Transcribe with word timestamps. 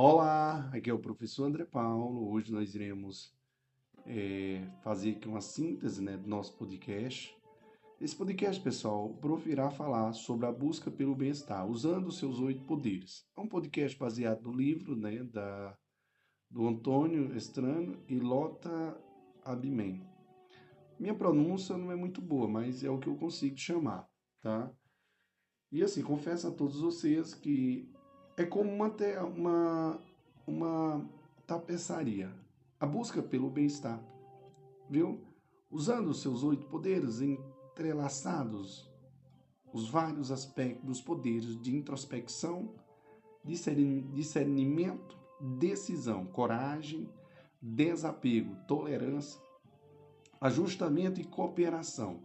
Olá, 0.00 0.70
aqui 0.72 0.88
é 0.88 0.94
o 0.94 0.98
professor 1.00 1.46
André 1.46 1.64
Paulo. 1.64 2.30
Hoje 2.30 2.52
nós 2.52 2.72
iremos 2.72 3.34
é, 4.06 4.64
fazer 4.80 5.16
aqui 5.16 5.26
uma 5.26 5.40
síntese 5.40 6.00
né, 6.00 6.16
do 6.16 6.28
nosso 6.28 6.56
podcast. 6.56 7.36
Esse 8.00 8.14
podcast, 8.14 8.62
pessoal, 8.62 9.06
o 9.06 9.16
prof 9.16 9.50
irá 9.50 9.72
falar 9.72 10.12
sobre 10.12 10.46
a 10.46 10.52
busca 10.52 10.88
pelo 10.88 11.16
bem-estar, 11.16 11.68
usando 11.68 12.06
os 12.06 12.16
seus 12.16 12.38
oito 12.38 12.62
poderes. 12.62 13.26
É 13.36 13.40
um 13.40 13.48
podcast 13.48 13.98
baseado 13.98 14.42
no 14.42 14.52
livro 14.52 14.94
né, 14.94 15.24
da, 15.24 15.76
do 16.48 16.68
Antônio 16.68 17.36
Estrano 17.36 18.00
e 18.06 18.20
Lota 18.20 18.96
Abimen. 19.44 20.00
Minha 20.96 21.14
pronúncia 21.16 21.76
não 21.76 21.90
é 21.90 21.96
muito 21.96 22.22
boa, 22.22 22.46
mas 22.46 22.84
é 22.84 22.88
o 22.88 23.00
que 23.00 23.08
eu 23.08 23.16
consigo 23.16 23.58
chamar, 23.58 24.08
tá? 24.40 24.72
E 25.72 25.82
assim, 25.82 26.04
confesso 26.04 26.46
a 26.46 26.52
todos 26.52 26.82
vocês 26.82 27.34
que 27.34 27.92
é 28.38 28.46
como 28.46 28.74
manter 28.76 29.18
uma, 29.18 30.00
uma 30.46 31.04
tapeçaria. 31.44 32.32
A 32.78 32.86
busca 32.86 33.20
pelo 33.20 33.50
bem-estar, 33.50 34.00
viu? 34.88 35.20
Usando 35.68 36.10
os 36.10 36.22
seus 36.22 36.44
oito 36.44 36.66
poderes 36.66 37.20
entrelaçados, 37.20 38.88
os 39.72 39.90
vários 39.90 40.30
aspectos 40.30 40.86
dos 40.86 41.00
poderes 41.00 41.60
de 41.60 41.74
introspecção, 41.74 42.72
discernimento, 43.44 45.18
decisão, 45.58 46.24
coragem, 46.24 47.10
desapego, 47.60 48.54
tolerância, 48.68 49.40
ajustamento 50.40 51.20
e 51.20 51.24
cooperação, 51.24 52.20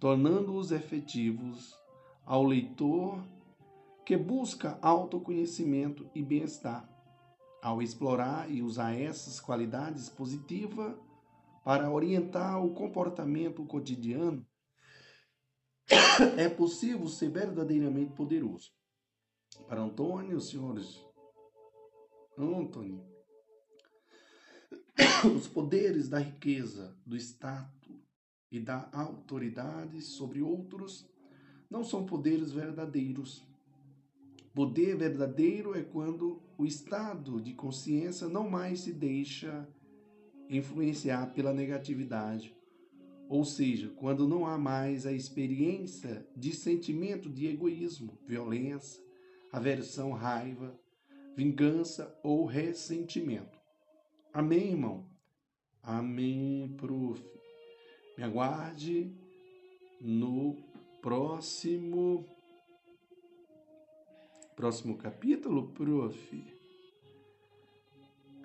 tornando-os 0.00 0.72
efetivos 0.72 1.78
ao 2.24 2.42
leitor 2.42 3.22
que 4.06 4.16
busca 4.16 4.78
autoconhecimento 4.80 6.08
e 6.14 6.22
bem-estar. 6.22 6.88
Ao 7.60 7.82
explorar 7.82 8.48
e 8.48 8.62
usar 8.62 8.94
essas 8.94 9.40
qualidades 9.40 10.08
positivas 10.08 10.96
para 11.64 11.90
orientar 11.90 12.64
o 12.64 12.72
comportamento 12.72 13.64
cotidiano, 13.66 14.46
é 16.38 16.48
possível 16.48 17.08
ser 17.08 17.30
verdadeiramente 17.30 18.12
poderoso. 18.12 18.70
Para 19.66 19.82
Antônio, 19.82 20.40
senhores, 20.40 21.04
Antônio, 22.38 23.04
os 25.36 25.48
poderes 25.48 26.08
da 26.08 26.20
riqueza, 26.20 26.96
do 27.04 27.16
status 27.16 27.96
e 28.52 28.60
da 28.60 28.88
autoridade 28.92 30.00
sobre 30.00 30.40
outros 30.40 31.10
não 31.68 31.82
são 31.82 32.06
poderes 32.06 32.52
verdadeiros, 32.52 33.44
Poder 34.56 34.96
verdadeiro 34.96 35.76
é 35.76 35.82
quando 35.82 36.40
o 36.56 36.64
estado 36.64 37.42
de 37.42 37.52
consciência 37.52 38.26
não 38.26 38.48
mais 38.48 38.80
se 38.80 38.90
deixa 38.94 39.68
influenciar 40.48 41.34
pela 41.34 41.52
negatividade, 41.52 42.56
ou 43.28 43.44
seja, 43.44 43.90
quando 43.96 44.26
não 44.26 44.46
há 44.46 44.56
mais 44.56 45.04
a 45.04 45.12
experiência 45.12 46.26
de 46.34 46.54
sentimento 46.54 47.28
de 47.28 47.46
egoísmo, 47.48 48.18
violência, 48.26 49.04
aversão, 49.52 50.12
raiva, 50.12 50.74
vingança 51.36 52.18
ou 52.22 52.46
ressentimento. 52.46 53.58
Amém, 54.32 54.70
irmão? 54.70 55.06
Amém, 55.82 56.74
prof. 56.78 57.22
Me 58.16 58.24
aguarde 58.24 59.14
no 60.00 60.56
próximo 61.02 62.24
Próximo 64.56 64.96
capítulo, 64.96 65.68
prof. 65.68 66.44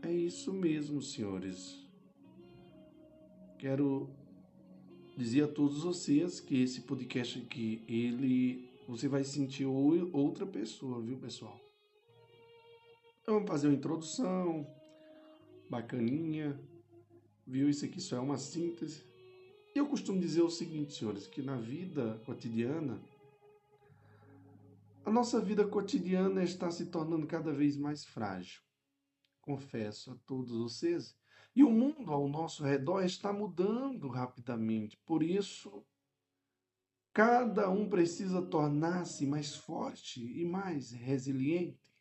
É 0.03 0.11
isso 0.11 0.51
mesmo, 0.51 1.01
senhores. 1.01 1.87
Quero 3.57 4.09
dizer 5.15 5.43
a 5.43 5.47
todos 5.47 5.83
vocês 5.83 6.41
que 6.41 6.61
esse 6.61 6.81
podcast 6.81 7.39
aqui, 7.39 7.81
ele 7.87 8.69
você 8.89 9.07
vai 9.07 9.23
sentir 9.23 9.65
outra 9.65 10.45
pessoa, 10.45 11.01
viu, 11.01 11.17
pessoal? 11.17 11.57
Então, 13.21 13.35
vamos 13.35 13.49
fazer 13.49 13.67
uma 13.67 13.75
introdução 13.75 14.67
bacaninha, 15.69 16.59
viu? 17.47 17.69
Isso 17.69 17.85
aqui 17.85 18.01
só 18.01 18.17
é 18.17 18.19
uma 18.19 18.37
síntese. 18.37 19.01
Eu 19.73 19.87
costumo 19.87 20.19
dizer 20.19 20.41
o 20.41 20.49
seguinte, 20.49 20.93
senhores, 20.93 21.25
que 21.25 21.41
na 21.41 21.55
vida 21.55 22.21
cotidiana 22.25 23.01
a 25.03 25.09
nossa 25.09 25.41
vida 25.41 25.67
cotidiana 25.67 26.43
está 26.43 26.69
se 26.69 26.85
tornando 26.85 27.25
cada 27.25 27.51
vez 27.51 27.75
mais 27.75 28.05
frágil. 28.05 28.61
Confesso 29.41 30.11
a 30.11 30.15
todos 30.27 30.55
vocês. 30.55 31.15
E 31.55 31.63
o 31.63 31.71
mundo 31.71 32.13
ao 32.13 32.27
nosso 32.27 32.63
redor 32.63 33.03
está 33.03 33.33
mudando 33.33 34.07
rapidamente. 34.07 34.97
Por 35.05 35.23
isso, 35.23 35.83
cada 37.11 37.69
um 37.69 37.89
precisa 37.89 38.41
tornar-se 38.41 39.25
mais 39.25 39.55
forte 39.55 40.21
e 40.21 40.45
mais 40.45 40.91
resiliente. 40.91 41.91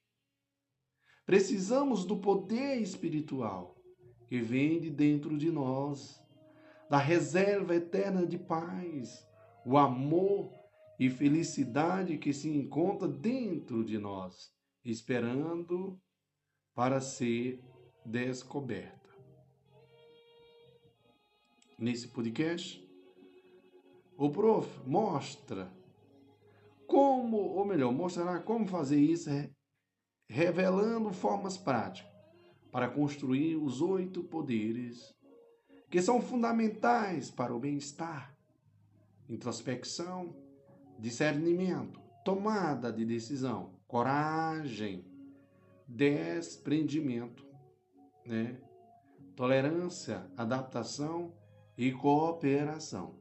Precisamos 1.24 2.04
do 2.04 2.20
poder 2.20 2.76
espiritual 2.80 3.76
que 4.28 4.40
vem 4.40 4.78
de 4.78 4.90
dentro 4.90 5.36
de 5.36 5.50
nós, 5.50 6.22
da 6.88 6.98
reserva 6.98 7.74
eterna 7.74 8.26
de 8.26 8.38
paz, 8.38 9.26
o 9.64 9.76
amor 9.76 10.59
e 11.00 11.08
felicidade 11.08 12.18
que 12.18 12.30
se 12.30 12.50
encontra 12.50 13.08
dentro 13.08 13.82
de 13.82 13.96
nós, 13.96 14.52
esperando 14.84 15.98
para 16.74 17.00
ser 17.00 17.64
descoberta. 18.04 19.08
Nesse 21.78 22.08
podcast, 22.08 22.86
o 24.14 24.28
prof 24.28 24.68
mostra 24.86 25.72
como, 26.86 27.38
ou 27.38 27.64
melhor, 27.64 27.94
mostrará 27.94 28.38
como 28.38 28.66
fazer 28.66 29.00
isso, 29.00 29.30
revelando 30.28 31.14
formas 31.14 31.56
práticas 31.56 32.12
para 32.70 32.90
construir 32.90 33.56
os 33.56 33.80
oito 33.80 34.22
poderes 34.24 35.16
que 35.88 36.02
são 36.02 36.20
fundamentais 36.20 37.30
para 37.30 37.54
o 37.54 37.58
bem-estar, 37.58 38.36
introspecção, 39.30 40.49
discernimento, 41.00 42.00
tomada 42.24 42.92
de 42.92 43.04
decisão, 43.04 43.70
coragem, 43.88 45.04
desprendimento, 45.88 47.46
né? 48.24 48.60
tolerância, 49.34 50.30
adaptação 50.36 51.32
e 51.76 51.90
cooperação. 51.90 53.18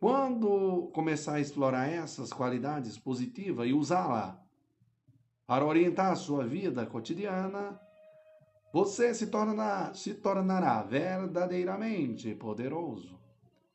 Quando 0.00 0.90
começar 0.92 1.34
a 1.34 1.40
explorar 1.40 1.88
essas 1.88 2.32
qualidades 2.32 2.98
positivas 2.98 3.68
e 3.68 3.72
usá-la 3.72 4.42
para 5.46 5.64
orientar 5.64 6.10
a 6.10 6.16
sua 6.16 6.44
vida 6.44 6.84
cotidiana, 6.84 7.80
você 8.72 9.14
se 9.14 9.28
tornará, 9.28 9.94
se 9.94 10.14
tornará 10.14 10.82
verdadeiramente 10.82 12.34
poderoso 12.34 13.21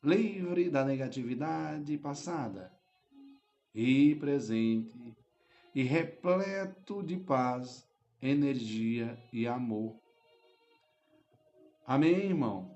livre 0.07 0.69
da 0.69 0.85
negatividade 0.85 1.97
passada 1.97 2.71
e 3.75 4.15
presente 4.15 5.13
e 5.75 5.83
repleto 5.83 7.03
de 7.03 7.17
paz, 7.17 7.85
energia 8.21 9.21
e 9.33 9.45
amor. 9.45 9.99
Amém, 11.85 12.27
irmão? 12.27 12.71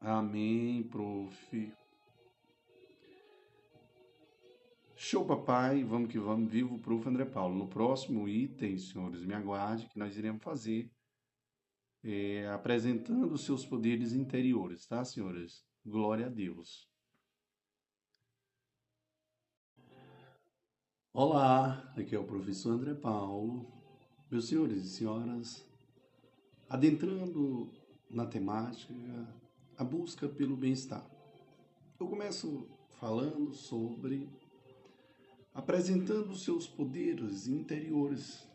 Amém, 0.00 0.84
prof. 0.84 1.72
Show, 4.94 5.26
papai. 5.26 5.82
Vamos 5.82 6.10
que 6.10 6.18
vamos. 6.18 6.50
Vivo 6.50 6.76
o 6.76 6.78
prof. 6.78 7.08
André 7.08 7.24
Paulo. 7.24 7.56
No 7.56 7.66
próximo 7.66 8.28
item, 8.28 8.78
senhores, 8.78 9.24
me 9.24 9.34
aguarde 9.34 9.88
que 9.88 9.98
nós 9.98 10.16
iremos 10.16 10.42
fazer 10.42 10.88
é, 12.04 12.48
apresentando 12.48 13.32
os 13.32 13.44
seus 13.44 13.66
poderes 13.66 14.12
interiores, 14.12 14.86
tá, 14.86 15.04
senhores? 15.04 15.71
Glória 15.84 16.26
a 16.26 16.28
Deus. 16.28 16.88
Olá, 21.12 21.92
aqui 21.96 22.14
é 22.14 22.18
o 22.20 22.24
professor 22.24 22.74
André 22.74 22.94
Paulo. 22.94 23.66
Meus 24.30 24.46
senhores 24.46 24.84
e 24.84 24.88
senhoras, 24.88 25.66
adentrando 26.68 27.68
na 28.08 28.24
temática, 28.24 28.94
a 29.76 29.82
busca 29.82 30.28
pelo 30.28 30.56
bem-estar. 30.56 31.04
Eu 31.98 32.06
começo 32.06 32.64
falando 33.00 33.52
sobre 33.52 34.30
apresentando 35.52 36.32
seus 36.36 36.64
poderes 36.64 37.48
interiores. 37.48 38.48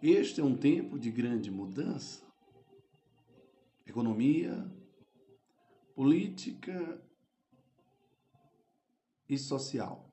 Este 0.00 0.40
é 0.40 0.44
um 0.44 0.56
tempo 0.56 1.00
de 1.00 1.10
grande 1.10 1.50
mudança. 1.50 2.22
Economia, 3.84 4.70
política 5.94 7.00
e 9.28 9.38
social. 9.38 10.10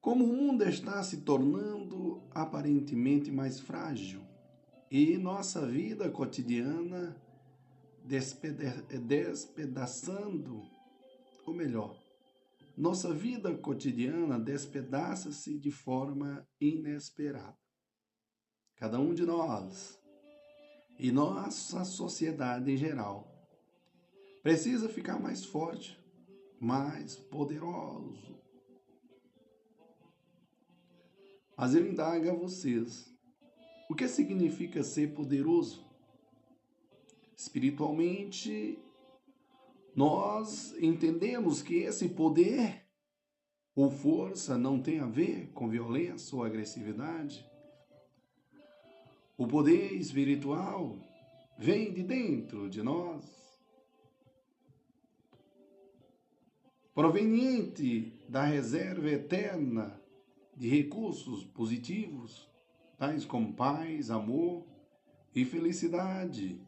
Como 0.00 0.24
o 0.24 0.28
mundo 0.28 0.62
está 0.64 1.02
se 1.02 1.22
tornando 1.22 2.22
aparentemente 2.30 3.30
mais 3.30 3.58
frágil 3.58 4.22
e 4.90 5.16
nossa 5.16 5.66
vida 5.66 6.10
cotidiana 6.10 7.18
despedaçando, 8.04 10.62
ou 11.46 11.54
melhor, 11.54 11.98
nossa 12.76 13.14
vida 13.14 13.56
cotidiana 13.56 14.38
despedaça-se 14.38 15.58
de 15.58 15.70
forma 15.70 16.46
inesperada. 16.60 17.56
Cada 18.76 19.00
um 19.00 19.14
de 19.14 19.24
nós 19.24 19.98
e 21.04 21.12
nossa 21.12 21.84
sociedade 21.84 22.70
em 22.70 22.76
geral 22.76 23.30
precisa 24.42 24.88
ficar 24.88 25.20
mais 25.20 25.44
forte, 25.44 25.98
mais 26.58 27.16
poderoso, 27.16 28.34
Mas 31.56 31.74
eu 31.74 31.86
indago 31.86 32.28
a 32.30 32.34
vocês: 32.34 33.14
o 33.88 33.94
que 33.94 34.08
significa 34.08 34.82
ser 34.82 35.14
poderoso? 35.14 35.84
Espiritualmente, 37.36 38.78
nós 39.94 40.74
entendemos 40.80 41.62
que 41.62 41.76
esse 41.76 42.08
poder 42.08 42.84
ou 43.76 43.90
força 43.90 44.56
não 44.56 44.80
tem 44.80 45.00
a 45.00 45.06
ver 45.06 45.52
com 45.52 45.68
violência 45.68 46.34
ou 46.34 46.42
agressividade. 46.42 47.44
O 49.36 49.48
poder 49.48 49.92
espiritual 49.94 50.96
vem 51.58 51.92
de 51.92 52.04
dentro 52.04 52.70
de 52.70 52.82
nós, 52.82 53.24
proveniente 56.94 58.12
da 58.28 58.44
reserva 58.44 59.10
eterna 59.10 60.00
de 60.56 60.68
recursos 60.68 61.44
positivos, 61.44 62.48
tais 62.96 63.24
como 63.24 63.52
paz, 63.54 64.08
amor 64.08 64.64
e 65.34 65.44
felicidade, 65.44 66.60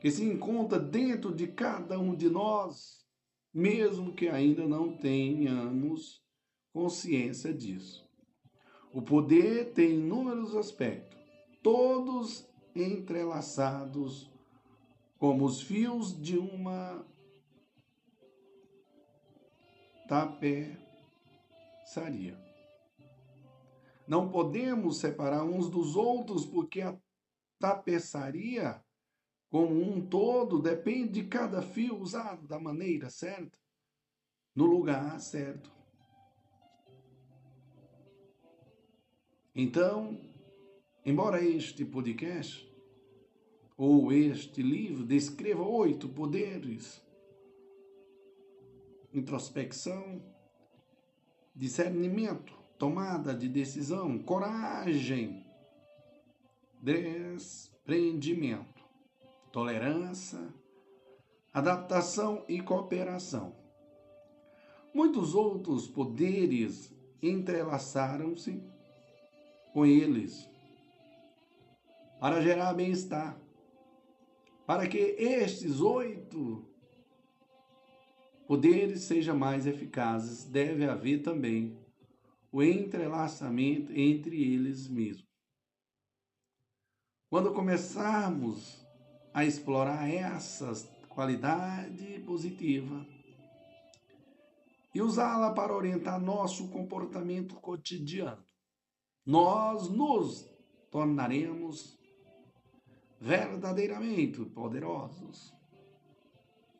que 0.00 0.10
se 0.10 0.24
encontra 0.24 0.78
dentro 0.78 1.34
de 1.34 1.46
cada 1.46 1.98
um 1.98 2.14
de 2.14 2.30
nós, 2.30 3.06
mesmo 3.52 4.14
que 4.14 4.28
ainda 4.28 4.66
não 4.66 4.96
tenhamos 4.96 6.24
consciência 6.72 7.52
disso. 7.52 8.08
O 8.94 9.02
poder 9.02 9.72
tem 9.74 9.96
inúmeros 9.96 10.56
aspectos, 10.56 11.19
todos 11.62 12.48
entrelaçados 12.74 14.30
como 15.18 15.44
os 15.44 15.60
fios 15.60 16.18
de 16.20 16.38
uma 16.38 17.04
tapeçaria. 20.08 20.78
Não 24.08 24.28
podemos 24.30 24.98
separar 24.98 25.44
uns 25.44 25.68
dos 25.68 25.94
outros 25.94 26.44
porque 26.44 26.80
a 26.80 26.98
tapeçaria 27.58 28.82
como 29.50 29.82
um 29.82 30.04
todo 30.04 30.62
depende 30.62 31.20
de 31.20 31.28
cada 31.28 31.60
fio 31.60 31.98
usado 31.98 32.46
da 32.46 32.58
maneira 32.58 33.10
certa, 33.10 33.58
no 34.54 34.64
lugar 34.64 35.20
certo. 35.20 35.70
Então, 39.54 40.29
embora 41.10 41.44
este 41.44 41.84
podcast 41.84 42.66
ou 43.76 44.12
este 44.12 44.62
livro 44.62 45.04
descreva 45.04 45.64
oito 45.64 46.08
poderes, 46.08 47.02
introspecção, 49.12 50.22
discernimento, 51.52 52.56
tomada 52.78 53.34
de 53.34 53.48
decisão, 53.48 54.20
coragem, 54.20 55.44
desprendimento, 56.80 58.84
tolerância, 59.50 60.54
adaptação 61.52 62.44
e 62.48 62.60
cooperação. 62.60 63.52
Muitos 64.94 65.34
outros 65.34 65.88
poderes 65.88 66.94
entrelaçaram-se 67.20 68.62
com 69.72 69.84
eles 69.84 70.49
para 72.20 72.42
gerar 72.42 72.74
bem-estar. 72.74 73.40
Para 74.66 74.86
que 74.86 74.98
estes 74.98 75.80
oito 75.80 76.68
poderes 78.46 79.04
sejam 79.04 79.36
mais 79.36 79.66
eficazes, 79.66 80.44
deve 80.44 80.84
haver 80.84 81.22
também 81.22 81.80
o 82.52 82.62
entrelaçamento 82.62 83.90
entre 83.92 84.42
eles 84.42 84.86
mesmos. 84.86 85.24
Quando 87.30 87.54
começarmos 87.54 88.86
a 89.32 89.44
explorar 89.44 90.08
essas 90.08 90.88
qualidade 91.08 92.20
positiva 92.20 93.06
e 94.94 95.00
usá-la 95.00 95.52
para 95.52 95.74
orientar 95.74 96.20
nosso 96.20 96.68
comportamento 96.68 97.54
cotidiano, 97.56 98.44
nós 99.24 99.88
nos 99.88 100.48
tornaremos 100.90 101.99
verdadeiramente 103.20 104.42
poderosos. 104.46 105.54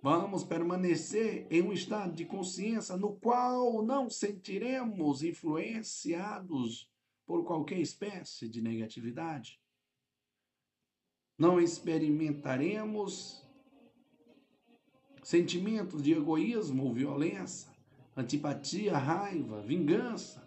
Vamos 0.03 0.43
permanecer 0.43 1.47
em 1.51 1.61
um 1.61 1.73
estado 1.75 2.15
de 2.15 2.25
consciência 2.25 2.97
no 2.97 3.15
qual 3.17 3.83
não 3.83 4.09
sentiremos 4.09 5.23
influenciados 5.23 6.91
por 7.27 7.45
qualquer 7.45 7.79
espécie 7.79 8.49
de 8.49 8.63
negatividade. 8.63 9.61
Não 11.37 11.61
experimentaremos 11.61 13.47
sentimentos 15.23 16.03
de 16.03 16.13
egoísmo 16.13 16.85
ou 16.85 16.95
violência, 16.95 17.71
antipatia, 18.17 18.97
raiva, 18.97 19.61
vingança 19.61 20.43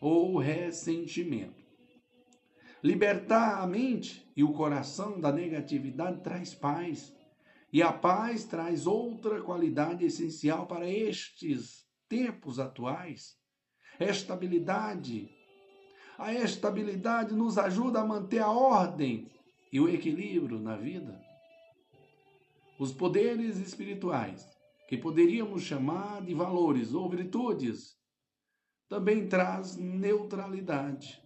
ou 0.00 0.36
ressentimento. 0.38 1.57
Libertar 2.82 3.60
a 3.60 3.66
mente 3.66 4.24
e 4.36 4.44
o 4.44 4.52
coração 4.52 5.20
da 5.20 5.32
negatividade 5.32 6.20
traz 6.20 6.54
paz 6.54 7.12
e 7.72 7.82
a 7.82 7.92
paz 7.92 8.44
traz 8.44 8.86
outra 8.86 9.42
qualidade 9.42 10.04
essencial 10.04 10.66
para 10.66 10.88
estes 10.88 11.84
tempos 12.08 12.58
atuais: 12.58 13.36
estabilidade. 13.98 15.28
A 16.16 16.32
estabilidade 16.32 17.34
nos 17.34 17.58
ajuda 17.58 18.00
a 18.00 18.06
manter 18.06 18.40
a 18.40 18.50
ordem 18.50 19.30
e 19.72 19.80
o 19.80 19.88
equilíbrio 19.88 20.58
na 20.58 20.76
vida. 20.76 21.20
Os 22.78 22.92
poderes 22.92 23.58
espirituais, 23.58 24.48
que 24.88 24.96
poderíamos 24.96 25.62
chamar 25.62 26.22
de 26.22 26.32
valores 26.32 26.94
ou 26.94 27.08
virtudes, 27.08 27.96
também 28.88 29.28
traz 29.28 29.76
neutralidade, 29.76 31.22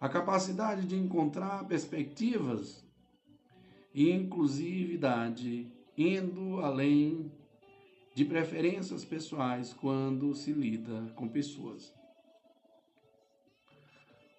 a 0.00 0.08
capacidade 0.08 0.86
de 0.86 0.96
encontrar 0.96 1.66
perspectivas 1.66 2.86
inclusividade, 3.96 5.72
indo 5.96 6.60
além 6.60 7.32
de 8.14 8.26
preferências 8.26 9.04
pessoais 9.06 9.72
quando 9.72 10.34
se 10.34 10.52
lida 10.52 11.10
com 11.16 11.26
pessoas. 11.26 11.94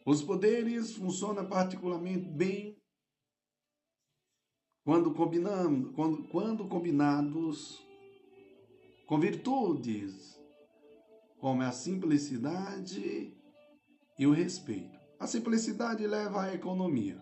Os 0.05 0.21
poderes 0.21 0.95
funcionam 0.95 1.45
particularmente 1.47 2.25
bem 2.29 2.77
quando, 4.83 5.13
combinamos, 5.13 5.93
quando, 5.95 6.23
quando 6.27 6.67
combinados 6.67 7.83
com 9.07 9.19
virtudes 9.19 10.39
como 11.39 11.61
a 11.61 11.71
simplicidade 11.71 13.35
e 14.17 14.25
o 14.25 14.31
respeito. 14.31 14.96
A 15.19 15.25
simplicidade 15.25 16.05
leva 16.05 16.43
à 16.43 16.53
economia. 16.53 17.19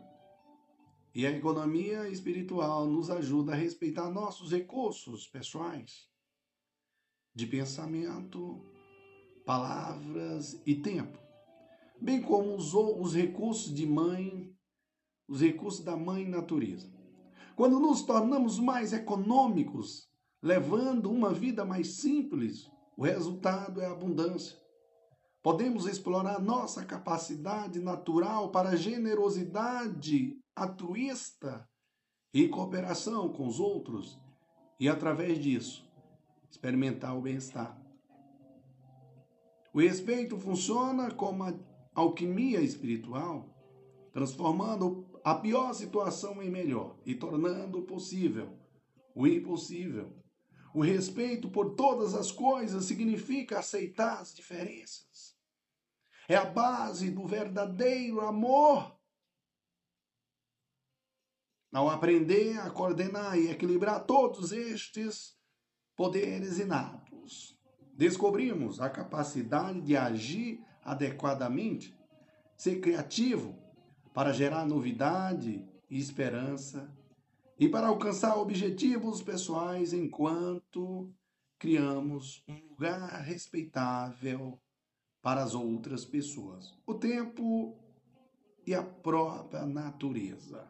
E 1.14 1.26
a 1.26 1.32
economia 1.32 2.10
espiritual 2.10 2.86
nos 2.86 3.10
ajuda 3.10 3.54
a 3.54 3.56
respeitar 3.56 4.10
nossos 4.10 4.52
recursos 4.52 5.28
pessoais 5.28 6.10
de 7.34 7.48
pensamento, 7.48 8.62
palavras 9.46 10.62
e 10.66 10.76
tempo, 10.76 11.18
bem 12.02 12.22
como 12.22 12.56
os, 12.56 12.74
os 12.74 13.16
recursos 13.16 13.74
de 13.74 13.86
mãe, 13.86 14.54
os 15.26 15.40
recursos 15.40 15.84
da 15.84 15.96
mãe 15.96 16.28
natureza. 16.28 16.94
Quando 17.56 17.80
nos 17.80 18.04
tornamos 18.04 18.60
mais 18.60 18.92
econômicos, 18.92 20.10
levando 20.42 21.10
uma 21.10 21.34
vida 21.34 21.64
mais 21.64 21.96
simples, 21.96 22.70
o 22.98 23.04
resultado 23.04 23.80
é 23.80 23.86
abundância. 23.86 24.65
Podemos 25.46 25.86
explorar 25.86 26.42
nossa 26.42 26.84
capacidade 26.84 27.80
natural 27.80 28.50
para 28.50 28.76
generosidade 28.76 30.42
altruísta 30.56 31.70
e 32.34 32.48
cooperação 32.48 33.32
com 33.32 33.46
os 33.46 33.60
outros 33.60 34.20
e, 34.80 34.90
através 34.90 35.38
disso, 35.38 35.88
experimentar 36.50 37.16
o 37.16 37.22
bem-estar. 37.22 37.80
O 39.72 39.80
respeito 39.80 40.36
funciona 40.40 41.12
como 41.12 41.44
a 41.44 41.54
alquimia 41.94 42.60
espiritual, 42.62 43.48
transformando 44.12 45.06
a 45.24 45.36
pior 45.36 45.74
situação 45.76 46.42
em 46.42 46.50
melhor 46.50 46.98
e 47.06 47.14
tornando 47.14 47.84
possível 47.84 48.58
o 49.14 49.28
impossível. 49.28 50.12
O 50.74 50.82
respeito 50.82 51.52
por 51.52 51.76
todas 51.76 52.16
as 52.16 52.32
coisas 52.32 52.86
significa 52.86 53.60
aceitar 53.60 54.20
as 54.20 54.34
diferenças. 54.34 55.35
É 56.28 56.36
a 56.36 56.46
base 56.46 57.12
do 57.12 57.28
verdadeiro 57.28 58.22
amor. 58.22 58.96
Ao 61.72 61.90
aprender 61.90 62.58
a 62.60 62.70
coordenar 62.70 63.38
e 63.38 63.52
equilibrar 63.52 64.06
todos 64.06 64.52
estes 64.52 65.38
poderes 65.96 66.58
inatos, 66.58 67.60
descobrimos 67.94 68.80
a 68.80 68.90
capacidade 68.90 69.82
de 69.82 69.96
agir 69.96 70.64
adequadamente, 70.82 71.98
ser 72.58 72.80
criativo 72.80 73.58
para 74.14 74.32
gerar 74.32 74.66
novidade 74.66 75.68
e 75.90 76.00
esperança 76.00 76.90
e 77.60 77.68
para 77.68 77.88
alcançar 77.88 78.38
objetivos 78.38 79.22
pessoais 79.22 79.94
enquanto 79.94 81.14
criamos 81.60 82.44
um 82.48 82.70
lugar 82.70 83.22
respeitável 83.22 84.60
para 85.26 85.42
as 85.42 85.56
outras 85.56 86.06
pessoas. 86.06 86.72
O 86.86 86.94
tempo 86.94 87.76
e 88.64 88.76
a 88.76 88.84
própria 88.84 89.66
natureza. 89.66 90.70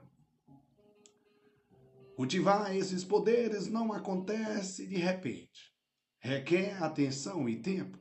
Cultivar 2.15 2.73
esses 2.73 3.03
poderes 3.03 3.67
não 3.67 3.91
acontece 3.91 4.87
de 4.87 4.95
repente. 4.95 5.75
Requer 6.19 6.81
atenção 6.81 7.49
e 7.49 7.57
tempo. 7.57 7.99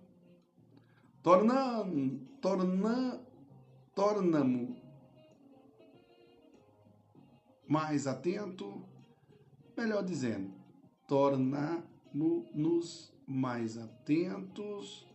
Tornamos, 1.24 2.20
torna, 2.40 3.20
tornamos 3.92 4.78
mais 7.66 8.06
atento, 8.06 8.86
melhor 9.76 10.04
dizendo, 10.04 10.54
tornamos-nos 11.08 13.12
mais 13.26 13.76
atentos, 13.76 15.12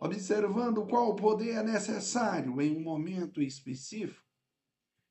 observando 0.00 0.86
qual 0.86 1.14
poder 1.16 1.56
é 1.56 1.62
necessário 1.62 2.60
em 2.60 2.76
um 2.76 2.80
momento 2.80 3.42
específico, 3.42 4.24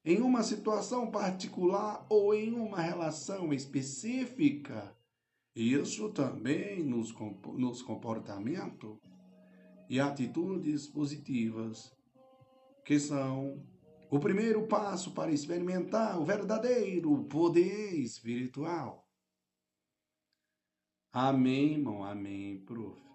em 0.03 0.21
uma 0.21 0.43
situação 0.43 1.11
particular 1.11 2.05
ou 2.09 2.33
em 2.33 2.53
uma 2.53 2.79
relação 2.79 3.53
específica. 3.53 4.95
Isso 5.55 6.09
também 6.11 6.83
nos, 6.83 7.13
nos 7.55 7.81
comportamentos 7.81 8.99
e 9.89 9.99
atitudes 9.99 10.87
positivas, 10.87 11.91
que 12.85 12.99
são 12.99 13.65
o 14.09 14.19
primeiro 14.19 14.67
passo 14.67 15.11
para 15.11 15.31
experimentar 15.31 16.19
o 16.19 16.23
verdadeiro 16.23 17.25
poder 17.25 17.95
espiritual. 17.95 19.05
Amém, 21.11 21.73
irmão, 21.73 22.03
amém, 22.03 22.63
prof. 22.63 23.06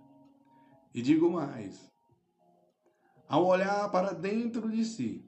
E 0.94 1.00
digo 1.00 1.30
mais: 1.30 1.90
ao 3.28 3.46
olhar 3.46 3.90
para 3.90 4.12
dentro 4.12 4.70
de 4.70 4.84
si, 4.84 5.24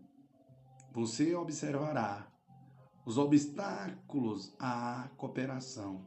você 0.93 1.35
observará 1.35 2.31
os 3.05 3.19
obstáculos 3.19 4.55
à 4.59 5.09
cooperação. 5.17 6.05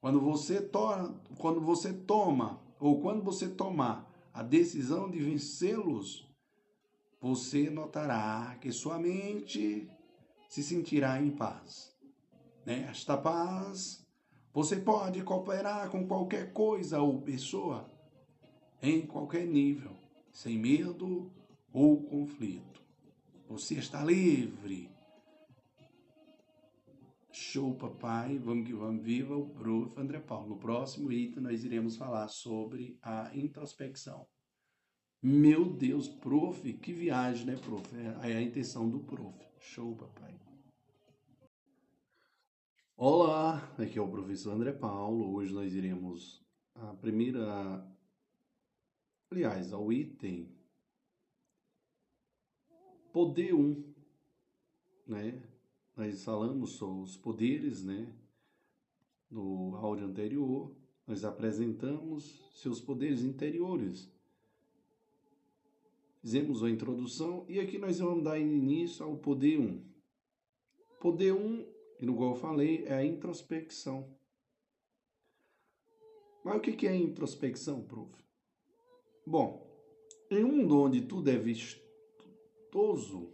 Quando 0.00 0.20
você, 0.20 0.60
to 0.60 1.14
quando 1.38 1.60
você 1.60 1.92
toma, 1.92 2.60
ou 2.78 3.00
quando 3.00 3.22
você 3.22 3.48
tomar 3.48 4.10
a 4.32 4.42
decisão 4.42 5.10
de 5.10 5.18
vencê-los, 5.18 6.28
você 7.20 7.68
notará 7.68 8.56
que 8.60 8.72
sua 8.72 8.98
mente 8.98 9.90
se 10.48 10.62
sentirá 10.62 11.20
em 11.20 11.30
paz. 11.30 11.94
Nesta 12.64 13.16
paz, 13.16 13.99
você 14.62 14.76
pode 14.76 15.22
cooperar 15.22 15.88
com 15.88 16.06
qualquer 16.06 16.52
coisa 16.52 17.00
ou 17.00 17.22
pessoa, 17.22 17.90
em 18.82 19.06
qualquer 19.06 19.46
nível, 19.46 19.96
sem 20.30 20.58
medo 20.58 21.32
ou 21.72 22.02
conflito. 22.02 22.82
Você 23.48 23.76
está 23.76 24.04
livre. 24.04 24.90
Show, 27.32 27.74
papai. 27.74 28.38
Vamos 28.38 28.66
que 28.66 28.74
vamos. 28.74 29.02
Viva 29.02 29.34
o 29.34 29.48
prof. 29.48 29.98
André 29.98 30.20
Paulo. 30.20 30.50
No 30.50 30.58
próximo 30.58 31.10
item, 31.10 31.42
nós 31.42 31.64
iremos 31.64 31.96
falar 31.96 32.28
sobre 32.28 32.98
a 33.00 33.30
introspecção. 33.34 34.26
Meu 35.22 35.72
Deus, 35.72 36.06
prof, 36.06 36.70
que 36.74 36.92
viagem, 36.92 37.46
né, 37.46 37.56
prof? 37.56 37.88
É, 37.96 38.36
a 38.36 38.42
intenção 38.42 38.90
do 38.90 39.00
prof. 39.00 39.38
Show, 39.58 39.96
papai. 39.96 40.38
Olá, 43.02 43.74
aqui 43.78 43.98
é 43.98 44.02
o 44.02 44.10
professor 44.10 44.52
André 44.52 44.74
Paulo. 44.74 45.34
Hoje 45.34 45.54
nós 45.54 45.72
iremos 45.72 46.44
a 46.74 46.92
primeira, 46.92 47.82
aliás, 49.30 49.72
ao 49.72 49.90
item 49.90 50.54
poder 53.10 53.54
1, 53.54 53.94
né? 55.06 55.42
Nós 55.96 56.22
falamos 56.22 56.72
sobre 56.72 57.04
os 57.04 57.16
poderes, 57.16 57.82
né? 57.82 58.14
No 59.30 59.76
áudio 59.76 60.04
anterior, 60.04 60.70
nós 61.06 61.24
apresentamos 61.24 62.52
seus 62.52 62.82
poderes 62.82 63.22
interiores 63.22 64.12
Fizemos 66.20 66.62
a 66.62 66.68
introdução 66.68 67.46
e 67.48 67.58
aqui 67.58 67.78
nós 67.78 67.98
vamos 67.98 68.24
dar 68.24 68.38
início 68.38 69.06
ao 69.06 69.16
poder 69.16 69.58
1. 69.58 69.82
Poder 71.00 71.32
1, 71.32 71.79
no 72.06 72.16
qual 72.16 72.30
eu 72.30 72.36
falei, 72.36 72.84
é 72.86 72.94
a 72.94 73.04
introspecção. 73.04 74.08
Mas 76.44 76.56
o 76.56 76.60
que 76.60 76.86
é 76.86 76.96
introspecção, 76.96 77.82
prof? 77.82 78.12
Bom, 79.26 79.70
em 80.30 80.44
um 80.44 80.52
mundo 80.52 80.80
onde 80.80 81.02
tudo 81.02 81.28
é 81.28 81.36
vistoso, 81.36 83.30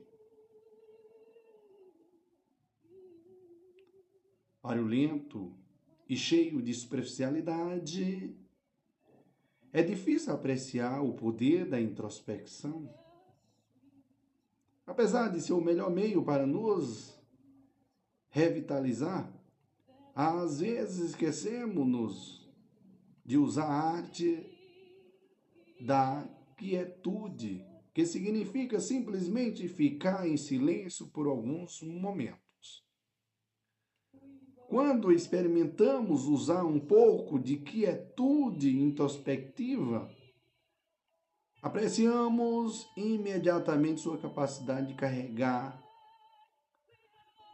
barulhento 4.63 5.57
e 6.09 6.17
cheio 6.17 6.61
de 6.61 6.75
superficialidade, 6.75 8.37
é 9.73 9.83
difícil 9.83 10.33
apreciar 10.33 11.03
o 11.03 11.15
poder 11.15 11.67
da 11.67 11.81
introspecção. 11.81 12.93
Apesar 14.87 15.29
de 15.29 15.41
ser 15.41 15.53
o 15.53 15.61
melhor 15.61 15.91
meio 15.91 16.25
para 16.25 16.47
nos 16.47 17.16
revitalizar, 18.37 19.33
às 20.15 20.61
vezes 20.61 21.11
esquecemos-nos 21.11 22.47
de 23.25 23.39
usar 23.39 23.65
a 23.65 23.97
arte 23.97 24.45
da 25.81 26.29
quietude, 26.55 27.65
que 27.95 28.05
significa 28.05 28.79
simplesmente 28.79 29.67
ficar 29.69 30.29
em 30.29 30.37
silêncio 30.37 31.07
por 31.07 31.27
alguns 31.27 31.81
momentos. 31.81 32.85
Quando 34.69 35.11
experimentamos 35.11 36.27
usar 36.27 36.63
um 36.63 36.79
pouco 36.79 37.39
de 37.39 37.57
quietude 37.57 38.79
introspectiva, 38.79 40.11
apreciamos 41.63 42.87
imediatamente 42.99 44.03
sua 44.03 44.19
capacidade 44.19 44.89
de 44.89 44.95
carregar 44.95 45.86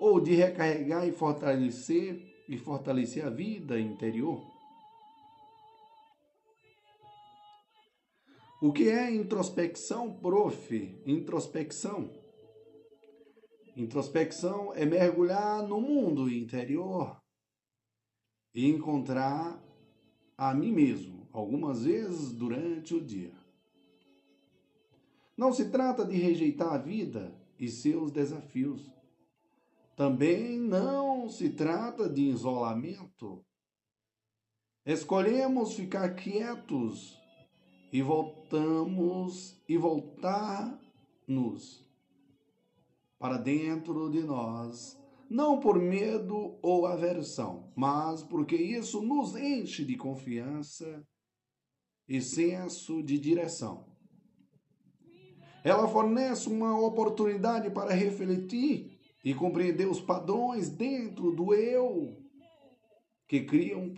ou 0.03 0.21
de 0.21 0.35
recarregar 0.35 1.07
e 1.07 1.13
fortalecer 1.13 2.21
e 2.49 2.59
fortalecer 2.59 3.25
a 3.25 3.31
vida 3.31 3.79
interior. 3.79 4.43
O 8.61 8.73
que 8.73 8.89
é 8.89 9.15
introspecção, 9.15 10.13
prof? 10.19 11.01
Introspecção 11.07 12.11
Introspecção 13.77 14.75
é 14.75 14.85
mergulhar 14.85 15.63
no 15.63 15.81
mundo 15.81 16.29
interior 16.29 17.17
e 18.53 18.69
encontrar 18.69 19.63
a 20.37 20.53
mim 20.53 20.73
mesmo, 20.73 21.29
algumas 21.33 21.85
vezes 21.85 22.33
durante 22.33 22.93
o 22.93 23.01
dia. 23.01 23.33
Não 25.37 25.53
se 25.53 25.71
trata 25.71 26.05
de 26.05 26.17
rejeitar 26.17 26.73
a 26.73 26.79
vida 26.79 27.33
e 27.57 27.69
seus 27.69 28.11
desafios. 28.11 29.02
Também 30.03 30.59
não 30.59 31.29
se 31.29 31.51
trata 31.51 32.09
de 32.09 32.23
isolamento. 32.23 33.47
Escolhemos 34.85 35.75
ficar 35.75 36.17
quietos 36.17 37.17
e 37.93 38.03
voltamos 38.03 39.63
e 39.69 39.79
voltar-nos 39.79 40.81
para 43.17 43.37
dentro 43.37 44.11
de 44.11 44.25
nós, 44.25 45.01
não 45.31 45.61
por 45.61 45.79
medo 45.79 46.59
ou 46.61 46.85
aversão, 46.85 47.73
mas 47.77 48.25
porque 48.25 48.57
isso 48.57 49.01
nos 49.03 49.37
enche 49.37 49.85
de 49.85 49.97
confiança 49.97 51.07
e 52.09 52.21
senso 52.21 53.05
de 53.05 53.21
direção. 53.21 53.87
Ela 55.63 55.87
fornece 55.87 56.49
uma 56.49 56.77
oportunidade 56.77 57.71
para 57.71 57.95
refletir 57.95 58.92
e 59.25 59.35
compreender 59.35 59.89
os 59.89 60.01
padrões 60.01 60.69
dentro 60.69 61.33
do 61.33 61.55
eu 61.55 62.19
que 63.29 63.45
criam, 63.45 63.93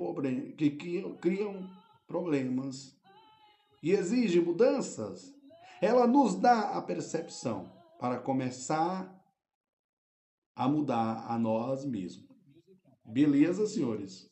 que 0.56 0.70
criam, 0.70 1.70
problemas 2.06 2.96
e 3.82 3.90
exigem 3.90 4.42
mudanças. 4.42 5.34
Ela 5.80 6.06
nos 6.06 6.34
dá 6.36 6.76
a 6.76 6.82
percepção 6.82 7.72
para 7.98 8.18
começar 8.18 9.12
a 10.54 10.68
mudar 10.68 11.26
a 11.28 11.38
nós 11.38 11.84
mesmos. 11.84 12.28
Beleza, 13.04 13.66
senhores? 13.66 14.30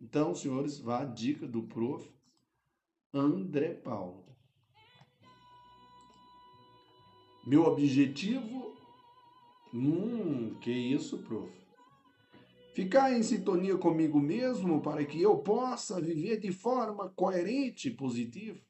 Então, 0.00 0.34
senhores, 0.34 0.78
vá 0.78 1.00
a 1.00 1.04
dica 1.04 1.46
do 1.46 1.64
prof. 1.64 2.08
André 3.12 3.74
Paulo. 3.74 4.26
Meu 7.46 7.64
objetivo? 7.64 8.75
Hum, 9.74 10.54
que 10.60 10.70
isso, 10.70 11.18
prof. 11.18 11.52
Ficar 12.74 13.12
em 13.12 13.22
sintonia 13.22 13.76
comigo 13.78 14.20
mesmo 14.20 14.82
para 14.82 15.04
que 15.04 15.20
eu 15.20 15.38
possa 15.38 16.00
viver 16.00 16.38
de 16.38 16.52
forma 16.52 17.08
coerente 17.10 17.88
e 17.88 17.94
positiva. 17.94 18.60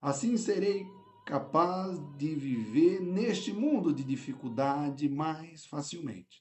Assim 0.00 0.36
serei 0.36 0.86
capaz 1.26 1.98
de 2.16 2.36
viver 2.36 3.00
neste 3.00 3.52
mundo 3.52 3.92
de 3.92 4.04
dificuldade 4.04 5.08
mais 5.08 5.66
facilmente. 5.66 6.40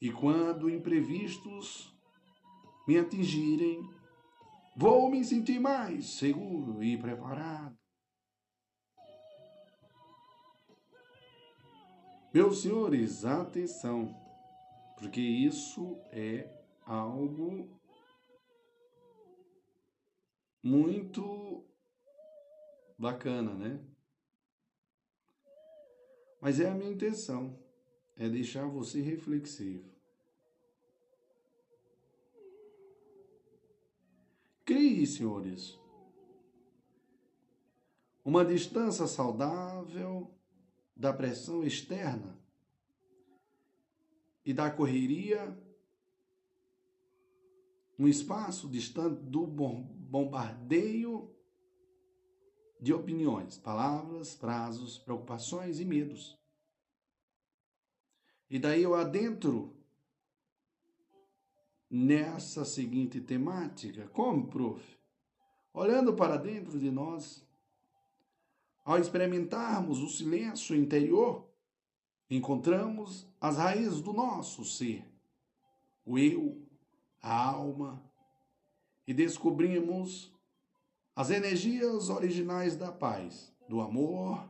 E 0.00 0.10
quando 0.10 0.70
imprevistos 0.70 1.94
me 2.86 2.98
atingirem, 2.98 3.86
vou 4.74 5.10
me 5.10 5.22
sentir 5.22 5.60
mais 5.60 6.18
seguro 6.18 6.82
e 6.82 6.96
preparado. 6.96 7.77
Meus 12.38 12.62
senhores, 12.62 13.24
atenção, 13.24 14.14
porque 14.96 15.20
isso 15.20 15.98
é 16.12 16.48
algo 16.86 17.68
muito 20.62 21.64
bacana, 22.96 23.52
né? 23.54 23.84
Mas 26.40 26.60
é 26.60 26.70
a 26.70 26.74
minha 26.76 26.92
intenção, 26.92 27.58
é 28.16 28.28
deixar 28.28 28.68
você 28.68 29.00
reflexivo. 29.00 29.90
Crie, 34.64 35.04
senhores, 35.08 35.76
uma 38.24 38.44
distância 38.44 39.08
saudável 39.08 40.32
da 40.98 41.12
pressão 41.12 41.62
externa 41.62 42.36
e 44.44 44.52
da 44.52 44.68
correria, 44.68 45.56
um 47.96 48.08
espaço 48.08 48.68
distante 48.68 49.22
do 49.22 49.46
bombardeio 49.46 51.32
de 52.80 52.92
opiniões, 52.92 53.56
palavras, 53.58 54.34
prazos, 54.34 54.98
preocupações 54.98 55.78
e 55.78 55.84
medos. 55.84 56.36
E 58.50 58.58
daí 58.58 58.82
eu 58.82 58.94
adentro 58.94 59.76
nessa 61.90 62.64
seguinte 62.64 63.20
temática. 63.20 64.08
Como, 64.08 64.48
prof? 64.48 64.98
Olhando 65.72 66.14
para 66.14 66.36
dentro 66.36 66.78
de 66.78 66.90
nós, 66.90 67.46
ao 68.88 68.98
experimentarmos 68.98 69.98
o 69.98 70.08
silêncio 70.08 70.74
interior, 70.74 71.46
encontramos 72.30 73.28
as 73.38 73.58
raízes 73.58 74.00
do 74.00 74.14
nosso 74.14 74.64
ser, 74.64 75.04
o 76.06 76.18
eu, 76.18 76.66
a 77.20 77.50
alma, 77.50 78.02
e 79.06 79.12
descobrimos 79.12 80.34
as 81.14 81.28
energias 81.28 82.08
originais 82.08 82.76
da 82.76 82.90
paz, 82.90 83.52
do 83.68 83.82
amor 83.82 84.48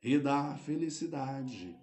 e 0.00 0.20
da 0.20 0.54
felicidade. 0.58 1.76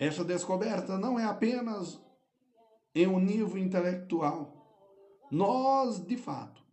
Esta 0.00 0.24
descoberta 0.24 0.98
não 0.98 1.16
é 1.16 1.22
apenas 1.22 2.00
em 2.92 3.06
um 3.06 3.20
nível 3.20 3.56
intelectual. 3.56 4.52
Nós, 5.30 6.04
de 6.04 6.16
fato, 6.16 6.63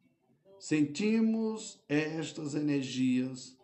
sentimos 0.62 1.84
estas 1.89 2.54
energias 2.54 3.58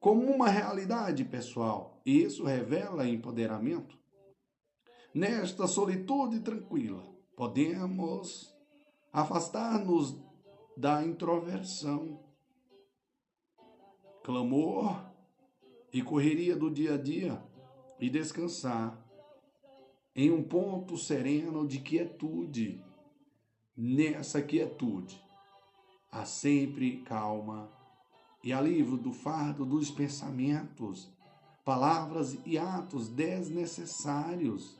como 0.00 0.22
uma 0.22 0.48
realidade 0.48 1.22
pessoal, 1.22 2.00
e 2.04 2.22
isso 2.22 2.44
revela 2.44 3.06
empoderamento. 3.06 3.98
Nesta 5.14 5.66
solitude 5.66 6.40
tranquila, 6.40 7.04
podemos 7.36 8.56
afastar-nos 9.12 10.16
da 10.74 11.04
introversão, 11.04 12.18
clamor 14.22 15.04
e 15.92 16.00
correria 16.00 16.56
do 16.56 16.70
dia 16.70 16.94
a 16.94 16.96
dia 16.96 17.42
e 18.00 18.08
descansar 18.08 18.98
em 20.16 20.30
um 20.30 20.42
ponto 20.42 20.96
sereno 20.96 21.68
de 21.68 21.80
quietude. 21.80 22.82
Nessa 23.76 24.40
quietude, 24.40 25.23
há 26.14 26.24
sempre 26.24 26.98
calma 26.98 27.68
e 28.42 28.52
alívio 28.52 28.96
do 28.96 29.12
fardo 29.12 29.64
dos 29.64 29.90
pensamentos, 29.90 31.08
palavras 31.64 32.38
e 32.46 32.56
atos 32.56 33.08
desnecessários. 33.08 34.76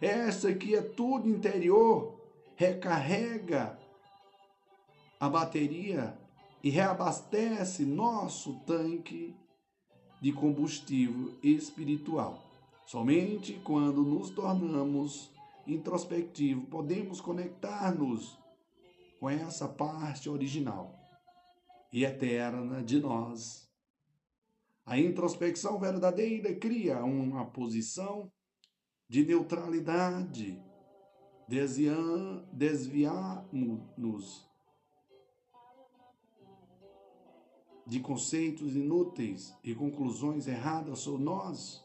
Essa 0.00 0.54
quietude 0.54 1.28
interior 1.28 2.20
recarrega 2.54 3.76
a 5.18 5.28
bateria 5.28 6.16
e 6.62 6.70
reabastece 6.70 7.84
nosso 7.84 8.54
tanque 8.64 9.34
de 10.20 10.32
combustível 10.32 11.34
espiritual. 11.42 12.44
Somente 12.86 13.54
quando 13.64 14.02
nos 14.02 14.30
tornamos 14.30 15.30
introspectivos 15.66 16.68
podemos 16.68 17.20
conectar-nos 17.20 18.37
com 19.18 19.28
essa 19.28 19.68
parte 19.68 20.30
original 20.30 20.98
e 21.92 22.04
eterna 22.04 22.82
de 22.82 22.98
nós. 23.00 23.68
A 24.86 24.98
introspecção 24.98 25.78
verdadeira 25.78 26.54
cria 26.54 27.04
uma 27.04 27.44
posição 27.46 28.32
de 29.08 29.24
neutralidade, 29.24 30.62
desviamos-nos 31.48 34.46
de 37.86 38.00
conceitos 38.00 38.76
inúteis 38.76 39.56
e 39.64 39.74
conclusões 39.74 40.46
erradas 40.46 40.98
sobre 40.98 41.24
nós 41.24 41.82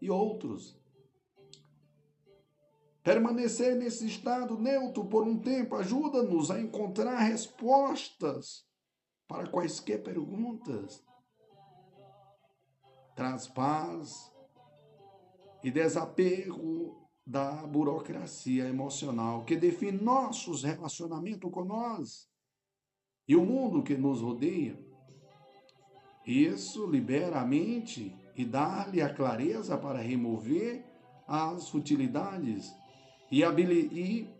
e 0.00 0.08
outros. 0.08 0.80
Permanecer 3.02 3.74
nesse 3.74 4.06
estado 4.06 4.56
neutro 4.56 5.04
por 5.04 5.26
um 5.26 5.36
tempo 5.36 5.74
ajuda-nos 5.74 6.52
a 6.52 6.60
encontrar 6.60 7.18
respostas 7.18 8.64
para 9.26 9.48
quaisquer 9.48 10.02
perguntas. 10.02 11.04
Traz 13.16 13.48
paz 13.48 14.32
e 15.64 15.70
desapego 15.70 16.96
da 17.26 17.66
burocracia 17.66 18.68
emocional 18.68 19.44
que 19.44 19.56
define 19.56 20.00
nossos 20.00 20.62
relacionamentos 20.62 21.50
com 21.50 21.64
nós 21.64 22.28
e 23.26 23.34
o 23.34 23.44
mundo 23.44 23.82
que 23.82 23.96
nos 23.96 24.20
rodeia. 24.20 24.78
Isso 26.24 26.86
libera 26.86 27.40
a 27.40 27.44
mente 27.44 28.16
e 28.36 28.44
dá-lhe 28.44 29.02
a 29.02 29.12
clareza 29.12 29.76
para 29.76 29.98
remover 29.98 30.84
as 31.26 31.68
futilidades 31.68 32.72
e, 33.32 33.42
e 33.42 34.30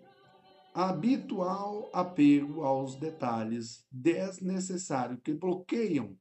habitual 0.74 1.90
apego 1.92 2.62
aos 2.62 2.94
detalhes 2.94 3.86
desnecessários 3.90 5.20
que 5.20 5.34
bloqueiam 5.34 6.16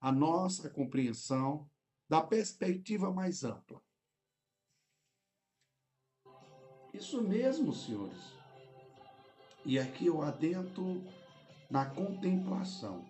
a 0.00 0.12
nossa 0.12 0.68
compreensão 0.68 1.66
da 2.08 2.20
perspectiva 2.20 3.12
mais 3.12 3.44
ampla. 3.44 3.80
Isso 6.92 7.22
mesmo, 7.22 7.72
senhores. 7.72 8.34
E 9.64 9.78
aqui 9.78 10.06
eu 10.06 10.20
adentro 10.20 11.02
na 11.70 11.86
contemplação. 11.86 13.04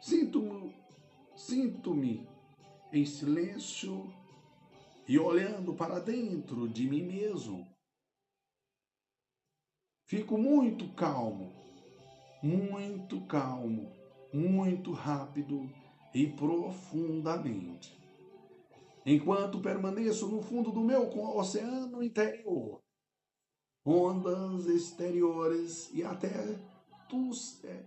Sinto-me 0.00 0.74
Sinto-me 1.38 2.28
em 2.92 3.06
silêncio 3.06 4.12
e 5.06 5.16
olhando 5.20 5.72
para 5.72 6.00
dentro 6.00 6.68
de 6.68 6.90
mim 6.90 7.04
mesmo. 7.04 7.64
Fico 10.08 10.36
muito 10.36 10.88
calmo 10.94 11.58
muito 12.42 13.20
calmo, 13.22 13.90
muito 14.32 14.92
rápido 14.92 15.68
e 16.14 16.26
profundamente. 16.26 17.98
Enquanto 19.04 19.60
permaneço 19.60 20.28
no 20.28 20.42
fundo 20.42 20.70
do 20.70 20.80
meu 20.80 21.08
oceano 21.36 22.02
interior, 22.02 22.80
ondas 23.84 24.66
exteriores 24.66 25.90
e 25.92 26.04
até, 26.04 26.28
é, 27.64 27.84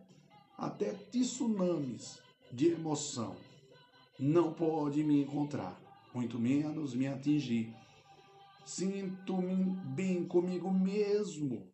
até 0.57 0.93
tsunamis 1.11 2.19
de 2.51 2.71
emoção 2.71 3.35
não 4.19 4.51
pode 4.53 5.03
me 5.03 5.21
encontrar, 5.21 5.79
muito 6.13 6.37
menos 6.39 6.93
me 6.93 7.07
atingir. 7.07 7.73
Sinto-me 8.65 9.55
bem 9.95 10.25
comigo 10.25 10.71
mesmo. 10.71 11.70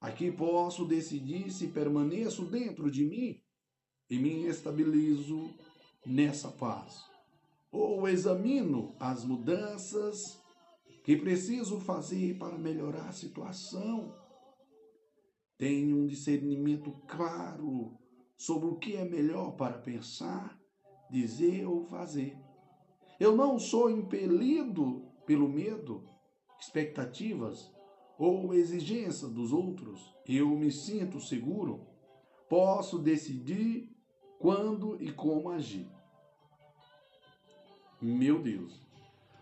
Aqui 0.00 0.30
posso 0.30 0.84
decidir 0.84 1.50
se 1.50 1.68
permaneço 1.68 2.44
dentro 2.44 2.90
de 2.90 3.04
mim 3.04 3.42
e 4.08 4.16
me 4.16 4.46
estabilizo 4.46 5.50
nessa 6.06 6.50
paz. 6.50 7.04
Ou 7.70 8.08
examino 8.08 8.94
as 9.00 9.24
mudanças 9.24 10.40
que 11.04 11.16
preciso 11.16 11.80
fazer 11.80 12.38
para 12.38 12.56
melhorar 12.56 13.08
a 13.08 13.12
situação. 13.12 14.14
Tenho 15.56 15.96
um 15.96 16.06
discernimento 16.06 16.92
claro 17.08 17.98
sobre 18.36 18.68
o 18.68 18.76
que 18.76 18.94
é 18.94 19.04
melhor 19.04 19.56
para 19.56 19.78
pensar, 19.78 20.56
dizer 21.10 21.66
ou 21.66 21.82
fazer. 21.82 22.38
Eu 23.18 23.34
não 23.34 23.58
sou 23.58 23.90
impelido 23.90 25.10
pelo 25.26 25.48
medo, 25.48 26.08
expectativas 26.60 27.68
ou 28.18 28.52
exigência 28.52 29.28
dos 29.28 29.52
outros. 29.52 30.14
Eu 30.26 30.48
me 30.48 30.70
sinto 30.70 31.20
seguro. 31.20 31.86
Posso 32.48 32.98
decidir 32.98 33.94
quando 34.38 35.00
e 35.00 35.12
como 35.12 35.50
agir. 35.50 35.88
Meu 38.00 38.42
Deus. 38.42 38.86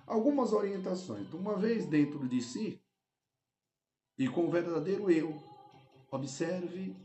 Algumas 0.06 0.52
orientações. 0.52 1.32
Uma 1.32 1.56
vez 1.56 1.86
dentro 1.86 2.28
de 2.28 2.40
si 2.40 2.80
e 4.18 4.28
com 4.28 4.46
o 4.46 4.50
verdadeiro 4.50 5.10
eu, 5.10 5.36
observe 6.10 6.96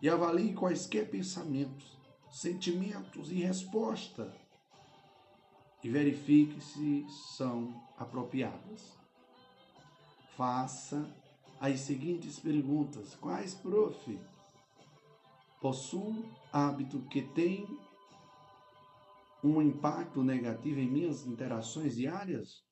e 0.00 0.08
avalie 0.08 0.54
quaisquer 0.54 1.10
pensamentos, 1.10 1.98
sentimentos 2.30 3.30
e 3.30 3.34
resposta 3.34 4.34
e 5.84 5.90
verifique 5.90 6.58
se 6.60 7.06
são 7.36 7.82
apropriadas. 7.98 8.95
Faça 10.36 11.10
as 11.58 11.80
seguintes 11.80 12.38
perguntas: 12.38 13.14
Quais, 13.14 13.54
prof? 13.54 14.20
Possuo 15.62 16.30
hábito 16.52 17.00
que 17.08 17.22
tem 17.22 17.66
um 19.42 19.62
impacto 19.62 20.22
negativo 20.22 20.78
em 20.78 20.90
minhas 20.90 21.26
interações 21.26 21.96
diárias? 21.96 22.62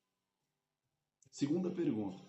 Segunda 1.30 1.70
pergunta: 1.70 2.22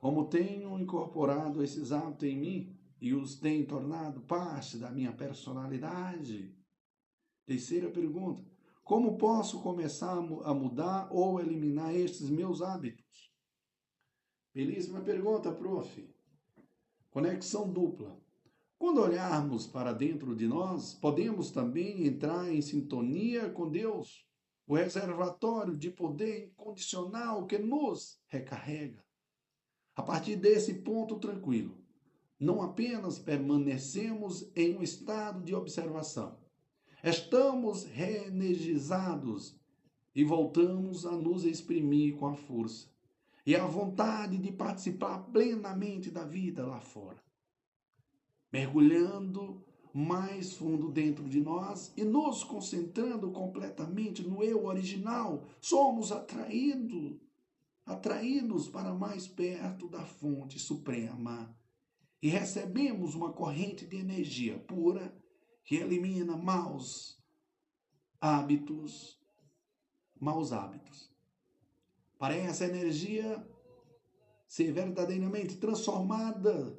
Como 0.00 0.26
tenho 0.26 0.78
incorporado 0.78 1.62
esses 1.62 1.92
hábitos 1.92 2.26
em 2.26 2.38
mim 2.38 2.80
e 2.98 3.12
os 3.12 3.38
tenho 3.38 3.66
tornado 3.66 4.22
parte 4.22 4.78
da 4.78 4.90
minha 4.90 5.12
personalidade? 5.12 6.56
Terceira 7.44 7.90
pergunta: 7.90 8.42
Como 8.82 9.18
posso 9.18 9.60
começar 9.60 10.16
a 10.16 10.54
mudar 10.54 11.08
ou 11.12 11.38
eliminar 11.38 11.94
estes 11.94 12.30
meus 12.30 12.62
hábitos? 12.62 13.25
Belíssima 14.56 15.02
pergunta, 15.02 15.52
prof. 15.52 16.08
Conexão 17.10 17.70
dupla. 17.70 18.18
Quando 18.78 19.02
olharmos 19.02 19.66
para 19.66 19.92
dentro 19.92 20.34
de 20.34 20.48
nós, 20.48 20.94
podemos 20.94 21.50
também 21.50 22.06
entrar 22.06 22.50
em 22.50 22.62
sintonia 22.62 23.50
com 23.50 23.68
Deus, 23.68 24.26
o 24.66 24.74
reservatório 24.74 25.76
de 25.76 25.90
poder 25.90 26.46
incondicional 26.46 27.44
que 27.46 27.58
nos 27.58 28.18
recarrega. 28.28 29.04
A 29.94 30.02
partir 30.02 30.36
desse 30.36 30.72
ponto 30.72 31.18
tranquilo, 31.18 31.76
não 32.40 32.62
apenas 32.62 33.18
permanecemos 33.18 34.50
em 34.56 34.74
um 34.74 34.82
estado 34.82 35.44
de 35.44 35.54
observação, 35.54 36.38
estamos 37.04 37.84
reenergizados 37.84 39.60
e 40.14 40.24
voltamos 40.24 41.04
a 41.04 41.12
nos 41.12 41.44
exprimir 41.44 42.16
com 42.16 42.26
a 42.26 42.34
força 42.34 42.95
e 43.46 43.54
a 43.54 43.64
vontade 43.64 44.36
de 44.38 44.50
participar 44.50 45.20
plenamente 45.30 46.10
da 46.10 46.24
vida 46.24 46.66
lá 46.66 46.80
fora. 46.80 47.22
Mergulhando 48.52 49.64
mais 49.94 50.52
fundo 50.52 50.90
dentro 50.90 51.28
de 51.28 51.40
nós 51.40 51.92
e 51.96 52.04
nos 52.04 52.42
concentrando 52.42 53.30
completamente 53.30 54.22
no 54.26 54.42
eu 54.42 54.66
original, 54.66 55.46
somos 55.60 56.10
atraídos, 56.10 57.20
atraídos 57.86 58.68
para 58.68 58.92
mais 58.92 59.28
perto 59.28 59.88
da 59.88 60.04
fonte 60.04 60.58
suprema. 60.58 61.56
E 62.20 62.28
recebemos 62.28 63.14
uma 63.14 63.32
corrente 63.32 63.86
de 63.86 63.96
energia 63.96 64.58
pura 64.58 65.16
que 65.64 65.76
elimina 65.76 66.36
maus 66.36 67.22
hábitos, 68.20 69.20
maus 70.20 70.52
hábitos. 70.52 71.15
Para 72.18 72.34
essa 72.34 72.64
energia 72.64 73.46
ser 74.46 74.72
verdadeiramente 74.72 75.56
transformada 75.56 76.76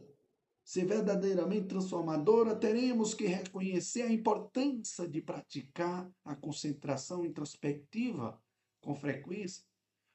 ser 0.68 0.84
verdadeiramente 0.84 1.70
transformadora, 1.70 2.54
teremos 2.54 3.14
que 3.14 3.26
reconhecer 3.26 4.02
a 4.02 4.12
importância 4.12 5.08
de 5.08 5.22
praticar 5.22 6.12
a 6.26 6.36
concentração 6.36 7.26
introspectiva 7.26 8.38
com 8.82 8.94
frequência, 8.94 9.64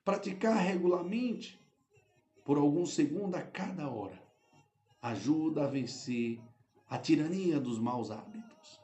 praticar 0.04 0.58
regularmente 0.58 1.58
por 2.44 2.58
alguns 2.58 2.92
segundos 2.92 3.40
a 3.40 3.42
cada 3.42 3.88
hora. 3.88 4.22
Ajuda 5.00 5.64
a 5.64 5.68
vencer 5.68 6.38
a 6.86 6.98
tirania 6.98 7.58
dos 7.58 7.78
maus 7.78 8.10
hábitos. 8.10 8.78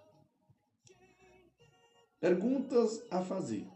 Perguntas 2.18 3.04
a 3.10 3.20
fazer. 3.20 3.68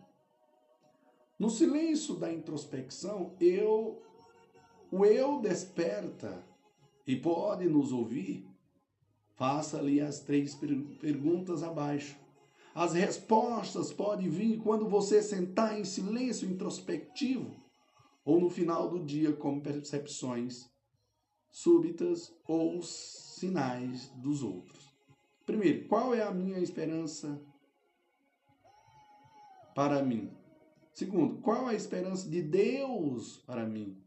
No 1.42 1.50
silêncio 1.50 2.14
da 2.14 2.33
introspecção, 2.33 3.35
eu 3.40 4.00
o 4.92 5.05
eu 5.05 5.40
desperta 5.40 6.40
e 7.05 7.16
pode 7.16 7.68
nos 7.68 7.92
ouvir, 7.92 8.46
faça-lhe 9.35 10.00
as 10.00 10.20
três 10.20 10.57
perguntas 11.00 11.64
abaixo. 11.64 12.16
As 12.72 12.92
respostas 12.92 13.92
podem 13.92 14.28
vir 14.28 14.61
quando 14.61 14.88
você 14.88 15.20
sentar 15.20 15.76
em 15.76 15.85
silêncio 15.85 16.48
introspectivo 16.48 17.50
ou 18.24 18.40
no 18.40 18.48
final 18.48 18.88
do 18.88 19.05
dia 19.05 19.33
como 19.33 19.61
percepções 19.61 20.70
súbitas 21.50 22.33
ou 22.46 22.81
sinais 22.83 24.11
dos 24.11 24.44
outros. 24.44 24.94
Primeiro, 25.44 25.88
qual 25.88 26.14
é 26.14 26.22
a 26.22 26.31
minha 26.31 26.61
esperança 26.61 27.42
para 29.74 30.05
mim? 30.05 30.40
Segundo, 30.92 31.40
qual 31.40 31.66
a 31.66 31.74
esperança 31.74 32.28
de 32.28 32.42
Deus 32.42 33.38
para 33.38 33.66
mim? 33.66 34.02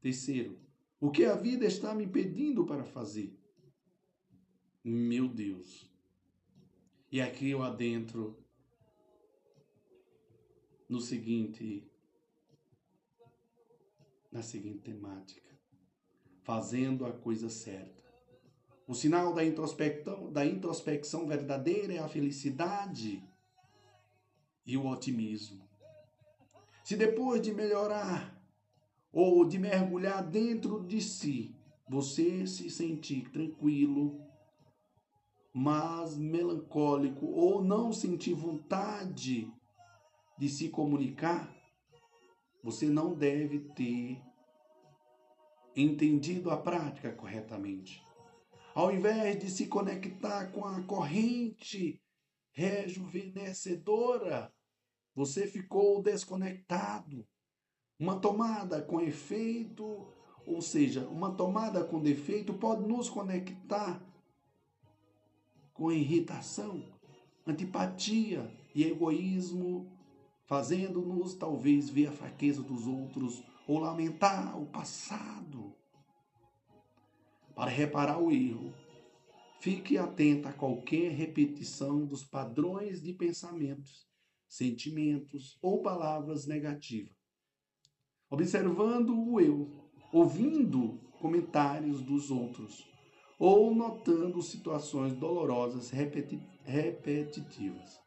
Terceiro, 0.00 0.58
o 1.00 1.10
que 1.10 1.24
a 1.24 1.36
vida 1.36 1.64
está 1.64 1.94
me 1.94 2.06
pedindo 2.06 2.66
para 2.66 2.84
fazer? 2.84 3.38
Meu 4.82 5.28
Deus. 5.28 5.90
E 7.10 7.20
aqui 7.20 7.50
eu 7.50 7.62
adentro 7.62 8.36
no 10.88 11.00
seguinte 11.00 11.88
na 14.30 14.42
seguinte 14.42 14.80
temática, 14.80 15.58
fazendo 16.42 17.06
a 17.06 17.12
coisa 17.12 17.48
certa. 17.48 18.04
O 18.86 18.94
sinal 18.94 19.32
da 19.32 19.42
introspecção, 19.44 20.30
da 20.30 20.44
introspecção 20.44 21.26
verdadeira 21.26 21.94
é 21.94 21.98
a 21.98 22.08
felicidade 22.08 23.26
e 24.66 24.76
o 24.76 24.86
otimismo. 24.86 25.65
Se 26.86 26.96
depois 26.96 27.42
de 27.42 27.52
melhorar 27.52 28.40
ou 29.12 29.44
de 29.44 29.58
mergulhar 29.58 30.22
dentro 30.22 30.86
de 30.86 31.02
si, 31.02 31.52
você 31.88 32.46
se 32.46 32.70
sentir 32.70 33.28
tranquilo, 33.32 34.24
mas 35.52 36.16
melancólico 36.16 37.26
ou 37.26 37.60
não 37.60 37.92
sentir 37.92 38.34
vontade 38.34 39.52
de 40.38 40.48
se 40.48 40.68
comunicar, 40.68 41.52
você 42.62 42.86
não 42.86 43.16
deve 43.16 43.58
ter 43.74 44.22
entendido 45.74 46.52
a 46.52 46.56
prática 46.56 47.12
corretamente. 47.12 48.00
Ao 48.76 48.94
invés 48.94 49.40
de 49.40 49.50
se 49.50 49.66
conectar 49.66 50.52
com 50.52 50.64
a 50.64 50.80
corrente 50.84 52.00
rejuvenescedora, 52.52 54.54
você 55.16 55.46
ficou 55.46 56.02
desconectado 56.02 57.26
uma 57.98 58.20
tomada 58.20 58.82
com 58.82 59.00
efeito, 59.00 60.06
ou 60.46 60.60
seja, 60.60 61.08
uma 61.08 61.34
tomada 61.34 61.82
com 61.82 61.98
defeito 61.98 62.52
pode 62.52 62.86
nos 62.86 63.08
conectar 63.08 64.04
com 65.72 65.90
irritação, 65.90 66.84
antipatia 67.46 68.52
e 68.74 68.84
egoísmo, 68.84 69.90
fazendo-nos 70.44 71.32
talvez 71.34 71.88
ver 71.88 72.08
a 72.08 72.12
fraqueza 72.12 72.62
dos 72.62 72.86
outros 72.86 73.42
ou 73.66 73.78
lamentar 73.78 74.60
o 74.60 74.66
passado. 74.66 75.74
Para 77.54 77.70
reparar 77.70 78.18
o 78.18 78.30
erro, 78.30 78.70
fique 79.60 79.96
atento 79.96 80.46
a 80.46 80.52
qualquer 80.52 81.10
repetição 81.12 82.04
dos 82.04 82.22
padrões 82.22 83.00
de 83.02 83.14
pensamentos, 83.14 84.05
sentimentos 84.48 85.58
ou 85.60 85.82
palavras 85.82 86.46
negativas. 86.46 87.14
Observando 88.30 89.10
o 89.10 89.40
eu, 89.40 89.70
ouvindo 90.12 91.00
comentários 91.20 92.02
dos 92.02 92.30
outros 92.30 92.86
ou 93.38 93.74
notando 93.74 94.40
situações 94.42 95.12
dolorosas 95.14 95.90
repeti 95.90 96.40
repetitivas. 96.64 98.00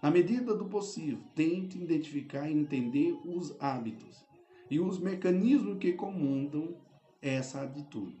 Na 0.00 0.10
medida 0.10 0.54
do 0.54 0.66
possível, 0.66 1.18
tente 1.34 1.76
identificar 1.76 2.48
e 2.48 2.54
entender 2.54 3.12
os 3.24 3.54
hábitos 3.60 4.24
e 4.70 4.78
os 4.78 4.98
mecanismos 4.98 5.78
que 5.78 5.92
comandam 5.92 6.76
essa 7.20 7.62
atitude 7.62 8.16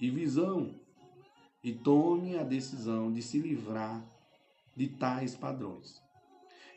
e 0.00 0.10
visão 0.10 0.74
e 1.62 1.72
tome 1.72 2.36
a 2.36 2.42
decisão 2.42 3.12
de 3.12 3.22
se 3.22 3.38
livrar 3.38 4.04
de 4.76 4.88
tais 4.88 5.34
padrões. 5.36 6.03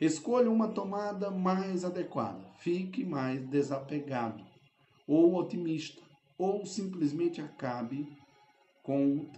Escolha 0.00 0.48
uma 0.48 0.68
tomada 0.68 1.28
mais 1.28 1.84
adequada, 1.84 2.44
fique 2.58 3.04
mais 3.04 3.44
desapegado 3.48 4.44
ou 5.08 5.34
otimista, 5.34 6.00
ou 6.36 6.64
simplesmente 6.64 7.40
acabe 7.40 8.06
com 8.80 9.16
o 9.16 9.28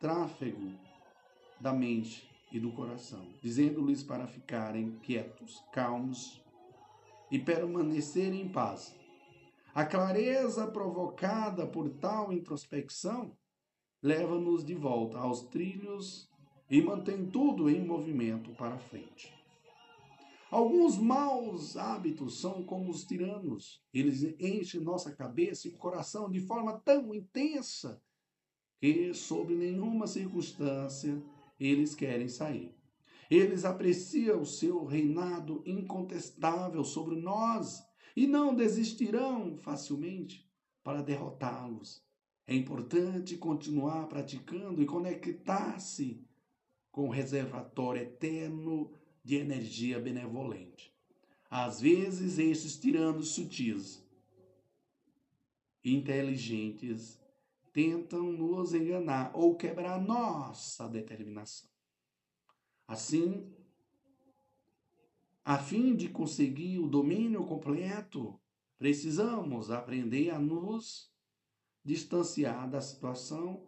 tráfego 0.00 0.72
da 1.60 1.72
mente 1.72 2.26
e 2.50 2.58
do 2.58 2.72
coração, 2.72 3.26
dizendo-lhes 3.42 4.02
para 4.02 4.26
ficarem 4.26 4.98
quietos, 5.02 5.62
calmos 5.70 6.42
e 7.30 7.38
permanecerem 7.38 8.40
em 8.40 8.48
paz. 8.48 8.96
A 9.74 9.84
clareza 9.84 10.66
provocada 10.66 11.66
por 11.66 11.90
tal 11.90 12.32
introspecção 12.32 13.36
leva-nos 14.02 14.64
de 14.64 14.74
volta 14.74 15.18
aos 15.18 15.42
trilhos 15.42 16.26
e 16.70 16.80
mantém 16.80 17.26
tudo 17.26 17.68
em 17.68 17.84
movimento 17.84 18.50
para 18.52 18.78
frente. 18.78 19.37
Alguns 20.50 20.96
maus 20.96 21.76
hábitos 21.76 22.40
são 22.40 22.62
como 22.62 22.90
os 22.90 23.04
tiranos. 23.04 23.82
Eles 23.92 24.22
enchem 24.40 24.80
nossa 24.80 25.14
cabeça 25.14 25.68
e 25.68 25.72
coração 25.72 26.30
de 26.30 26.40
forma 26.40 26.80
tão 26.80 27.14
intensa 27.14 28.02
que, 28.80 29.12
sob 29.12 29.54
nenhuma 29.54 30.06
circunstância, 30.06 31.22
eles 31.60 31.94
querem 31.94 32.28
sair. 32.28 32.74
Eles 33.30 33.66
apreciam 33.66 34.40
o 34.40 34.46
seu 34.46 34.86
reinado 34.86 35.62
incontestável 35.66 36.82
sobre 36.82 37.16
nós 37.16 37.82
e 38.16 38.26
não 38.26 38.54
desistirão 38.54 39.58
facilmente 39.58 40.48
para 40.82 41.02
derrotá-los. 41.02 42.02
É 42.46 42.54
importante 42.54 43.36
continuar 43.36 44.06
praticando 44.06 44.80
e 44.80 44.86
conectar-se 44.86 46.24
com 46.90 47.08
o 47.08 47.10
reservatório 47.10 48.00
eterno 48.00 48.90
de 49.24 49.36
energia 49.36 50.00
benevolente. 50.00 50.94
Às 51.50 51.80
vezes, 51.80 52.38
estes 52.38 52.78
tiranos 52.78 53.30
sutis, 53.30 54.04
inteligentes, 55.84 57.18
tentam 57.72 58.32
nos 58.32 58.74
enganar 58.74 59.30
ou 59.34 59.56
quebrar 59.56 60.00
nossa 60.00 60.88
determinação. 60.88 61.70
Assim, 62.86 63.50
a 65.44 65.58
fim 65.58 65.94
de 65.96 66.08
conseguir 66.08 66.78
o 66.78 66.88
domínio 66.88 67.44
completo, 67.46 68.38
precisamos 68.78 69.70
aprender 69.70 70.30
a 70.30 70.38
nos 70.38 71.10
distanciar 71.84 72.68
da 72.68 72.80
situação 72.80 73.66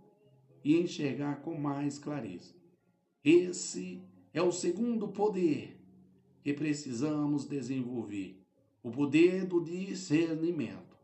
e 0.63 0.77
enxergar 0.79 1.41
com 1.43 1.55
mais 1.55 1.99
clareza. 1.99 2.55
Esse 3.25 4.03
é 4.33 4.43
o 4.43 4.53
segundo 4.53 5.09
poder 5.09 5.79
que 6.43 6.53
precisamos 6.55 7.45
desenvolver, 7.45 8.41
o 8.83 8.91
poder 8.91 9.47
do 9.47 9.63
discernimento. 9.63 10.97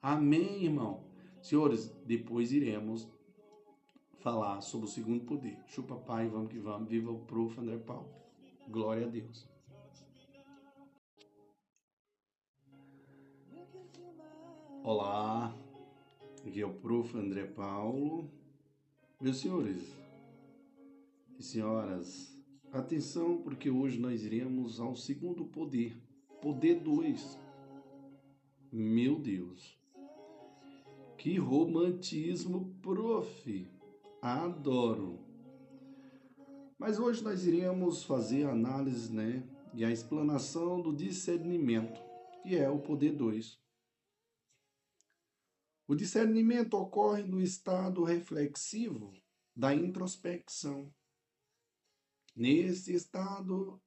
Amém, 0.00 0.64
irmão? 0.64 1.04
Senhores, 1.40 1.88
depois 2.04 2.52
iremos 2.52 3.08
falar 4.20 4.60
sobre 4.60 4.86
o 4.86 4.90
segundo 4.90 5.24
poder. 5.24 5.58
Chupa 5.66 5.96
pai, 5.96 6.28
vamos 6.28 6.50
que 6.50 6.58
vamos. 6.58 6.88
Viva 6.88 7.10
o 7.10 7.18
prof. 7.20 7.58
André 7.60 7.78
Paulo. 7.78 8.08
Glória 8.68 9.06
a 9.06 9.10
Deus. 9.10 9.46
Olá, 14.84 15.54
aqui 16.46 16.60
é 16.60 16.66
o 16.66 16.72
prof. 16.74 17.16
André 17.16 17.44
Paulo. 17.44 18.30
Meus 19.20 19.38
senhores 19.38 20.02
e 21.38 21.42
senhoras, 21.42 22.31
atenção 22.72 23.42
porque 23.42 23.70
hoje 23.70 23.98
nós 23.98 24.24
iremos 24.24 24.80
ao 24.80 24.96
segundo 24.96 25.44
poder, 25.44 25.96
poder 26.40 26.80
2. 26.80 27.38
Meu 28.72 29.18
Deus. 29.18 29.78
Que 31.18 31.36
romantismo, 31.36 32.74
prof. 32.80 33.70
Adoro. 34.20 35.20
Mas 36.78 36.98
hoje 36.98 37.22
nós 37.22 37.46
iremos 37.46 38.02
fazer 38.02 38.44
a 38.44 38.52
análise, 38.52 39.12
né, 39.12 39.46
e 39.74 39.84
a 39.84 39.90
explanação 39.90 40.80
do 40.80 40.92
discernimento, 40.92 42.00
que 42.42 42.56
é 42.56 42.68
o 42.68 42.80
poder 42.80 43.12
2. 43.12 43.60
O 45.86 45.94
discernimento 45.94 46.74
ocorre 46.74 47.22
no 47.22 47.40
estado 47.40 48.02
reflexivo 48.02 49.12
da 49.54 49.74
introspecção. 49.74 50.92
Nesse 52.34 52.94
estado, 52.94 53.80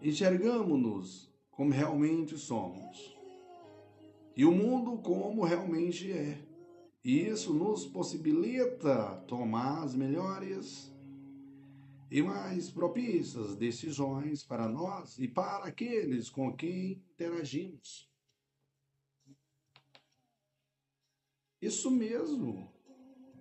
enxergamos-nos 0.00 1.32
como 1.50 1.70
realmente 1.70 2.36
somos 2.36 3.16
e 4.36 4.44
o 4.44 4.52
mundo 4.52 4.98
como 4.98 5.44
realmente 5.44 6.12
é. 6.12 6.44
E 7.02 7.20
isso 7.28 7.54
nos 7.54 7.86
possibilita 7.86 9.16
tomar 9.28 9.84
as 9.84 9.94
melhores 9.94 10.92
e 12.10 12.20
mais 12.22 12.70
propícias 12.70 13.56
decisões 13.56 14.42
para 14.42 14.68
nós 14.68 15.18
e 15.18 15.26
para 15.26 15.64
aqueles 15.64 16.28
com 16.28 16.52
quem 16.54 16.92
interagimos. 16.92 18.10
Isso 21.62 21.90
mesmo, 21.90 22.70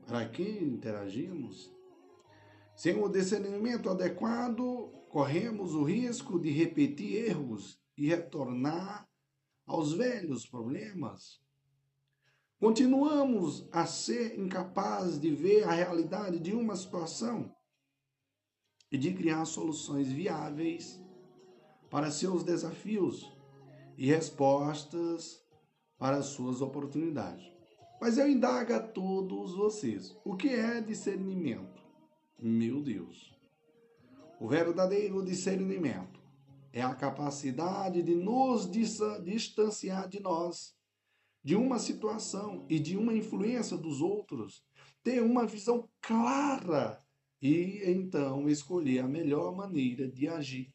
para 0.05 0.29
quem 0.29 0.63
interagimos. 0.63 1.74
Sem 2.75 3.01
o 3.01 3.07
discernimento 3.07 3.89
adequado, 3.89 4.91
corremos 5.09 5.73
o 5.73 5.83
risco 5.83 6.37
de 6.37 6.49
repetir 6.49 7.29
erros 7.29 7.79
e 7.97 8.07
retornar 8.07 9.07
aos 9.65 9.93
velhos 9.93 10.45
problemas. 10.45 11.39
Continuamos 12.59 13.67
a 13.71 13.85
ser 13.85 14.37
incapazes 14.37 15.19
de 15.19 15.31
ver 15.31 15.63
a 15.63 15.71
realidade 15.71 16.39
de 16.39 16.53
uma 16.53 16.75
situação 16.75 17.53
e 18.91 18.97
de 18.97 19.13
criar 19.13 19.45
soluções 19.45 20.09
viáveis 20.11 21.01
para 21.89 22.11
seus 22.11 22.43
desafios 22.43 23.31
e 23.97 24.07
respostas 24.07 25.41
para 25.97 26.21
suas 26.21 26.61
oportunidades. 26.61 27.45
Mas 28.01 28.17
eu 28.17 28.27
indago 28.27 28.73
a 28.73 28.79
todos 28.79 29.55
vocês: 29.55 30.15
o 30.25 30.35
que 30.35 30.49
é 30.49 30.81
discernimento? 30.81 31.74
Meu 32.37 32.81
Deus! 32.81 33.33
O 34.39 34.47
verdadeiro 34.47 35.23
discernimento 35.23 36.19
é 36.73 36.81
a 36.81 36.93
capacidade 36.93 38.03
de 38.03 38.13
nos 38.13 38.69
distanciar 38.69 40.09
de 40.09 40.19
nós, 40.19 40.75
de 41.41 41.55
uma 41.55 41.79
situação 41.79 42.65
e 42.69 42.77
de 42.77 42.97
uma 42.97 43.13
influência 43.15 43.77
dos 43.77 44.01
outros, 44.01 44.63
ter 45.01 45.23
uma 45.23 45.47
visão 45.47 45.89
clara 46.01 47.01
e 47.41 47.81
então 47.85 48.49
escolher 48.49 48.99
a 48.99 49.07
melhor 49.07 49.55
maneira 49.55 50.05
de 50.05 50.27
agir. 50.27 50.73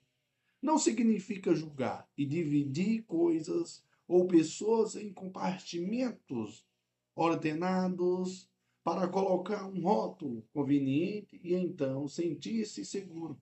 Não 0.62 0.78
significa 0.78 1.54
julgar 1.54 2.08
e 2.16 2.24
dividir 2.24 3.02
coisas 3.02 3.84
ou 4.08 4.26
pessoas 4.26 4.96
em 4.96 5.12
compartimentos 5.12 6.66
ordenados 7.14 8.49
para 8.82 9.08
colocar 9.08 9.66
um 9.66 9.82
rótulo 9.82 10.44
conveniente 10.52 11.40
e 11.42 11.54
então 11.54 12.08
sentir-se 12.08 12.84
seguro 12.84 13.38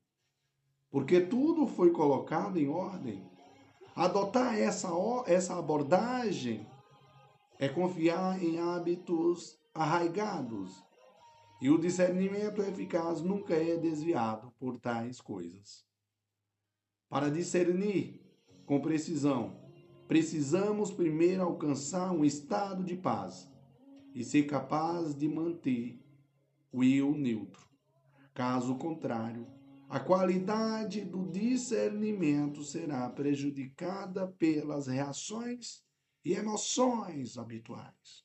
porque 0.90 1.20
tudo 1.20 1.66
foi 1.66 1.90
colocado 1.90 2.58
em 2.58 2.68
ordem. 2.68 3.22
Adotar 3.94 4.58
essa, 4.58 4.88
essa 5.26 5.58
abordagem 5.58 6.66
é 7.58 7.68
confiar 7.68 8.42
em 8.42 8.58
hábitos 8.58 9.58
arraigados 9.74 10.84
E 11.60 11.68
o 11.70 11.78
discernimento 11.78 12.62
eficaz 12.62 13.20
nunca 13.20 13.54
é 13.54 13.76
desviado 13.76 14.52
por 14.60 14.78
tais 14.78 15.20
coisas. 15.20 15.84
Para 17.08 17.28
discernir 17.28 18.22
com 18.64 18.80
precisão, 18.80 19.60
precisamos 20.06 20.92
primeiro 20.92 21.42
alcançar 21.42 22.12
um 22.12 22.24
estado 22.24 22.84
de 22.84 22.96
paz 22.96 23.50
e 24.14 24.24
ser 24.24 24.44
capaz 24.44 25.14
de 25.14 25.28
manter 25.28 25.98
o 26.72 26.82
eu 26.84 27.12
neutro. 27.12 27.68
Caso 28.34 28.76
contrário, 28.76 29.46
a 29.88 29.98
qualidade 29.98 31.04
do 31.04 31.26
discernimento 31.30 32.62
será 32.62 33.08
prejudicada 33.08 34.28
pelas 34.28 34.86
reações 34.86 35.82
e 36.24 36.34
emoções 36.34 37.38
habituais. 37.38 38.24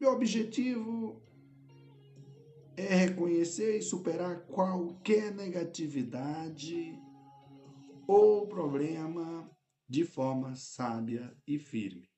Meu 0.00 0.12
objetivo 0.12 1.22
é 2.76 2.94
reconhecer 2.94 3.78
e 3.78 3.82
superar 3.82 4.46
qualquer 4.46 5.34
negatividade 5.34 6.98
ou 8.06 8.46
problema 8.46 9.50
de 9.88 10.04
forma 10.04 10.54
sábia 10.54 11.36
e 11.46 11.58
firme. 11.58 12.09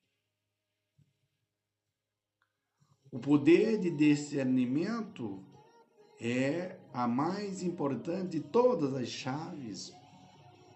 O 3.12 3.18
poder 3.18 3.78
de 3.78 3.90
discernimento 3.90 5.44
é 6.18 6.78
a 6.94 7.06
mais 7.06 7.62
importante 7.62 8.38
de 8.38 8.40
todas 8.40 8.94
as 8.94 9.08
chaves. 9.08 9.92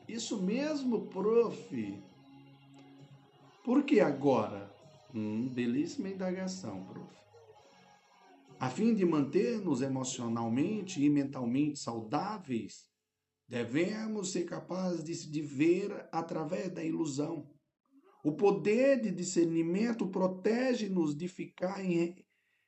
Isso 0.06 0.42
mesmo, 0.42 1.06
prof. 1.06 1.98
Por 3.64 3.84
que 3.84 4.00
agora? 4.00 4.70
Hum, 5.14 5.48
belíssima 5.48 6.10
indagação, 6.10 6.84
prof. 6.84 7.16
A 8.60 8.68
fim 8.68 8.92
de 8.92 9.06
manter-nos 9.06 9.80
emocionalmente 9.80 11.02
e 11.02 11.08
mentalmente 11.08 11.78
saudáveis, 11.78 12.86
devemos 13.48 14.32
ser 14.32 14.44
capazes 14.44 15.30
de, 15.30 15.40
ver 15.40 16.06
através 16.12 16.70
da 16.70 16.84
ilusão. 16.84 17.48
O 18.22 18.32
poder 18.32 19.00
de 19.00 19.10
discernimento 19.10 20.06
protege-nos 20.08 21.16
de 21.16 21.28
ficar 21.28 21.82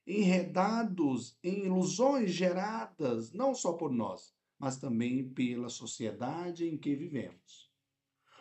enredados 0.08 1.38
em 1.44 1.66
ilusões 1.66 2.30
geradas 2.30 3.30
não 3.30 3.54
só 3.54 3.74
por 3.74 3.92
nós, 3.92 4.34
mas 4.58 4.78
também 4.78 5.28
pela 5.28 5.68
sociedade 5.68 6.66
em 6.66 6.78
que 6.78 6.96
vivemos. 6.96 7.70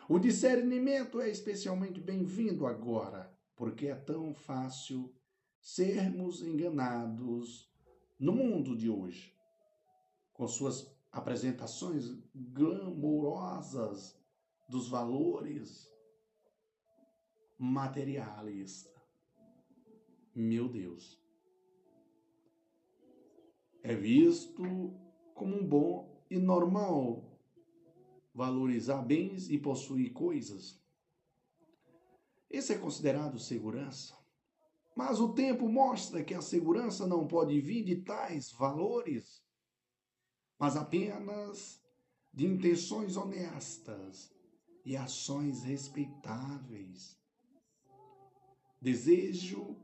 O 0.08 0.17
discernimento 0.17 1.19
é 1.19 1.30
especialmente 1.30 1.99
bem-vindo 1.99 2.65
agora, 2.65 3.30
porque 3.53 3.88
é 3.88 3.95
tão 3.95 4.34
fácil 4.34 5.13
sermos 5.60 6.41
enganados 6.41 7.69
no 8.17 8.32
mundo 8.32 8.73
de 8.73 8.89
hoje, 8.89 9.36
com 10.32 10.47
suas 10.47 10.89
apresentações 11.12 12.17
glamourosas 12.34 14.17
dos 14.69 14.88
valores 14.88 15.91
materialistas. 17.60 18.95
Meu 20.34 20.69
Deus. 20.69 21.26
É 23.88 23.95
visto 23.95 24.93
como 25.34 25.56
um 25.56 25.65
bom 25.65 26.21
e 26.30 26.38
normal 26.38 27.23
valorizar 28.34 29.02
bens 29.02 29.50
e 29.50 29.58
possuir 29.58 30.12
coisas. 30.12 30.78
Isso 32.52 32.73
é 32.73 32.78
considerado 32.78 33.39
segurança. 33.39 34.13
Mas 34.93 35.21
o 35.21 35.34
tempo 35.34 35.69
mostra 35.69 36.21
que 36.21 36.34
a 36.34 36.41
segurança 36.41 37.08
não 37.08 37.26
pode 37.26 37.62
vir 37.62 37.86
de 37.86 37.95
tais 38.04 38.52
valores, 38.52 39.41
mas 40.60 40.76
apenas 40.76 41.82
de 42.34 42.45
intenções 42.45 43.15
honestas 43.15 44.36
e 44.84 44.97
ações 44.97 45.63
respeitáveis. 45.63 47.17
Desejo 48.82 49.78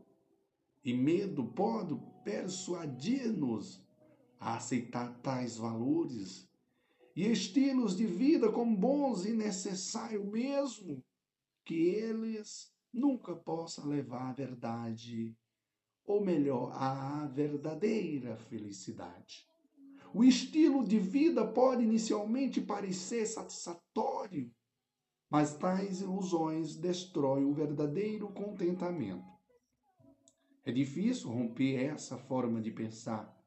e 0.83 0.93
medo 0.93 1.45
podem 1.45 1.97
persuadir-nos 2.25 3.81
a 4.43 4.57
aceitar 4.57 5.19
tais 5.21 5.57
valores 5.57 6.47
e 7.15 7.25
estilos 7.25 7.95
de 7.95 8.05
vida 8.05 8.51
como 8.51 8.75
bons 8.75 9.25
e 9.25 9.31
necessários 9.31 10.25
mesmo 10.25 11.03
que 11.63 11.75
eles 11.75 12.71
nunca 12.91 13.33
possa 13.35 13.85
levar 13.87 14.31
à 14.31 14.33
verdade, 14.33 15.33
ou 16.05 16.23
melhor, 16.23 16.71
à 16.73 17.25
verdadeira 17.27 18.35
felicidade. 18.35 19.47
O 20.13 20.23
estilo 20.23 20.85
de 20.85 20.99
vida 20.99 21.47
pode 21.47 21.83
inicialmente 21.83 22.59
parecer 22.61 23.25
satisfatório, 23.25 24.53
mas 25.29 25.55
tais 25.55 26.01
ilusões 26.01 26.75
destroem 26.75 27.45
o 27.45 27.53
verdadeiro 27.53 28.27
contentamento. 28.29 29.33
É 30.65 30.71
difícil 30.71 31.29
romper 31.29 31.75
essa 31.75 32.17
forma 32.17 32.61
de 32.61 32.71
pensar. 32.71 33.42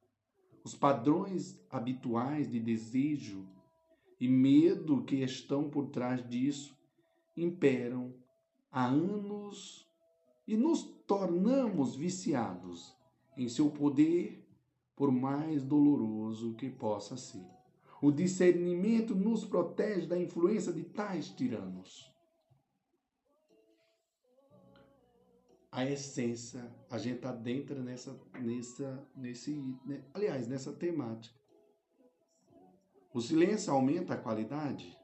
Os 0.66 0.74
padrões 0.74 1.64
habituais 1.70 2.50
de 2.50 2.58
desejo 2.58 3.46
e 4.18 4.26
medo 4.26 5.04
que 5.04 5.22
estão 5.22 5.70
por 5.70 5.90
trás 5.90 6.28
disso 6.28 6.76
imperam 7.36 8.12
há 8.72 8.86
anos 8.86 9.88
e 10.44 10.56
nos 10.56 10.82
tornamos 11.06 11.94
viciados 11.94 12.92
em 13.36 13.48
seu 13.48 13.70
poder, 13.70 14.44
por 14.96 15.12
mais 15.12 15.62
doloroso 15.62 16.54
que 16.54 16.68
possa 16.68 17.16
ser. 17.16 17.46
O 18.02 18.10
discernimento 18.10 19.14
nos 19.14 19.44
protege 19.44 20.08
da 20.08 20.20
influência 20.20 20.72
de 20.72 20.82
tais 20.82 21.28
tiranos. 21.28 22.12
A 25.70 25.84
essência, 25.84 26.74
a 26.90 26.96
gente 26.96 27.26
adentra 27.26 27.82
nessa, 27.82 28.18
nessa, 28.40 29.06
nesse, 29.14 29.52
né? 29.84 30.02
aliás, 30.14 30.48
nessa 30.48 30.72
temática. 30.72 31.34
O 33.12 33.20
silêncio 33.20 33.72
aumenta 33.72 34.14
a 34.14 34.18
qualidade 34.18 34.96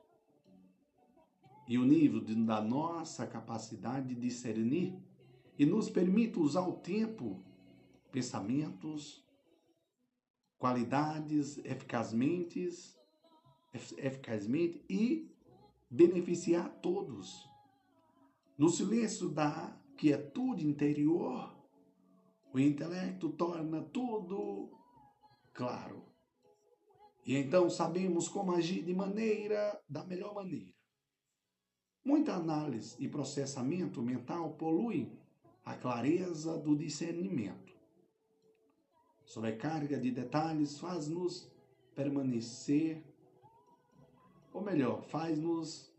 e 1.67 1.79
o 1.79 1.85
nível 1.85 2.21
de, 2.21 2.35
da 2.45 2.61
nossa 2.61 3.27
capacidade 3.27 4.09
de 4.09 4.21
discernir 4.21 4.95
e 5.59 5.65
nos 5.65 5.89
permite 5.89 6.39
usar 6.39 6.67
o 6.67 6.75
tempo, 6.75 7.43
pensamentos, 8.11 9.25
qualidades 10.59 11.59
eficazmente, 11.65 12.69
eficazmente 13.99 14.85
e 14.89 15.31
beneficiar 15.91 16.69
todos. 16.81 17.49
No 18.57 18.69
silêncio 18.69 19.29
da 19.29 19.77
quietude 20.03 20.67
interior, 20.67 21.57
o 22.53 22.59
intelecto 22.59 23.31
torna 23.31 23.85
tudo 23.85 24.69
claro. 25.55 26.03
E 27.25 27.37
então 27.37 27.71
sabemos 27.71 28.27
como 28.27 28.51
agir 28.51 28.83
de 28.83 28.93
maneira, 28.93 29.81
da 29.89 30.03
melhor 30.03 30.35
maneira. 30.35 30.75
Muita 32.05 32.35
análise 32.35 32.97
e 32.99 33.09
processamento 33.09 34.03
mental 34.03 34.55
poluem 34.55 35.17
a 35.65 35.77
clareza 35.77 36.59
do 36.59 36.77
discernimento. 36.77 37.73
Sobrecarga 39.25 40.01
de 40.01 40.11
detalhes 40.11 40.81
faz-nos 40.81 41.49
permanecer, 41.95 43.05
ou 44.53 44.63
melhor, 44.63 45.05
faz-nos 45.05 45.95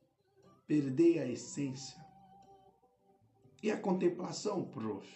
perder 0.67 1.19
a 1.19 1.29
essência. 1.29 2.02
E 3.63 3.71
a 3.71 3.77
contemplação, 3.79 4.65
prof? 4.65 5.07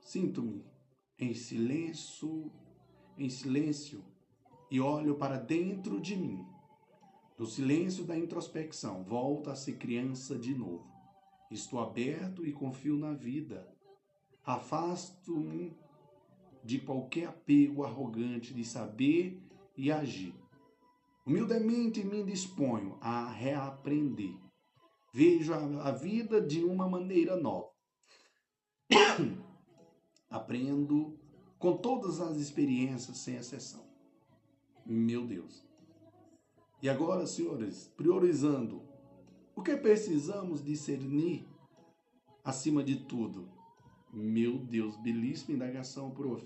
Sinto-me 0.00 0.64
em 1.18 1.34
silêncio, 1.34 2.50
em 3.16 3.30
silêncio 3.30 4.02
e 4.70 4.80
olho 4.80 5.14
para 5.14 5.36
dentro 5.36 6.00
de 6.00 6.16
mim 6.16 6.44
no 7.42 7.48
silêncio 7.48 8.04
da 8.04 8.16
introspecção, 8.16 9.02
volta 9.02 9.50
a 9.50 9.56
ser 9.56 9.72
criança 9.72 10.38
de 10.38 10.54
novo. 10.54 10.86
Estou 11.50 11.80
aberto 11.80 12.46
e 12.46 12.52
confio 12.52 12.96
na 12.96 13.14
vida. 13.14 13.68
Afasto-me 14.44 15.76
de 16.62 16.78
qualquer 16.78 17.26
apego 17.26 17.84
arrogante 17.84 18.54
de 18.54 18.64
saber 18.64 19.42
e 19.76 19.90
agir. 19.90 20.34
Humildemente 21.26 22.04
me 22.04 22.22
disponho 22.22 22.96
a 23.00 23.28
reaprender. 23.28 24.36
Vejo 25.12 25.52
a, 25.52 25.90
vida 25.90 26.40
de 26.40 26.64
uma 26.64 26.88
maneira 26.88 27.36
nova. 27.36 27.70
Aprendo 30.30 31.18
com 31.58 31.76
todas 31.76 32.18
as 32.18 32.38
experiências, 32.38 33.18
sem 33.18 33.36
exceção. 33.36 33.84
Meu 34.86 35.26
Deus. 35.26 35.62
E 36.80 36.88
agora, 36.88 37.26
senhores, 37.26 37.92
priorizando, 37.94 38.82
o 39.54 39.62
que 39.62 39.76
precisamos 39.76 40.64
discernir 40.64 41.46
acima 42.42 42.82
de 42.82 42.96
tudo? 43.04 43.48
Meu 44.10 44.58
Deus, 44.58 44.96
belíssima 44.96 45.54
indagação, 45.54 46.10
prof. 46.10 46.44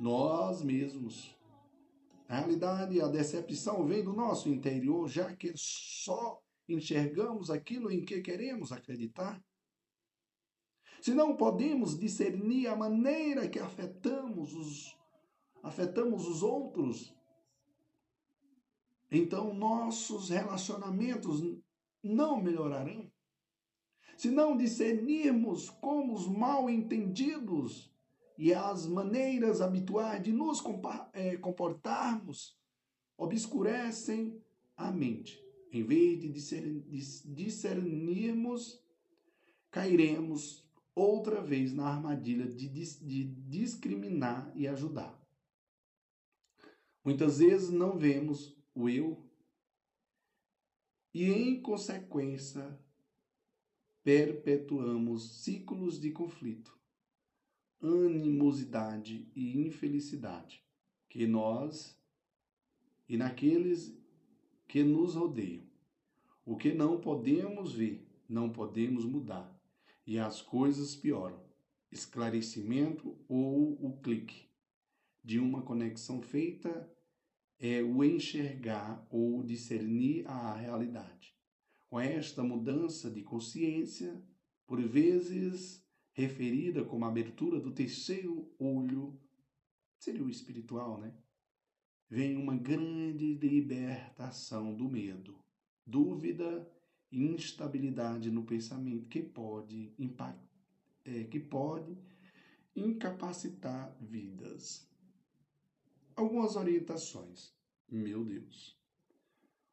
nós 0.00 0.62
mesmos. 0.62 1.34
Na 2.28 2.40
realidade, 2.40 3.00
a 3.00 3.06
decepção 3.06 3.86
vem 3.86 4.02
do 4.02 4.12
nosso 4.12 4.48
interior, 4.48 5.08
já 5.08 5.34
que 5.34 5.52
só 5.54 6.42
enxergamos 6.68 7.50
aquilo 7.50 7.90
em 7.90 8.04
que 8.04 8.20
queremos 8.20 8.72
acreditar. 8.72 9.42
Se 11.00 11.14
não 11.14 11.36
podemos 11.36 11.98
discernir 11.98 12.66
a 12.66 12.76
maneira 12.76 13.48
que 13.48 13.58
afetamos 13.58 14.54
os, 14.54 14.98
afetamos 15.62 16.26
os 16.26 16.42
outros, 16.42 17.14
então 19.10 19.54
nossos 19.54 20.30
relacionamentos 20.30 21.40
não 22.02 22.42
melhorarão. 22.42 23.10
Se 24.16 24.30
não 24.30 24.56
discernirmos 24.56 25.68
como 25.68 26.14
os 26.14 26.26
mal 26.26 26.70
entendidos 26.70 27.92
e 28.38 28.52
as 28.52 28.86
maneiras 28.86 29.60
habituais 29.60 30.22
de 30.22 30.32
nos 30.32 30.62
é, 31.12 31.36
comportarmos 31.36 32.58
obscurecem 33.16 34.42
a 34.76 34.90
mente. 34.90 35.45
Em 35.76 35.82
vez 35.82 36.18
de 36.18 36.28
discernirmos, 37.34 38.82
cairemos 39.70 40.66
outra 40.94 41.42
vez 41.42 41.74
na 41.74 41.86
armadilha 41.86 42.46
de, 42.46 42.66
de 42.68 43.24
discriminar 43.24 44.50
e 44.56 44.66
ajudar. 44.66 45.14
Muitas 47.04 47.40
vezes 47.40 47.68
não 47.68 47.98
vemos 47.98 48.56
o 48.74 48.88
eu 48.88 49.22
e, 51.12 51.30
em 51.30 51.60
consequência, 51.60 52.80
perpetuamos 54.02 55.42
ciclos 55.42 56.00
de 56.00 56.10
conflito 56.10 56.74
animosidade 57.82 59.30
e 59.34 59.58
infelicidade 59.58 60.64
que 61.08 61.26
nós 61.26 62.00
e 63.06 63.18
naqueles 63.18 63.94
que 64.66 64.82
nos 64.82 65.14
rodeiam. 65.14 65.65
O 66.46 66.56
que 66.56 66.72
não 66.72 67.00
podemos 67.00 67.72
ver, 67.72 68.08
não 68.28 68.48
podemos 68.48 69.04
mudar, 69.04 69.52
e 70.06 70.16
as 70.16 70.40
coisas 70.40 70.94
pioram. 70.94 71.44
Esclarecimento 71.90 73.18
ou 73.28 73.72
o 73.84 74.00
clique 74.00 74.48
de 75.24 75.40
uma 75.40 75.62
conexão 75.62 76.22
feita 76.22 76.88
é 77.58 77.82
o 77.82 78.04
enxergar 78.04 79.04
ou 79.10 79.42
discernir 79.42 80.24
a 80.28 80.54
realidade. 80.54 81.34
Com 81.88 81.98
esta 81.98 82.44
mudança 82.44 83.10
de 83.10 83.22
consciência, 83.22 84.22
por 84.68 84.80
vezes 84.80 85.84
referida 86.12 86.84
como 86.84 87.06
abertura 87.06 87.58
do 87.58 87.72
terceiro 87.72 88.54
olho, 88.56 89.20
seria 89.98 90.22
o 90.22 90.30
espiritual, 90.30 91.00
né? 91.00 91.12
Vem 92.08 92.36
uma 92.36 92.56
grande 92.56 93.34
libertação 93.34 94.72
do 94.72 94.88
medo, 94.88 95.44
dúvida 95.86 96.68
instabilidade 97.12 98.30
no 98.30 98.44
pensamento 98.44 99.08
que 99.08 99.22
pode 99.22 99.94
impact, 99.98 100.44
é, 101.04 101.24
que 101.24 101.38
pode 101.38 101.96
incapacitar 102.74 103.96
vidas. 104.00 104.86
Algumas 106.14 106.56
orientações. 106.56 107.54
Meu 107.88 108.24
Deus. 108.24 108.76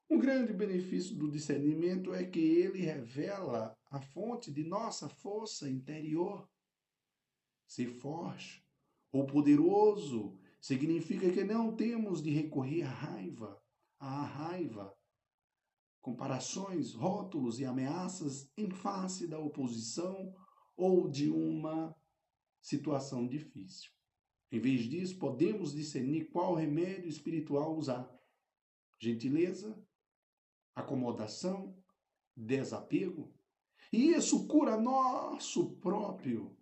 Um 0.09 0.19
grande 0.19 0.53
benefício 0.53 1.15
do 1.15 1.31
discernimento 1.31 2.13
é 2.13 2.23
que 2.23 2.39
ele 2.39 2.79
revela 2.79 3.75
a 3.89 3.99
fonte 3.99 4.51
de 4.51 4.63
nossa 4.63 5.09
força 5.09 5.67
interior. 5.69 6.47
Ser 7.65 7.87
forte 7.87 8.63
ou 9.11 9.25
poderoso 9.25 10.37
significa 10.61 11.31
que 11.31 11.43
não 11.43 11.75
temos 11.75 12.21
de 12.21 12.29
recorrer 12.29 12.83
à 12.83 12.89
raiva, 12.89 13.61
à 13.99 14.23
raiva, 14.23 14.95
comparações, 16.03 16.93
rótulos 16.93 17.61
e 17.61 17.65
ameaças 17.65 18.51
em 18.57 18.69
face 18.69 19.25
da 19.25 19.39
oposição 19.39 20.35
ou 20.75 21.09
de 21.09 21.29
uma 21.29 21.95
situação 22.61 23.25
difícil. 23.25 23.89
Em 24.51 24.59
vez 24.59 24.81
disso, 24.81 25.17
podemos 25.17 25.73
discernir 25.73 26.25
qual 26.25 26.55
remédio 26.55 27.07
espiritual 27.07 27.75
usar: 27.75 28.13
gentileza, 28.99 29.81
acomodação, 30.75 31.81
desapego. 32.35 33.33
E 33.91 34.11
isso 34.11 34.45
cura 34.45 34.75
nosso 34.75 35.77
próprio. 35.77 36.55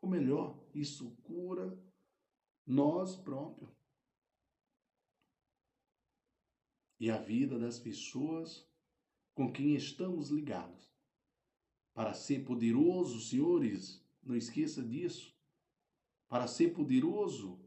Ou 0.00 0.08
melhor, 0.08 0.58
isso 0.74 1.14
cura 1.22 1.78
nós 2.66 3.16
próprios. 3.16 3.81
E 7.02 7.10
a 7.10 7.16
vida 7.16 7.58
das 7.58 7.80
pessoas 7.80 8.64
com 9.34 9.52
quem 9.52 9.74
estamos 9.74 10.30
ligados. 10.30 10.88
Para 11.92 12.14
ser 12.14 12.44
poderoso, 12.44 13.20
senhores, 13.20 14.00
não 14.22 14.36
esqueça 14.36 14.80
disso. 14.84 15.36
Para 16.28 16.46
ser 16.46 16.72
poderoso, 16.72 17.58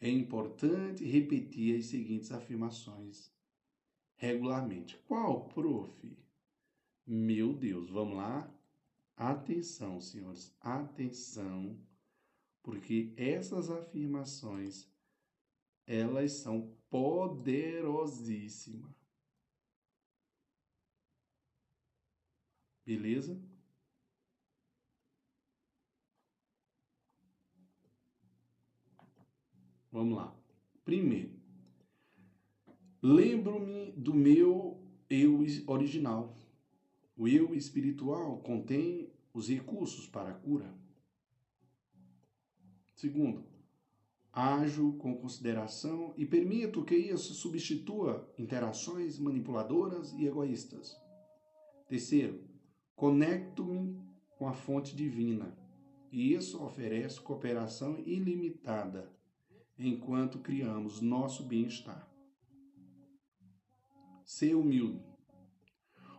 é 0.00 0.08
importante 0.08 1.04
repetir 1.04 1.78
as 1.78 1.84
seguintes 1.88 2.32
afirmações 2.32 3.30
regularmente. 4.16 4.96
Qual, 5.06 5.46
prof? 5.50 6.18
Meu 7.06 7.52
Deus, 7.52 7.90
vamos 7.90 8.16
lá? 8.16 8.50
Atenção, 9.14 10.00
senhores, 10.00 10.56
atenção, 10.58 11.78
porque 12.62 13.12
essas 13.18 13.68
afirmações 13.68 14.90
elas 15.86 16.32
são 16.32 16.79
poderosíssimas. 16.90 18.90
Beleza? 22.84 23.40
Vamos 29.92 30.16
lá. 30.16 30.34
Primeiro, 30.84 31.40
Lembro-me 33.02 33.92
do 33.92 34.12
meu 34.12 34.78
eu 35.08 35.38
original. 35.66 36.36
O 37.16 37.26
eu 37.26 37.54
espiritual 37.54 38.38
contém 38.40 39.10
os 39.32 39.48
recursos 39.48 40.06
para 40.06 40.30
a 40.30 40.34
cura. 40.34 40.70
Segundo, 42.94 43.42
ajo 44.32 44.92
com 44.94 45.16
consideração 45.16 46.14
e 46.16 46.24
permito 46.24 46.84
que 46.84 46.94
isso 46.94 47.34
substitua 47.34 48.28
interações 48.38 49.18
manipuladoras 49.18 50.12
e 50.12 50.26
egoístas. 50.26 50.96
Terceiro, 51.88 52.40
conecto-me 52.94 53.98
com 54.38 54.48
a 54.48 54.52
fonte 54.52 54.94
divina 54.94 55.56
e 56.12 56.34
isso 56.34 56.62
oferece 56.62 57.20
cooperação 57.20 57.98
ilimitada 57.98 59.10
enquanto 59.78 60.38
criamos 60.38 61.00
nosso 61.00 61.42
bem-estar 61.42 62.10
ser 64.30 64.54
humilde. 64.54 65.02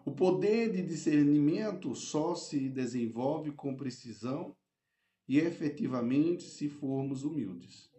O 0.04 0.12
poder 0.12 0.74
de 0.74 0.82
discernimento 0.82 1.96
só 1.96 2.36
se 2.36 2.68
desenvolve 2.68 3.52
com 3.52 3.76
precisão 3.76 4.54
e 5.28 5.38
efetivamente 5.38 6.44
se 6.44 6.68
formos 6.68 7.24
humildes. 7.24 7.91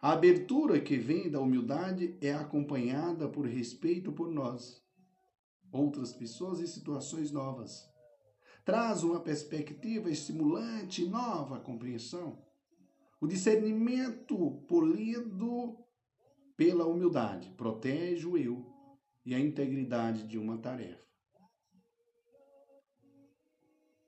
A 0.00 0.12
abertura 0.12 0.80
que 0.80 0.96
vem 0.96 1.28
da 1.28 1.40
humildade 1.40 2.16
é 2.20 2.32
acompanhada 2.32 3.28
por 3.28 3.46
respeito 3.46 4.12
por 4.12 4.30
nós, 4.30 4.80
outras 5.72 6.12
pessoas 6.12 6.60
e 6.60 6.68
situações 6.68 7.32
novas. 7.32 7.84
Traz 8.64 9.02
uma 9.02 9.18
perspectiva 9.18 10.08
estimulante 10.08 11.02
e 11.02 11.08
nova 11.08 11.58
compreensão. 11.58 12.40
O 13.20 13.26
discernimento 13.26 14.62
polido 14.68 15.76
pela 16.56 16.86
humildade 16.86 17.50
protege 17.56 18.24
o 18.24 18.38
eu 18.38 18.64
e 19.26 19.34
a 19.34 19.40
integridade 19.40 20.28
de 20.28 20.38
uma 20.38 20.58
tarefa. 20.58 21.08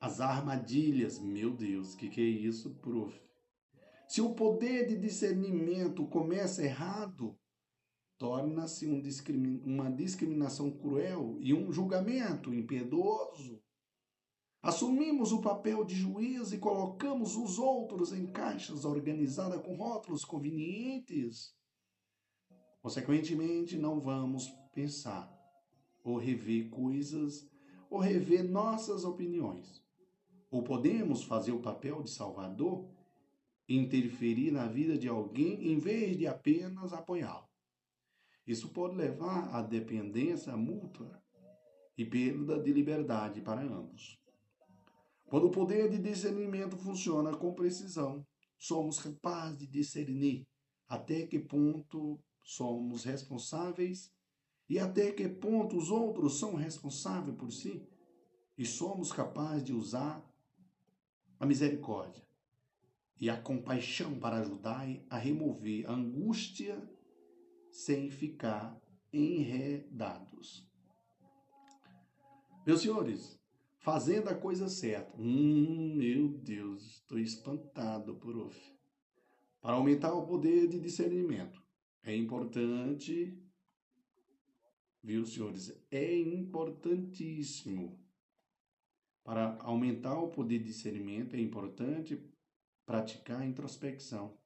As 0.00 0.20
armadilhas, 0.20 1.18
meu 1.18 1.50
Deus, 1.50 1.96
que, 1.96 2.08
que 2.08 2.20
é 2.20 2.24
isso, 2.24 2.70
prof? 2.76 3.29
Se 4.10 4.20
o 4.20 4.34
poder 4.34 4.88
de 4.88 4.96
discernimento 4.96 6.04
começa 6.04 6.64
errado, 6.64 7.38
torna-se 8.18 8.88
um 8.88 9.00
discrimin 9.00 9.62
uma 9.64 9.88
discriminação 9.88 10.68
cruel 10.68 11.36
e 11.38 11.54
um 11.54 11.72
julgamento 11.72 12.52
impiedoso. 12.52 13.62
Assumimos 14.60 15.30
o 15.30 15.40
papel 15.40 15.84
de 15.84 15.94
juiz 15.94 16.50
e 16.50 16.58
colocamos 16.58 17.36
os 17.36 17.56
outros 17.60 18.12
em 18.12 18.26
caixas 18.26 18.84
organizadas 18.84 19.62
com 19.62 19.76
rótulos 19.76 20.24
convenientes. 20.24 21.54
Consequentemente, 22.82 23.78
não 23.78 24.00
vamos 24.00 24.48
pensar, 24.74 25.32
ou 26.02 26.18
rever 26.18 26.68
coisas, 26.68 27.48
ou 27.88 28.00
rever 28.00 28.42
nossas 28.42 29.04
opiniões. 29.04 29.80
Ou 30.50 30.64
podemos 30.64 31.22
fazer 31.22 31.52
o 31.52 31.62
papel 31.62 32.02
de 32.02 32.10
Salvador 32.10 32.90
interferir 33.76 34.50
na 34.50 34.66
vida 34.66 34.98
de 34.98 35.06
alguém 35.06 35.70
em 35.70 35.78
vez 35.78 36.16
de 36.16 36.26
apenas 36.26 36.92
apoiá-lo. 36.92 37.48
Isso 38.44 38.70
pode 38.70 38.96
levar 38.96 39.54
à 39.54 39.62
dependência 39.62 40.56
mútua 40.56 41.22
e 41.96 42.04
perda 42.04 42.60
de 42.60 42.72
liberdade 42.72 43.40
para 43.40 43.62
ambos. 43.62 44.18
Quando 45.26 45.46
o 45.46 45.50
poder 45.50 45.88
de 45.88 45.98
discernimento 45.98 46.76
funciona 46.76 47.36
com 47.36 47.54
precisão, 47.54 48.26
somos 48.58 48.98
capazes 48.98 49.58
de 49.58 49.66
discernir 49.68 50.44
até 50.88 51.24
que 51.26 51.38
ponto 51.38 52.18
somos 52.42 53.04
responsáveis 53.04 54.12
e 54.68 54.80
até 54.80 55.12
que 55.12 55.28
ponto 55.28 55.76
os 55.76 55.90
outros 55.90 56.40
são 56.40 56.56
responsáveis 56.56 57.36
por 57.36 57.52
si, 57.52 57.86
e 58.58 58.66
somos 58.66 59.12
capazes 59.12 59.64
de 59.64 59.72
usar 59.72 60.24
a 61.38 61.46
misericórdia 61.46 62.29
e 63.20 63.28
a 63.28 63.36
compaixão 63.36 64.18
para 64.18 64.38
ajudar 64.38 64.88
a 65.10 65.18
remover 65.18 65.86
a 65.86 65.92
angústia 65.92 66.80
sem 67.70 68.10
ficar 68.10 68.80
enredados. 69.12 70.66
Meus 72.66 72.80
senhores, 72.80 73.38
fazendo 73.78 74.28
a 74.28 74.34
coisa 74.34 74.68
certa. 74.68 75.14
Hum, 75.18 75.96
meu 75.96 76.28
Deus, 76.28 76.82
estou 76.96 77.18
espantado, 77.18 78.16
prof. 78.16 78.58
Para 79.60 79.74
aumentar 79.74 80.14
o 80.14 80.26
poder 80.26 80.66
de 80.66 80.80
discernimento, 80.80 81.62
é 82.02 82.16
importante, 82.16 83.38
viu, 85.02 85.26
senhores? 85.26 85.78
É 85.90 86.18
importantíssimo. 86.18 88.00
Para 89.22 89.58
aumentar 89.60 90.18
o 90.18 90.30
poder 90.30 90.58
de 90.58 90.66
discernimento, 90.66 91.36
é 91.36 91.40
importante 91.40 92.16
praticar 92.90 93.42
a 93.42 93.46
introspecção 93.46 94.36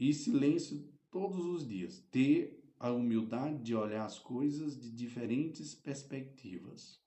e 0.00 0.14
silêncio 0.14 0.90
todos 1.10 1.44
os 1.44 1.68
dias. 1.68 2.00
Ter 2.10 2.64
a 2.80 2.90
humildade 2.90 3.62
de 3.62 3.74
olhar 3.74 4.06
as 4.06 4.18
coisas 4.18 4.80
de 4.80 4.90
diferentes 4.90 5.74
perspectivas 5.74 6.98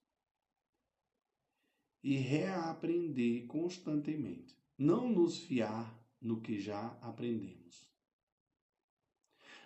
e 2.04 2.16
reaprender 2.16 3.48
constantemente. 3.48 4.56
Não 4.78 5.10
nos 5.10 5.40
fiar 5.40 6.00
no 6.22 6.40
que 6.40 6.60
já 6.60 6.96
aprendemos. 7.02 7.92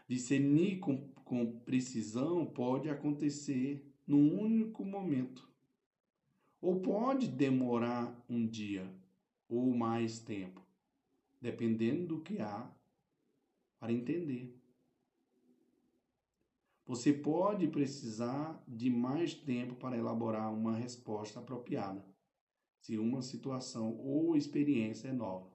Discernir 0.08 0.80
com, 0.80 1.10
com 1.26 1.60
precisão 1.60 2.46
pode 2.46 2.90
acontecer 2.90 3.86
num 4.08 4.40
único 4.40 4.86
momento, 4.86 5.46
ou 6.62 6.80
pode 6.80 7.28
demorar 7.28 8.26
um 8.30 8.48
dia 8.48 9.03
ou 9.54 9.74
mais 9.76 10.20
tempo, 10.20 10.62
dependendo 11.40 12.08
do 12.08 12.22
que 12.22 12.40
há 12.40 12.70
para 13.80 13.92
entender. 13.94 14.60
Você 16.86 17.14
pode 17.14 17.68
precisar 17.68 18.62
de 18.68 18.90
mais 18.90 19.34
tempo 19.34 19.76
para 19.76 19.98
elaborar 19.98 20.54
uma 20.54 20.76
resposta 20.76 21.40
apropriada, 21.40 22.06
se 22.80 22.98
uma 22.98 23.22
situação 23.22 23.98
ou 24.00 24.36
experiência 24.36 25.10
é 25.10 25.14
nova, 25.14 25.50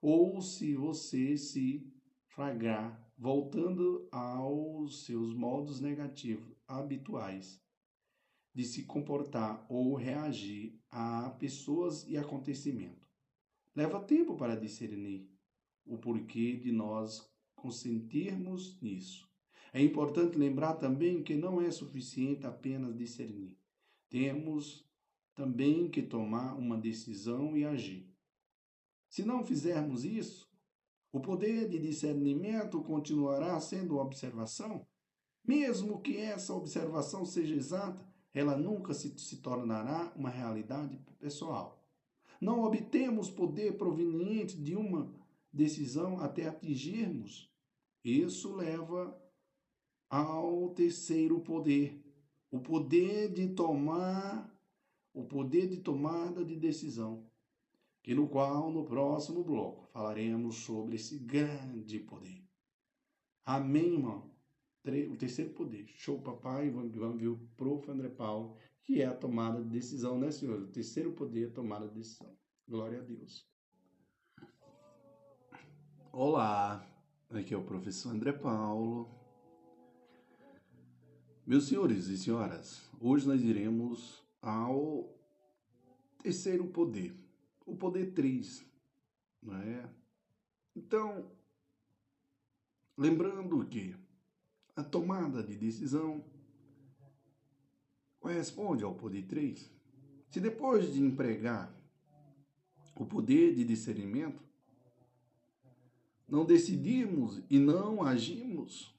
ou 0.00 0.40
se 0.40 0.74
você 0.74 1.36
se 1.36 1.86
flagrar 2.28 2.98
voltando 3.20 4.08
aos 4.10 5.04
seus 5.04 5.34
modos 5.34 5.78
negativos 5.78 6.56
habituais 6.66 7.62
de 8.54 8.64
se 8.64 8.84
comportar 8.84 9.64
ou 9.68 9.94
reagir 9.94 10.80
a 10.90 11.30
pessoas 11.38 12.06
e 12.08 12.16
acontecimentos. 12.16 12.99
Leva 13.74 14.00
tempo 14.00 14.36
para 14.36 14.56
discernir 14.56 15.28
o 15.86 15.96
porquê 15.96 16.56
de 16.56 16.72
nós 16.72 17.30
consentirmos 17.54 18.80
nisso. 18.80 19.28
É 19.72 19.80
importante 19.80 20.36
lembrar 20.36 20.74
também 20.74 21.22
que 21.22 21.34
não 21.34 21.60
é 21.60 21.70
suficiente 21.70 22.46
apenas 22.46 22.96
discernir. 22.96 23.56
Temos 24.08 24.84
também 25.34 25.88
que 25.88 26.02
tomar 26.02 26.54
uma 26.54 26.76
decisão 26.76 27.56
e 27.56 27.64
agir. 27.64 28.12
Se 29.08 29.24
não 29.24 29.44
fizermos 29.44 30.04
isso, 30.04 30.50
o 31.12 31.20
poder 31.20 31.68
de 31.68 31.78
discernimento 31.78 32.82
continuará 32.82 33.58
sendo 33.60 33.98
observação, 33.98 34.86
mesmo 35.44 36.00
que 36.00 36.16
essa 36.16 36.54
observação 36.54 37.24
seja 37.24 37.54
exata, 37.54 38.06
ela 38.32 38.56
nunca 38.56 38.94
se, 38.94 39.18
se 39.18 39.38
tornará 39.38 40.12
uma 40.14 40.30
realidade 40.30 40.96
pessoal. 41.18 41.79
Não 42.40 42.64
obtemos 42.64 43.30
poder 43.30 43.76
proveniente 43.76 44.56
de 44.56 44.74
uma 44.74 45.12
decisão 45.52 46.18
até 46.18 46.48
atingirmos. 46.48 47.52
Isso 48.02 48.54
leva 48.54 49.16
ao 50.08 50.70
terceiro 50.70 51.40
poder, 51.40 52.02
o 52.50 52.58
poder 52.58 53.32
de 53.32 53.48
tomar, 53.48 54.50
o 55.12 55.24
poder 55.24 55.68
de 55.68 55.76
tomada 55.76 56.44
de 56.44 56.56
decisão, 56.56 57.26
que 58.02 58.14
no 58.14 58.26
qual 58.26 58.70
no 58.70 58.84
próximo 58.84 59.44
bloco 59.44 59.86
falaremos 59.92 60.56
sobre 60.56 60.96
esse 60.96 61.18
grande 61.18 62.00
poder. 62.00 62.42
Amém, 63.44 63.94
irmão? 63.94 64.30
O 65.10 65.16
terceiro 65.16 65.50
poder. 65.50 65.86
Show, 65.88 66.20
papai. 66.22 66.70
Vamos, 66.70 67.20
ver 67.20 67.28
o 67.28 67.36
prof. 67.56 67.90
André 67.90 68.08
Paulo, 68.08 68.56
que 68.84 69.00
é 69.00 69.06
a 69.06 69.14
tomada 69.14 69.62
de 69.62 69.68
decisão, 69.68 70.18
né, 70.18 70.30
senhor? 70.30 70.60
O 70.60 70.68
terceiro 70.68 71.12
poder 71.12 71.44
é 71.44 71.48
a 71.48 71.54
tomada 71.54 71.88
de 71.88 71.94
decisão. 71.94 72.36
Glória 72.68 73.00
a 73.00 73.02
Deus. 73.02 73.48
Olá, 76.12 76.86
aqui 77.30 77.54
é 77.54 77.56
o 77.56 77.64
professor 77.64 78.10
André 78.10 78.32
Paulo 78.32 79.20
meus 81.50 81.66
senhores 81.66 82.06
e 82.06 82.16
senhoras, 82.16 82.88
hoje 83.00 83.26
nós 83.26 83.42
iremos 83.42 84.22
ao 84.40 85.12
terceiro 86.22 86.68
poder, 86.68 87.12
o 87.66 87.74
poder 87.74 88.12
3, 88.12 88.64
não 89.42 89.56
é? 89.56 89.90
Então, 90.76 91.28
lembrando 92.96 93.66
que 93.66 93.96
a 94.76 94.84
tomada 94.84 95.42
de 95.42 95.56
decisão 95.56 96.24
corresponde 98.20 98.84
ao 98.84 98.94
poder 98.94 99.22
3. 99.26 99.68
Se 100.28 100.40
depois 100.40 100.92
de 100.92 101.00
empregar 101.00 101.74
o 102.94 103.04
poder 103.04 103.54
de 103.54 103.64
discernimento, 103.64 104.42
não 106.28 106.44
decidimos 106.44 107.42
e 107.50 107.58
não 107.58 108.02
agimos 108.04 108.94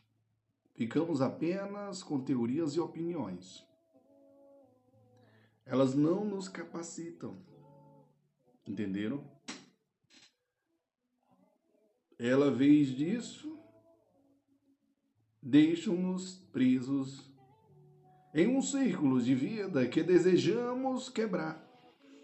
Ficamos 0.81 1.21
apenas 1.21 2.01
com 2.01 2.19
teorias 2.19 2.73
e 2.73 2.79
opiniões. 2.79 3.63
Elas 5.63 5.93
não 5.93 6.25
nos 6.25 6.49
capacitam. 6.49 7.37
Entenderam? 8.65 9.23
Ela, 12.17 12.49
vez 12.49 12.87
disso, 12.87 13.59
deixam-nos 15.39 16.37
presos 16.51 17.30
em 18.33 18.47
um 18.47 18.61
círculo 18.61 19.21
de 19.21 19.35
vida 19.35 19.87
que 19.87 20.01
desejamos 20.01 21.09
quebrar, 21.09 21.61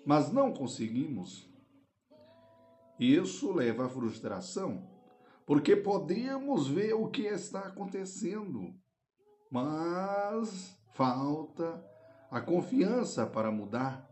mas 0.05 0.31
não 0.31 0.53
conseguimos. 0.53 1.49
Isso 2.99 3.51
leva 3.51 3.85
à 3.85 3.89
frustração 3.89 4.87
porque 5.47 5.77
podemos 5.77 6.67
ver 6.67 6.93
o 6.93 7.07
que 7.07 7.21
está 7.21 7.61
acontecendo, 7.61 8.75
mas 9.49 10.77
falta 10.93 11.81
a 12.29 12.41
confiança 12.41 13.25
para 13.25 13.49
mudar. 13.49 14.05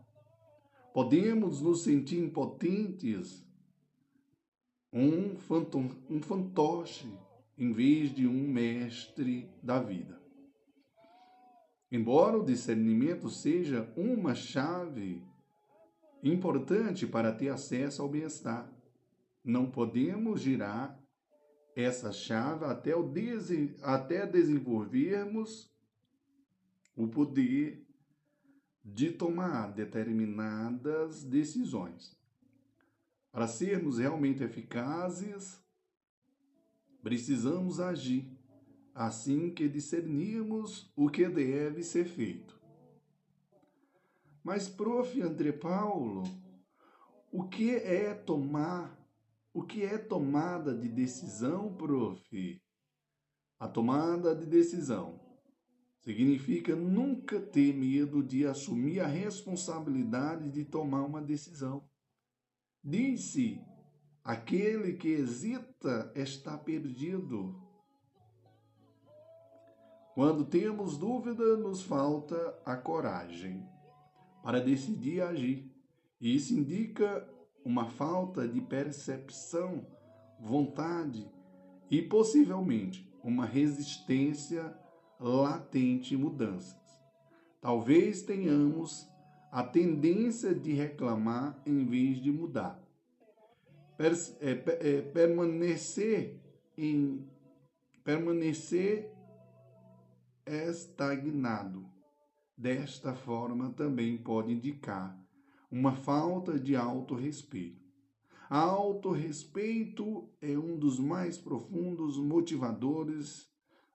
Podemos 0.94 1.60
nos 1.60 1.82
sentir 1.82 2.24
impotentes, 2.24 3.46
um, 4.90 5.36
fantom, 5.36 5.90
um 6.08 6.22
fantoche, 6.22 7.12
em 7.58 7.70
vez 7.70 8.14
de 8.14 8.26
um 8.26 8.48
mestre 8.48 9.50
da 9.62 9.78
vida. 9.78 10.25
Embora 11.96 12.36
o 12.36 12.44
discernimento 12.44 13.30
seja 13.30 13.90
uma 13.96 14.34
chave 14.34 15.24
importante 16.22 17.06
para 17.06 17.32
ter 17.32 17.48
acesso 17.48 18.02
ao 18.02 18.08
bem-estar, 18.08 18.70
não 19.42 19.70
podemos 19.70 20.42
girar 20.42 21.02
essa 21.74 22.12
chave 22.12 22.66
até, 22.66 22.94
o 22.94 23.10
até 23.80 24.26
desenvolvermos 24.26 25.72
o 26.94 27.08
poder 27.08 27.82
de 28.84 29.10
tomar 29.10 29.72
determinadas 29.72 31.24
decisões. 31.24 32.14
Para 33.32 33.48
sermos 33.48 33.98
realmente 33.98 34.44
eficazes, 34.44 35.58
precisamos 37.02 37.80
agir 37.80 38.35
assim 38.96 39.50
que 39.50 39.68
discernirmos 39.68 40.90
o 40.96 41.10
que 41.10 41.28
deve 41.28 41.82
ser 41.82 42.06
feito. 42.06 42.58
Mas, 44.42 44.70
prof. 44.70 45.20
André 45.20 45.52
Paulo, 45.52 46.22
o 47.30 47.46
que 47.46 47.74
é 47.74 48.14
tomar 48.14 48.96
O 49.52 49.62
que 49.62 49.82
é 49.84 49.96
tomada 49.96 50.74
de 50.74 50.88
decisão, 50.88 51.74
prof? 51.74 52.62
A 53.58 53.66
tomada 53.66 54.34
de 54.34 54.44
decisão 54.44 55.18
significa 56.00 56.76
nunca 56.76 57.40
ter 57.40 57.74
medo 57.74 58.22
de 58.22 58.46
assumir 58.46 59.00
a 59.00 59.06
responsabilidade 59.06 60.50
de 60.50 60.64
tomar 60.64 61.02
uma 61.04 61.22
decisão. 61.22 61.88
Diz-se: 62.84 63.60
aquele 64.22 64.92
que 64.94 65.08
hesita 65.08 66.12
está 66.14 66.56
perdido. 66.56 67.65
Quando 70.16 70.46
temos 70.46 70.96
dúvida, 70.96 71.58
nos 71.58 71.82
falta 71.82 72.58
a 72.64 72.74
coragem 72.74 73.62
para 74.42 74.62
decidir 74.62 75.20
agir. 75.20 75.70
E 76.18 76.34
isso 76.34 76.54
indica 76.54 77.28
uma 77.62 77.84
falta 77.90 78.48
de 78.48 78.62
percepção, 78.62 79.86
vontade 80.40 81.30
e 81.90 82.00
possivelmente 82.00 83.06
uma 83.22 83.44
resistência 83.44 84.74
latente 85.20 86.14
em 86.14 86.16
mudanças. 86.16 86.80
Talvez 87.60 88.22
tenhamos 88.22 89.06
a 89.52 89.62
tendência 89.62 90.54
de 90.54 90.72
reclamar 90.72 91.60
em 91.66 91.84
vez 91.84 92.22
de 92.22 92.32
mudar. 92.32 92.82
Per, 93.98 94.14
é, 94.40 94.50
é, 94.80 95.02
permanecer 95.02 96.40
em 96.74 97.22
permanecer 98.02 99.15
estagnado. 100.46 101.90
Desta 102.56 103.14
forma 103.14 103.72
também 103.72 104.16
pode 104.16 104.52
indicar 104.52 105.18
uma 105.70 105.94
falta 105.94 106.58
de 106.58 106.74
autorrespeito. 106.76 107.84
Autorrespeito 108.48 110.30
é 110.40 110.56
um 110.56 110.78
dos 110.78 111.00
mais 111.00 111.36
profundos 111.36 112.16
motivadores 112.16 113.50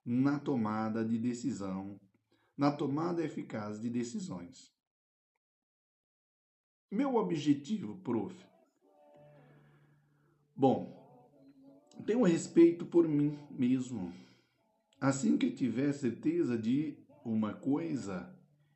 na 0.06 0.38
tomada 0.38 1.06
de 1.06 1.18
decisão, 1.18 2.00
na 2.58 2.72
tomada 2.72 3.24
eficaz 3.24 3.80
de 3.80 3.90
decisões. 3.90 4.72
Meu 6.92 7.16
objetivo, 7.16 7.98
prof. 8.00 8.36
Bom, 10.54 11.02
tenho 12.06 12.24
respeito 12.24 12.86
por 12.86 13.08
mim 13.08 13.40
mesmo. 13.50 14.14
Assim 15.02 15.36
que 15.36 15.50
tiver 15.50 15.92
certeza 15.94 16.56
de 16.56 16.96
uma 17.26 17.56
coisa 17.56 18.32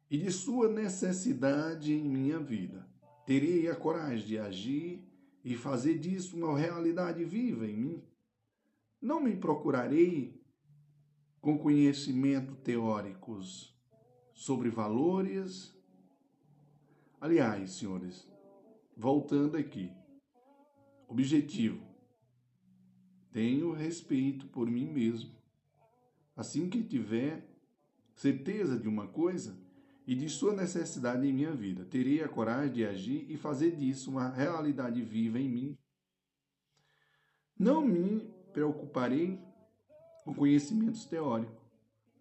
e 0.09 0.17
de 0.17 0.31
sua 0.31 0.67
necessidade 0.67 1.93
em 1.93 2.03
minha 2.03 2.39
vida, 2.39 2.89
terei 3.27 3.69
a 3.69 3.75
coragem 3.75 4.25
de 4.25 4.39
agir 4.39 5.07
e 5.43 5.55
fazer 5.55 5.99
disso 5.99 6.35
uma 6.35 6.57
realidade 6.57 7.23
viva 7.23 7.67
em 7.67 7.77
mim. 7.77 8.03
Não 8.99 9.21
me 9.21 9.35
procurarei 9.35 10.43
com 11.39 11.59
conhecimento 11.59 12.55
teóricos 12.55 13.77
sobre 14.33 14.71
valores. 14.71 15.79
Aliás, 17.21 17.73
senhores, 17.73 18.27
voltando 18.97 19.57
aqui, 19.57 19.91
objetivo: 21.07 21.85
tenho 23.31 23.71
respeito 23.73 24.47
por 24.47 24.67
mim 24.67 24.91
mesmo. 24.91 25.44
Assim 26.35 26.69
que 26.69 26.83
tiver 26.83 27.47
certeza 28.13 28.77
de 28.77 28.87
uma 28.87 29.07
coisa 29.07 29.57
e 30.05 30.13
de 30.13 30.29
sua 30.29 30.53
necessidade 30.53 31.25
em 31.27 31.33
minha 31.33 31.53
vida, 31.53 31.85
terei 31.85 32.21
a 32.21 32.29
coragem 32.29 32.73
de 32.73 32.85
agir 32.85 33.25
e 33.29 33.37
fazer 33.37 33.75
disso 33.75 34.11
uma 34.11 34.29
realidade 34.29 35.01
viva 35.01 35.39
em 35.39 35.49
mim. 35.49 35.77
Não 37.57 37.81
me 37.81 38.19
preocuparei 38.51 39.39
com 40.23 40.33
conhecimentos 40.33 41.05
teóricos 41.05 41.65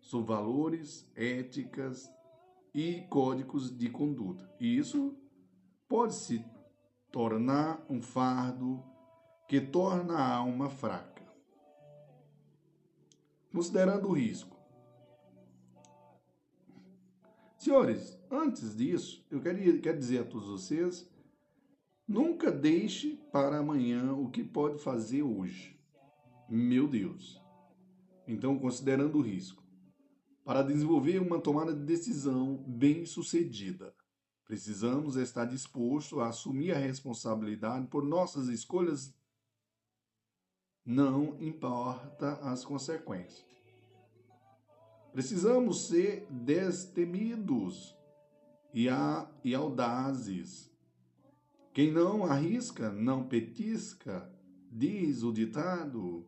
sobre 0.00 0.28
valores, 0.28 1.10
éticas 1.16 2.08
e 2.74 3.02
códigos 3.08 3.76
de 3.76 3.88
conduta. 3.88 4.48
E 4.60 4.76
isso 4.76 5.16
pode 5.88 6.14
se 6.14 6.44
tornar 7.10 7.84
um 7.88 8.02
fardo 8.02 8.82
que 9.48 9.60
torna 9.60 10.14
a 10.14 10.34
alma 10.36 10.68
fraca. 10.68 11.13
Considerando 13.54 14.08
o 14.08 14.12
risco. 14.12 14.58
Senhores, 17.56 18.18
antes 18.28 18.76
disso, 18.76 19.24
eu 19.30 19.40
quero, 19.40 19.80
quero 19.80 19.96
dizer 19.96 20.22
a 20.22 20.24
todos 20.24 20.48
vocês: 20.48 21.08
nunca 22.06 22.50
deixe 22.50 23.16
para 23.30 23.58
amanhã 23.58 24.12
o 24.12 24.28
que 24.28 24.42
pode 24.42 24.82
fazer 24.82 25.22
hoje. 25.22 25.78
Meu 26.50 26.88
Deus! 26.88 27.40
Então, 28.26 28.58
considerando 28.58 29.18
o 29.18 29.22
risco, 29.22 29.62
para 30.44 30.64
desenvolver 30.64 31.20
uma 31.20 31.40
tomada 31.40 31.72
de 31.72 31.84
decisão 31.84 32.56
bem-sucedida, 32.66 33.94
precisamos 34.44 35.14
estar 35.14 35.44
disposto 35.44 36.18
a 36.18 36.28
assumir 36.30 36.72
a 36.72 36.78
responsabilidade 36.78 37.86
por 37.86 38.04
nossas 38.04 38.48
escolhas, 38.48 39.14
não 40.84 41.36
importa 41.40 42.34
as 42.42 42.64
consequências. 42.64 43.44
Precisamos 45.12 45.86
ser 45.86 46.26
destemidos 46.28 47.96
e, 48.74 48.88
audazes. 49.54 50.70
Quem 51.72 51.92
não 51.92 52.24
arrisca, 52.24 52.90
não 52.90 53.26
petisca, 53.26 54.30
diz 54.70 55.22
o 55.22 55.32
ditado. 55.32 56.26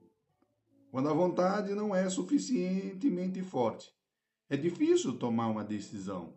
Quando 0.91 1.09
a 1.09 1.13
vontade 1.13 1.75
não 1.75 1.95
é 1.95 2.09
suficientemente 2.09 3.43
forte, 3.43 3.93
é 4.49 4.57
difícil 4.57 5.19
tomar 5.19 5.49
uma 5.49 5.65
decisão. 5.65 6.33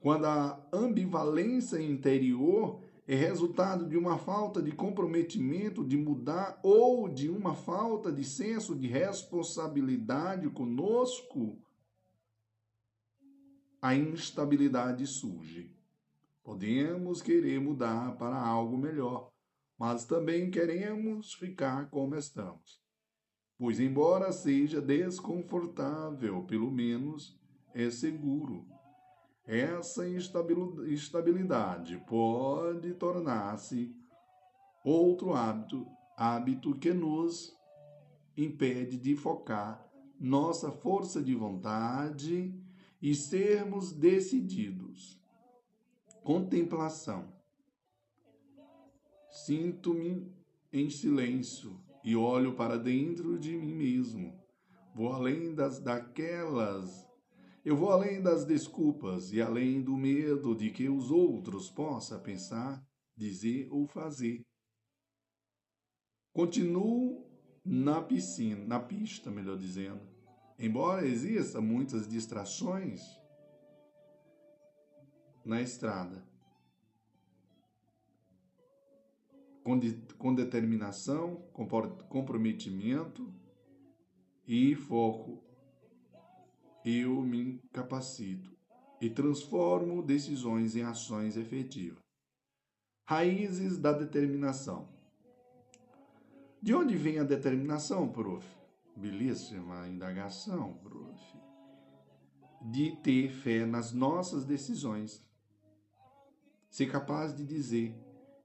Quando 0.00 0.26
a 0.26 0.68
ambivalência 0.72 1.80
interior 1.80 2.82
é 3.06 3.14
resultado 3.14 3.88
de 3.88 3.96
uma 3.96 4.18
falta 4.18 4.60
de 4.60 4.72
comprometimento 4.72 5.84
de 5.84 5.96
mudar 5.96 6.58
ou 6.62 7.08
de 7.08 7.28
uma 7.28 7.54
falta 7.54 8.12
de 8.12 8.24
senso 8.24 8.74
de 8.74 8.86
responsabilidade 8.86 10.48
conosco, 10.50 11.58
a 13.80 13.94
instabilidade 13.94 15.06
surge. 15.06 15.70
Podemos 16.42 17.22
querer 17.22 17.60
mudar 17.60 18.16
para 18.16 18.36
algo 18.36 18.76
melhor, 18.76 19.30
mas 19.78 20.04
também 20.04 20.50
queremos 20.50 21.34
ficar 21.34 21.88
como 21.90 22.16
estamos 22.16 22.86
pois, 23.58 23.80
embora 23.80 24.32
seja 24.32 24.80
desconfortável, 24.80 26.42
pelo 26.44 26.70
menos 26.70 27.38
é 27.74 27.90
seguro. 27.90 28.66
Essa 29.46 30.04
instabilidade 30.08 32.02
pode 32.06 32.94
tornar-se 32.94 33.94
outro 34.84 35.34
hábito, 35.34 35.86
hábito 36.16 36.74
que 36.76 36.92
nos 36.92 37.56
impede 38.36 38.96
de 38.98 39.14
focar 39.14 39.86
nossa 40.18 40.72
força 40.72 41.22
de 41.22 41.34
vontade 41.34 42.52
e 43.00 43.14
sermos 43.14 43.92
decididos. 43.92 45.20
Contemplação. 46.24 47.32
Sinto-me 49.30 50.26
em 50.72 50.90
silêncio 50.90 51.78
e 52.02 52.16
olho 52.16 52.54
para 52.54 52.76
dentro 52.76 53.38
de 53.38 53.56
mim 53.56 53.74
mesmo. 53.74 54.34
Vou 54.94 55.12
além 55.12 55.54
das 55.54 55.78
daquelas. 55.78 57.05
Eu 57.66 57.76
vou 57.76 57.90
além 57.90 58.22
das 58.22 58.44
desculpas 58.44 59.32
e 59.32 59.42
além 59.42 59.82
do 59.82 59.96
medo 59.96 60.54
de 60.54 60.70
que 60.70 60.88
os 60.88 61.10
outros 61.10 61.68
possam 61.68 62.22
pensar, 62.22 62.80
dizer 63.16 63.66
ou 63.72 63.88
fazer. 63.88 64.46
Continuo 66.32 67.28
na 67.64 68.00
piscina, 68.00 68.64
na 68.64 68.78
pista, 68.78 69.32
melhor 69.32 69.58
dizendo. 69.58 70.00
Embora 70.56 71.04
existam 71.04 71.60
muitas 71.60 72.06
distrações 72.06 73.02
na 75.44 75.60
estrada, 75.60 76.24
com, 79.64 79.76
de, 79.76 79.92
com 80.16 80.32
determinação, 80.32 81.42
com 81.52 81.66
comprometimento 82.08 83.34
e 84.46 84.76
foco, 84.76 85.45
eu 86.86 87.20
me 87.20 87.60
capacito 87.72 88.56
e 89.00 89.10
transformo 89.10 90.02
decisões 90.02 90.76
em 90.76 90.82
ações 90.82 91.36
efetivas. 91.36 91.98
Raízes 93.04 93.76
da 93.76 93.92
determinação. 93.92 94.88
De 96.62 96.72
onde 96.72 96.96
vem 96.96 97.18
a 97.18 97.24
determinação, 97.24 98.08
prof? 98.08 98.46
Belíssima 98.96 99.88
indagação, 99.88 100.74
prof. 100.74 101.20
De 102.62 102.96
ter 103.02 103.32
fé 103.32 103.66
nas 103.66 103.92
nossas 103.92 104.44
decisões. 104.44 105.24
Ser 106.70 106.90
capaz 106.90 107.34
de 107.34 107.44
dizer: 107.44 107.94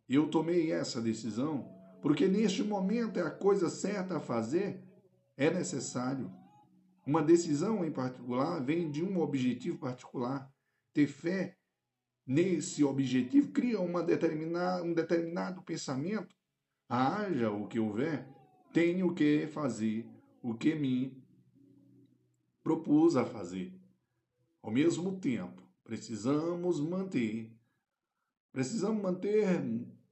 eu 0.10 0.30
tomei 0.30 0.72
essa 0.72 1.00
decisão 1.00 1.70
porque 2.02 2.28
neste 2.28 2.64
momento 2.64 3.20
é 3.20 3.22
a 3.22 3.30
coisa 3.30 3.70
certa 3.70 4.18
a 4.18 4.20
fazer, 4.20 4.84
é 5.38 5.52
necessário. 5.52 6.41
Uma 7.06 7.22
decisão 7.22 7.84
em 7.84 7.92
particular 7.92 8.60
vem 8.64 8.90
de 8.90 9.04
um 9.04 9.20
objetivo 9.20 9.78
particular. 9.78 10.52
Ter 10.94 11.08
fé 11.08 11.58
nesse 12.26 12.84
objetivo 12.84 13.52
cria 13.52 13.80
uma 13.80 14.04
determinada, 14.04 14.84
um 14.84 14.94
determinado 14.94 15.62
pensamento. 15.62 16.36
Haja 16.88 17.50
o 17.50 17.68
que 17.68 17.80
houver, 17.80 18.28
tenho 18.74 19.14
que 19.14 19.48
fazer 19.48 20.06
o 20.42 20.54
que 20.54 20.76
me 20.76 21.18
propus 22.62 23.16
a 23.16 23.26
fazer. 23.26 23.74
Ao 24.62 24.72
mesmo 24.72 25.20
tempo, 25.20 25.64
precisamos 25.84 26.80
manter 26.80 27.52
precisamos 28.52 29.02
manter 29.02 29.64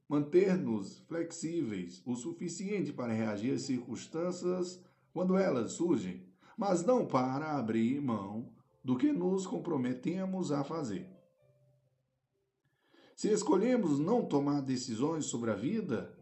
manter-nos 0.08 0.98
flexíveis 1.06 2.02
o 2.04 2.16
suficiente 2.16 2.92
para 2.92 3.12
reagir 3.12 3.52
às 3.52 3.62
circunstâncias 3.62 4.82
quando 5.12 5.36
elas 5.36 5.72
surgem, 5.72 6.26
mas 6.60 6.84
não 6.84 7.06
para 7.06 7.56
abrir 7.56 8.02
mão 8.02 8.52
do 8.84 8.94
que 8.94 9.10
nos 9.10 9.46
comprometemos 9.46 10.52
a 10.52 10.62
fazer. 10.62 11.08
Se 13.16 13.32
escolhemos 13.32 13.98
não 13.98 14.26
tomar 14.26 14.60
decisões 14.60 15.24
sobre 15.24 15.52
a 15.52 15.54
vida, 15.54 16.14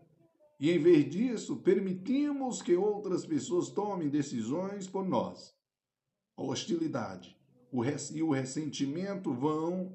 e 0.60 0.70
em 0.70 0.78
vez 0.78 1.10
disso 1.10 1.56
permitimos 1.56 2.62
que 2.62 2.76
outras 2.76 3.26
pessoas 3.26 3.68
tomem 3.68 4.08
decisões 4.08 4.86
por 4.86 5.04
nós, 5.04 5.52
a 6.36 6.42
hostilidade 6.44 7.36
e 8.14 8.22
o 8.22 8.30
ressentimento 8.30 9.34
vão 9.34 9.92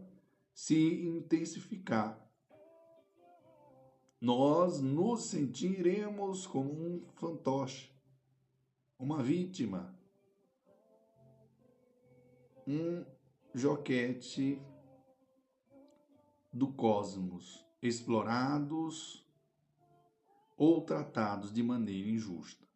se 0.53 1.05
intensificar 1.05 2.21
nós 4.19 4.79
nos 4.79 5.25
sentiremos 5.25 6.47
como 6.47 6.71
um 6.71 7.05
fantoche, 7.15 7.91
uma 8.97 9.21
vítima, 9.21 9.93
um 12.67 13.05
joquete 13.53 14.61
do 16.51 16.71
cosmos, 16.71 17.65
explorados 17.81 19.27
ou 20.55 20.81
tratados 20.81 21.51
de 21.51 21.63
maneira 21.63 22.09
injusta. 22.09 22.67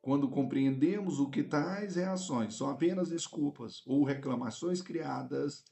Quando 0.00 0.28
compreendemos 0.28 1.18
o 1.18 1.30
que 1.30 1.42
tais 1.42 1.96
reações 1.96 2.54
são 2.54 2.68
apenas 2.68 3.08
desculpas 3.08 3.82
ou 3.86 4.04
reclamações 4.04 4.82
criadas 4.82 5.64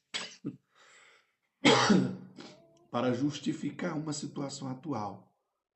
para 2.90 3.12
justificar 3.12 3.96
uma 3.96 4.12
situação 4.12 4.68
atual. 4.68 5.30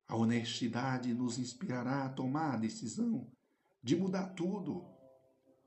A 0.07 0.15
honestidade 0.15 1.13
nos 1.13 1.37
inspirará 1.37 2.05
a 2.05 2.09
tomar 2.09 2.53
a 2.53 2.57
decisão 2.57 3.29
de 3.83 3.95
mudar 3.95 4.29
tudo. 4.29 4.85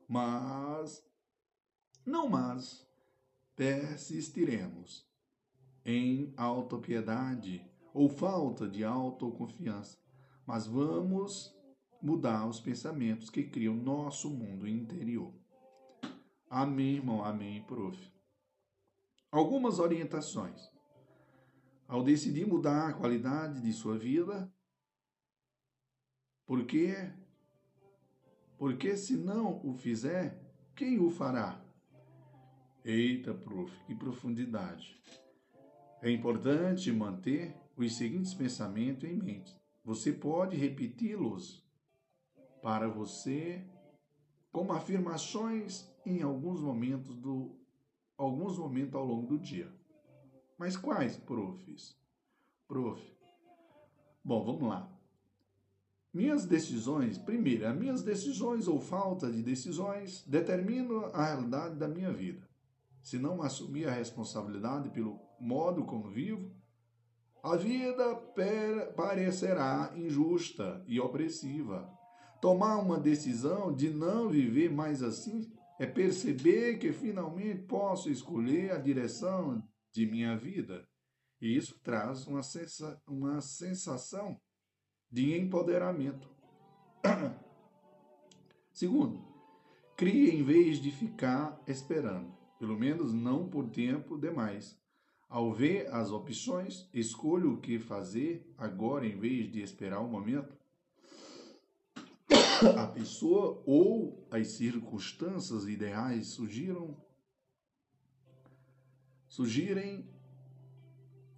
Mas, 0.07 1.01
não 2.05 2.27
mas, 2.29 2.87
persistiremos 3.55 5.05
em 5.85 6.33
autopiedade 6.37 7.65
ou 7.93 8.09
falta 8.09 8.67
de 8.67 8.83
autoconfiança. 8.83 9.97
Mas 10.45 10.65
vamos 10.65 11.55
mudar 12.01 12.47
os 12.47 12.59
pensamentos 12.59 13.29
que 13.29 13.43
criam 13.43 13.75
nosso 13.75 14.29
mundo 14.29 14.67
interior. 14.67 15.33
Amém, 16.49 16.95
irmão. 16.95 17.23
Amém, 17.23 17.63
prof. 17.63 17.97
Algumas 19.31 19.79
orientações 19.79 20.69
ao 21.87 22.03
decidir 22.03 22.47
mudar 22.47 22.89
a 22.89 22.93
qualidade 22.93 23.61
de 23.61 23.73
sua 23.73 23.97
vida, 23.97 24.51
porque 26.45 26.93
porque 28.57 28.95
se 28.95 29.17
não 29.17 29.59
o 29.65 29.73
fizer, 29.73 30.39
quem 30.75 30.99
o 30.99 31.09
fará? 31.09 31.59
Eita, 32.83 33.33
prof, 33.33 33.71
que 33.85 33.93
profundidade. 33.93 34.99
É 36.01 36.09
importante 36.09 36.91
manter 36.91 37.55
os 37.77 37.95
seguintes 37.95 38.33
pensamentos 38.33 39.07
em 39.07 39.17
mente. 39.17 39.55
Você 39.85 40.11
pode 40.11 40.57
repeti-los 40.57 41.63
para 42.61 42.87
você 42.87 43.63
como 44.51 44.73
afirmações 44.73 45.87
em 46.05 46.23
alguns 46.23 46.59
momentos 46.59 47.15
do 47.15 47.55
alguns 48.17 48.57
momentos 48.57 48.95
ao 48.95 49.05
longo 49.05 49.27
do 49.27 49.39
dia. 49.39 49.71
Mas 50.57 50.75
quais, 50.75 51.17
profs? 51.17 51.95
Prof. 52.67 53.01
Bom, 54.23 54.43
vamos 54.43 54.69
lá. 54.69 54.91
Minhas 56.13 56.45
decisões, 56.45 57.17
primeiro, 57.17 57.67
as 57.67 57.75
minhas 57.75 58.03
decisões 58.03 58.67
ou 58.67 58.79
falta 58.79 59.31
de 59.31 59.41
decisões 59.41 60.23
determinam 60.27 61.05
a 61.13 61.25
realidade 61.25 61.75
da 61.77 61.87
minha 61.87 62.11
vida. 62.11 62.50
Se 63.01 63.17
não 63.17 63.41
assumir 63.41 63.87
a 63.87 63.93
responsabilidade 63.93 64.89
pelo 64.89 65.19
modo 65.39 65.83
como 65.85 66.09
vivo, 66.09 66.51
a 67.43 67.55
vida 67.55 68.15
parecerá 68.95 69.91
injusta 69.95 70.83
e 70.87 70.99
opressiva. 70.99 71.91
Tomar 72.39 72.77
uma 72.77 72.99
decisão 72.99 73.73
de 73.73 73.89
não 73.89 74.29
viver 74.29 74.71
mais 74.71 75.01
assim 75.01 75.51
é 75.79 75.87
perceber 75.87 76.77
que 76.77 76.93
finalmente 76.93 77.63
posso 77.63 78.09
escolher 78.09 78.71
a 78.71 78.77
direção 78.77 79.63
de 79.91 80.05
minha 80.05 80.37
vida. 80.37 80.87
E 81.41 81.57
isso 81.57 81.79
traz 81.81 82.27
uma, 82.27 82.43
sensa 82.43 83.01
uma 83.07 83.41
sensação 83.41 84.39
de 85.11 85.35
empoderamento. 85.35 86.29
Segundo, 88.71 89.25
crie 89.97 90.29
em 90.29 90.43
vez 90.43 90.77
de 90.77 90.91
ficar 90.91 91.59
esperando, 91.67 92.31
pelo 92.61 92.77
menos 92.77 93.11
não 93.11 93.49
por 93.49 93.71
tempo 93.71 94.19
demais. 94.19 94.79
Ao 95.27 95.51
ver 95.51 95.91
as 95.91 96.11
opções, 96.11 96.87
escolha 96.93 97.47
o 97.49 97.59
que 97.59 97.79
fazer 97.79 98.53
agora 98.55 99.07
em 99.07 99.17
vez 99.17 99.51
de 99.51 99.63
esperar 99.63 99.99
o 99.99 100.07
momento. 100.07 100.55
A 102.77 102.85
pessoa 102.85 103.63
ou 103.65 104.27
as 104.29 104.49
circunstâncias 104.49 105.67
ideais 105.67 106.27
surgiram 106.27 106.95
surgirem 109.27 110.07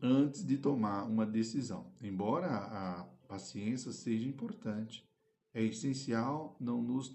antes 0.01 0.45
de 0.45 0.57
tomar 0.57 1.05
uma 1.05 1.25
decisão. 1.25 1.89
Embora 2.01 2.47
a 2.49 3.03
paciência 3.29 3.93
seja 3.93 4.27
importante, 4.27 5.07
é 5.53 5.63
essencial 5.63 6.57
não 6.59 6.81
nos 6.81 7.09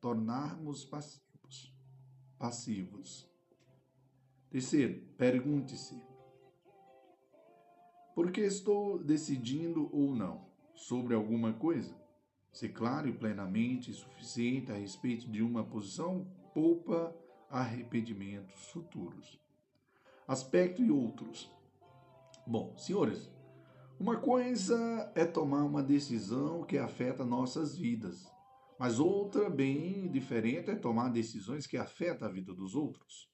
tornarmos 0.00 0.84
passivos. 0.84 1.74
passivos. 2.38 3.29
Terceiro, 4.50 5.00
pergunte-se: 5.16 6.02
por 8.14 8.30
que 8.30 8.40
estou 8.40 8.98
decidindo 8.98 9.88
ou 9.92 10.14
não 10.14 10.46
sobre 10.74 11.14
alguma 11.14 11.52
coisa? 11.52 11.98
Ser 12.52 12.70
claro 12.70 13.08
e 13.08 13.12
plenamente 13.12 13.92
suficiente 13.92 14.72
a 14.72 14.74
respeito 14.74 15.30
de 15.30 15.40
uma 15.40 15.62
posição 15.62 16.26
poupa 16.52 17.16
arrependimentos 17.48 18.68
futuros 18.72 19.40
aspecto 20.30 20.80
e 20.80 20.92
outros. 20.92 21.50
Bom, 22.46 22.76
senhores, 22.76 23.28
uma 23.98 24.16
coisa 24.16 25.10
é 25.16 25.24
tomar 25.24 25.64
uma 25.64 25.82
decisão 25.82 26.62
que 26.62 26.78
afeta 26.78 27.24
nossas 27.24 27.76
vidas, 27.76 28.30
mas 28.78 29.00
outra 29.00 29.50
bem 29.50 30.08
diferente 30.08 30.70
é 30.70 30.76
tomar 30.76 31.08
decisões 31.08 31.66
que 31.66 31.76
afetam 31.76 32.28
a 32.28 32.30
vida 32.30 32.54
dos 32.54 32.76
outros. 32.76 33.29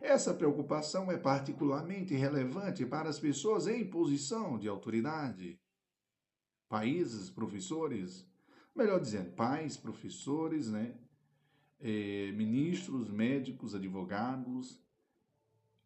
Essa 0.00 0.32
preocupação 0.32 1.10
é 1.12 1.18
particularmente 1.18 2.14
relevante 2.14 2.86
para 2.86 3.08
as 3.08 3.18
pessoas 3.18 3.66
em 3.66 3.88
posição 3.88 4.58
de 4.58 4.66
autoridade. 4.66 5.60
Países, 6.68 7.28
professores, 7.28 8.26
melhor 8.74 9.00
dizendo, 9.00 9.30
pais, 9.32 9.76
professores, 9.76 10.70
né? 10.70 10.94
É, 11.82 12.30
ministros, 12.32 13.08
médicos, 13.08 13.74
advogados, 13.74 14.82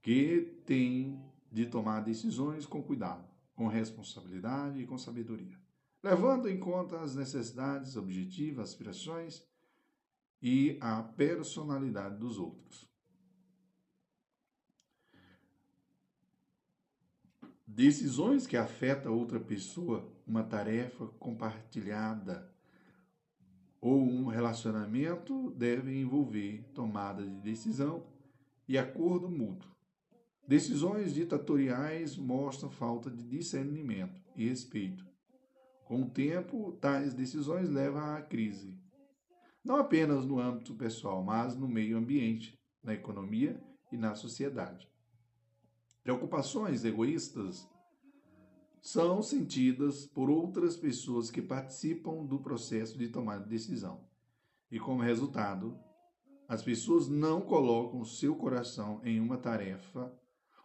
que 0.02 0.60
tem 0.66 1.24
de 1.50 1.66
tomar 1.66 2.00
decisões 2.00 2.66
com 2.66 2.82
cuidado, 2.82 3.24
com 3.54 3.68
responsabilidade 3.68 4.80
e 4.80 4.86
com 4.86 4.98
sabedoria, 4.98 5.56
levando 6.02 6.48
em 6.48 6.58
conta 6.58 7.00
as 7.00 7.14
necessidades 7.14 7.96
objetivas, 7.96 8.70
aspirações 8.70 9.46
e 10.42 10.76
a 10.80 11.00
personalidade 11.00 12.18
dos 12.18 12.38
outros. 12.38 12.92
Decisões 17.74 18.46
que 18.46 18.56
afetam 18.56 19.18
outra 19.18 19.40
pessoa, 19.40 20.08
uma 20.24 20.44
tarefa 20.44 21.08
compartilhada 21.18 22.48
ou 23.80 24.00
um 24.00 24.26
relacionamento 24.26 25.50
devem 25.56 26.02
envolver 26.02 26.62
tomada 26.72 27.24
de 27.24 27.40
decisão 27.40 28.06
e 28.68 28.78
acordo 28.78 29.28
mútuo 29.28 29.68
Decisões 30.46 31.14
ditatoriais 31.14 32.16
mostram 32.16 32.70
falta 32.70 33.10
de 33.10 33.24
discernimento 33.24 34.22
e 34.36 34.48
respeito, 34.48 35.04
Com 35.84 36.02
o 36.02 36.10
tempo, 36.10 36.78
tais 36.80 37.12
decisões 37.12 37.68
levam 37.68 38.14
à 38.14 38.22
crise. 38.22 38.78
Não 39.64 39.78
apenas 39.78 40.24
no 40.24 40.38
âmbito 40.38 40.74
pessoal, 40.74 41.24
mas 41.24 41.56
no 41.56 41.66
meio 41.66 41.98
ambiente, 41.98 42.54
na 42.84 42.94
economia 42.94 43.60
e 43.90 43.96
na 43.96 44.14
sociedade. 44.14 44.88
Preocupações 46.04 46.84
egoístas 46.84 47.66
são 48.82 49.22
sentidas 49.22 50.04
por 50.04 50.28
outras 50.28 50.76
pessoas 50.76 51.30
que 51.30 51.40
participam 51.40 52.26
do 52.26 52.38
processo 52.38 52.98
de 52.98 53.08
tomar 53.08 53.38
decisão. 53.38 54.04
E 54.70 54.78
como 54.78 55.00
resultado, 55.00 55.78
as 56.46 56.62
pessoas 56.62 57.08
não 57.08 57.40
colocam 57.40 58.04
seu 58.04 58.36
coração 58.36 59.00
em 59.02 59.18
uma 59.18 59.38
tarefa 59.38 60.12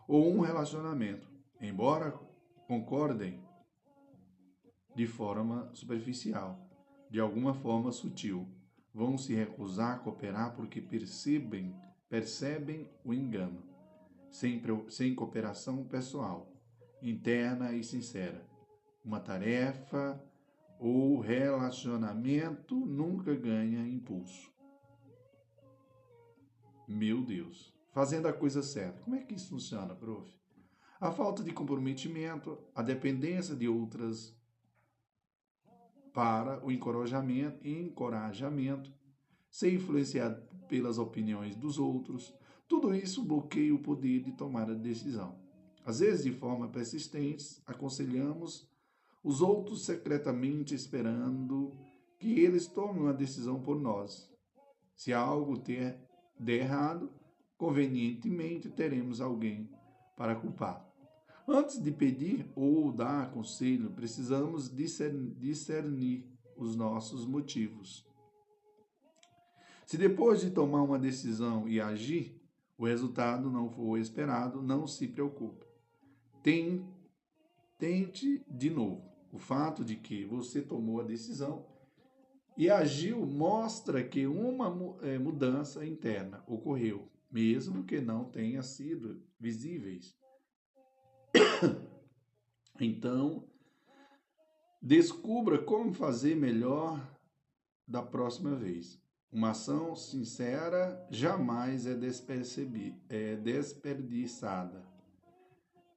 ou 0.06 0.30
um 0.30 0.42
relacionamento, 0.42 1.32
embora 1.62 2.12
concordem 2.68 3.42
de 4.94 5.08
forma 5.08 5.74
superficial, 5.74 6.60
de 7.10 7.22
alguma 7.22 7.54
forma 7.54 7.94
sutil, 7.94 8.46
vão 8.94 9.18
se 9.18 9.34
recusar 9.34 9.96
a 9.96 10.00
cooperar 10.00 10.54
porque 10.54 10.82
percebem, 10.82 11.74
percebem 12.10 12.90
o 13.06 13.14
engano, 13.14 13.69
sem, 14.30 14.62
sem 14.90 15.16
cooperação 15.16 15.84
pessoal, 15.86 16.52
interna 17.02 17.74
e 17.74 17.84
sincera. 17.84 18.48
Uma 19.04 19.20
tarefa 19.20 20.22
ou 20.80 21.20
relacionamento 21.20 22.76
nunca 22.76 23.36
ganha 23.36 23.88
impulso. 23.88 24.52
Meu 26.88 27.24
Deus, 27.24 27.74
fazendo 27.92 28.28
a 28.28 28.34
coisa 28.34 28.64
certa. 28.64 29.02
Como 29.04 29.16
é 29.16 29.22
que 29.22 29.36
isso 29.36 29.50
funciona, 29.50 29.94
prof? 29.94 30.28
A 31.00 31.12
falta 31.12 31.44
de 31.44 31.52
comprometimento, 31.52 32.58
a 32.76 32.82
dependência 32.82 33.56
de 33.56 33.68
outras 33.68 34.36
para 36.14 36.66
o 36.66 36.72
encorajamento, 36.72 37.66
encorajamento, 37.66 38.92
ser 39.50 39.74
influenciado 39.74 40.42
pelas 40.68 40.98
opiniões 40.98 41.56
dos 41.56 41.78
outros, 41.80 42.34
tudo 42.70 42.94
isso 42.94 43.26
bloqueia 43.26 43.74
o 43.74 43.80
poder 43.80 44.22
de 44.22 44.32
tomar 44.32 44.70
a 44.70 44.76
decisão. 44.76 45.36
Às 45.84 46.00
vezes, 46.02 46.24
de 46.24 46.32
forma 46.32 46.70
persistente, 46.70 47.60
aconselhamos 47.66 48.70
os 49.24 49.42
outros 49.42 49.86
secretamente 49.86 50.76
esperando 50.76 51.76
que 52.20 52.40
eles 52.40 52.68
tomem 52.68 53.02
uma 53.02 53.14
decisão 53.14 53.60
por 53.60 53.82
nós. 53.82 54.32
Se 54.96 55.12
algo 55.12 55.58
ter, 55.58 56.00
der 56.40 56.60
errado, 56.60 57.12
convenientemente 57.58 58.70
teremos 58.70 59.20
alguém 59.20 59.68
para 60.16 60.36
culpar. 60.36 60.88
Antes 61.48 61.82
de 61.82 61.92
pedir 61.92 62.52
ou 62.56 62.92
dar 62.92 63.32
conselho, 63.32 63.90
precisamos 63.90 64.70
discernir 64.70 66.24
os 66.56 66.76
nossos 66.76 67.26
motivos. 67.26 68.06
Se 69.88 69.98
depois 69.98 70.42
de 70.42 70.52
tomar 70.52 70.84
uma 70.84 71.00
decisão 71.00 71.68
e 71.68 71.82
agir, 71.82 72.39
o 72.80 72.86
resultado 72.86 73.52
não 73.52 73.70
for 73.70 73.98
esperado, 74.00 74.62
não 74.62 74.88
se 74.88 75.06
preocupe. 75.06 75.66
Tente 77.78 78.42
de 78.48 78.70
novo. 78.70 79.04
O 79.34 79.38
fato 79.38 79.84
de 79.84 79.98
que 79.98 80.24
você 80.24 80.62
tomou 80.62 81.02
a 81.02 81.04
decisão 81.04 81.68
e 82.58 82.70
agiu 82.70 83.26
mostra 83.26 84.02
que 84.02 84.26
uma 84.26 84.98
é, 85.02 85.20
mudança 85.20 85.86
interna 85.86 86.42
ocorreu, 86.48 87.12
mesmo 87.30 87.84
que 87.84 88.00
não 88.00 88.24
tenha 88.24 88.64
sido 88.64 89.22
visíveis. 89.38 90.18
Então, 92.82 93.46
descubra 94.82 95.62
como 95.62 95.94
fazer 95.94 96.34
melhor 96.34 97.06
da 97.86 98.02
próxima 98.02 98.56
vez. 98.56 98.98
Uma 99.32 99.52
ação 99.52 99.96
sincera 99.96 101.06
jamais 101.12 101.86
é, 101.86 101.92
é 103.10 103.36
desperdiçada. 103.36 104.84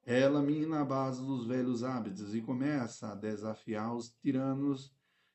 Ela 0.05 0.43
mina 0.43 0.80
a 0.80 0.85
base 0.85 1.24
dos 1.24 1.47
velhos 1.47 1.83
hábitos 1.83 2.35
e 2.35 2.43
começa 2.43 3.11
a 3.11 3.14
desafiar 3.14 3.97
os 3.97 4.11
tiranos 4.20 4.93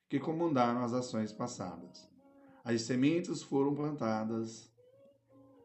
que 0.08 0.20
comandaram 0.20 0.84
as 0.84 0.92
ações 0.92 1.32
passadas. 1.32 2.08
As 2.62 2.82
sementes 2.82 3.42
foram 3.42 3.74
plantadas. 3.74 4.72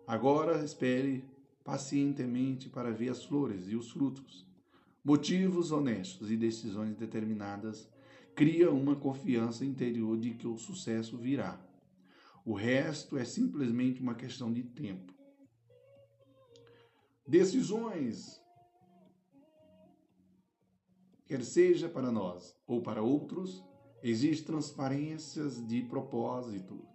Agora 0.07 0.63
espere 0.65 1.23
pacientemente 1.63 2.67
para 2.67 2.91
ver 2.91 3.09
as 3.09 3.23
flores 3.23 3.67
e 3.67 3.75
os 3.75 3.91
frutos. 3.91 4.47
Motivos 5.03 5.71
honestos 5.71 6.31
e 6.31 6.37
decisões 6.37 6.95
determinadas 6.95 7.87
criam 8.33 8.75
uma 8.75 8.95
confiança 8.95 9.63
interior 9.63 10.17
de 10.17 10.31
que 10.31 10.47
o 10.47 10.57
sucesso 10.57 11.15
virá. 11.15 11.59
O 12.45 12.53
resto 12.53 13.17
é 13.17 13.23
simplesmente 13.23 14.01
uma 14.01 14.15
questão 14.15 14.51
de 14.51 14.63
tempo. 14.63 15.13
Decisões, 17.25 18.41
quer 21.25 21.41
seja 21.41 21.87
para 21.87 22.11
nós 22.11 22.53
ou 22.67 22.81
para 22.81 23.01
outros, 23.01 23.63
existe 24.03 24.43
transparências 24.43 25.65
de 25.65 25.83
propósito. 25.83 26.85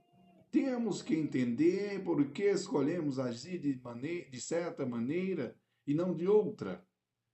Temos 0.51 1.01
que 1.01 1.15
entender 1.15 2.05
por 2.05 2.31
que 2.31 2.45
escolhemos 2.45 3.19
agir 3.19 3.59
de, 3.59 3.81
maneira, 3.83 4.31
de 4.31 4.41
certa 4.43 4.85
maneira 4.85 5.57
e 5.87 5.95
não 5.95 6.15
de 6.15 6.29
outra. 6.29 6.87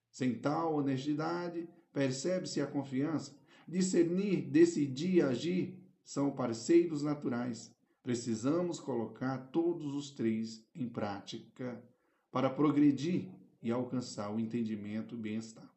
Sem 0.09 0.39
tal 0.39 0.77
honestidade, 0.77 1.69
percebe-se 1.93 2.61
a 2.61 2.67
confiança. 2.67 3.37
Discernir, 3.67 4.49
decidir, 4.49 5.23
agir 5.23 5.81
são 6.05 6.31
parceiros 6.31 7.03
naturais 7.03 7.75
Precisamos 8.05 8.79
colocar 8.79 9.39
todos 9.51 9.95
os 9.95 10.11
três 10.11 10.63
em 10.75 10.87
prática 10.87 11.83
para 12.31 12.51
progredir 12.51 13.31
e 13.63 13.71
alcançar 13.71 14.31
o 14.31 14.39
entendimento 14.39 15.15
e 15.15 15.19
bem-estar. 15.19 15.73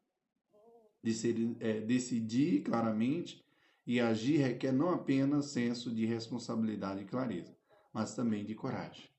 É, 1.61 1.80
decidir 1.80 2.63
claramente 2.63 3.41
e 3.86 4.01
agir 4.01 4.39
requer 4.39 4.73
não 4.73 4.89
apenas 4.89 5.51
senso 5.51 5.89
de 5.89 6.05
responsabilidade 6.05 7.03
e 7.03 7.05
clareza, 7.05 7.55
mas 7.93 8.13
também 8.13 8.43
de 8.43 8.53
coragem. 8.53 9.09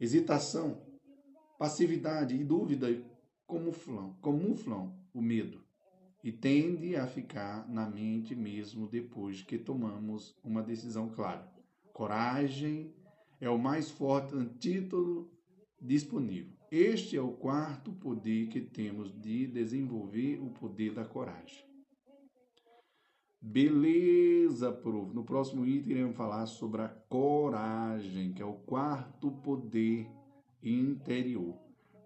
Hesitação, 0.00 0.80
passividade 1.58 2.34
e 2.34 2.42
dúvida 2.42 2.88
camuflam, 3.46 4.16
camuflam 4.22 4.98
o 5.12 5.20
medo 5.20 5.62
e 6.24 6.32
tende 6.32 6.96
a 6.96 7.06
ficar 7.06 7.68
na 7.68 7.86
mente 7.86 8.34
mesmo 8.34 8.88
depois 8.88 9.42
que 9.42 9.58
tomamos 9.58 10.34
uma 10.42 10.62
decisão 10.62 11.10
clara. 11.10 11.52
Coragem 11.92 12.94
é 13.40 13.50
o 13.50 13.58
mais 13.58 13.90
forte 13.90 14.34
antídoto 14.34 15.30
disponível. 15.80 16.56
Este 16.70 17.16
é 17.16 17.20
o 17.20 17.32
quarto 17.32 17.92
poder 17.92 18.48
que 18.48 18.60
temos 18.60 19.12
de 19.20 19.46
desenvolver 19.46 20.38
o 20.40 20.48
poder 20.50 20.94
da 20.94 21.04
coragem. 21.04 21.62
Beleza, 23.40 24.72
prof. 24.72 25.12
No 25.12 25.24
próximo 25.24 25.66
item 25.66 25.92
iremos 25.92 26.16
falar 26.16 26.46
sobre 26.46 26.80
a 26.80 26.88
coragem, 26.88 28.32
que 28.32 28.40
é 28.40 28.46
o 28.46 28.54
quarto 28.54 29.30
poder 29.30 30.08
interior. 30.62 31.58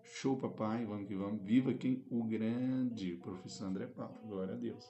Show, 0.02 0.36
papai. 0.36 0.84
Vamos 0.84 1.06
que 1.06 1.14
vamos. 1.14 1.44
Viva 1.44 1.74
quem? 1.74 2.04
O 2.10 2.24
grande 2.24 3.16
professor 3.18 3.66
André 3.66 3.86
Paulo. 3.86 4.18
Glória 4.26 4.54
a 4.54 4.56
Deus. 4.56 4.84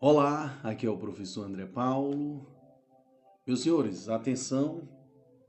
Olá, 0.00 0.58
aqui 0.62 0.86
é 0.86 0.90
o 0.90 0.96
professor 0.96 1.44
André 1.44 1.66
Paulo 1.66 2.59
meus 3.50 3.62
senhores, 3.62 4.08
atenção, 4.08 4.88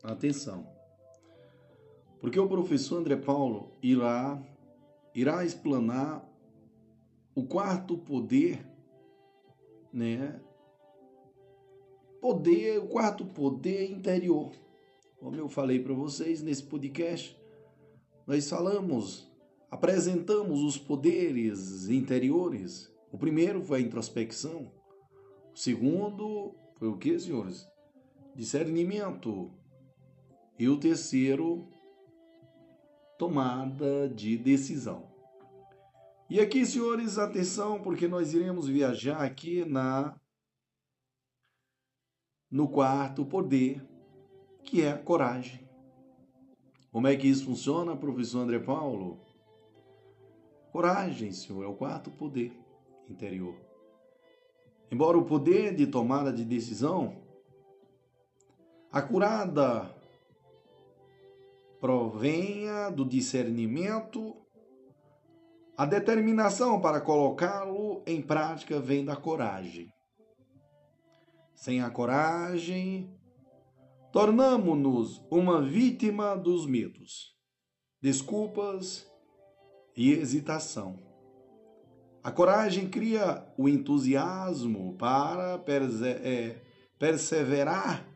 atenção. 0.02 0.68
Porque 2.20 2.40
o 2.40 2.48
professor 2.48 2.98
André 2.98 3.16
Paulo 3.16 3.74
irá 3.80 4.42
irá 5.14 5.46
explanar 5.46 6.28
o 7.36 7.46
quarto 7.46 7.96
poder, 7.96 8.66
né? 9.94 10.42
Poder, 12.20 12.80
o 12.80 12.88
quarto 12.88 13.24
poder 13.24 13.92
interior. 13.92 14.52
Como 15.20 15.36
eu 15.36 15.48
falei 15.48 15.78
para 15.78 15.94
vocês 15.94 16.42
nesse 16.42 16.64
podcast, 16.64 17.40
nós 18.26 18.50
falamos, 18.50 19.32
apresentamos 19.70 20.64
os 20.64 20.76
poderes 20.76 21.88
interiores. 21.88 22.92
O 23.12 23.18
primeiro 23.20 23.62
foi 23.62 23.78
a 23.78 23.84
introspecção. 23.84 24.72
O 25.54 25.58
segundo 25.60 26.56
foi 26.80 26.88
o 26.88 26.98
que, 26.98 27.20
senhores? 27.20 27.71
Discernimento. 28.36 29.52
E 30.58 30.68
o 30.68 30.78
terceiro, 30.78 31.68
tomada 33.18 34.08
de 34.10 34.38
decisão. 34.38 35.12
E 36.30 36.40
aqui, 36.40 36.66
senhores, 36.66 37.18
atenção, 37.18 37.82
porque 37.82 38.08
nós 38.08 38.34
iremos 38.34 38.68
viajar 38.68 39.22
aqui 39.22 39.66
na 39.66 40.16
no 42.50 42.68
quarto 42.68 43.26
poder, 43.26 43.82
que 44.64 44.82
é 44.82 44.92
a 44.92 44.98
coragem. 44.98 45.68
Como 46.92 47.08
é 47.08 47.16
que 47.16 47.28
isso 47.28 47.46
funciona, 47.46 47.96
professor 47.96 48.40
André 48.40 48.60
Paulo? 48.60 49.20
Coragem, 50.72 51.32
senhor, 51.32 51.64
é 51.64 51.68
o 51.68 51.76
quarto 51.76 52.12
poder 52.12 52.54
interior. 53.10 53.56
embora 54.92 55.18
o 55.18 55.26
poder 55.26 55.76
de 55.76 55.88
tomada 55.88 56.32
de 56.34 56.44
decisão, 56.44 57.21
a 58.92 59.02
curada 59.02 59.90
provenha 61.80 62.90
do 62.90 63.06
discernimento, 63.06 64.36
a 65.78 65.86
determinação 65.86 66.82
para 66.82 67.00
colocá-lo 67.00 68.04
em 68.06 68.22
prática 68.22 68.82
vem 68.82 69.06
da 69.06 69.16
coragem. 69.16 69.88
Sem 71.56 71.82
a 71.82 71.90
coragem, 71.90 73.18
tornamo-nos 74.12 75.26
uma 75.32 75.62
vítima 75.62 76.36
dos 76.36 76.66
medos, 76.66 77.34
desculpas 78.02 79.10
e 79.96 80.12
hesitação. 80.12 81.00
A 82.22 82.32
coragem 82.32 82.90
cria 82.90 83.48
o 83.58 83.70
entusiasmo 83.70 84.98
para 84.98 85.64
é, 86.24 86.62
perseverar 87.00 88.11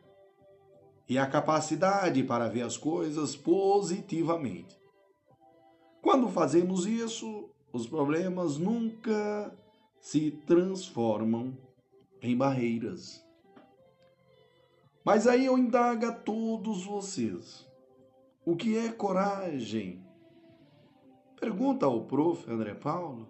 e 1.08 1.18
a 1.18 1.26
capacidade 1.26 2.22
para 2.24 2.48
ver 2.48 2.62
as 2.62 2.76
coisas 2.76 3.36
positivamente. 3.36 4.76
Quando 6.02 6.28
fazemos 6.28 6.86
isso, 6.86 7.48
os 7.72 7.86
problemas 7.86 8.58
nunca 8.58 9.56
se 10.00 10.30
transformam 10.30 11.56
em 12.22 12.36
barreiras. 12.36 13.24
Mas 15.04 15.26
aí 15.26 15.46
eu 15.46 15.56
indago 15.56 16.06
a 16.06 16.12
todos 16.12 16.84
vocês: 16.84 17.66
o 18.44 18.56
que 18.56 18.76
é 18.76 18.90
coragem? 18.90 20.04
Pergunta 21.38 21.86
ao 21.86 22.04
prof. 22.04 22.50
André 22.50 22.74
Paulo. 22.74 23.28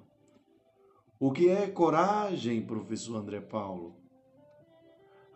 O 1.18 1.32
que 1.32 1.48
é 1.48 1.66
coragem, 1.66 2.64
professor 2.64 3.16
André 3.16 3.40
Paulo? 3.40 3.96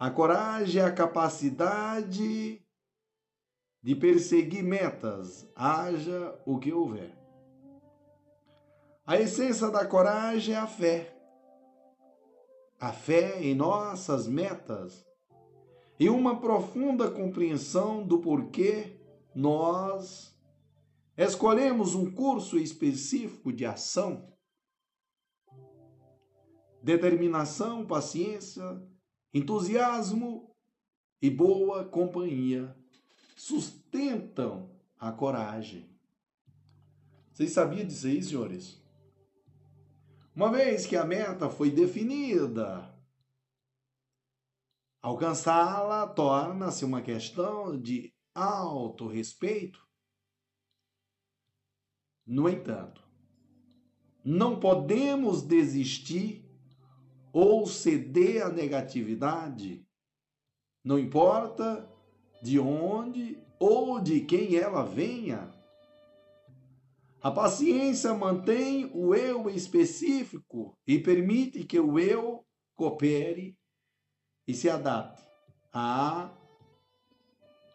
A 0.01 0.11
coragem 0.11 0.83
é 0.83 0.85
a 0.85 0.93
capacidade 0.93 2.61
de 3.81 3.95
perseguir 3.95 4.65
metas, 4.65 5.49
haja 5.55 6.37
o 6.45 6.59
que 6.59 6.73
houver. 6.73 7.17
A 9.07 9.21
essência 9.21 9.71
da 9.71 9.87
coragem 9.87 10.57
é 10.57 10.59
a 10.59 10.67
fé. 10.67 11.17
A 12.81 12.93
fé 12.93 13.41
em 13.43 13.55
nossas 13.55 14.27
metas 14.27 15.07
e 16.01 16.09
uma 16.09 16.41
profunda 16.41 17.09
compreensão 17.09 18.03
do 18.03 18.21
porquê 18.21 18.99
nós 19.35 20.31
Escolhemos 21.21 21.95
um 21.95 22.11
curso 22.11 22.59
específico 22.59 23.53
de 23.53 23.67
ação, 23.67 24.33
determinação, 26.83 27.87
paciência, 27.87 28.65
entusiasmo 29.33 30.55
e 31.20 31.31
boa 31.31 31.85
companhia 31.85 32.76
sustentam 33.37 34.70
a 34.99 35.12
coragem. 35.12 35.89
Vocês 37.33 37.53
sabiam 37.53 37.87
disso 37.87 38.07
aí, 38.07 38.22
senhores? 38.22 38.83
Uma 40.35 40.51
vez 40.51 40.87
que 40.87 40.97
a 40.97 41.05
meta 41.05 41.49
foi 41.49 41.70
definida, 41.70 42.95
alcançá-la 45.03 46.07
torna-se 46.07 46.85
uma 46.85 47.03
questão 47.03 47.78
de 47.78 48.14
autorrespeito 48.35 49.91
no 52.31 52.49
entanto, 52.49 53.03
não 54.24 54.61
podemos 54.61 55.43
desistir 55.43 56.39
ou 57.33 57.66
ceder 57.66 58.45
à 58.45 58.49
negatividade, 58.49 59.87
não 60.85 60.99
importa 60.99 61.89
de 62.43 62.59
onde 62.59 63.39
ou 63.59 64.01
de 64.01 64.20
quem 64.22 64.57
ela 64.57 64.83
venha. 64.83 65.53
A 67.20 67.31
paciência 67.31 68.14
mantém 68.14 68.91
o 68.95 69.14
eu 69.14 69.49
específico 69.51 70.76
e 70.87 70.99
permite 70.99 71.64
que 71.64 71.78
o 71.78 71.99
eu 71.99 72.45
coopere 72.74 73.59
e 74.49 74.55
se 74.55 74.70
adapte 74.70 75.22
a 75.72 76.35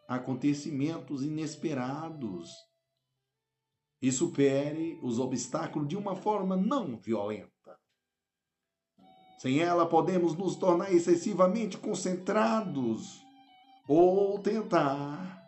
acontecimentos 0.07 1.23
inesperados 1.23 2.51
e 4.01 4.11
supere 4.11 4.99
os 5.01 5.19
obstáculos 5.19 5.87
de 5.87 5.95
uma 5.95 6.15
forma 6.15 6.55
não 6.55 6.97
violenta. 6.97 7.54
Sem 9.37 9.59
ela, 9.59 9.85
podemos 9.85 10.35
nos 10.35 10.55
tornar 10.55 10.93
excessivamente 10.93 11.77
concentrados 11.77 13.21
ou 13.87 14.39
tentar 14.39 15.43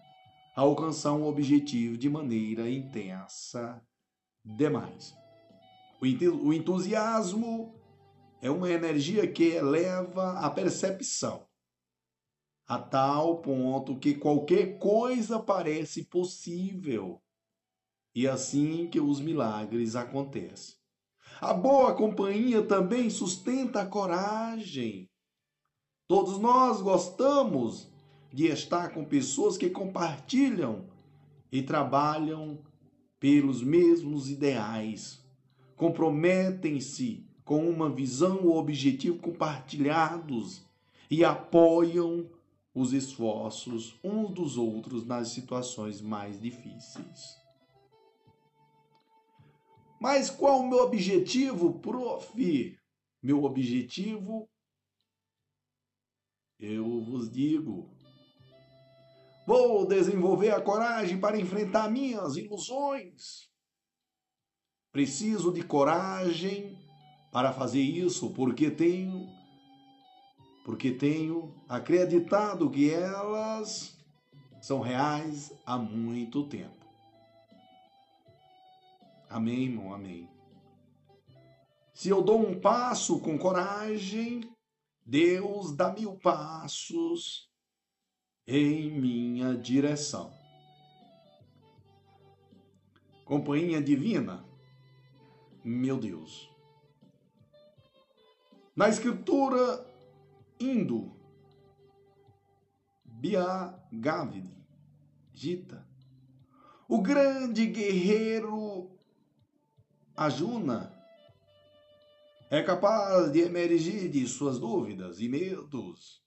alcançar 0.55 1.13
um 1.13 1.25
objetivo 1.25 1.97
de 1.97 2.09
maneira 2.09 2.69
intensa 2.69 3.81
demais. 4.43 5.15
O 6.01 6.53
entusiasmo 6.53 7.73
é 8.41 8.51
uma 8.51 8.69
energia 8.69 9.31
que 9.31 9.43
eleva 9.43 10.39
a 10.39 10.49
percepção 10.49 11.47
a 12.67 12.77
tal 12.77 13.37
ponto 13.41 13.97
que 13.97 14.13
qualquer 14.13 14.77
coisa 14.77 15.39
parece 15.39 16.03
possível 16.03 17.21
e 18.13 18.27
assim 18.27 18.89
que 18.89 18.99
os 18.99 19.21
milagres 19.21 19.95
acontecem. 19.95 20.76
A 21.39 21.53
boa 21.53 21.93
companhia 21.93 22.63
também 22.63 23.11
sustenta 23.11 23.81
a 23.81 23.85
coragem. 23.85 25.07
Todos 26.07 26.39
nós 26.39 26.81
gostamos 26.81 27.87
de 28.33 28.47
estar 28.47 28.91
com 28.91 29.05
pessoas 29.05 29.55
que 29.55 29.69
compartilham 29.69 30.85
e 31.51 31.61
trabalham 31.61 32.57
pelos 33.19 33.63
mesmos 33.63 34.29
ideais, 34.29 35.23
comprometem-se 35.75 37.25
com 37.43 37.69
uma 37.69 37.89
visão 37.89 38.45
ou 38.45 38.57
objetivo 38.57 39.19
compartilhados 39.19 40.65
e 41.09 41.23
apoiam 41.23 42.29
os 42.73 42.93
esforços 42.93 43.97
uns 44.03 44.31
dos 44.31 44.57
outros 44.57 45.05
nas 45.05 45.29
situações 45.29 46.01
mais 46.01 46.39
difíceis. 46.39 47.46
Mas 49.99 50.29
qual 50.29 50.59
o 50.59 50.67
meu 50.67 50.79
objetivo, 50.79 51.79
prof? 51.79 52.77
Meu 53.21 53.43
objetivo, 53.43 54.47
eu 56.59 57.01
vos 57.01 57.29
digo, 57.29 57.89
vou 59.45 59.87
desenvolver 59.87 60.51
a 60.51 60.61
coragem 60.61 61.19
para 61.19 61.39
enfrentar 61.39 61.89
minhas 61.89 62.35
ilusões. 62.35 63.49
Preciso 64.91 65.51
de 65.51 65.63
coragem 65.63 66.77
para 67.31 67.51
fazer 67.51 67.81
isso, 67.81 68.31
porque 68.33 68.69
tenho 68.69 69.27
porque 70.63 70.91
tenho 70.91 71.55
acreditado 71.69 72.69
que 72.69 72.91
elas 72.91 73.97
são 74.61 74.81
reais 74.81 75.53
há 75.65 75.77
muito 75.77 76.43
tempo. 76.43 76.76
Amém, 79.29 79.65
irmão? 79.65 79.93
Amém. 79.93 80.29
Se 81.93 82.09
eu 82.09 82.21
dou 82.21 82.39
um 82.39 82.59
passo 82.59 83.19
com 83.19 83.37
coragem, 83.37 84.41
Deus 85.05 85.75
dá 85.75 85.91
mil 85.91 86.15
passos 86.15 87.49
em 88.45 88.91
minha 88.91 89.57
direção. 89.57 90.31
Companhia 93.25 93.81
divina, 93.81 94.45
meu 95.63 95.97
Deus. 95.97 96.49
Na 98.75 98.87
escritura 98.87 99.85
indo, 100.59 101.11
Biagavid, 103.03 104.49
Gita, 105.33 105.85
o 106.87 107.01
grande 107.01 107.65
guerreiro 107.65 108.96
a 110.17 110.29
Juna 110.29 110.91
é 112.49 112.63
capaz 112.63 113.31
de 113.31 113.41
emergir 113.41 114.09
de 114.09 114.25
suas 114.25 114.57
dúvidas 114.57 115.19
e 115.19 115.29
medos 115.29 116.23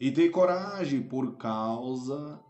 e 0.00 0.10
ter 0.10 0.30
coragem 0.30 1.00
por 1.00 1.36
causa 1.36 2.42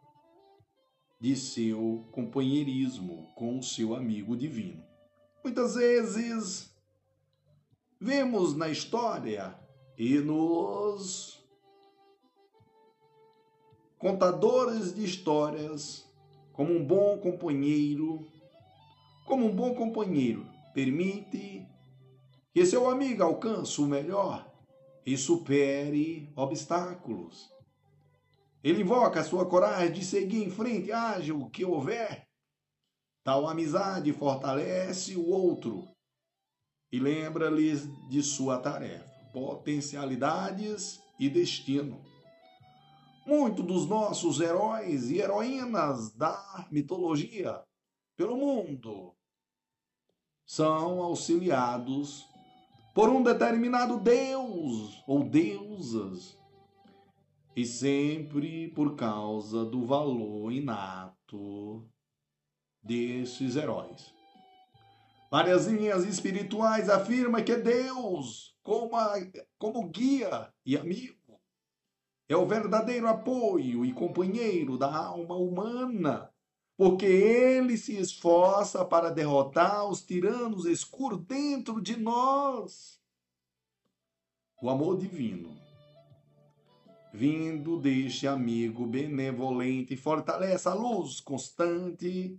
de 1.20 1.36
seu 1.36 2.08
companheirismo 2.12 3.30
com 3.34 3.60
seu 3.60 3.94
amigo 3.94 4.34
divino. 4.34 4.82
Muitas 5.44 5.74
vezes 5.74 6.74
vemos 8.00 8.56
na 8.56 8.70
história 8.70 9.54
e 9.98 10.18
nos 10.18 11.44
contadores 13.98 14.94
de 14.94 15.04
histórias 15.04 16.10
como 16.54 16.72
um 16.72 16.82
bom 16.82 17.18
companheiro 17.18 18.37
como 19.28 19.44
um 19.46 19.54
bom 19.54 19.74
companheiro, 19.74 20.48
permite 20.72 21.68
que 22.50 22.64
seu 22.64 22.88
amigo 22.88 23.22
alcance 23.22 23.78
o 23.78 23.86
melhor 23.86 24.50
e 25.04 25.18
supere 25.18 26.32
obstáculos. 26.34 27.46
Ele 28.64 28.80
invoca 28.80 29.22
sua 29.22 29.46
coragem 29.46 29.92
de 29.92 30.04
seguir 30.04 30.42
em 30.42 30.50
frente, 30.50 30.90
haja 30.90 31.34
o 31.34 31.48
que 31.50 31.64
houver. 31.64 32.26
Tal 33.22 33.46
amizade 33.46 34.12
fortalece 34.14 35.14
o 35.14 35.28
outro 35.28 35.86
e 36.90 36.98
lembra-lhes 36.98 37.86
de 38.08 38.22
sua 38.22 38.58
tarefa, 38.58 39.28
potencialidades 39.32 40.98
e 41.20 41.28
destino. 41.28 42.02
Muitos 43.26 43.66
dos 43.66 43.86
nossos 43.86 44.40
heróis 44.40 45.10
e 45.10 45.18
heroínas 45.18 46.14
da 46.14 46.66
mitologia 46.70 47.62
pelo 48.16 48.38
mundo 48.38 49.17
são 50.48 51.02
auxiliados 51.02 52.26
por 52.94 53.10
um 53.10 53.22
determinado 53.22 54.00
Deus 54.00 55.04
ou 55.06 55.22
deusas 55.22 56.38
e 57.54 57.66
sempre 57.66 58.68
por 58.68 58.96
causa 58.96 59.66
do 59.66 59.84
valor 59.84 60.50
inato 60.50 61.86
desses 62.82 63.56
heróis. 63.56 64.14
Várias 65.30 65.66
linhas 65.66 66.06
espirituais 66.06 66.88
afirmam 66.88 67.44
que 67.44 67.54
Deus, 67.54 68.56
como, 68.62 68.96
a, 68.96 69.16
como 69.58 69.86
guia 69.90 70.50
e 70.64 70.78
amigo, 70.78 71.38
é 72.26 72.34
o 72.34 72.46
verdadeiro 72.46 73.06
apoio 73.06 73.84
e 73.84 73.92
companheiro 73.92 74.78
da 74.78 74.96
alma 74.96 75.36
humana, 75.36 76.30
porque 76.78 77.04
ele 77.04 77.76
se 77.76 77.98
esforça 77.98 78.82
para 78.86 79.10
derrotar 79.10 79.86
os 79.86 80.00
tiranos 80.00 80.64
escuros 80.64 81.20
dentro 81.26 81.82
de 81.82 81.94
nós. 81.98 82.98
O 84.62 84.70
amor 84.70 84.96
divino 84.96 85.58
vindo 87.12 87.80
deste 87.80 88.26
amigo 88.26 88.86
benevolente, 88.86 89.96
fortalece 89.96 90.68
a 90.68 90.74
luz 90.74 91.20
constante 91.20 92.38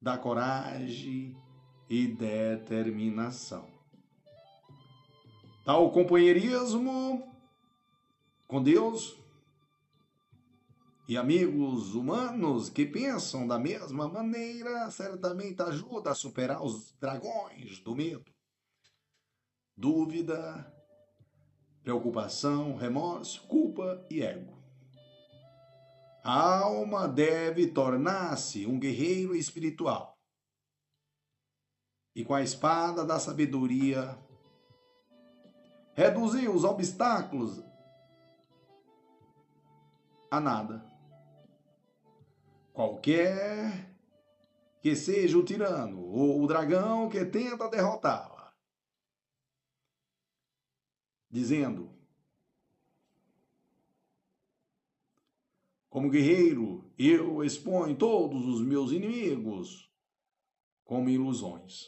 da 0.00 0.16
coragem 0.16 1.36
e 1.88 2.06
determinação. 2.06 3.68
Tal 5.64 5.90
companheirismo 5.90 7.22
com 8.46 8.62
Deus 8.62 9.18
e 11.08 11.16
amigos 11.16 11.94
humanos 11.94 12.68
que 12.68 12.84
pensam 12.84 13.46
da 13.46 13.58
mesma 13.58 14.08
maneira 14.08 14.90
certamente 14.90 15.62
ajuda 15.62 16.10
a 16.10 16.14
superar 16.14 16.62
os 16.64 16.92
dragões 16.98 17.78
do 17.80 17.94
medo, 17.94 18.32
dúvida, 19.76 20.72
preocupação, 21.82 22.74
remorso, 22.74 23.46
culpa 23.46 24.04
e 24.10 24.20
ego. 24.20 24.56
A 26.24 26.58
alma 26.58 27.06
deve 27.06 27.68
tornar-se 27.68 28.66
um 28.66 28.80
guerreiro 28.80 29.36
espiritual. 29.36 30.18
E 32.16 32.24
com 32.24 32.34
a 32.34 32.42
espada 32.42 33.04
da 33.04 33.20
sabedoria, 33.20 34.18
reduzir 35.94 36.48
os 36.48 36.64
obstáculos 36.64 37.62
a 40.28 40.40
nada. 40.40 40.95
Qualquer 42.76 43.90
que 44.82 44.94
seja 44.94 45.38
o 45.38 45.42
tirano 45.42 45.98
ou 46.10 46.42
o 46.42 46.46
dragão 46.46 47.08
que 47.08 47.24
tenta 47.24 47.70
derrotá-lo 47.70 48.36
dizendo: 51.30 51.90
Como 55.88 56.10
guerreiro, 56.10 56.92
eu 56.98 57.42
exponho 57.42 57.96
todos 57.96 58.44
os 58.44 58.60
meus 58.60 58.92
inimigos 58.92 59.90
como 60.84 61.08
ilusões. 61.08 61.86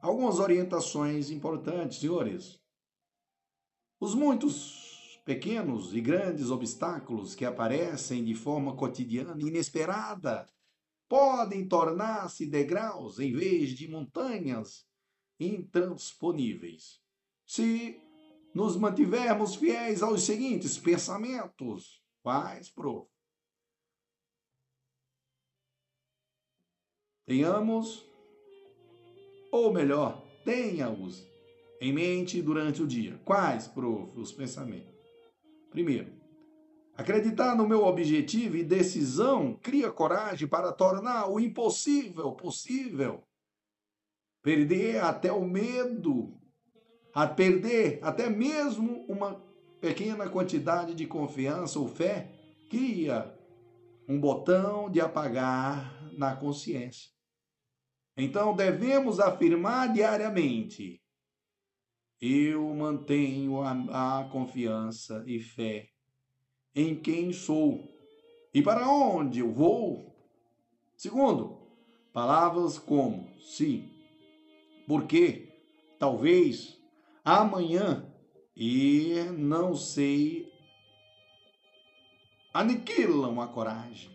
Algumas 0.00 0.38
orientações 0.38 1.28
importantes, 1.28 1.98
senhores. 1.98 2.58
Os 4.00 4.14
muitos 4.14 4.81
pequenos 5.24 5.94
e 5.94 6.00
grandes 6.00 6.50
obstáculos 6.50 7.34
que 7.34 7.44
aparecem 7.44 8.24
de 8.24 8.34
forma 8.34 8.76
cotidiana 8.76 9.36
e 9.38 9.46
inesperada 9.46 10.48
podem 11.08 11.68
tornar-se 11.68 12.46
degraus 12.46 13.18
em 13.18 13.32
vez 13.32 13.70
de 13.70 13.86
montanhas 13.88 14.86
intransponíveis. 15.38 17.00
Se 17.46 18.00
nos 18.54 18.76
mantivermos 18.76 19.54
fiéis 19.54 20.02
aos 20.02 20.22
seguintes 20.22 20.78
pensamentos, 20.78 22.02
quais, 22.22 22.70
prof? 22.70 23.10
Tenhamos, 27.24 28.04
ou 29.50 29.72
melhor, 29.72 30.26
tenha-os 30.44 31.26
em 31.80 31.92
mente 31.92 32.42
durante 32.42 32.82
o 32.82 32.86
dia. 32.86 33.18
Quais, 33.24 33.68
prof, 33.68 34.18
os 34.18 34.32
pensamentos? 34.32 34.91
Primeiro, 35.72 36.12
acreditar 36.94 37.56
no 37.56 37.66
meu 37.66 37.84
objetivo 37.84 38.56
e 38.56 38.62
decisão 38.62 39.58
cria 39.60 39.90
coragem 39.90 40.46
para 40.46 40.70
tornar 40.70 41.28
o 41.28 41.40
impossível 41.40 42.32
possível 42.32 43.24
perder 44.42 45.02
até 45.02 45.32
o 45.32 45.44
medo, 45.44 46.38
a 47.14 47.26
perder 47.26 47.98
até 48.02 48.28
mesmo 48.28 49.04
uma 49.08 49.42
pequena 49.80 50.28
quantidade 50.28 50.94
de 50.94 51.06
confiança 51.06 51.78
ou 51.78 51.88
fé, 51.88 52.30
cria 52.68 53.34
um 54.08 54.20
botão 54.20 54.90
de 54.90 55.00
apagar 55.00 56.12
na 56.16 56.36
consciência. 56.36 57.10
Então 58.16 58.54
devemos 58.54 59.18
afirmar 59.18 59.92
diariamente: 59.92 61.01
eu 62.22 62.72
mantenho 62.72 63.62
a, 63.62 64.20
a 64.20 64.24
confiança 64.28 65.24
e 65.26 65.40
fé 65.40 65.88
em 66.72 66.94
quem 66.94 67.32
sou 67.32 67.92
e 68.54 68.62
para 68.62 68.88
onde 68.88 69.40
eu 69.40 69.50
vou. 69.50 70.14
Segundo, 70.96 71.58
palavras 72.12 72.78
como 72.78 73.28
sim, 73.40 73.90
porque 74.86 75.48
talvez 75.98 76.78
amanhã 77.24 78.08
e 78.54 79.14
não 79.36 79.74
sei 79.74 80.48
aniquilam 82.54 83.40
a 83.40 83.48
coragem. 83.48 84.12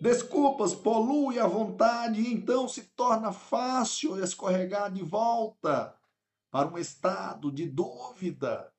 Desculpas 0.00 0.74
polui 0.76 1.40
a 1.40 1.46
vontade 1.46 2.20
e 2.20 2.32
então 2.32 2.68
se 2.68 2.84
torna 2.94 3.32
fácil 3.32 4.22
escorregar 4.22 4.92
de 4.92 5.02
volta 5.02 5.96
para 6.52 6.68
um 6.68 6.76
estado 6.76 7.50
de 7.50 7.66
dúvida. 7.66 8.70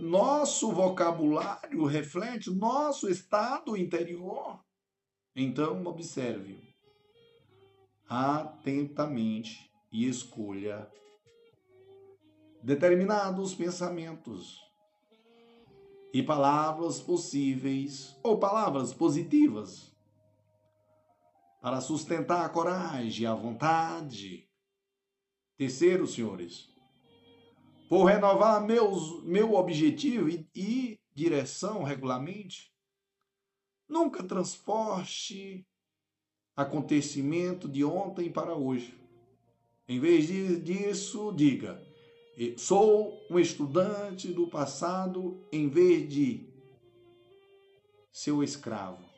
Nosso 0.00 0.72
vocabulário 0.72 1.84
reflete 1.84 2.48
nosso 2.48 3.08
estado 3.08 3.76
interior. 3.76 4.64
Então, 5.34 5.84
observe 5.86 6.72
atentamente 8.08 9.70
e 9.90 10.08
escolha 10.08 10.88
determinados 12.62 13.54
pensamentos 13.54 14.60
e 16.12 16.22
palavras 16.22 17.00
possíveis 17.00 18.16
ou 18.22 18.38
palavras 18.38 18.94
positivas 18.94 19.91
para 21.62 21.80
sustentar 21.80 22.44
a 22.44 22.48
coragem, 22.48 23.24
a 23.24 23.34
vontade. 23.34 24.48
Terceiro, 25.56 26.08
senhores, 26.08 26.68
por 27.88 28.06
renovar 28.06 28.60
meus, 28.66 29.22
meu 29.22 29.54
objetivo 29.54 30.28
e, 30.28 30.44
e 30.56 31.00
direção 31.14 31.84
regularmente, 31.84 32.74
nunca 33.88 34.24
transporte 34.24 35.64
acontecimento 36.56 37.68
de 37.68 37.84
ontem 37.84 38.30
para 38.32 38.56
hoje. 38.56 38.98
Em 39.86 40.00
vez 40.00 40.26
disso, 40.26 41.32
diga: 41.32 41.80
sou 42.56 43.24
um 43.30 43.38
estudante 43.38 44.32
do 44.32 44.48
passado, 44.48 45.46
em 45.52 45.68
vez 45.68 46.12
de 46.12 46.44
seu 48.10 48.42
escravo. 48.42 49.11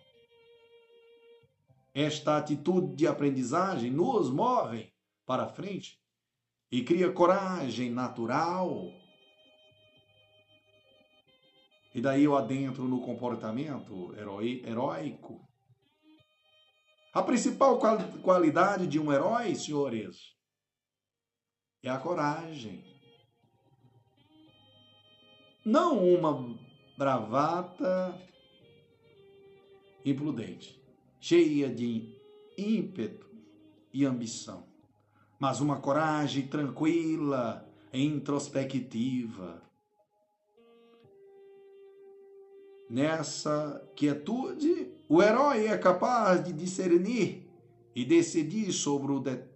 Esta 1.94 2.36
atitude 2.36 2.96
de 2.96 3.06
aprendizagem 3.06 3.88
nos 3.88 4.28
move 4.28 4.92
para 5.24 5.48
frente 5.48 6.00
e 6.70 6.82
cria 6.82 7.12
coragem 7.12 7.88
natural. 7.88 8.90
E 11.94 12.00
daí 12.00 12.24
eu 12.24 12.36
adentro 12.36 12.88
no 12.88 13.00
comportamento 13.00 14.12
heróico 14.66 15.48
A 17.12 17.22
principal 17.22 17.78
qualidade 18.24 18.88
de 18.88 18.98
um 18.98 19.12
herói, 19.12 19.54
senhores, 19.54 20.34
é 21.80 21.88
a 21.88 21.96
coragem. 21.96 22.82
Não 25.64 26.02
uma 26.02 26.58
bravata 26.98 28.20
imprudente, 30.04 30.83
cheia 31.26 31.74
de 31.74 32.14
ímpeto 32.54 33.26
e 33.90 34.04
ambição, 34.04 34.68
mas 35.40 35.58
uma 35.58 35.80
coragem 35.80 36.46
tranquila 36.48 37.66
e 37.90 38.04
introspectiva. 38.04 39.62
Nessa 42.90 43.90
quietude, 43.96 44.92
o 45.08 45.22
herói 45.22 45.66
é 45.66 45.78
capaz 45.78 46.44
de 46.44 46.52
discernir 46.52 47.50
e 47.94 48.04
decidir 48.04 48.70
sobre, 48.70 49.18
de... 49.20 49.48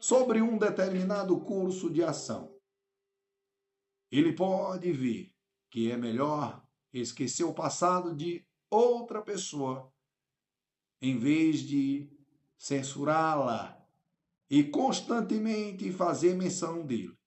sobre 0.00 0.42
um 0.42 0.58
determinado 0.58 1.38
curso 1.38 1.88
de 1.88 2.02
ação. 2.02 2.52
Ele 4.10 4.32
pode 4.32 4.90
ver 4.90 5.32
que 5.70 5.88
é 5.88 5.96
melhor 5.96 6.66
esquecer 6.92 7.44
o 7.44 7.54
passado 7.54 8.12
de 8.12 8.44
outra 8.68 9.22
pessoa 9.22 9.92
em 11.02 11.18
vez 11.18 11.58
de 11.58 12.08
censurá-la 12.56 13.76
e 14.48 14.62
constantemente 14.62 15.90
fazer 15.90 16.36
menção 16.36 16.86
dele. 16.86 17.18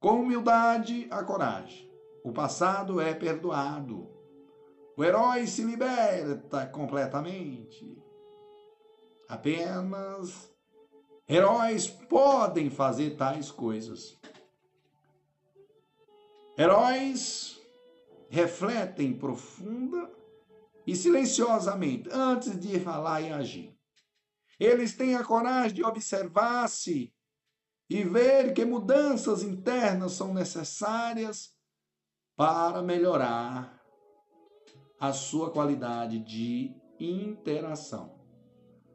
Com 0.00 0.22
humildade, 0.22 1.06
a 1.08 1.22
coragem. 1.22 1.88
O 2.24 2.32
passado 2.32 3.00
é 3.00 3.14
perdoado. 3.14 4.10
O 4.96 5.04
herói 5.04 5.46
se 5.46 5.62
liberta 5.62 6.66
completamente. 6.66 7.96
Apenas 9.28 10.52
heróis 11.28 11.86
podem 11.86 12.68
fazer 12.68 13.16
tais 13.16 13.52
coisas. 13.52 14.18
Heróis 16.58 17.60
refletem 18.28 19.16
profunda 19.16 20.15
e 20.86 20.94
silenciosamente 20.94 22.08
antes 22.12 22.58
de 22.58 22.78
falar 22.78 23.20
e 23.20 23.32
agir. 23.32 23.76
Eles 24.58 24.96
têm 24.96 25.14
a 25.14 25.24
coragem 25.24 25.74
de 25.74 25.84
observar-se 25.84 27.12
e 27.88 28.04
ver 28.04 28.54
que 28.54 28.64
mudanças 28.64 29.42
internas 29.42 30.12
são 30.12 30.32
necessárias 30.32 31.54
para 32.36 32.82
melhorar 32.82 33.82
a 34.98 35.12
sua 35.12 35.50
qualidade 35.50 36.18
de 36.20 36.74
interação. 36.98 38.18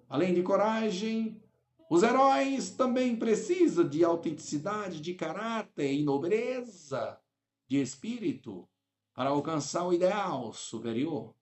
Além 0.10 0.34
de 0.34 0.42
coragem, 0.42 1.42
os 1.90 2.04
heróis 2.04 2.72
também 2.72 3.16
precisam 3.16 3.88
de 3.88 4.04
autenticidade 4.04 5.00
de 5.00 5.14
caráter 5.14 5.94
e 5.94 6.04
nobreza 6.04 7.20
de 7.68 7.82
espírito 7.82 8.68
para 9.14 9.30
alcançar 9.30 9.86
o 9.86 9.94
ideal 9.94 10.54
superior. 10.54 11.36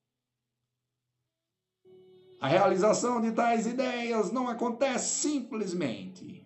A 2.41 2.47
realização 2.47 3.19
de 3.19 3.33
tais 3.33 3.67
ideias 3.67 4.31
não 4.31 4.47
acontece 4.47 5.29
simplesmente, 5.29 6.45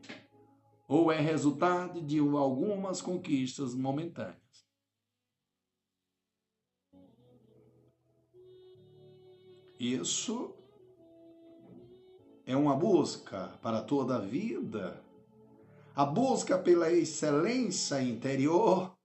ou 0.88 1.12
é 1.12 1.20
resultado 1.20 2.02
de 2.02 2.18
algumas 2.18 3.00
conquistas 3.00 3.76
momentâneas. 3.76 4.42
Isso 9.80 10.56
é 12.46 12.56
uma 12.56 12.76
busca 12.76 13.50
para 13.62 13.82
toda 13.84 14.16
a 14.16 14.20
vida, 14.20 15.04
a 15.96 16.06
busca 16.06 16.58
pela 16.58 16.92
excelência 16.92 18.02
interior 18.02 18.98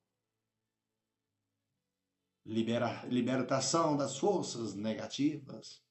libera, 2.46 3.04
libertação 3.06 3.94
das 3.94 4.16
forças 4.16 4.74
negativas. 4.74 5.86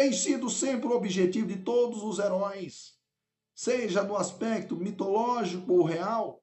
Tem 0.00 0.14
sido 0.14 0.48
sempre 0.48 0.88
o 0.88 0.96
objetivo 0.96 1.46
de 1.46 1.58
todos 1.58 2.02
os 2.02 2.18
heróis, 2.18 2.98
seja 3.54 4.02
no 4.02 4.16
aspecto 4.16 4.74
mitológico 4.74 5.74
ou 5.74 5.84
real. 5.84 6.42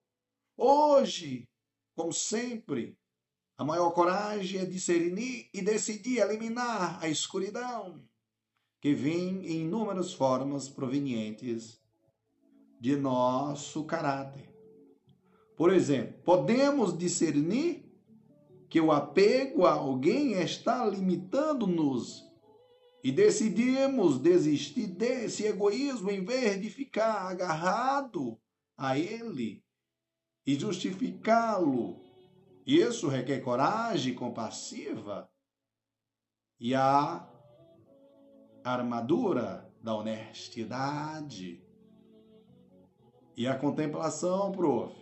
Hoje, 0.56 1.50
como 1.96 2.14
sempre, 2.14 2.96
a 3.58 3.64
maior 3.64 3.90
coragem 3.90 4.62
é 4.62 4.66
discernir 4.66 5.50
e 5.52 5.60
decidir 5.64 6.20
eliminar 6.20 7.04
a 7.04 7.10
escuridão 7.10 8.08
que 8.80 8.94
vem 8.94 9.44
em 9.48 9.62
inúmeras 9.62 10.14
formas 10.14 10.70
provenientes 10.70 11.82
de 12.80 12.96
nosso 12.96 13.86
caráter. 13.86 14.54
Por 15.56 15.74
exemplo, 15.74 16.14
podemos 16.24 16.96
discernir 16.96 17.92
que 18.70 18.80
o 18.80 18.92
apego 18.92 19.66
a 19.66 19.72
alguém 19.74 20.34
está 20.34 20.86
limitando-nos 20.86 22.27
e 23.08 23.12
decidimos 23.14 24.20
desistir 24.20 24.86
desse 24.86 25.46
egoísmo 25.46 26.12
em 26.12 26.26
vez 26.26 26.62
de 26.62 26.70
ficar 26.70 27.32
agarrado 27.32 28.38
a 28.78 29.00
ele 29.00 29.64
e 30.46 30.60
justificá-lo. 30.60 32.02
Isso 32.66 33.08
requer 33.08 33.40
coragem 33.40 34.14
compassiva 34.14 35.32
e 36.60 36.76
a 36.76 37.26
armadura 38.62 39.74
da 39.82 39.96
honestidade 39.96 41.64
e 43.38 43.48
a 43.48 43.58
contemplação, 43.58 44.52
prof 44.52 44.94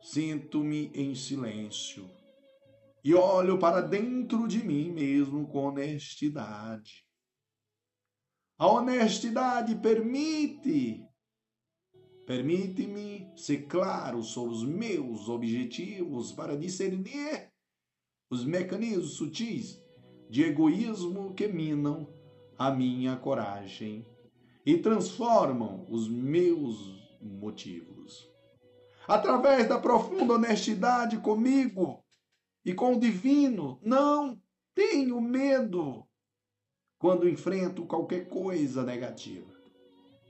Sinto-me 0.00 0.92
em 0.94 1.16
silêncio 1.16 2.08
e 3.04 3.14
olho 3.14 3.58
para 3.58 3.80
dentro 3.80 4.48
de 4.48 4.64
mim 4.64 4.90
mesmo 4.90 5.46
com 5.46 5.66
honestidade. 5.66 7.04
A 8.58 8.66
honestidade 8.66 9.76
permite 9.76 11.04
permite-me 12.26 13.26
ser 13.36 13.66
claro 13.66 14.22
sobre 14.22 14.54
os 14.54 14.62
meus 14.62 15.28
objetivos 15.30 16.30
para 16.30 16.58
discernir 16.58 17.50
os 18.30 18.44
mecanismos 18.44 19.14
sutis 19.14 19.82
de 20.28 20.42
egoísmo 20.42 21.32
que 21.32 21.48
minam 21.48 22.12
a 22.58 22.70
minha 22.70 23.16
coragem 23.16 24.06
e 24.66 24.76
transformam 24.76 25.86
os 25.88 26.06
meus 26.06 27.18
motivos 27.18 28.28
através 29.06 29.66
da 29.66 29.78
profunda 29.78 30.34
honestidade 30.34 31.16
comigo 31.18 32.04
e 32.64 32.74
com 32.74 32.94
o 32.94 33.00
divino. 33.00 33.80
Não 33.82 34.40
tenho 34.74 35.20
medo 35.20 36.06
quando 36.98 37.28
enfrento 37.28 37.86
qualquer 37.86 38.28
coisa 38.28 38.82
negativa, 38.82 39.54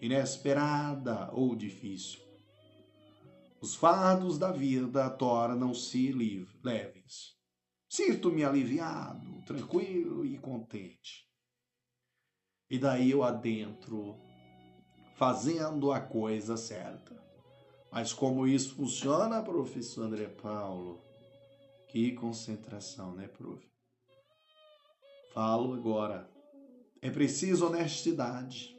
inesperada 0.01 1.31
ou 1.33 1.57
difícil. 1.57 2.21
Os 3.61 3.75
fardos 3.75 4.39
da 4.39 4.53
vida 4.53 5.11
tornam-se 5.11 6.13
leves. 6.63 7.37
Sinto-me 7.89 8.45
aliviado, 8.45 9.43
tranquilo 9.47 10.25
e 10.25 10.39
contente. 10.39 11.27
E 12.71 12.79
daí 12.79 13.11
eu 13.11 13.25
adentro, 13.25 14.15
fazendo 15.17 15.91
a 15.91 16.01
coisa 16.01 16.57
certa. 16.57 17.17
Mas 17.91 18.13
como 18.13 18.47
isso 18.47 18.77
funciona, 18.77 19.43
professor 19.43 20.05
André 20.05 20.29
Paulo? 20.29 21.08
Que 21.89 22.13
concentração, 22.13 23.15
né, 23.15 23.27
prof? 23.27 23.67
Falo 25.33 25.73
agora. 25.73 26.31
É 27.01 27.11
preciso 27.11 27.67
honestidade, 27.67 28.77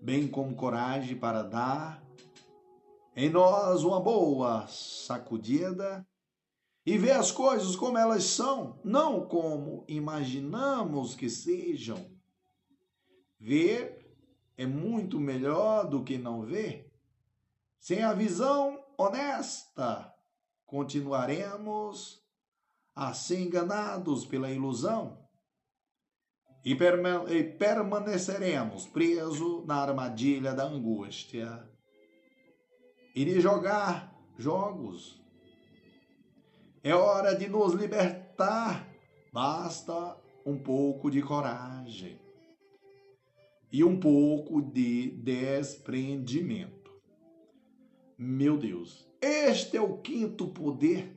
bem 0.00 0.28
como 0.28 0.54
coragem 0.54 1.16
para 1.16 1.42
dar 1.42 2.02
em 3.16 3.28
nós 3.28 3.82
uma 3.82 4.00
boa 4.00 4.66
sacudida 4.68 6.06
e 6.86 6.96
ver 6.96 7.12
as 7.12 7.30
coisas 7.30 7.74
como 7.74 7.98
elas 7.98 8.24
são, 8.24 8.78
não 8.84 9.26
como 9.26 9.84
imaginamos 9.88 11.14
que 11.14 11.28
sejam. 11.28 12.10
Ver 13.38 14.16
é 14.56 14.66
muito 14.66 15.18
melhor 15.18 15.88
do 15.88 16.04
que 16.04 16.18
não 16.18 16.42
ver. 16.42 16.92
Sem 17.80 18.02
a 18.02 18.12
visão 18.12 18.80
honesta, 18.96 20.11
continuaremos 20.72 22.26
a 22.94 23.12
ser 23.12 23.40
enganados 23.40 24.24
pela 24.24 24.50
ilusão 24.50 25.18
e, 26.64 26.74
permaneceremos 27.58 28.86
presos 28.86 29.66
na 29.66 29.82
armadilha 29.82 30.54
da 30.54 30.64
angústia 30.64 31.62
e 33.14 33.22
de 33.22 33.38
jogar 33.38 34.18
jogos. 34.38 35.22
É 36.82 36.94
hora 36.94 37.34
de 37.34 37.50
nos 37.50 37.74
libertar, 37.74 38.88
basta 39.30 40.16
um 40.46 40.56
pouco 40.56 41.10
de 41.10 41.20
coragem. 41.20 42.18
e 43.70 43.84
um 43.84 43.98
pouco 43.98 44.62
de 44.62 45.10
desprendimento. 45.22 46.81
Meu 48.18 48.56
Deus, 48.56 49.08
este 49.20 49.76
é 49.76 49.80
o 49.80 49.98
quinto 49.98 50.48
poder 50.48 51.16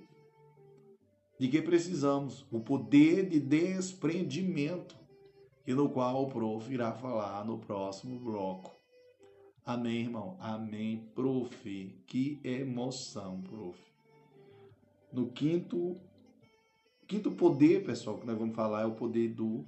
de 1.38 1.50
que 1.50 1.62
precisamos, 1.62 2.46
o 2.50 2.62
poder 2.62 3.28
de 3.28 3.40
desprendimento, 3.40 4.96
e 5.68 5.74
no 5.74 5.90
qual 5.90 6.24
o 6.24 6.30
prof 6.30 6.72
irá 6.72 6.94
falar 6.94 7.44
no 7.44 7.58
próximo 7.58 8.20
bloco. 8.20 8.74
Amém, 9.66 10.02
irmão? 10.02 10.38
Amém, 10.40 11.10
prof. 11.14 12.04
Que 12.06 12.40
emoção, 12.44 13.42
prof. 13.42 13.80
No 15.12 15.32
quinto, 15.32 15.96
quinto 17.08 17.32
poder, 17.32 17.84
pessoal, 17.84 18.18
que 18.18 18.28
nós 18.28 18.38
vamos 18.38 18.56
falar 18.56 18.84
é 18.84 18.86
o 18.86 18.96
poder 18.96 19.30
do 19.30 19.66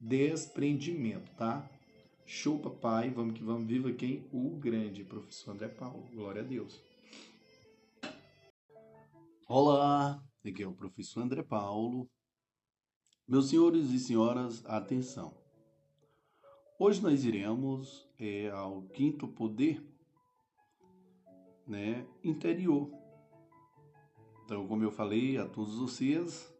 desprendimento, 0.00 1.30
tá? 1.36 1.68
Show, 2.30 2.58
papai. 2.58 3.08
Vamos 3.08 3.32
que 3.32 3.42
vamos. 3.42 3.66
Viva 3.66 3.90
quem? 3.90 4.28
O 4.30 4.50
grande 4.58 5.02
professor 5.02 5.52
André 5.52 5.66
Paulo. 5.66 6.06
Glória 6.12 6.42
a 6.42 6.44
Deus. 6.44 6.78
Olá, 9.48 10.22
aqui 10.44 10.62
é 10.62 10.68
o 10.68 10.74
professor 10.74 11.22
André 11.22 11.42
Paulo. 11.42 12.06
Meus 13.26 13.48
senhores 13.48 13.88
e 13.92 13.98
senhoras, 13.98 14.62
atenção. 14.66 15.34
Hoje 16.78 17.00
nós 17.00 17.24
iremos 17.24 18.06
é, 18.18 18.50
ao 18.50 18.82
quinto 18.82 19.26
poder 19.26 19.82
né, 21.66 22.06
interior. 22.22 22.92
Então, 24.44 24.68
como 24.68 24.84
eu 24.84 24.92
falei 24.92 25.38
a 25.38 25.48
todos 25.48 25.76
vocês, 25.76 26.54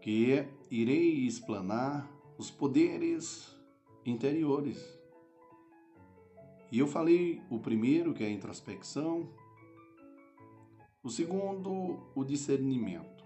que 0.00 0.46
irei 0.70 1.26
explanar 1.26 2.08
os 2.38 2.52
poderes 2.52 3.55
interiores. 4.06 4.96
E 6.70 6.78
eu 6.78 6.86
falei 6.86 7.42
o 7.50 7.58
primeiro, 7.58 8.12
que 8.12 8.24
é 8.24 8.26
a 8.26 8.30
introspecção, 8.30 9.32
o 11.02 11.08
segundo, 11.08 12.10
o 12.14 12.24
discernimento, 12.24 13.24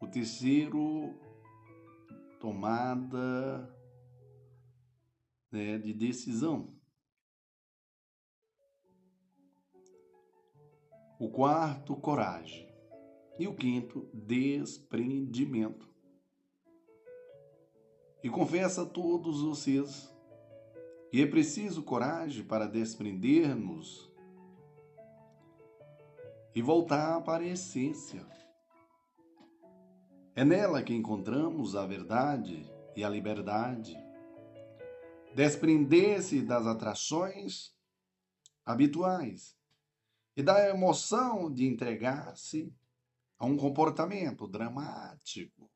o 0.00 0.06
terceiro, 0.06 1.14
tomada 2.40 3.74
né, 5.52 5.78
de 5.78 5.92
decisão. 5.92 6.74
O 11.18 11.30
quarto, 11.30 11.94
coragem. 11.96 12.68
E 13.38 13.46
o 13.46 13.54
quinto, 13.54 14.10
desprendimento. 14.12 15.93
E 18.24 18.30
confessa 18.30 18.84
a 18.84 18.86
todos 18.86 19.42
vocês. 19.42 20.10
Que 21.10 21.20
é 21.22 21.26
preciso 21.26 21.82
coragem 21.82 22.42
para 22.42 22.66
desprender-nos 22.66 24.10
e 26.54 26.62
voltar 26.62 27.20
para 27.22 27.44
a 27.44 27.46
essência. 27.46 28.26
É 30.34 30.42
nela 30.42 30.82
que 30.82 30.94
encontramos 30.94 31.76
a 31.76 31.86
verdade 31.86 32.66
e 32.96 33.04
a 33.04 33.10
liberdade. 33.10 33.94
Desprender-se 35.34 36.40
das 36.40 36.66
atrações 36.66 37.76
habituais 38.64 39.54
e 40.34 40.42
da 40.42 40.66
emoção 40.70 41.52
de 41.52 41.66
entregar-se 41.66 42.74
a 43.38 43.44
um 43.44 43.56
comportamento 43.56 44.48
dramático 44.48 45.73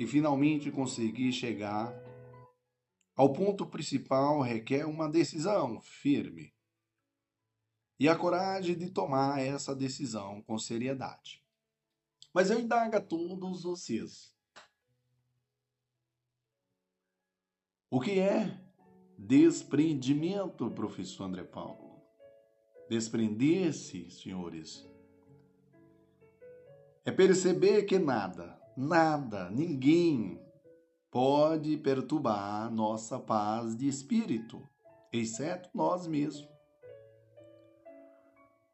e 0.00 0.06
finalmente 0.06 0.72
conseguir 0.72 1.30
chegar 1.30 1.94
ao 3.14 3.32
ponto 3.32 3.66
principal 3.66 4.40
requer 4.40 4.86
uma 4.86 5.06
decisão 5.06 5.78
firme 5.82 6.54
e 7.98 8.08
a 8.08 8.16
coragem 8.16 8.78
de 8.78 8.90
tomar 8.90 9.40
essa 9.40 9.76
decisão 9.76 10.42
com 10.42 10.58
seriedade. 10.58 11.44
Mas 12.32 12.50
eu 12.50 12.58
indago 12.58 12.96
a 12.96 13.00
todos 13.00 13.62
vocês 13.62 14.34
O 17.92 18.00
que 18.00 18.20
é 18.20 18.56
desprendimento, 19.18 20.70
professor 20.70 21.24
André 21.24 21.42
Paulo? 21.42 22.00
Desprender-se, 22.88 24.08
senhores, 24.12 24.88
é 27.04 27.10
perceber 27.10 27.82
que 27.82 27.98
nada, 27.98 28.59
nada, 28.76 29.50
ninguém 29.50 30.40
pode 31.10 31.76
perturbar 31.76 32.72
nossa 32.72 33.18
paz 33.18 33.76
de 33.76 33.88
espírito, 33.88 34.66
exceto 35.12 35.68
nós 35.74 36.06
mesmos. 36.06 36.48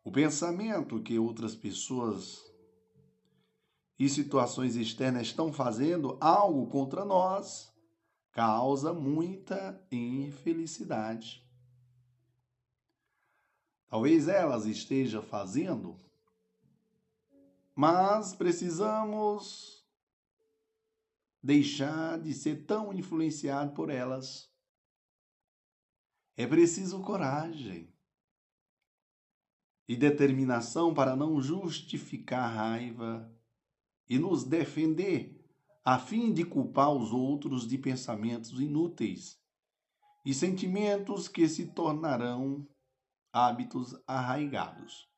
O 0.05 0.13
pensamento 0.13 1.03
que 1.03 1.19
outras 1.19 1.55
pessoas 1.55 2.45
e 3.99 4.09
situações 4.09 4.77
externas 4.77 5.29
estão 5.29 5.53
fazendo 5.53 6.17
algo 6.21 6.67
contra 6.69 7.05
nós 7.05 7.73
causa 8.31 8.93
muita 8.93 9.83
infelicidade. 9.91 11.43
Talvez 13.89 14.29
elas 14.29 14.67
estejam 14.67 15.23
fazendo, 15.23 15.97
mas 17.75 18.35
precisamos 18.35 19.76
deixar 21.47 22.21
de 22.21 22.35
ser 22.35 22.67
tão 22.67 22.93
influenciado 22.93 23.73
por 23.73 23.89
elas. 23.89 24.51
É 26.37 26.45
preciso 26.45 27.01
coragem 27.01 27.95
e 29.89 29.97
determinação 29.97 30.93
para 30.93 31.15
não 31.15 31.41
justificar 31.41 32.53
raiva 32.53 33.33
e 34.09 34.19
nos 34.19 34.43
defender 34.43 35.41
a 35.85 36.01
fim 36.01 36.33
de 36.33 36.45
culpar 36.45 36.93
os 36.93 37.13
outros 37.13 37.67
de 37.67 37.79
pensamentos 37.79 38.61
inúteis 38.61 39.41
e 40.25 40.35
sentimentos 40.35 41.29
que 41.29 41.49
se 41.49 41.73
tornarão 41.73 42.69
hábitos 43.33 43.95
arraigados. 44.05 45.09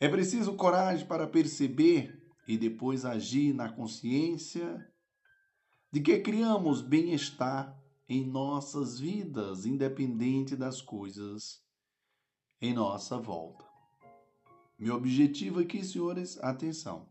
É 0.00 0.08
preciso 0.08 0.56
coragem 0.56 1.06
para 1.06 1.26
perceber 1.26 2.18
e 2.46 2.56
depois 2.56 3.04
agir 3.04 3.52
na 3.52 3.70
consciência 3.70 4.90
de 5.90 6.00
que 6.00 6.18
criamos 6.20 6.80
bem-estar 6.80 7.76
em 8.08 8.24
nossas 8.24 8.98
vidas, 8.98 9.66
independente 9.66 10.56
das 10.56 10.80
coisas 10.80 11.62
em 12.60 12.74
nossa 12.74 13.18
volta. 13.18 13.64
Meu 14.78 14.94
objetivo 14.94 15.60
aqui, 15.60 15.84
senhores, 15.84 16.38
atenção 16.42 17.06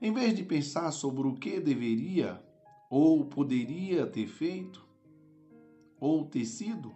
em 0.00 0.12
vez 0.12 0.34
de 0.34 0.44
pensar 0.44 0.90
sobre 0.90 1.26
o 1.26 1.34
que 1.34 1.60
deveria 1.60 2.42
ou 2.90 3.24
poderia 3.24 4.06
ter 4.06 4.26
feito 4.26 4.84
ou 5.98 6.26
ter 6.26 6.44
sido, 6.44 6.94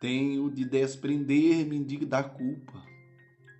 tenho 0.00 0.50
de 0.50 0.64
desprender-me 0.64 1.82
da 2.04 2.22
culpa 2.22 2.84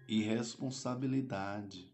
e 0.07 0.23
responsabilidade, 0.23 1.88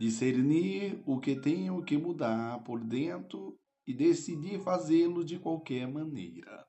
discernir 0.00 1.02
o 1.04 1.20
que 1.20 1.36
tenho 1.36 1.84
que 1.84 1.98
mudar 1.98 2.64
por 2.64 2.82
dentro 2.82 3.60
e 3.86 3.92
decidir 3.92 4.58
fazê-lo 4.58 5.22
de 5.22 5.38
qualquer 5.38 5.86
maneira. 5.86 6.66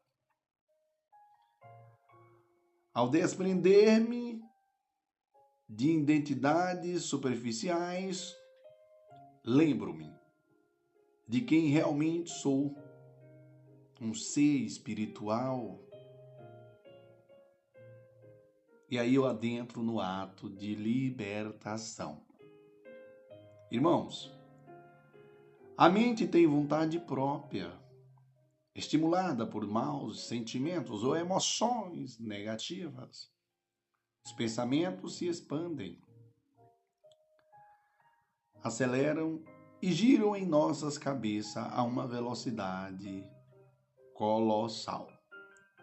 Ao 2.93 3.09
desprender-me 3.09 4.41
de 5.69 5.91
identidades 5.91 7.03
superficiais, 7.03 8.35
lembro-me 9.45 10.13
de 11.25 11.39
quem 11.39 11.69
realmente 11.69 12.29
sou, 12.29 12.75
um 14.01 14.13
ser 14.13 14.57
espiritual. 14.57 15.79
E 18.89 18.99
aí 18.99 19.15
eu 19.15 19.25
adentro 19.25 19.81
no 19.81 20.01
ato 20.01 20.49
de 20.49 20.75
libertação. 20.75 22.29
Irmãos, 23.71 24.29
a 25.77 25.87
mente 25.87 26.27
tem 26.27 26.45
vontade 26.45 26.99
própria, 26.99 27.71
estimulada 28.75 29.47
por 29.47 29.65
maus 29.65 30.27
sentimentos 30.27 31.05
ou 31.05 31.15
emoções 31.15 32.19
negativas. 32.19 33.31
Os 34.25 34.33
pensamentos 34.33 35.15
se 35.15 35.29
expandem, 35.29 36.01
aceleram 38.61 39.41
e 39.81 39.93
giram 39.93 40.35
em 40.35 40.45
nossas 40.45 40.97
cabeças 40.97 41.65
a 41.71 41.81
uma 41.81 42.05
velocidade 42.05 43.25
colossal. 44.13 45.07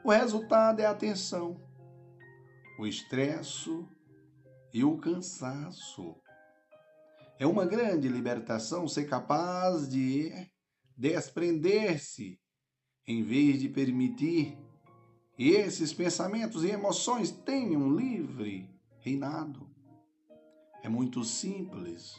O 0.05 0.11
resultado 0.11 0.81
é 0.81 0.85
a 0.85 0.95
tensão, 0.95 1.59
o 2.79 2.87
estresse 2.87 3.83
e 4.75 4.85
o 4.85 4.99
cansaço. 4.99 6.15
É 7.41 7.47
uma 7.47 7.65
grande 7.65 8.09
libertação 8.09 8.89
ser 8.89 9.09
capaz 9.09 9.89
de 9.89 10.33
desprender-se 10.97 12.41
em 13.07 13.23
vez 13.23 13.61
de 13.61 13.69
permitir 13.69 14.59
que 15.37 15.51
esses 15.51 15.95
pensamentos 15.95 16.65
e 16.65 16.71
emoções 16.71 17.31
tenham 17.31 17.97
livre 17.97 18.69
reinado. 18.99 19.71
É 20.83 20.89
muito 20.89 21.23
simples. 21.23 22.17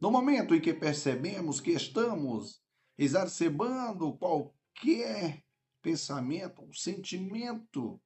No 0.00 0.10
momento 0.10 0.52
em 0.52 0.60
que 0.60 0.74
percebemos 0.74 1.60
que 1.60 1.70
estamos 1.70 2.60
exacerbando 2.98 4.18
qualquer 4.18 5.44
pensamento, 5.80 6.68
sentimento, 6.74 8.02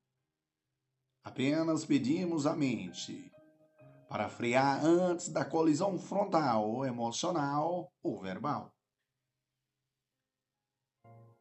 apenas 1.24 1.86
pedimos 1.86 2.46
à 2.46 2.54
mente 2.54 3.32
para 4.08 4.28
frear 4.28 4.84
antes 4.84 5.28
da 5.28 5.44
colisão 5.44 5.98
frontal, 5.98 6.84
emocional 6.84 7.92
ou 8.02 8.20
verbal. 8.20 8.72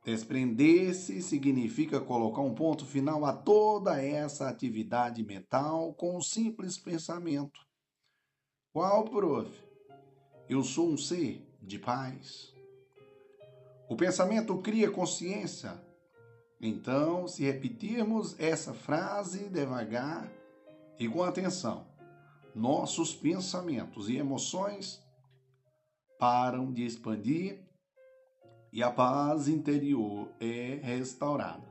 Desprender-se 0.03 1.19
significa 1.21 1.99
colocar 1.99 2.41
um 2.41 2.53
ponto 2.53 2.85
final 2.85 3.25
a 3.25 3.33
toda 3.33 3.99
essa 3.99 4.47
atividade 4.47 5.23
mental 5.23 5.95
com 5.95 6.15
um 6.15 6.21
simples 6.21 6.77
pensamento. 6.77 7.59
Qual, 8.71 9.05
prof? 9.05 9.49
Eu 10.47 10.63
sou 10.63 10.89
um 10.89 10.97
ser 10.97 11.43
de 11.59 11.79
paz. 11.79 12.53
O 13.89 13.95
pensamento 13.95 14.55
cria 14.59 14.91
consciência. 14.91 15.83
Então, 16.61 17.27
se 17.27 17.43
repetirmos 17.43 18.39
essa 18.39 18.75
frase 18.75 19.49
devagar 19.49 20.31
e 20.99 21.09
com 21.09 21.23
atenção, 21.23 21.87
nossos 22.55 23.13
pensamentos 23.13 24.07
e 24.07 24.15
emoções 24.15 25.03
param 26.17 26.71
de 26.71 26.85
expandir 26.85 27.59
e 28.71 28.81
a 28.81 28.89
paz 28.89 29.49
interior 29.49 30.31
é 30.39 30.79
restaurada. 30.81 31.67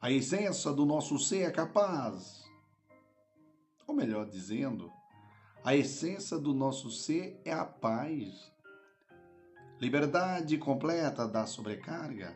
A 0.00 0.10
essência 0.10 0.72
do 0.72 0.86
nosso 0.86 1.18
ser 1.18 1.42
é 1.42 1.50
capaz, 1.50 2.42
ou 3.86 3.94
melhor 3.94 4.26
dizendo, 4.26 4.90
a 5.62 5.76
essência 5.76 6.38
do 6.38 6.54
nosso 6.54 6.90
ser 6.90 7.38
é 7.44 7.52
a 7.52 7.66
paz. 7.66 8.50
Liberdade 9.78 10.56
completa 10.56 11.28
da 11.28 11.44
sobrecarga. 11.44 12.34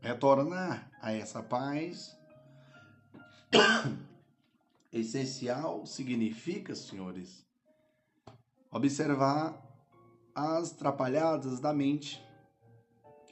Retornar 0.00 0.90
a 1.02 1.12
essa 1.12 1.42
paz 1.42 2.16
essencial 4.92 5.86
significa, 5.86 6.74
senhores, 6.74 7.46
observar 8.70 9.60
as 10.34 10.72
trapalhadas 10.72 11.60
da 11.60 11.72
mente 11.72 12.22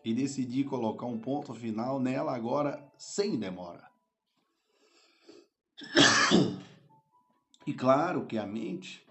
e 0.05 0.15
decidir 0.15 0.65
colocar 0.65 1.07
um 1.07 1.19
ponto 1.19 1.53
final 1.55 2.01
nela 2.01 2.35
agora 2.35 2.91
sem 2.97 3.39
demora. 3.39 3.91
E 7.67 7.75
claro 7.75 8.27
que 8.27 8.39
a 8.39 8.47
mente 8.47 9.07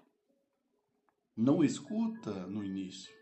não 1.37 1.63
escuta 1.63 2.47
no 2.47 2.63
início. 2.63 3.13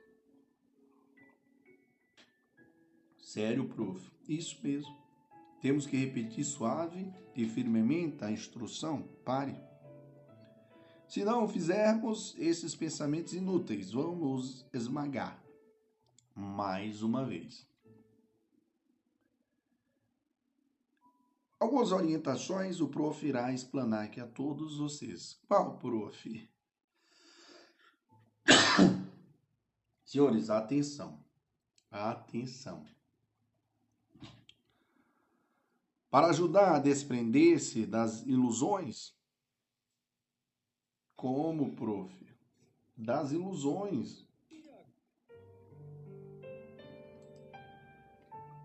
Sério, 3.19 3.67
prof. 3.67 4.09
Isso 4.27 4.57
mesmo. 4.63 4.97
Temos 5.67 5.85
que 5.85 5.97
repetir 5.97 6.45
suave 6.45 7.13
e 7.35 7.45
firmemente 7.45 8.23
a 8.23 8.31
instrução. 8.31 9.01
Pare. 9.25 9.53
Se 11.09 11.25
não 11.25 11.45
fizermos 11.45 12.33
esses 12.37 12.73
pensamentos 12.73 13.33
inúteis, 13.33 13.91
vamos 13.91 14.65
esmagar 14.71 15.43
mais 16.33 17.01
uma 17.01 17.25
vez. 17.25 17.67
Algumas 21.59 21.91
orientações 21.91 22.79
o 22.79 22.87
prof 22.87 23.27
irá 23.27 23.51
explanar 23.51 24.05
aqui 24.05 24.21
a 24.21 24.25
todos 24.25 24.77
vocês. 24.77 25.37
Qual, 25.49 25.77
prof? 25.79 26.49
Senhores, 30.05 30.49
atenção. 30.49 31.21
Atenção. 31.91 32.85
Para 36.09 36.27
ajudar 36.27 36.75
a 36.75 36.79
desprender-se 36.79 37.85
das 37.85 38.25
ilusões, 38.25 39.13
como, 41.15 41.75
prof? 41.75 42.13
Das 42.95 43.31
ilusões. 43.31 44.25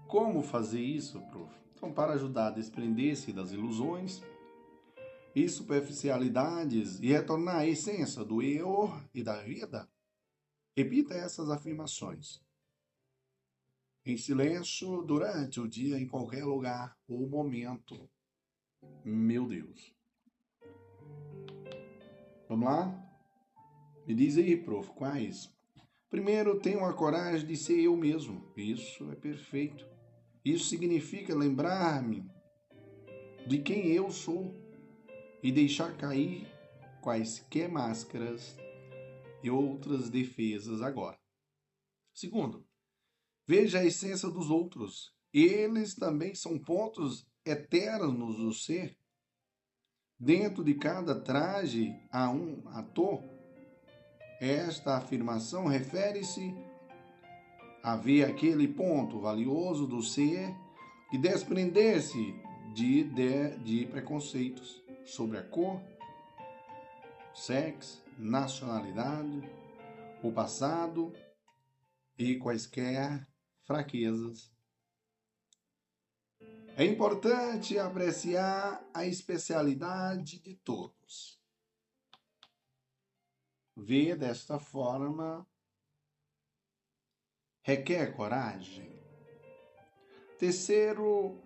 Como 0.09 0.43
fazer 0.43 0.81
isso, 0.81 1.21
prof? 1.31 1.53
Então, 1.75 1.93
para 1.93 2.13
ajudar 2.13 2.49
a 2.49 2.51
desprender-se 2.51 3.33
das 3.33 3.51
ilusões 3.51 4.23
e 5.35 5.49
superficialidades 5.49 7.01
e 7.01 7.09
retornar 7.09 7.57
à 7.57 7.67
essência 7.67 8.25
do 8.25 8.41
eu 8.41 8.89
e 9.13 9.23
da 9.23 9.43
vida, 9.43 9.91
repita 10.77 11.15
essas 11.15 11.51
afirmações 11.51 12.41
em 14.05 14.17
silêncio 14.17 15.03
durante 15.03 15.61
o 15.61 15.69
dia, 15.69 15.99
em 15.99 16.07
qualquer 16.07 16.45
lugar 16.45 16.97
ou 17.09 17.29
momento. 17.29 18.09
Meu 19.05 19.47
Deus. 19.47 19.95
Vamos 22.49 22.67
lá? 22.67 23.13
Me 24.07 24.15
diz 24.15 24.37
aí, 24.37 24.57
prof, 24.57 24.91
quais? 24.91 25.49
Primeiro, 26.11 26.61
tenho 26.61 26.85
a 26.85 26.93
coragem 26.93 27.47
de 27.47 27.57
ser 27.57 27.81
eu 27.81 27.97
mesmo. 27.97 28.53
Isso 28.57 29.11
é 29.11 29.15
perfeito. 29.15 29.87
Isso 30.45 30.67
significa 30.67 31.35
lembrar-me 31.35 32.29
de 33.47 33.59
quem 33.59 33.87
eu 33.93 34.11
sou 34.11 34.53
e 35.43 35.51
deixar 35.53 35.97
cair 35.97 36.47
quaisquer 37.01 37.69
máscaras 37.69 38.57
e 39.43 39.51
outras 39.51 40.11
defesas 40.11 40.83
agora. 40.83 41.19
Segundo, 42.13 42.67
Veja 43.47 43.81
a 43.81 43.85
essência 43.85 44.29
dos 44.29 44.51
outros. 44.51 45.13
Eles 45.33 45.95
também 45.95 46.35
são 46.35 46.59
pontos 46.59 47.27
eternos 47.45 48.37
do 48.37 48.53
ser. 48.53 48.97
Dentro 50.19 50.63
de 50.63 50.75
cada 50.75 51.21
traje 51.21 51.93
há 52.11 52.31
um 52.31 52.63
ator. 52.69 53.25
Esta 54.41 54.97
afirmação 54.97 55.67
refere-se 55.67 56.55
a 57.83 57.97
ver 57.97 58.25
aquele 58.25 58.69
ponto 58.69 59.21
valioso 59.21 59.87
do 59.87 60.03
ser 60.03 60.55
e 61.13 61.19
desprender-se 61.19 62.35
de, 62.73 63.05
de, 63.05 63.57
de 63.59 63.87
preconceitos 63.87 64.83
sobre 65.05 65.39
a 65.39 65.43
cor, 65.43 65.83
sexo, 67.35 68.03
nacionalidade, 68.17 69.43
o 70.23 70.31
passado 70.31 71.13
e 72.17 72.37
quaisquer 72.37 73.27
fraquezas. 73.73 74.53
É 76.77 76.85
importante 76.85 77.79
apreciar 77.79 78.87
a 78.93 79.07
especialidade 79.07 80.39
de 80.41 80.55
todos. 80.57 81.41
Ver 83.75 84.19
desta 84.19 84.59
forma 84.59 85.47
requer 87.63 88.15
coragem. 88.15 88.93
Terceiro, 90.39 91.41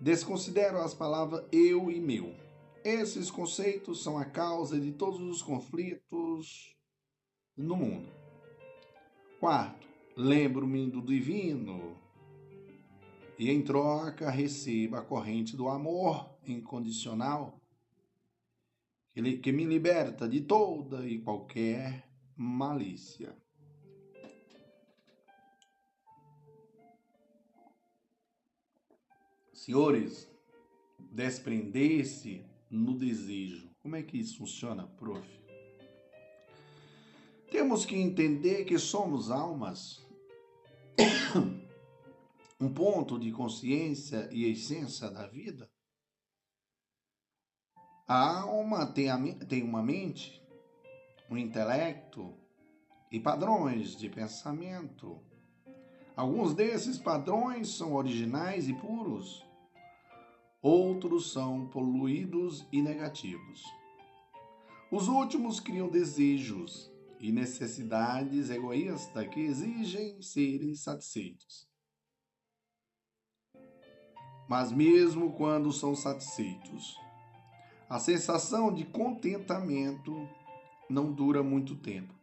desconsidero 0.00 0.78
as 0.78 0.94
palavras 0.94 1.46
eu 1.52 1.90
e 1.90 2.00
meu. 2.00 2.34
Esses 2.82 3.30
conceitos 3.30 4.02
são 4.02 4.16
a 4.16 4.24
causa 4.24 4.80
de 4.80 4.92
todos 4.92 5.20
os 5.20 5.42
conflitos 5.42 6.74
no 7.54 7.76
mundo. 7.76 8.10
Quarto, 9.38 9.89
Lembro-me 10.22 10.86
do 10.90 11.00
divino 11.00 11.96
e 13.38 13.50
em 13.50 13.62
troca 13.62 14.28
receba 14.28 14.98
a 14.98 15.02
corrente 15.02 15.56
do 15.56 15.66
amor 15.66 16.38
incondicional 16.46 17.58
que 19.14 19.50
me 19.50 19.64
liberta 19.64 20.28
de 20.28 20.42
toda 20.42 21.08
e 21.08 21.20
qualquer 21.20 22.06
malícia. 22.36 23.34
Senhores, 29.54 30.30
desprender-se 31.10 32.44
no 32.70 32.94
desejo. 32.94 33.70
Como 33.82 33.96
é 33.96 34.02
que 34.02 34.18
isso 34.18 34.36
funciona, 34.36 34.86
prof? 34.86 35.26
Temos 37.50 37.86
que 37.86 37.96
entender 37.96 38.66
que 38.66 38.78
somos 38.78 39.30
almas 39.30 40.09
um 42.60 42.72
ponto 42.72 43.18
de 43.18 43.32
consciência 43.32 44.28
e 44.32 44.50
essência 44.50 45.10
da 45.10 45.26
vida? 45.26 45.70
A 48.06 48.40
alma 48.40 48.86
tem, 48.86 49.08
a, 49.08 49.18
tem 49.46 49.62
uma 49.62 49.82
mente, 49.82 50.42
um 51.30 51.36
intelecto 51.36 52.34
e 53.10 53.20
padrões 53.20 53.96
de 53.96 54.08
pensamento. 54.08 55.20
Alguns 56.16 56.54
desses 56.54 56.98
padrões 56.98 57.68
são 57.68 57.94
originais 57.94 58.68
e 58.68 58.74
puros, 58.74 59.46
outros 60.60 61.32
são 61.32 61.66
poluídos 61.68 62.66
e 62.72 62.82
negativos. 62.82 63.62
Os 64.90 65.06
últimos 65.06 65.60
criam 65.60 65.88
desejos 65.88 66.90
e 67.20 67.30
necessidades 67.30 68.48
egoístas 68.48 69.28
que 69.28 69.40
exigem 69.40 70.22
serem 70.22 70.74
satisfeitos. 70.74 71.68
Mas 74.48 74.72
mesmo 74.72 75.32
quando 75.34 75.70
são 75.70 75.94
satisfeitos, 75.94 76.96
a 77.88 78.00
sensação 78.00 78.72
de 78.72 78.86
contentamento 78.86 80.12
não 80.88 81.12
dura 81.12 81.42
muito 81.42 81.76
tempo. 81.76 82.18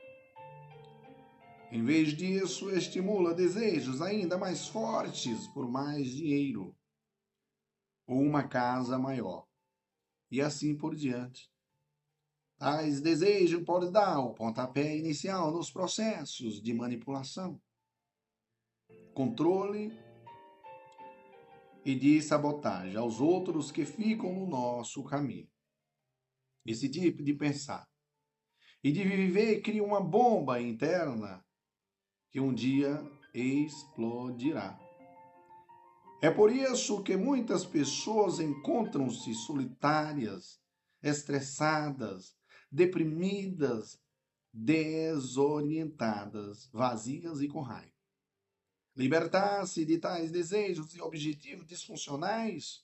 Em 1.72 1.84
vez 1.84 2.10
disso, 2.10 2.70
estimula 2.72 3.34
desejos 3.34 4.02
ainda 4.02 4.38
mais 4.38 4.68
fortes 4.68 5.48
por 5.50 5.70
mais 5.70 6.08
dinheiro 6.10 6.76
ou 8.08 8.22
uma 8.22 8.48
casa 8.48 8.98
maior, 8.98 9.46
e 10.32 10.42
assim 10.42 10.76
por 10.76 10.96
diante. 10.96 11.52
Tais 12.58 13.02
desejos 13.02 13.64
podem 13.64 13.92
dar 13.92 14.20
o 14.20 14.34
pontapé 14.34 14.98
inicial 14.98 15.52
nos 15.52 15.70
processos 15.70 16.62
de 16.62 16.74
manipulação, 16.74 17.62
controle 19.14 19.92
e 21.86 21.94
de 21.94 22.22
sabotagem 22.22 22.96
aos 22.96 23.22
outros 23.22 23.72
que 23.72 23.86
ficam 23.86 24.34
no 24.34 24.48
nosso 24.48 25.04
caminho 25.04 25.48
esse 26.72 26.90
tipo 26.90 27.24
de 27.24 27.34
pensar. 27.34 27.88
E 28.84 28.92
de 28.92 29.04
viver 29.04 29.62
cria 29.62 29.84
uma 29.84 30.02
bomba 30.02 30.62
interna 30.62 31.44
que 32.30 32.40
um 32.40 32.54
dia 32.54 33.00
explodirá. 33.34 34.78
É 36.22 36.30
por 36.30 36.52
isso 36.52 37.04
que 37.04 37.16
muitas 37.16 37.66
pessoas 37.66 38.40
encontram-se 38.40 39.34
solitárias, 39.34 40.60
estressadas, 41.02 42.37
deprimidas, 42.72 44.00
desorientadas, 44.54 46.70
vazias 46.72 47.42
e 47.42 47.48
com 47.48 47.62
raiva. 47.62 47.92
Libertar-se 48.96 49.84
de 49.86 49.98
tais 50.00 50.32
desejos 50.32 50.96
e 50.96 51.02
objetivos 51.02 51.68
disfuncionais 51.68 52.84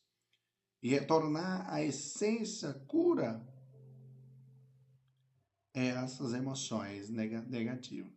e 0.82 0.90
retornar 0.90 1.74
à 1.74 1.82
essência 1.82 2.74
cura 2.88 3.42
essas 5.74 6.34
emoções 6.34 7.10
negativas. 7.10 8.14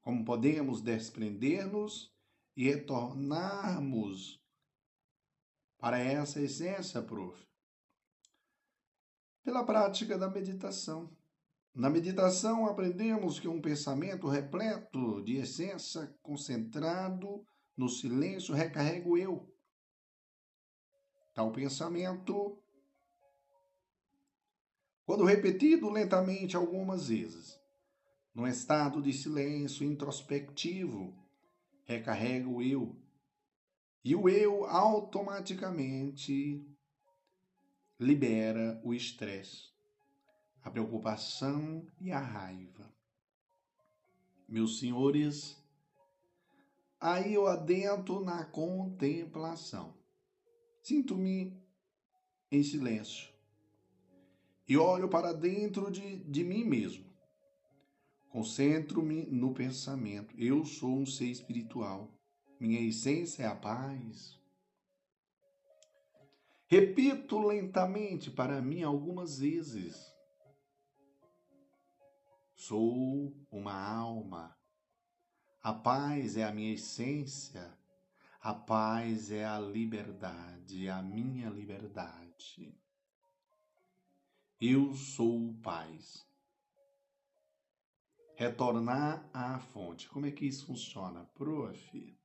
Como 0.00 0.24
podemos 0.24 0.80
desprender-nos 0.80 2.14
e 2.56 2.70
retornarmos 2.70 4.40
para 5.78 5.98
essa 5.98 6.40
essência, 6.40 7.02
prof? 7.02 7.46
Pela 9.46 9.64
prática 9.64 10.18
da 10.18 10.28
meditação. 10.28 11.16
Na 11.72 11.88
meditação, 11.88 12.66
aprendemos 12.66 13.38
que 13.38 13.46
um 13.46 13.60
pensamento 13.60 14.26
repleto 14.26 15.22
de 15.22 15.36
essência, 15.36 16.12
concentrado 16.20 17.46
no 17.76 17.88
silêncio, 17.88 18.52
recarrega 18.52 19.08
o 19.08 19.16
eu. 19.16 19.48
Tal 21.32 21.52
pensamento 21.52 22.60
quando 25.04 25.22
repetido 25.22 25.88
lentamente 25.90 26.56
algumas 26.56 27.06
vezes, 27.06 27.56
num 28.34 28.48
estado 28.48 29.00
de 29.00 29.12
silêncio 29.12 29.86
introspectivo, 29.86 31.14
recarrega 31.84 32.48
o 32.48 32.60
eu. 32.60 33.00
E 34.04 34.16
o 34.16 34.28
eu 34.28 34.64
automaticamente 34.64 36.66
libera 37.98 38.80
o 38.84 38.92
estresse, 38.92 39.70
a 40.62 40.70
preocupação 40.70 41.86
e 42.00 42.10
a 42.10 42.20
raiva. 42.20 42.94
Meus 44.48 44.78
senhores, 44.78 45.56
aí 47.00 47.34
eu 47.34 47.46
adentro 47.46 48.24
na 48.24 48.44
contemplação. 48.44 49.94
Sinto-me 50.82 51.56
em 52.50 52.62
silêncio 52.62 53.36
e 54.68 54.76
olho 54.76 55.08
para 55.08 55.32
dentro 55.32 55.90
de, 55.90 56.18
de 56.18 56.44
mim 56.44 56.64
mesmo. 56.64 57.06
Concentro-me 58.28 59.26
no 59.26 59.54
pensamento. 59.54 60.34
Eu 60.38 60.64
sou 60.64 60.98
um 60.98 61.06
ser 61.06 61.26
espiritual. 61.26 62.12
Minha 62.60 62.80
essência 62.80 63.44
é 63.44 63.46
a 63.46 63.54
paz. 63.54 64.38
Repito 66.68 67.38
lentamente 67.38 68.28
para 68.28 68.60
mim 68.60 68.82
algumas 68.82 69.38
vezes. 69.38 70.12
Sou 72.56 73.32
uma 73.50 73.74
alma. 73.74 74.56
A 75.62 75.72
paz 75.72 76.36
é 76.36 76.42
a 76.42 76.52
minha 76.52 76.74
essência. 76.74 77.72
A 78.40 78.52
paz 78.52 79.30
é 79.30 79.44
a 79.44 79.60
liberdade, 79.60 80.88
a 80.88 81.00
minha 81.02 81.48
liberdade. 81.50 82.76
Eu 84.60 84.92
sou 84.94 85.54
paz. 85.62 86.26
Retornar 88.34 89.28
à 89.32 89.58
fonte. 89.60 90.08
Como 90.08 90.26
é 90.26 90.32
que 90.32 90.46
isso 90.46 90.66
funciona? 90.66 91.24
Prof. 91.34 92.18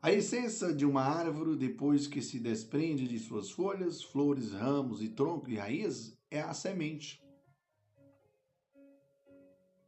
A 0.00 0.12
essência 0.12 0.72
de 0.72 0.86
uma 0.86 1.02
árvore, 1.02 1.56
depois 1.56 2.06
que 2.06 2.22
se 2.22 2.38
desprende 2.38 3.08
de 3.08 3.18
suas 3.18 3.50
folhas, 3.50 4.00
flores, 4.00 4.52
ramos 4.52 5.02
e 5.02 5.08
tronco 5.08 5.50
e 5.50 5.56
raiz, 5.56 6.16
é 6.30 6.40
a 6.40 6.54
semente. 6.54 7.20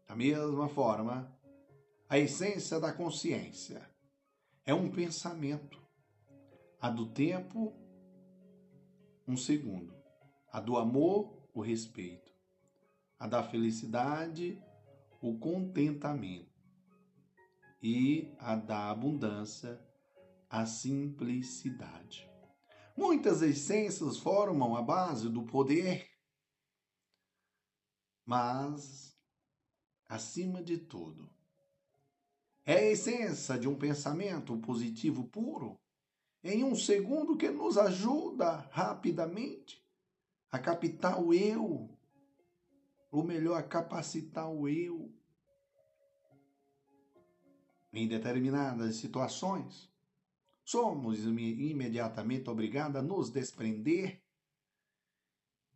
Da 0.09 0.17
mesma 0.17 0.69
forma, 0.69 1.33
a 2.09 2.19
essência 2.19 2.81
da 2.81 2.93
consciência 2.93 3.89
é 4.67 4.75
um 4.75 4.91
pensamento. 4.91 5.81
A 6.81 6.91
do 6.91 7.07
tempo, 7.07 7.73
um 9.29 9.37
segundo. 9.37 9.95
A 10.51 10.59
do 10.59 10.77
amor, 10.77 11.49
o 11.55 11.61
respeito. 11.61 12.33
A 13.17 13.29
da 13.29 13.45
felicidade, 13.45 14.61
o 15.23 15.39
contentamento. 15.39 16.51
E 17.81 18.35
a 18.41 18.57
da 18.57 18.91
abundância, 18.91 19.81
a 20.51 20.67
simplicidade. 20.67 22.29
Muitas 22.97 23.41
essências 23.41 24.19
formam 24.19 24.77
a 24.77 24.83
base 24.83 25.29
do 25.29 25.45
poder, 25.45 26.11
mas, 28.27 29.17
acima 30.09 30.61
de 30.61 30.77
tudo, 30.77 31.31
é 32.67 32.75
a 32.75 32.91
essência 32.91 33.57
de 33.57 33.69
um 33.69 33.79
pensamento 33.79 34.59
positivo 34.59 35.25
puro, 35.29 35.81
em 36.43 36.65
um 36.65 36.75
segundo 36.75 37.37
que 37.37 37.49
nos 37.49 37.79
ajuda 37.79 38.69
rapidamente 38.73 39.81
a 40.51 40.59
captar 40.59 41.23
o 41.23 41.33
eu, 41.33 41.97
ou 43.11 43.23
melhor, 43.23 43.57
a 43.57 43.63
capacitar 43.63 44.51
o 44.51 44.69
eu 44.69 45.15
em 47.93 48.07
determinadas 48.07 48.97
situações, 48.97 49.90
somos 50.71 51.25
imediatamente 51.25 52.49
obrigados 52.49 52.95
a 52.95 53.03
nos 53.03 53.29
desprender 53.29 54.23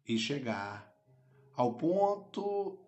e 0.06 0.16
chegar 0.16 0.94
ao 1.52 1.74
ponto 1.74 2.78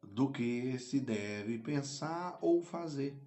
do 0.00 0.30
que 0.30 0.78
se 0.78 1.00
deve 1.00 1.58
pensar 1.58 2.38
ou 2.40 2.62
fazer. 2.62 3.20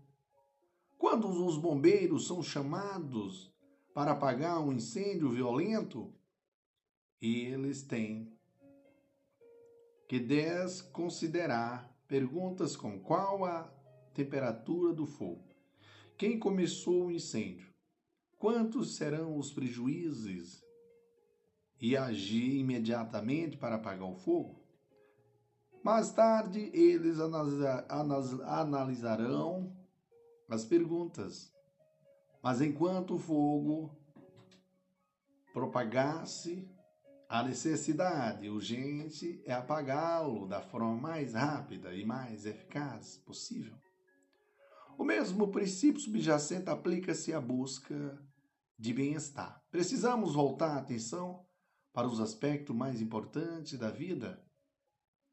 Quando 0.98 1.28
os 1.45 1.57
bombeiros 1.57 2.28
são 2.28 2.41
chamados 2.41 3.53
para 3.94 4.14
apagar 4.14 4.61
um 4.61 4.72
incêndio 4.72 5.30
violento, 5.32 6.14
eles 7.22 7.84
têm 7.84 8.34
que 10.07 10.18
desconsiderar 10.18 11.94
perguntas 12.07 12.78
como 12.78 13.02
qual 13.02 13.44
a 13.44 13.64
temperatura 14.14 14.94
do 14.94 15.06
fogo, 15.06 15.44
quem 16.18 16.40
começou 16.40 17.07
o 17.07 17.11
incêndio, 17.11 17.69
quantos 18.40 18.95
serão 18.95 19.38
os 19.38 19.52
prejuízos 19.52 20.64
e 21.80 21.95
agir 21.95 22.56
imediatamente 22.56 23.57
para 23.57 23.76
apagar 23.76 24.10
o 24.10 24.16
fogo. 24.16 24.64
Mais 25.84 26.11
tarde, 26.11 26.72
eles 26.74 27.20
analisarão 28.45 29.78
as 30.49 30.64
perguntas. 30.66 31.53
Mas 32.41 32.61
enquanto 32.61 33.16
o 33.16 33.20
fogo 33.20 33.95
propagar-se, 35.53 36.66
a 37.28 37.44
necessidade 37.44 38.49
urgente 38.49 39.41
é 39.45 39.53
apagá-lo 39.53 40.48
da 40.48 40.61
forma 40.61 40.95
mais 40.95 41.34
rápida 41.34 41.94
e 41.94 42.06
mais 42.06 42.45
eficaz 42.45 43.18
possível. 43.18 43.76
O 44.98 45.03
mesmo 45.03 45.49
princípio 45.49 45.99
subjacente 46.02 46.70
aplica-se 46.70 47.34
à 47.34 47.40
busca 47.40 48.20
de 48.80 48.93
bem-estar. 48.93 49.61
Precisamos 49.69 50.34
voltar 50.34 50.72
a 50.72 50.80
atenção 50.80 51.45
para 51.91 52.07
os 52.07 52.22
aspectos 52.22 52.73
mais 52.73 53.01
importantes 53.01 53.77
da 53.77 53.91
vida 53.91 54.41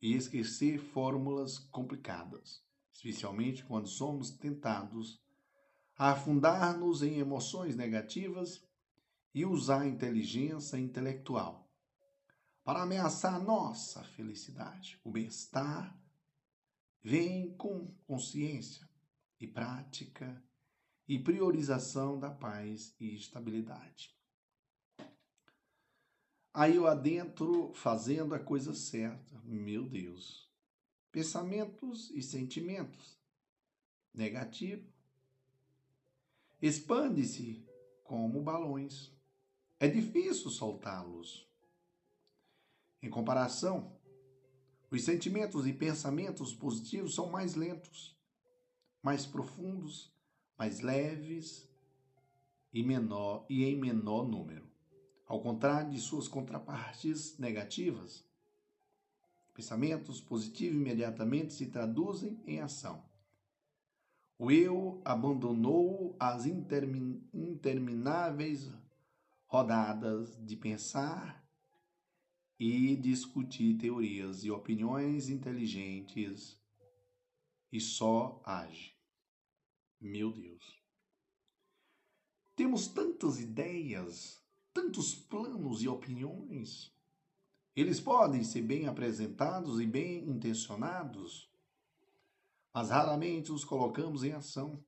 e 0.02 0.14
esquecer 0.14 0.78
fórmulas 0.78 1.56
complicadas, 1.56 2.60
especialmente 2.92 3.64
quando 3.64 3.86
somos 3.86 4.32
tentados 4.32 5.22
a 5.96 6.10
afundar-nos 6.10 7.04
em 7.04 7.18
emoções 7.18 7.76
negativas 7.76 8.66
e 9.32 9.46
usar 9.46 9.82
a 9.82 9.88
inteligência 9.88 10.76
intelectual 10.76 11.70
para 12.64 12.82
ameaçar 12.82 13.40
nossa 13.40 14.02
felicidade. 14.02 15.00
O 15.04 15.10
bem-estar 15.12 15.96
vem 17.00 17.54
com 17.56 17.94
consciência 18.08 18.88
e 19.38 19.46
prática 19.46 20.42
e 21.08 21.18
priorização 21.18 22.18
da 22.18 22.30
paz 22.30 22.94
e 22.98 23.14
estabilidade. 23.14 24.14
Aí 26.52 26.76
eu 26.76 26.86
adentro 26.86 27.72
fazendo 27.74 28.34
a 28.34 28.38
coisa 28.38 28.74
certa. 28.74 29.40
Meu 29.44 29.86
Deus. 29.86 30.50
Pensamentos 31.12 32.10
e 32.10 32.22
sentimentos 32.22 33.18
negativos 34.12 34.96
expande-se 36.60 37.64
como 38.02 38.42
balões. 38.42 39.12
É 39.78 39.86
difícil 39.86 40.50
soltá-los. 40.50 41.46
Em 43.02 43.10
comparação, 43.10 43.94
os 44.90 45.04
sentimentos 45.04 45.66
e 45.66 45.72
pensamentos 45.72 46.54
positivos 46.54 47.14
são 47.14 47.28
mais 47.28 47.54
lentos, 47.54 48.16
mais 49.02 49.26
profundos, 49.26 50.15
mais 50.58 50.80
leves 50.80 51.68
e 52.72 52.82
menor 52.82 53.44
e 53.48 53.64
em 53.64 53.76
menor 53.76 54.26
número. 54.26 54.66
Ao 55.26 55.40
contrário 55.40 55.90
de 55.90 55.98
suas 55.98 56.28
contrapartes 56.28 57.36
negativas, 57.38 58.24
pensamentos 59.52 60.20
positivos 60.20 60.80
imediatamente 60.80 61.52
se 61.52 61.66
traduzem 61.66 62.40
em 62.46 62.60
ação. 62.60 63.04
O 64.38 64.50
eu 64.50 65.02
abandonou 65.04 66.16
as 66.20 66.46
intermináveis 66.46 68.70
rodadas 69.46 70.36
de 70.44 70.56
pensar 70.56 71.44
e 72.58 72.96
discutir 72.96 73.76
teorias 73.78 74.44
e 74.44 74.50
opiniões 74.50 75.28
inteligentes 75.28 76.58
e 77.72 77.80
só 77.80 78.40
age. 78.44 78.95
Meu 80.00 80.32
Deus. 80.32 80.82
Temos 82.54 82.88
tantas 82.88 83.38
ideias, 83.38 84.42
tantos 84.72 85.14
planos 85.14 85.82
e 85.82 85.88
opiniões. 85.88 86.92
Eles 87.74 88.00
podem 88.00 88.42
ser 88.42 88.62
bem 88.62 88.86
apresentados 88.86 89.80
e 89.80 89.86
bem 89.86 90.28
intencionados, 90.28 91.50
mas 92.72 92.88
raramente 92.88 93.52
os 93.52 93.64
colocamos 93.64 94.24
em 94.24 94.32
ação. 94.32 94.82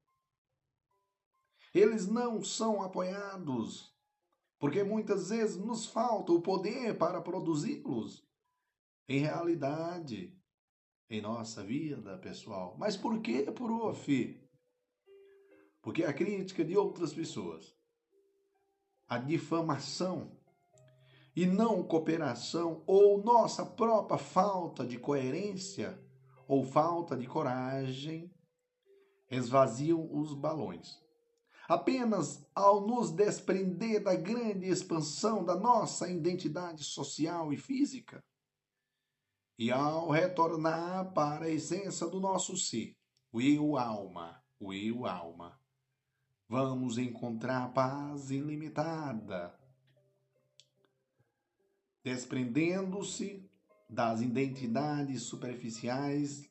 Eles 1.74 2.06
não 2.06 2.42
são 2.42 2.82
apoiados, 2.82 3.94
porque 4.58 4.82
muitas 4.82 5.28
vezes 5.28 5.56
nos 5.56 5.84
falta 5.84 6.32
o 6.32 6.40
poder 6.40 6.96
para 6.96 7.20
produzi-los 7.20 8.26
em 9.06 9.20
realidade 9.20 10.34
em 11.10 11.20
nossa 11.20 11.62
vida 11.62 12.16
pessoal. 12.18 12.76
Mas 12.78 12.96
por 12.96 13.20
que, 13.20 13.50
prof? 13.50 14.37
Porque 15.88 16.04
a 16.04 16.12
crítica 16.12 16.62
de 16.62 16.76
outras 16.76 17.14
pessoas, 17.14 17.74
a 19.08 19.16
difamação 19.16 20.36
e 21.34 21.46
não 21.46 21.82
cooperação 21.82 22.82
ou 22.86 23.24
nossa 23.24 23.64
própria 23.64 24.18
falta 24.18 24.86
de 24.86 24.98
coerência 24.98 25.98
ou 26.46 26.62
falta 26.62 27.16
de 27.16 27.26
coragem 27.26 28.30
esvaziam 29.30 30.06
os 30.14 30.34
balões. 30.34 31.02
Apenas 31.66 32.46
ao 32.54 32.86
nos 32.86 33.10
desprender 33.10 34.04
da 34.04 34.14
grande 34.14 34.68
expansão 34.68 35.42
da 35.42 35.56
nossa 35.56 36.10
identidade 36.10 36.84
social 36.84 37.50
e 37.50 37.56
física, 37.56 38.22
e 39.58 39.70
ao 39.70 40.10
retornar 40.10 41.14
para 41.14 41.46
a 41.46 41.50
essência 41.50 42.06
do 42.06 42.20
nosso 42.20 42.58
ser, 42.58 42.94
o 43.32 43.40
eu 43.40 43.78
alma, 43.78 44.44
o 44.60 44.74
eu 44.74 45.06
alma, 45.06 45.57
vamos 46.48 46.96
encontrar 46.96 47.74
paz 47.74 48.30
ilimitada, 48.30 49.54
desprendendo-se 52.02 53.46
das 53.88 54.20
identidades 54.22 55.22
superficiais, 55.22 56.50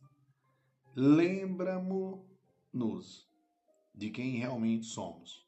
lembramos-nos 0.96 3.28
de 3.94 4.10
quem 4.12 4.38
realmente 4.38 4.86
somos. 4.86 5.46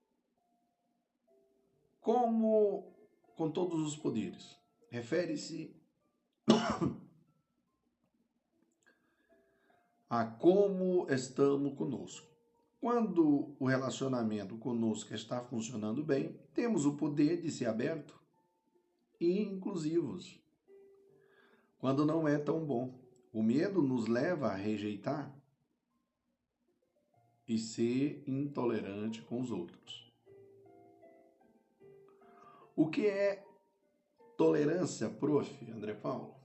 Como 2.04 2.94
com 3.36 3.50
todos 3.50 3.82
os 3.82 3.96
poderes, 3.96 4.56
refere-se 4.90 5.76
a 10.10 10.26
como 10.26 11.10
estamos 11.10 11.74
conosco. 11.76 12.28
Quando 12.80 13.56
o 13.58 13.66
relacionamento 13.66 14.58
conosco 14.58 15.14
está 15.16 15.42
funcionando 15.42 16.04
bem, 16.04 16.38
temos 16.54 16.86
o 16.86 16.98
poder 16.98 17.42
de 17.42 17.50
ser 17.50 17.68
aberto 17.68 18.22
e 19.20 19.42
inclusivos. 19.42 20.38
Quando 21.80 22.06
não 22.06 22.28
é 22.28 22.38
tão 22.38 22.66
bom, 22.66 23.02
O 23.36 23.42
medo 23.42 23.82
nos 23.82 24.06
leva 24.06 24.50
a 24.50 24.56
rejeitar 24.56 25.36
e 27.48 27.58
ser 27.58 28.24
intolerante 28.28 29.24
com 29.24 29.42
os 29.42 29.50
outros. 29.50 30.03
O 32.76 32.88
que 32.88 33.06
é 33.06 33.44
tolerância, 34.36 35.10
prof. 35.10 35.72
André 35.72 35.94
Paulo? 35.94 36.36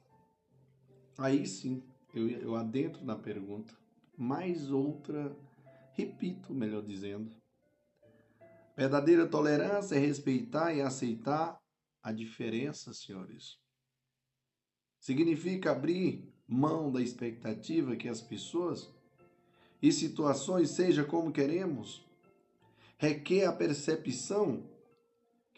Aí 1.17 1.47
sim, 1.47 1.83
eu, 2.15 2.29
eu 2.29 2.55
adentro 2.55 3.05
na 3.05 3.17
pergunta. 3.17 3.75
Mais 4.17 4.71
outra, 4.71 5.37
repito, 5.93 6.53
melhor 6.53 6.83
dizendo. 6.83 7.35
Verdadeira 8.77 9.27
tolerância 9.27 9.97
é 9.97 9.99
respeitar 9.99 10.75
e 10.75 10.81
aceitar 10.81 11.59
a 12.03 12.13
diferença, 12.13 12.93
senhores. 12.93 13.59
Significa 15.01 15.73
abrir 15.73 16.33
mão 16.47 16.93
da 16.93 17.01
expectativa 17.01 17.97
que 17.97 18.09
as 18.09 18.21
pessoas 18.21 18.93
e 19.81 19.93
situações 19.93 20.71
seja 20.71 21.05
como 21.05 21.33
queremos. 21.33 22.05
Requer 22.99 23.47
a 23.47 23.53
percepção 23.53 24.69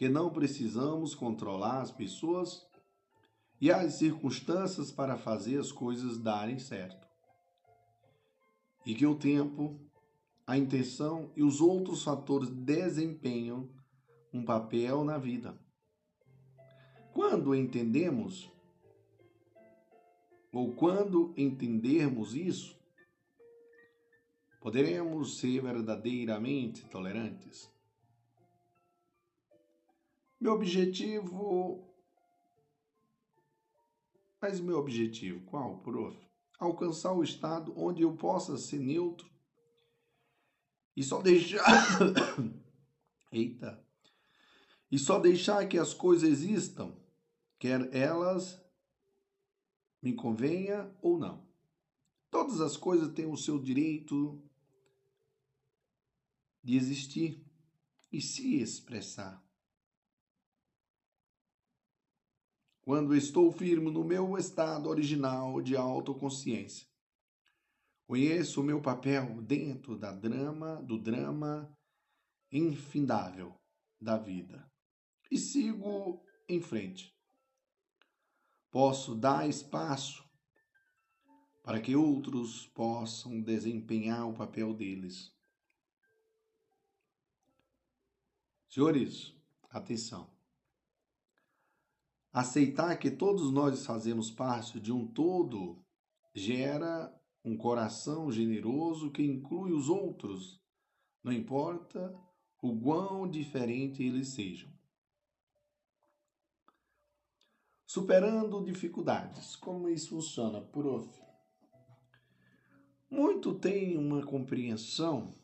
que 0.00 0.08
não 0.08 0.30
precisamos 0.30 1.14
controlar 1.14 1.82
as 1.82 1.92
pessoas 1.92 2.66
e 3.60 3.70
as 3.70 3.96
circunstâncias 3.96 4.90
para 4.90 5.18
fazer 5.18 5.60
as 5.60 5.70
coisas 5.70 6.16
darem 6.16 6.58
certo. 6.58 7.06
E 8.86 8.94
que 8.94 9.04
o 9.04 9.14
tempo, 9.14 9.78
a 10.46 10.56
intenção 10.56 11.30
e 11.36 11.42
os 11.42 11.60
outros 11.60 12.02
fatores 12.02 12.48
desempenham 12.48 13.68
um 14.32 14.42
papel 14.42 15.04
na 15.04 15.18
vida. 15.18 15.60
Quando 17.12 17.54
entendemos, 17.54 18.50
ou 20.50 20.72
quando 20.72 21.34
entendermos 21.36 22.34
isso, 22.34 22.74
poderemos 24.62 25.36
ser 25.36 25.60
verdadeiramente 25.60 26.86
tolerantes. 26.86 27.69
Meu 30.40 30.54
objetivo. 30.54 31.86
Mas 34.40 34.58
meu 34.58 34.78
objetivo, 34.78 35.44
qual, 35.44 35.80
prof? 35.80 36.16
Alcançar 36.58 37.12
o 37.12 37.22
estado 37.22 37.74
onde 37.76 38.02
eu 38.02 38.16
possa 38.16 38.56
ser 38.56 38.78
neutro 38.78 39.28
e 40.96 41.02
só 41.02 41.20
deixar. 41.20 41.62
Eita! 43.30 43.84
E 44.90 44.98
só 44.98 45.20
deixar 45.20 45.68
que 45.68 45.78
as 45.78 45.94
coisas 45.94 46.28
existam, 46.28 46.96
quer 47.58 47.94
elas 47.94 48.60
me 50.02 50.14
convenha 50.14 50.90
ou 51.02 51.18
não. 51.18 51.46
Todas 52.30 52.60
as 52.60 52.76
coisas 52.76 53.12
têm 53.12 53.26
o 53.26 53.36
seu 53.36 53.58
direito 53.58 54.42
de 56.62 56.76
existir 56.76 57.44
e 58.10 58.20
se 58.20 58.56
expressar. 58.56 59.42
Quando 62.90 63.14
estou 63.14 63.52
firme 63.52 63.88
no 63.88 64.02
meu 64.02 64.36
estado 64.36 64.88
original 64.88 65.62
de 65.62 65.76
autoconsciência, 65.76 66.88
conheço 68.04 68.60
o 68.60 68.64
meu 68.64 68.82
papel 68.82 69.40
dentro 69.42 69.96
da 69.96 70.10
drama, 70.10 70.82
do 70.82 70.98
drama 70.98 71.72
infindável 72.50 73.54
da 74.00 74.18
vida 74.18 74.68
e 75.30 75.38
sigo 75.38 76.20
em 76.48 76.60
frente. 76.60 77.16
Posso 78.72 79.14
dar 79.14 79.48
espaço 79.48 80.28
para 81.62 81.80
que 81.80 81.94
outros 81.94 82.66
possam 82.74 83.40
desempenhar 83.40 84.28
o 84.28 84.34
papel 84.34 84.74
deles. 84.74 85.32
Senhores, 88.68 89.32
atenção. 89.70 90.39
Aceitar 92.32 92.96
que 92.96 93.10
todos 93.10 93.52
nós 93.52 93.84
fazemos 93.84 94.30
parte 94.30 94.78
de 94.78 94.92
um 94.92 95.06
todo 95.06 95.82
gera 96.34 97.12
um 97.44 97.56
coração 97.56 98.30
generoso 98.30 99.10
que 99.10 99.22
inclui 99.22 99.72
os 99.72 99.88
outros, 99.88 100.60
não 101.24 101.32
importa 101.32 102.14
o 102.62 102.78
quão 102.78 103.28
diferente 103.28 104.02
eles 104.02 104.28
sejam. 104.28 104.70
Superando 107.86 108.62
dificuldades. 108.62 109.56
Como 109.56 109.88
isso 109.88 110.10
funciona, 110.10 110.60
prof? 110.60 111.08
Muito 113.10 113.54
tem 113.54 113.96
uma 113.96 114.24
compreensão 114.24 115.34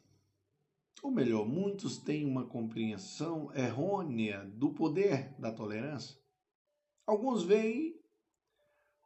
ou 1.02 1.10
melhor, 1.10 1.46
muitos 1.46 1.98
têm 1.98 2.24
uma 2.24 2.44
compreensão 2.44 3.54
errônea 3.54 4.44
do 4.44 4.70
poder 4.70 5.34
da 5.38 5.52
tolerância. 5.52 6.18
Alguns 7.06 7.44
veem 7.44 7.96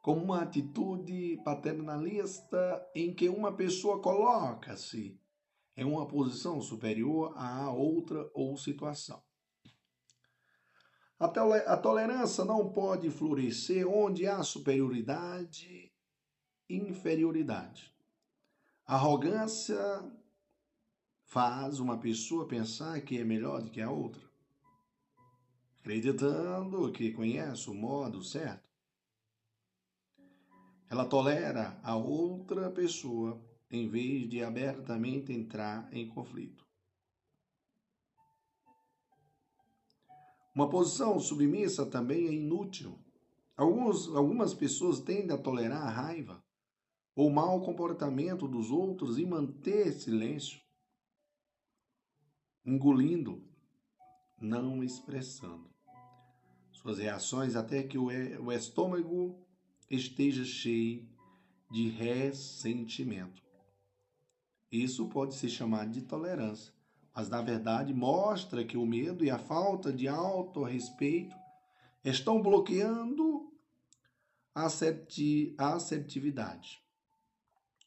como 0.01 0.23
uma 0.23 0.41
atitude 0.41 1.39
paternalista 1.45 2.89
em 2.95 3.13
que 3.13 3.29
uma 3.29 3.55
pessoa 3.55 4.01
coloca-se 4.01 5.19
em 5.77 5.85
uma 5.85 6.07
posição 6.07 6.59
superior 6.59 7.33
à 7.37 7.71
outra 7.71 8.29
ou 8.33 8.57
situação. 8.57 9.21
A 11.19 11.77
tolerância 11.77 12.43
não 12.43 12.73
pode 12.73 13.11
florescer 13.11 13.87
onde 13.87 14.25
há 14.25 14.41
superioridade 14.41 15.93
e 16.67 16.75
inferioridade. 16.75 17.93
Arrogância 18.87 19.79
faz 21.25 21.79
uma 21.79 21.99
pessoa 21.99 22.47
pensar 22.47 22.99
que 23.01 23.19
é 23.19 23.23
melhor 23.23 23.61
do 23.61 23.69
que 23.69 23.79
a 23.79 23.91
outra, 23.91 24.30
acreditando 25.81 26.91
que 26.91 27.11
conhece 27.11 27.67
o 27.69 27.73
modo 27.73 28.23
certo. 28.23 28.69
Ela 30.87 31.05
tolera 31.05 31.79
a 31.83 31.95
outra 31.95 32.69
pessoa 32.69 33.41
em 33.69 33.89
vez 33.89 34.29
de 34.29 34.43
abertamente 34.43 35.33
entrar 35.33 35.91
em 35.91 36.07
conflito. 36.07 36.63
Uma 40.53 40.69
posição 40.69 41.19
submissa 41.19 41.85
também 41.85 42.27
é 42.27 42.33
inútil. 42.33 42.99
Alguns, 43.57 44.07
algumas 44.09 44.53
pessoas 44.53 44.99
tendem 44.99 45.31
a 45.31 45.37
tolerar 45.37 45.81
a 45.81 45.89
raiva 45.89 46.43
ou 47.15 47.29
mau 47.29 47.61
comportamento 47.61 48.47
dos 48.47 48.69
outros 48.69 49.17
e 49.17 49.25
manter 49.25 49.93
silêncio 49.93 50.61
engolindo, 52.63 53.43
não 54.39 54.83
expressando 54.83 55.70
suas 56.81 56.97
reações 56.97 57.55
até 57.55 57.83
que 57.83 57.97
o 57.97 58.51
estômago 58.51 59.39
esteja 59.89 60.43
cheio 60.43 61.07
de 61.69 61.89
ressentimento. 61.89 63.41
Isso 64.71 65.07
pode 65.09 65.35
ser 65.35 65.49
chamado 65.49 65.91
de 65.91 66.01
tolerância, 66.01 66.73
mas 67.13 67.29
na 67.29 67.41
verdade 67.41 67.93
mostra 67.93 68.65
que 68.65 68.77
o 68.77 68.85
medo 68.85 69.23
e 69.23 69.29
a 69.29 69.37
falta 69.37 69.93
de 69.93 70.07
autorrespeito 70.07 71.35
estão 72.03 72.41
bloqueando 72.41 73.53
a 74.55 74.65
assertividade. 74.65 76.81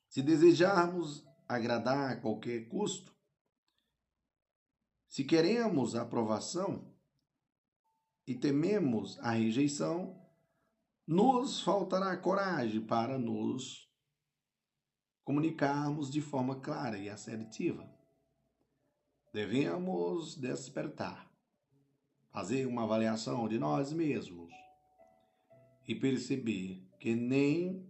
Se 0.08 0.22
desejarmos 0.22 1.26
agradar 1.48 2.12
a 2.12 2.16
qualquer 2.16 2.68
custo, 2.68 3.12
se 5.08 5.24
queremos 5.24 5.94
aprovação 5.94 6.93
e 8.26 8.34
tememos 8.34 9.18
a 9.20 9.32
rejeição, 9.32 10.18
nos 11.06 11.62
faltará 11.62 12.16
coragem 12.16 12.80
para 12.80 13.18
nos 13.18 13.90
comunicarmos 15.22 16.10
de 16.10 16.20
forma 16.20 16.60
clara 16.60 16.98
e 16.98 17.08
assertiva. 17.08 17.90
Devemos 19.32 20.36
despertar, 20.36 21.30
fazer 22.30 22.66
uma 22.66 22.84
avaliação 22.84 23.48
de 23.48 23.58
nós 23.58 23.92
mesmos 23.92 24.52
e 25.86 25.94
perceber 25.94 26.88
que 26.98 27.14
nem 27.14 27.86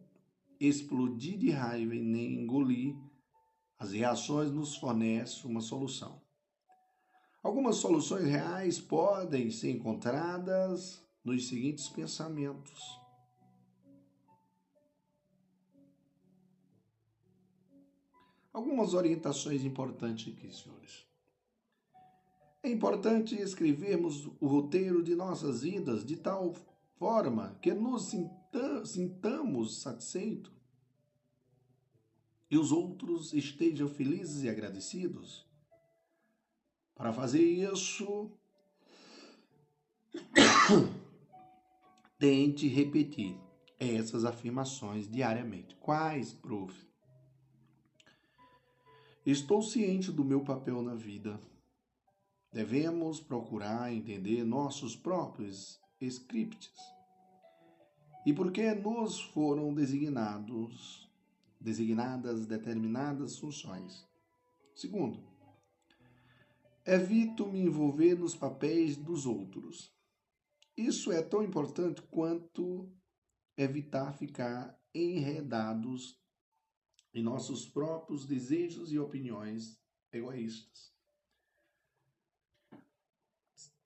explodir 0.59 1.39
de 1.39 1.51
raiva 1.51 1.95
e 1.95 2.01
nem 2.01 2.43
engolir 2.43 2.97
as 3.79 3.93
reações 3.93 4.51
nos 4.51 4.77
fornece 4.77 5.47
uma 5.47 5.61
solução. 5.61 6.24
Algumas 7.45 7.77
soluções 7.77 8.25
reais 8.25 8.81
podem 8.81 9.51
ser 9.51 9.71
encontradas 9.71 11.07
nos 11.23 11.47
seguintes 11.47 11.91
pensamentos. 11.91 12.99
Algumas 18.51 18.95
orientações 18.95 19.63
importantes 19.63 20.33
aqui, 20.33 20.51
senhores. 20.51 21.05
É 22.63 22.71
importante 22.71 23.35
escrevermos 23.35 24.25
o 24.41 24.47
roteiro 24.47 25.03
de 25.03 25.15
nossas 25.15 25.61
vidas 25.61 26.03
de 26.03 26.17
tal 26.17 26.55
forma 26.97 27.59
que 27.61 27.75
nos 27.75 28.11
sintamos 28.87 29.83
satisfeitos 29.83 30.51
e 32.51 32.57
os 32.57 32.73
outros 32.73 33.35
estejam 33.35 33.87
felizes 33.87 34.45
e 34.45 34.49
agradecidos. 34.49 35.45
Para 36.95 37.13
fazer 37.13 37.43
isso, 37.43 38.31
tente 42.19 42.69
repetir 42.69 43.37
essas 43.79 44.25
afirmações 44.25 45.11
diariamente. 45.11 45.75
Quais, 45.77 46.33
prof? 46.33 46.75
Estou 49.27 49.63
ciente 49.63 50.13
do 50.13 50.25
meu 50.25 50.43
papel 50.43 50.83
na 50.83 50.95
vida. 50.95 51.41
Devemos 52.53 53.21
procurar 53.21 53.93
entender 53.93 54.45
nossos 54.45 54.95
próprios 54.95 55.81
scripts 56.01 56.71
e 58.25 58.33
por 58.33 58.53
que 58.53 58.73
nos 58.75 59.21
foram 59.21 59.75
designados 59.75 61.03
designadas 61.61 62.45
determinadas 62.45 63.39
funções. 63.39 64.07
Segundo, 64.75 65.19
evito 66.85 67.47
me 67.47 67.61
envolver 67.61 68.15
nos 68.15 68.35
papéis 68.37 68.97
dos 68.97 69.27
outros. 69.27 69.93
Isso 70.77 71.13
é 71.13 71.23
tão 71.23 71.43
importante 71.43 72.03
quanto 72.03 72.93
evitar 73.57 74.13
ficar 74.13 74.79
enredados 74.93 76.21
em 77.13 77.23
nossos 77.23 77.67
próprios 77.67 78.27
desejos 78.27 78.93
e 78.93 78.99
opiniões 78.99 79.81
egoístas. 80.13 80.93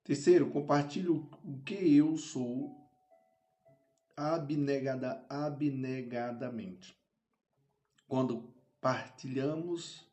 Terceiro, 0.03 0.51
compartilho 0.51 1.29
o 1.45 1.62
que 1.62 1.75
eu 1.75 2.16
sou 2.16 2.75
abnegada, 4.16 5.25
abnegadamente. 5.29 6.99
Quando 8.07 8.55
partilhamos 8.81 10.11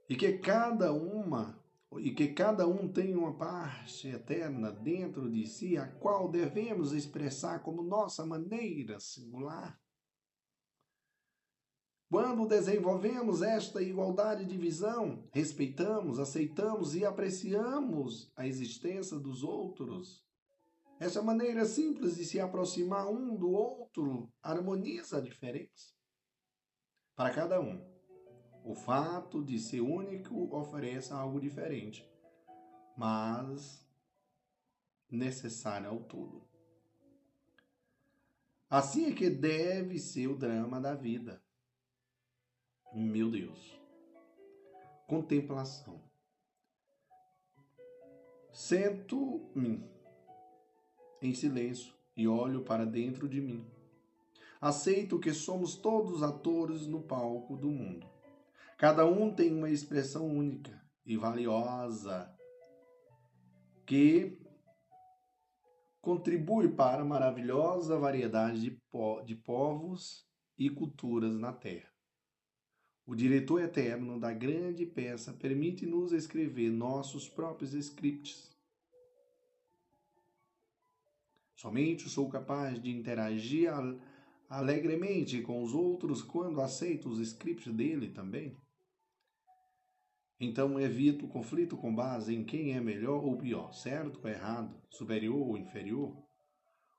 e 0.10 0.16
que 0.16 0.40
cada 0.40 0.92
uma 0.92 1.63
e 2.00 2.14
que 2.14 2.30
cada 2.30 2.68
um 2.68 2.88
tem 2.88 3.16
uma 3.16 3.34
parte 3.38 4.08
eterna 4.08 4.72
dentro 4.72 5.30
de 5.32 5.46
si 5.48 5.78
a 5.78 5.88
qual 5.88 6.30
devemos 6.30 6.94
expressar 6.94 7.62
como 7.62 7.84
nossa 7.84 8.26
maneira 8.26 9.00
singular. 9.00 9.80
Quando 12.10 12.48
desenvolvemos 12.48 13.42
esta 13.42 13.82
igualdade 13.82 14.46
de 14.46 14.58
visão, 14.58 15.28
respeitamos, 15.32 16.20
aceitamos 16.20 16.96
e 16.96 17.04
apreciamos 17.04 18.32
a 18.36 18.46
existência 18.46 19.18
dos 19.18 19.44
outros 19.44 20.24
essa 21.04 21.22
maneira 21.22 21.66
simples 21.66 22.16
de 22.16 22.24
se 22.24 22.40
aproximar 22.40 23.08
um 23.08 23.36
do 23.36 23.52
outro 23.52 24.32
harmoniza 24.42 25.18
a 25.18 25.22
diferença. 25.22 25.94
Para 27.14 27.34
cada 27.34 27.60
um, 27.60 27.93
o 28.64 28.74
fato 28.74 29.44
de 29.44 29.60
ser 29.60 29.82
único 29.82 30.56
oferece 30.56 31.12
algo 31.12 31.40
diferente, 31.40 32.10
mas 32.98 33.86
necessário 35.10 35.90
ao 35.90 36.00
todo. 36.00 36.42
Assim 38.70 39.12
é 39.12 39.14
que 39.14 39.30
deve 39.30 40.00
ser 40.00 40.28
o 40.28 40.36
drama 40.36 40.80
da 40.80 40.96
vida. 40.96 41.44
Meu 42.94 43.30
Deus. 43.30 43.80
Contemplação. 45.08 46.02
Sento-me 48.52 49.84
em 51.22 51.34
silêncio 51.34 51.94
e 52.16 52.28
olho 52.28 52.64
para 52.64 52.86
dentro 52.86 53.28
de 53.28 53.42
mim. 53.42 53.66
Aceito 54.62 55.20
que 55.20 55.34
somos 55.34 55.76
todos 55.76 56.24
atores 56.24 56.88
no 56.88 57.02
palco 57.02 57.58
do 57.58 57.70
mundo. 57.70 58.13
Cada 58.78 59.06
um 59.06 59.34
tem 59.34 59.54
uma 59.54 59.70
expressão 59.70 60.28
única 60.28 60.82
e 61.06 61.16
valiosa 61.16 62.34
que 63.86 64.38
contribui 66.02 66.70
para 66.70 67.02
a 67.02 67.06
maravilhosa 67.06 67.98
variedade 67.98 68.62
de, 68.62 68.72
po 68.92 69.22
de 69.22 69.36
povos 69.36 70.28
e 70.58 70.70
culturas 70.70 71.36
na 71.36 71.54
Terra. 71.54 71.90
O 73.06 73.16
diretor 73.16 73.62
eterno 73.62 74.20
da 74.20 74.34
grande 74.34 74.86
peça 74.86 75.34
permite-nos 75.34 76.14
escrever 76.14 76.70
nossos 76.72 77.28
próprios 77.28 77.74
scripts 77.74 78.54
Somente 81.64 82.10
sou 82.10 82.28
capaz 82.28 82.78
de 82.78 82.92
interagir 82.92 83.72
alegremente 84.50 85.42
com 85.42 85.64
os 85.64 85.74
outros 85.74 86.22
quando 86.22 86.60
aceito 86.60 87.08
os 87.08 87.20
scripts 87.20 87.74
dele 87.74 88.10
também. 88.10 88.54
Então 90.44 90.78
evito 90.78 91.26
o 91.26 91.30
conflito 91.30 91.78
com 91.78 91.96
base 91.96 92.36
em 92.36 92.44
quem 92.44 92.76
é 92.76 92.82
melhor 92.82 93.24
ou 93.24 93.38
pior, 93.38 93.72
certo 93.74 94.20
ou 94.22 94.30
errado, 94.30 94.76
superior 94.90 95.48
ou 95.48 95.58
inferior, 95.58 96.14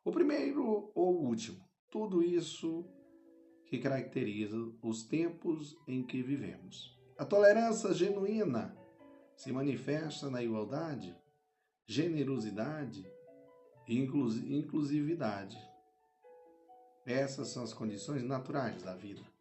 o 0.02 0.10
primeiro 0.10 0.90
ou 0.94 1.20
o 1.20 1.26
último. 1.26 1.62
Tudo 1.90 2.22
isso 2.22 2.88
que 3.66 3.78
caracteriza 3.78 4.56
os 4.82 5.02
tempos 5.02 5.76
em 5.86 6.02
que 6.02 6.22
vivemos. 6.22 6.98
A 7.18 7.24
tolerância 7.26 7.92
genuína 7.92 8.74
se 9.36 9.52
manifesta 9.52 10.30
na 10.30 10.42
igualdade, 10.42 11.14
generosidade 11.86 13.04
inclusividade. 13.86 15.58
Essas 17.04 17.48
são 17.48 17.62
as 17.62 17.74
condições 17.74 18.22
naturais 18.22 18.82
da 18.82 18.94
vida. 18.94 19.33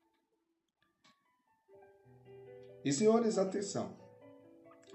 E 2.83 2.91
senhores, 2.91 3.37
atenção. 3.37 3.95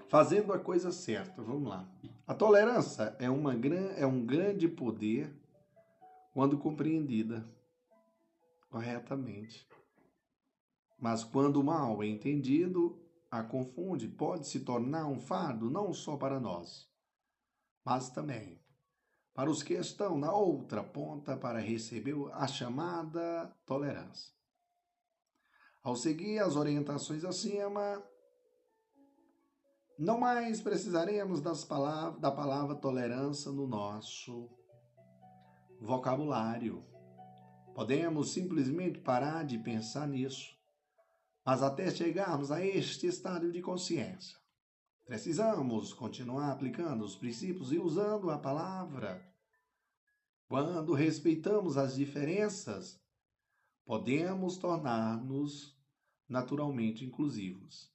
Fazendo 0.07 0.53
a 0.53 0.59
coisa 0.59 0.91
certa, 0.91 1.41
vamos 1.41 1.69
lá. 1.69 1.87
A 2.25 2.33
tolerância 2.33 3.15
é, 3.19 3.29
uma, 3.29 3.53
é 3.95 4.05
um 4.05 4.25
grande 4.25 4.67
poder 4.67 5.31
quando 6.33 6.57
compreendida 6.57 7.45
corretamente. 8.69 9.67
Mas 10.99 11.23
quando 11.23 11.63
mal 11.63 12.03
é 12.03 12.07
entendido, 12.07 12.99
a 13.31 13.43
confunde, 13.43 14.07
pode 14.07 14.47
se 14.47 14.61
tornar 14.61 15.07
um 15.07 15.19
fardo 15.19 15.69
não 15.69 15.93
só 15.93 16.17
para 16.17 16.39
nós, 16.39 16.89
mas 17.85 18.09
também 18.09 18.59
para 19.33 19.49
os 19.49 19.63
que 19.63 19.73
estão 19.73 20.17
na 20.17 20.33
outra 20.33 20.83
ponta 20.83 21.37
para 21.37 21.59
receber 21.59 22.15
a 22.33 22.45
chamada 22.45 23.55
tolerância. 23.65 24.38
Ao 25.81 25.95
seguir 25.95 26.39
as 26.39 26.55
orientações 26.55 27.23
acima, 27.23 28.03
não 29.97 30.19
mais 30.19 30.61
precisaremos 30.61 31.41
palavras, 31.65 32.21
da 32.21 32.31
palavra 32.31 32.75
tolerância 32.75 33.51
no 33.51 33.67
nosso 33.67 34.49
vocabulário. 35.79 36.85
Podemos 37.73 38.31
simplesmente 38.31 38.99
parar 38.99 39.45
de 39.45 39.57
pensar 39.57 40.07
nisso, 40.07 40.53
mas 41.45 41.63
até 41.63 41.89
chegarmos 41.89 42.51
a 42.51 42.63
este 42.63 43.07
estado 43.07 43.51
de 43.51 43.61
consciência, 43.61 44.37
precisamos 45.05 45.93
continuar 45.93 46.51
aplicando 46.51 47.03
os 47.03 47.15
princípios 47.15 47.71
e 47.71 47.79
usando 47.79 48.29
a 48.29 48.37
palavra 48.37 49.29
quando 50.49 50.93
respeitamos 50.93 51.77
as 51.77 51.95
diferenças, 51.95 52.99
podemos 53.89 54.55
tornar-nos 54.55 55.75
naturalmente 56.27 57.03
inclusivos 57.03 57.91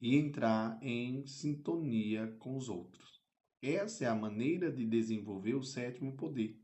e 0.00 0.16
entrar 0.16 0.82
em 0.82 1.26
sintonia 1.26 2.34
com 2.38 2.56
os 2.56 2.70
outros. 2.70 3.22
Essa 3.60 4.06
é 4.06 4.08
a 4.08 4.14
maneira 4.14 4.72
de 4.72 4.86
desenvolver 4.86 5.52
o 5.52 5.62
sétimo 5.62 6.16
poder, 6.16 6.58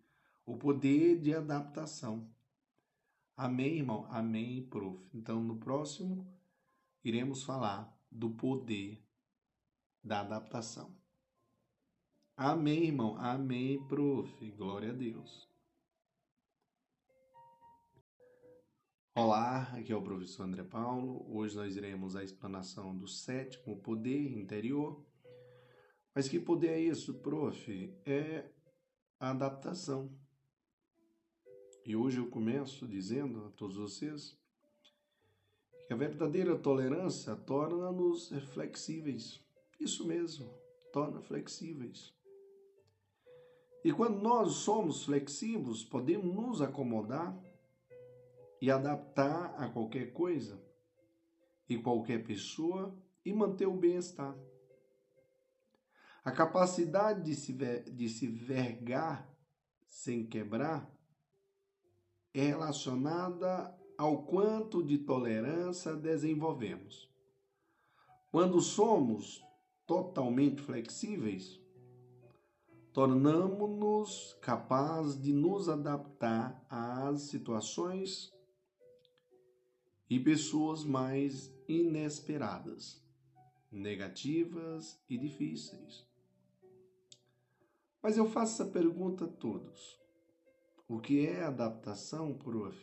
o 0.47 0.57
poder 0.57 1.21
de 1.21 1.35
adaptação. 1.35 2.27
Amém, 3.37 3.81
irmão? 3.81 4.07
Amém, 4.09 4.67
prof. 4.67 5.07
Então, 5.13 5.45
no 5.45 5.59
próximo, 5.59 6.27
iremos 7.05 7.43
falar 7.43 7.95
do 8.11 8.31
poder 8.31 9.07
da 10.03 10.21
adaptação. 10.21 10.97
Amém, 12.35 12.85
irmão? 12.85 13.15
Amém, 13.19 13.87
prof. 13.89 14.51
Glória 14.53 14.89
a 14.89 14.95
Deus. 14.95 15.50
Olá, 19.23 19.71
aqui 19.75 19.93
é 19.93 19.97
o 19.97 20.01
professor 20.01 20.45
André 20.45 20.63
Paulo. 20.63 21.27
Hoje 21.29 21.55
nós 21.55 21.77
iremos 21.77 22.17
a 22.17 22.25
explanação 22.25 22.97
do 22.97 23.07
sétimo 23.07 23.77
poder 23.77 24.33
interior. 24.33 25.05
Mas 26.15 26.27
que 26.27 26.41
poder 26.41 26.69
é 26.69 26.81
isso, 26.81 27.13
prof? 27.13 27.95
É 28.07 28.49
a 29.19 29.33
adaptação. 29.33 30.11
E 31.85 31.95
hoje 31.95 32.17
eu 32.17 32.31
começo 32.31 32.89
dizendo 32.89 33.45
a 33.45 33.51
todos 33.51 33.77
vocês 33.77 34.39
que 35.87 35.93
a 35.93 35.97
verdadeira 35.97 36.57
tolerância 36.57 37.37
torna-nos 37.37 38.31
flexíveis. 38.55 39.39
Isso 39.79 40.07
mesmo, 40.07 40.51
torna 40.95 41.21
flexíveis. 41.21 42.11
E 43.85 43.93
quando 43.93 44.19
nós 44.23 44.53
somos 44.53 45.05
flexíveis, 45.05 45.85
podemos 45.85 46.35
nos 46.35 46.63
acomodar 46.63 47.50
e 48.61 48.71
adaptar 48.71 49.55
a 49.57 49.69
qualquer 49.69 50.13
coisa 50.13 50.63
e 51.69 51.79
qualquer 51.79 52.25
pessoa 52.25 52.95
e 53.25 53.33
manter 53.33 53.67
o 53.67 53.77
bem-estar. 53.77 54.37
A 56.23 56.31
capacidade 56.31 57.23
de 57.23 57.35
se, 57.35 57.53
de 57.53 58.09
se 58.09 58.27
vergar 58.27 59.29
sem 59.89 60.27
quebrar 60.27 60.93
é 62.35 62.43
relacionada 62.43 63.77
ao 63.97 64.25
quanto 64.25 64.83
de 64.83 64.99
tolerância 64.99 65.95
desenvolvemos. 65.95 67.11
Quando 68.31 68.61
somos 68.61 69.43
totalmente 69.87 70.63
flexíveis, 70.63 71.61
tornamos-nos 72.93 74.35
capazes 74.41 75.21
de 75.21 75.33
nos 75.33 75.69
adaptar 75.69 76.65
às 76.69 77.23
situações 77.23 78.33
e 80.11 80.19
pessoas 80.19 80.83
mais 80.83 81.55
inesperadas, 81.69 83.01
negativas 83.71 85.01
e 85.09 85.17
difíceis. 85.17 86.05
Mas 88.03 88.17
eu 88.17 88.29
faço 88.29 88.61
essa 88.61 88.73
pergunta 88.73 89.27
a 89.27 89.29
todos. 89.29 89.97
O 90.89 90.99
que 90.99 91.25
é 91.25 91.45
adaptação, 91.45 92.35
prof? 92.35 92.77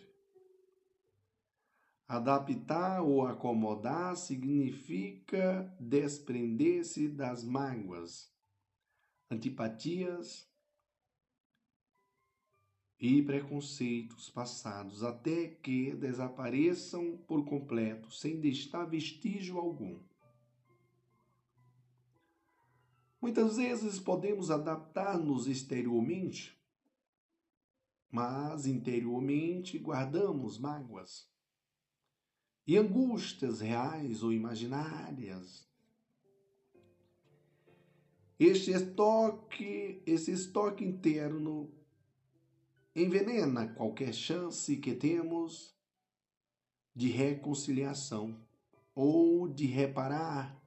Adaptar 2.08 3.02
ou 3.02 3.28
acomodar 3.28 4.16
significa 4.16 5.76
desprender-se 5.78 7.10
das 7.10 7.44
mágoas, 7.44 8.32
antipatias 9.30 10.50
e 13.00 13.22
preconceitos 13.22 14.30
passados 14.30 15.04
até 15.04 15.50
que 15.50 15.94
desapareçam 15.94 17.18
por 17.28 17.46
completo, 17.46 18.12
sem 18.12 18.40
deixar 18.40 18.86
vestígio 18.86 19.60
algum. 19.60 20.00
Muitas 23.22 23.58
vezes 23.58 24.00
podemos 24.00 24.50
adaptar-nos 24.50 25.48
exteriormente, 25.48 26.58
mas 28.12 28.66
interiormente 28.66 29.78
guardamos 29.78 30.58
mágoas 30.58 31.30
e 32.66 32.78
angústias 32.78 33.62
reais 33.62 34.24
ou 34.24 34.34
imaginárias. 34.34 35.68
Este 38.40 38.72
estoque, 38.72 40.02
esse 40.06 40.32
estoque 40.32 40.84
interno 40.84 41.72
envenena 43.02 43.68
qualquer 43.68 44.12
chance 44.12 44.76
que 44.78 44.96
temos 44.96 45.76
de 46.96 47.10
reconciliação 47.10 48.36
ou 48.96 49.48
de 49.48 49.68
reparar 49.68 50.60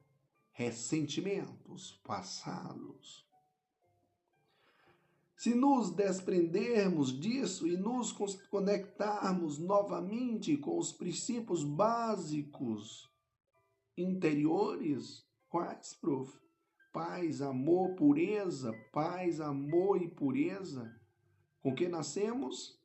ressentimentos 0.52 2.00
passados. 2.04 3.28
Se 5.36 5.54
nos 5.54 5.90
desprendermos 5.90 7.18
disso 7.18 7.66
e 7.66 7.76
nos 7.76 8.12
conectarmos 8.48 9.58
novamente 9.58 10.56
com 10.56 10.78
os 10.78 10.92
princípios 10.92 11.64
básicos 11.64 13.10
interiores, 13.96 15.26
quais, 15.48 15.94
prof? 15.94 16.38
Paz, 16.92 17.42
amor, 17.42 17.96
pureza, 17.96 18.72
paz, 18.92 19.40
amor 19.40 20.00
e 20.00 20.08
pureza, 20.08 20.99
com 21.60 21.74
que 21.74 21.88
nascemos, 21.88 22.78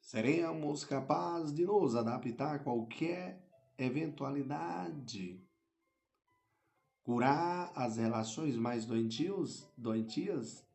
seremos 0.00 0.84
capazes 0.84 1.54
de 1.54 1.64
nos 1.64 1.94
adaptar 1.94 2.56
a 2.56 2.58
qualquer 2.58 3.46
eventualidade, 3.78 5.40
curar 7.02 7.72
as 7.74 7.96
relações 7.96 8.56
mais 8.56 8.84
doentios, 8.84 9.68
doentias. 9.76 10.66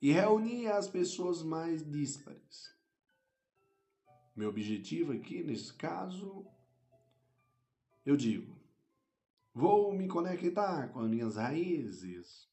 E 0.00 0.12
reunir 0.12 0.66
as 0.66 0.86
pessoas 0.86 1.42
mais 1.42 1.82
díspares. 1.82 2.74
Meu 4.36 4.50
objetivo 4.50 5.12
aqui, 5.12 5.42
nesse 5.42 5.72
caso, 5.72 6.46
eu 8.04 8.14
digo, 8.14 8.54
vou 9.54 9.94
me 9.94 10.06
conectar 10.06 10.88
com 10.88 11.00
as 11.00 11.08
minhas 11.08 11.36
raízes, 11.36 12.50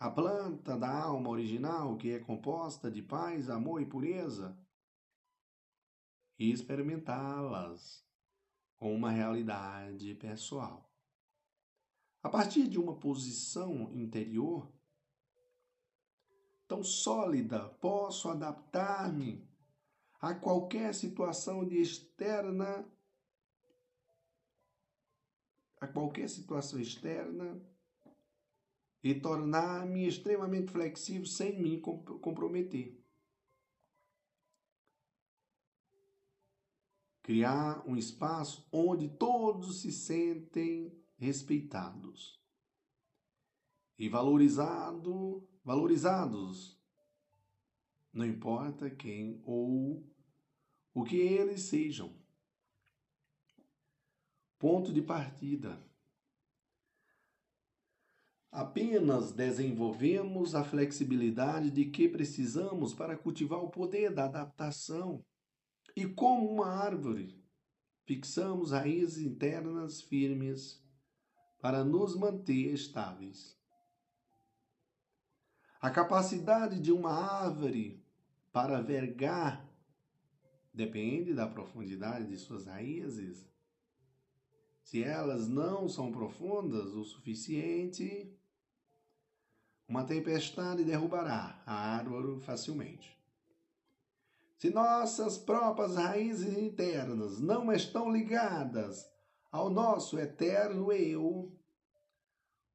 a 0.00 0.10
planta 0.10 0.78
da 0.78 0.90
alma 0.90 1.28
original, 1.28 1.98
que 1.98 2.10
é 2.10 2.18
composta 2.18 2.90
de 2.90 3.02
paz, 3.02 3.50
amor 3.50 3.82
e 3.82 3.86
pureza, 3.86 4.58
e 6.38 6.50
experimentá-las 6.50 8.02
com 8.78 8.94
uma 8.94 9.10
realidade 9.10 10.14
pessoal. 10.14 10.90
A 12.22 12.30
partir 12.30 12.66
de 12.66 12.78
uma 12.78 12.98
posição 12.98 13.92
interior 13.92 14.72
tão 16.66 16.82
sólida, 16.82 17.68
posso 17.68 18.30
adaptar-me 18.30 19.46
a 20.18 20.34
qualquer 20.34 20.94
situação 20.94 21.66
de 21.66 21.78
externa 21.78 22.90
a 25.78 25.86
qualquer 25.86 26.28
situação 26.28 26.78
externa 26.78 27.60
e 29.02 29.14
tornar-me 29.14 30.06
extremamente 30.06 30.70
flexível 30.70 31.26
sem 31.26 31.60
me 31.60 31.80
comprometer. 31.80 32.98
Criar 37.22 37.86
um 37.86 37.96
espaço 37.96 38.66
onde 38.72 39.08
todos 39.08 39.80
se 39.80 39.92
sentem 39.92 40.92
respeitados 41.16 42.40
e 43.98 44.08
valorizado, 44.08 45.46
valorizados, 45.62 46.80
não 48.12 48.26
importa 48.26 48.90
quem 48.90 49.40
ou 49.44 50.04
o 50.92 51.04
que 51.04 51.16
eles 51.16 51.62
sejam. 51.62 52.18
Ponto 54.58 54.92
de 54.92 55.00
partida 55.00 55.89
Apenas 58.52 59.30
desenvolvemos 59.30 60.56
a 60.56 60.64
flexibilidade 60.64 61.70
de 61.70 61.84
que 61.84 62.08
precisamos 62.08 62.92
para 62.92 63.16
cultivar 63.16 63.60
o 63.60 63.70
poder 63.70 64.12
da 64.12 64.24
adaptação. 64.24 65.24
E 65.94 66.04
como 66.04 66.50
uma 66.50 66.66
árvore, 66.66 67.40
fixamos 68.04 68.72
raízes 68.72 69.24
internas 69.24 70.02
firmes 70.02 70.84
para 71.60 71.84
nos 71.84 72.16
manter 72.16 72.72
estáveis. 72.72 73.56
A 75.80 75.88
capacidade 75.90 76.80
de 76.80 76.90
uma 76.90 77.12
árvore 77.12 78.04
para 78.52 78.82
vergar 78.82 79.64
depende 80.74 81.32
da 81.34 81.46
profundidade 81.46 82.26
de 82.26 82.36
suas 82.36 82.66
raízes. 82.66 83.48
Se 84.82 85.04
elas 85.04 85.48
não 85.48 85.88
são 85.88 86.10
profundas 86.10 86.92
o 86.94 87.04
suficiente, 87.04 88.36
uma 89.90 90.04
tempestade 90.04 90.84
derrubará 90.84 91.60
a 91.66 91.96
árvore 91.96 92.38
facilmente. 92.38 93.18
Se 94.56 94.70
nossas 94.70 95.36
próprias 95.36 95.96
raízes 95.96 96.56
internas 96.56 97.40
não 97.40 97.72
estão 97.72 98.08
ligadas 98.08 99.10
ao 99.50 99.68
nosso 99.68 100.16
eterno 100.16 100.92
eu, 100.92 101.52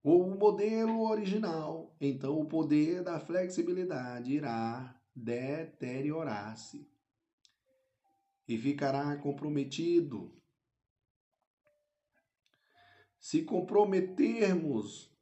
ou 0.03 0.27
o 0.27 0.37
modelo 0.37 1.09
original, 1.09 1.95
então 2.01 2.37
o 2.37 2.45
poder 2.45 3.01
da 3.01 3.17
flexibilidade 3.17 4.33
irá 4.33 4.93
deteriorar-se 5.15 6.85
e 8.45 8.57
ficará 8.57 9.15
comprometido. 9.15 10.35
Se 13.17 13.41
comprometermos 13.43 15.14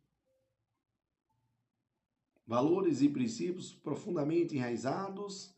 valores 2.46 3.02
e 3.02 3.10
princípios 3.10 3.74
profundamente 3.74 4.56
enraizados, 4.56 5.56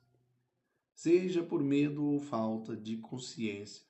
seja 0.94 1.44
por 1.44 1.64
medo 1.64 2.06
ou 2.06 2.20
falta 2.20 2.76
de 2.76 2.98
consciência, 2.98 3.86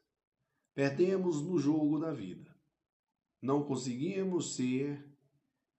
perdemos 0.73 1.41
no 1.41 1.57
jogo 1.57 1.99
da 1.99 2.11
vida. 2.11 2.53
Não 3.41 3.63
conseguimos 3.63 4.55
ser 4.55 5.05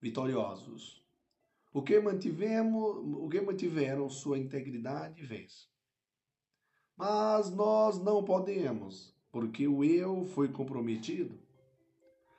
vitoriosos. 0.00 1.04
O 1.72 1.82
que 1.82 1.98
mantivemos, 2.00 2.96
o 3.18 3.28
que 3.28 3.40
mantiveram 3.40 4.08
sua 4.08 4.38
integridade 4.38 5.22
vence. 5.24 5.66
Mas 6.96 7.50
nós 7.50 7.98
não 7.98 8.24
podemos, 8.24 9.14
porque 9.30 9.68
o 9.68 9.84
eu 9.84 10.24
foi 10.24 10.48
comprometido. 10.48 11.38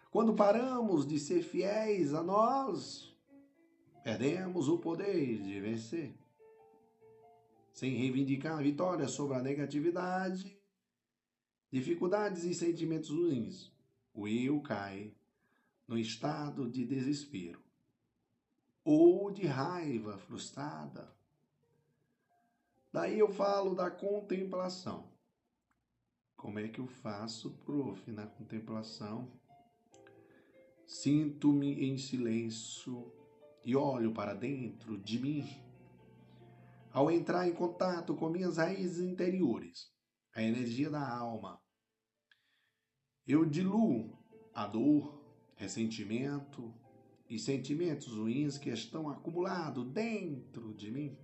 Quando 0.09 0.33
paramos 0.33 1.05
de 1.05 1.19
ser 1.19 1.43
fiéis 1.43 2.13
a 2.13 2.23
nós, 2.23 3.06
perdemos 4.07 4.69
o 4.69 4.77
poder 4.77 5.37
de 5.37 5.59
vencer. 5.59 6.15
Sem 7.73 7.93
reivindicar 7.97 8.57
a 8.57 8.61
vitória 8.61 9.05
sobre 9.05 9.35
a 9.35 9.41
negatividade, 9.41 10.57
dificuldades 11.69 12.45
e 12.45 12.53
sentimentos 12.53 13.09
ruins, 13.09 13.69
o 14.13 14.25
eu 14.25 14.61
cai 14.61 15.13
no 15.85 15.97
estado 15.97 16.69
de 16.69 16.85
desespero 16.85 17.61
ou 18.81 19.29
de 19.29 19.45
raiva 19.45 20.17
frustrada 20.17 21.13
Daí 22.93 23.19
eu 23.19 23.27
falo 23.27 23.75
da 23.75 23.91
contemplação. 23.91 25.11
Como 26.37 26.59
é 26.59 26.69
que 26.69 26.79
eu 26.79 26.87
faço, 26.87 27.51
prof, 27.65 28.09
na 28.09 28.25
contemplação? 28.25 29.29
Sinto-me 30.85 31.89
em 31.89 31.97
silêncio 31.97 33.16
e 33.67 33.75
olho 33.75 34.13
para 34.13 34.33
dentro 34.33 34.97
de 34.97 35.19
mim. 35.19 35.45
Ao 36.89 37.11
entrar 37.11 37.49
em 37.49 37.53
contato 37.53 38.15
com 38.15 38.29
minhas 38.29 38.55
raízes 38.55 39.01
interiores, 39.01 39.91
a 40.33 40.41
energia 40.41 40.89
da 40.89 41.05
alma, 41.05 41.61
eu 43.27 43.45
diluo 43.45 44.17
a 44.53 44.65
dor, 44.65 45.21
ressentimento 45.57 46.73
e 47.29 47.37
sentimentos 47.37 48.07
ruins 48.07 48.57
que 48.57 48.69
estão 48.69 49.09
acumulados 49.09 49.85
dentro 49.91 50.73
de 50.73 50.89
mim. 50.89 51.17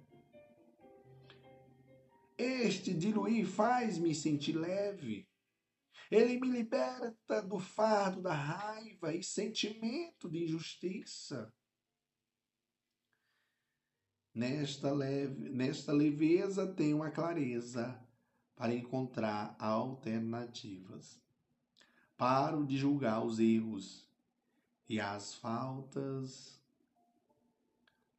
Este 2.37 2.93
diluir 2.93 3.47
faz-me 3.47 4.13
sentir 4.13 4.57
leve. 4.57 5.29
Ele 6.11 6.37
me 6.41 6.49
liberta 6.49 7.41
do 7.41 7.57
fardo 7.57 8.21
da 8.21 8.33
raiva 8.33 9.15
e 9.15 9.23
sentimento 9.23 10.29
de 10.29 10.43
injustiça. 10.43 11.49
Nesta, 14.33 14.91
leve, 14.91 15.49
nesta 15.49 15.93
leveza 15.93 16.65
tenho 16.65 17.03
a 17.03 17.11
clareza 17.11 17.99
para 18.55 18.73
encontrar 18.73 19.55
alternativas. 19.59 21.21
Paro 22.17 22.65
de 22.65 22.77
julgar 22.77 23.23
os 23.23 23.39
erros 23.39 24.09
e 24.89 24.99
as 24.99 25.35
faltas 25.35 26.59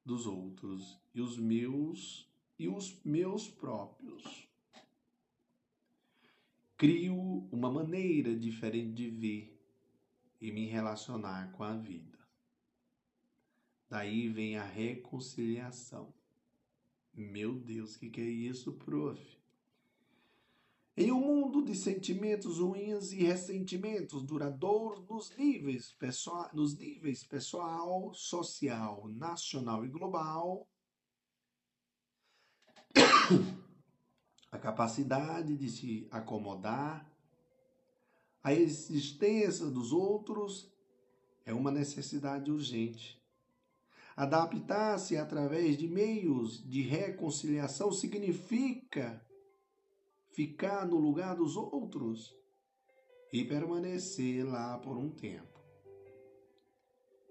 dos 0.04 0.26
outros 0.26 1.00
e 1.14 1.20
os 1.20 1.38
meus 1.38 2.28
e 2.58 2.68
os 2.68 3.00
meus 3.04 3.48
próprios. 3.48 4.48
Crio 6.76 7.48
uma 7.50 7.70
maneira 7.70 8.36
diferente 8.36 8.92
de 8.92 9.10
ver 9.10 9.60
e 10.40 10.52
me 10.52 10.66
relacionar 10.66 11.50
com 11.52 11.64
a 11.64 11.74
vida. 11.74 12.13
Daí 13.94 14.28
vem 14.28 14.56
a 14.56 14.64
reconciliação. 14.64 16.12
Meu 17.14 17.54
Deus, 17.54 17.96
que, 17.96 18.10
que 18.10 18.20
é 18.20 18.24
isso, 18.24 18.72
prof? 18.72 19.22
Em 20.96 21.12
um 21.12 21.20
mundo 21.20 21.64
de 21.64 21.76
sentimentos 21.76 22.58
ruins 22.58 23.12
e 23.12 23.22
ressentimentos 23.22 24.24
duradouros 24.24 25.06
nos 25.08 25.30
níveis, 25.36 25.92
pessoal, 25.92 26.50
nos 26.52 26.76
níveis 26.76 27.22
pessoal, 27.22 28.12
social, 28.12 29.06
nacional 29.10 29.84
e 29.84 29.88
global, 29.88 30.66
a 34.50 34.58
capacidade 34.58 35.56
de 35.56 35.68
se 35.70 36.08
acomodar, 36.10 37.08
a 38.42 38.52
existência 38.52 39.66
dos 39.66 39.92
outros 39.92 40.68
é 41.46 41.54
uma 41.54 41.70
necessidade 41.70 42.50
urgente. 42.50 43.22
Adaptar-se 44.16 45.16
através 45.16 45.76
de 45.76 45.88
meios 45.88 46.62
de 46.68 46.82
reconciliação 46.82 47.90
significa 47.90 49.24
ficar 50.32 50.86
no 50.86 50.96
lugar 50.98 51.36
dos 51.36 51.56
outros 51.56 52.34
e 53.32 53.44
permanecer 53.44 54.44
lá 54.46 54.78
por 54.78 54.96
um 54.96 55.10
tempo. 55.10 55.60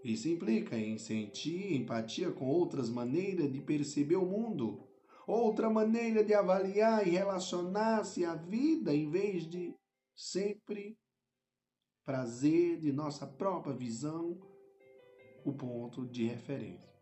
Isso 0.03 0.27
implica 0.27 0.77
em 0.77 0.97
sentir 0.97 1.73
empatia 1.73 2.31
com 2.31 2.45
outras 2.45 2.89
maneiras 2.89 3.51
de 3.51 3.61
perceber 3.61 4.17
o 4.17 4.25
mundo 4.25 4.85
outra 5.25 5.69
maneira 5.69 6.23
de 6.23 6.33
avaliar 6.33 7.07
e 7.07 7.11
relacionar-se 7.11 8.25
à 8.25 8.35
vida 8.35 8.93
em 8.93 9.09
vez 9.09 9.47
de 9.49 9.73
sempre 10.15 10.97
prazer 12.03 12.79
de 12.79 12.91
nossa 12.91 13.25
própria 13.25 13.73
visão, 13.73 14.37
o 15.43 15.51
ponto 15.51 16.05
de 16.05 16.25
referência. 16.25 16.93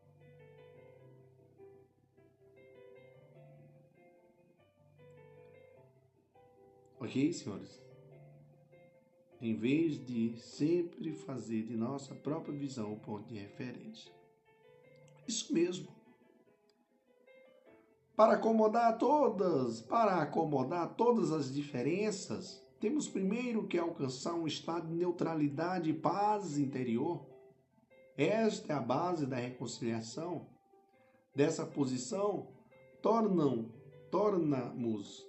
Ok, 6.99 7.33
senhores? 7.33 7.81
Em 9.41 9.55
vez 9.55 10.03
de 10.05 10.37
sempre 10.37 11.13
fazer 11.13 11.63
de 11.63 11.75
nossa 11.75 12.13
própria 12.13 12.55
visão 12.55 12.93
o 12.93 12.99
ponto 12.99 13.27
de 13.27 13.39
referência. 13.39 14.11
Isso 15.27 15.51
mesmo 15.51 16.01
para 18.21 18.33
acomodar 18.33 18.99
todas, 18.99 19.81
para 19.81 20.21
acomodar 20.21 20.93
todas 20.95 21.31
as 21.31 21.51
diferenças, 21.51 22.61
temos 22.79 23.07
primeiro 23.07 23.65
que 23.65 23.79
alcançar 23.79 24.35
um 24.35 24.45
estado 24.45 24.87
de 24.87 24.93
neutralidade 24.93 25.89
e 25.89 25.93
paz 25.95 26.55
interior. 26.59 27.25
Esta 28.21 28.73
é 28.73 28.75
a 28.75 28.79
base 28.79 29.25
da 29.25 29.37
reconciliação. 29.37 30.47
Dessa 31.35 31.65
posição, 31.65 32.53
tornam, 33.01 33.73
tornamos 34.11 35.25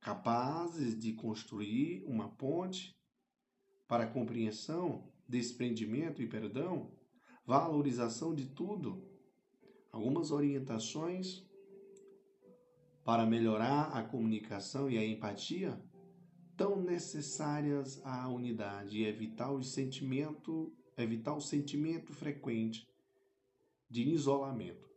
capazes 0.00 0.98
de 0.98 1.12
construir 1.12 2.02
uma 2.06 2.30
ponte 2.30 2.96
para 3.86 4.06
compreensão, 4.06 5.12
desprendimento 5.28 6.22
e 6.22 6.26
perdão, 6.26 6.90
valorização 7.44 8.34
de 8.34 8.46
tudo. 8.46 9.06
Algumas 9.92 10.30
orientações 10.30 11.46
para 13.04 13.26
melhorar 13.26 13.90
a 13.92 14.02
comunicação 14.02 14.90
e 14.90 14.96
a 14.96 15.04
empatia, 15.04 15.78
tão 16.56 16.80
necessárias 16.80 18.00
à 18.06 18.26
unidade 18.26 18.96
e 18.96 19.04
evitar 19.04 19.52
o 19.52 19.62
sentimento, 19.62 20.74
evitar 21.02 21.34
o 21.34 21.40
sentimento 21.40 22.12
frequente 22.12 22.88
de 23.88 24.02
isolamento. 24.08 24.88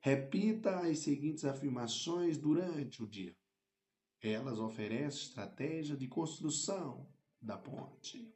Repita 0.00 0.80
as 0.80 1.00
seguintes 1.00 1.44
afirmações 1.44 2.38
durante 2.38 3.02
o 3.02 3.06
dia. 3.06 3.36
Elas 4.20 4.58
oferecem 4.58 5.28
estratégia 5.28 5.96
de 5.96 6.08
construção 6.08 7.06
da 7.40 7.56
ponte. 7.56 8.32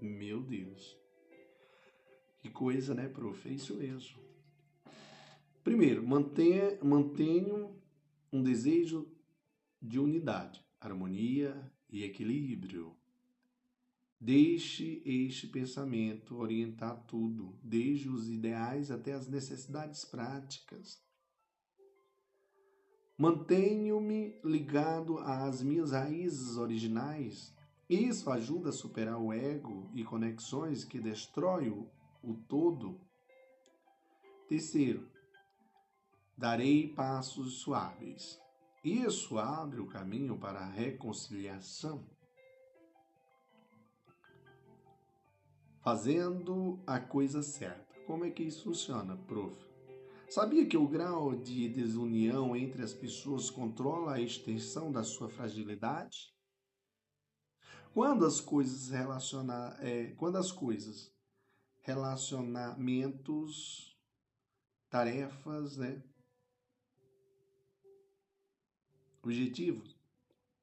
Meu 0.00 0.42
Deus. 0.42 0.98
Que 2.38 2.50
coisa, 2.50 2.94
né, 2.94 3.08
prof? 3.08 3.48
É 3.48 3.52
isso 3.52 3.74
mesmo. 3.74 4.20
Primeiro, 5.64 6.06
mantenha, 6.06 6.78
mantenham 6.82 7.76
um 8.32 8.42
desejo 8.42 9.10
de 9.82 9.98
unidade, 9.98 10.64
harmonia 10.80 11.72
e 11.90 12.04
equilíbrio. 12.04 12.96
Deixe 14.18 15.02
este 15.04 15.46
pensamento 15.46 16.36
orientar 16.36 17.04
tudo, 17.06 17.54
desde 17.62 18.08
os 18.08 18.28
ideais 18.28 18.90
até 18.90 19.12
as 19.12 19.28
necessidades 19.28 20.04
práticas. 20.04 21.04
Mantenho-me 23.18 24.38
ligado 24.42 25.18
às 25.18 25.62
minhas 25.62 25.92
raízes 25.92 26.56
originais. 26.56 27.54
Isso 27.88 28.30
ajuda 28.30 28.70
a 28.70 28.72
superar 28.72 29.18
o 29.18 29.32
ego 29.32 29.90
e 29.94 30.02
conexões 30.02 30.84
que 30.84 30.98
destrói 30.98 31.68
o, 31.68 31.88
o 32.22 32.34
todo. 32.34 33.00
Terceiro, 34.48 35.08
darei 36.36 36.88
passos 36.88 37.58
suaves. 37.60 38.38
Isso 38.84 39.38
abre 39.38 39.80
o 39.80 39.86
caminho 39.86 40.38
para 40.38 40.60
a 40.60 40.70
reconciliação. 40.70 42.15
Fazendo 45.86 46.82
a 46.84 46.98
coisa 46.98 47.44
certa. 47.44 47.94
Como 48.08 48.24
é 48.24 48.30
que 48.32 48.42
isso 48.42 48.64
funciona, 48.64 49.16
prof? 49.16 49.56
Sabia 50.28 50.66
que 50.66 50.76
o 50.76 50.88
grau 50.88 51.36
de 51.36 51.68
desunião 51.68 52.56
entre 52.56 52.82
as 52.82 52.92
pessoas 52.92 53.50
controla 53.50 54.14
a 54.14 54.20
extensão 54.20 54.90
da 54.90 55.04
sua 55.04 55.28
fragilidade? 55.28 56.34
Quando 57.94 58.26
as 58.26 58.40
coisas 58.40 58.90
relacionar, 58.90 59.78
é, 59.80 60.10
quando 60.14 60.38
as 60.38 60.50
coisas, 60.50 61.14
relacionamentos, 61.82 63.96
tarefas, 64.90 65.76
né, 65.76 66.02
objetivos, 69.22 69.96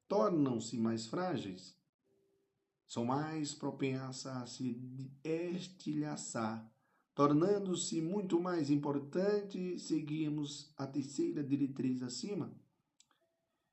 tornam-se 0.06 0.76
mais 0.76 1.06
frágeis, 1.06 1.82
são 2.86 3.04
mais 3.04 3.54
propensas 3.54 4.26
a 4.26 4.46
se 4.46 4.80
estilhaçar 5.24 6.70
tornando-se 7.14 8.00
muito 8.00 8.40
mais 8.40 8.70
importante 8.70 9.78
seguirmos 9.78 10.72
a 10.76 10.86
terceira 10.86 11.42
diretriz 11.44 12.02
acima 12.02 12.52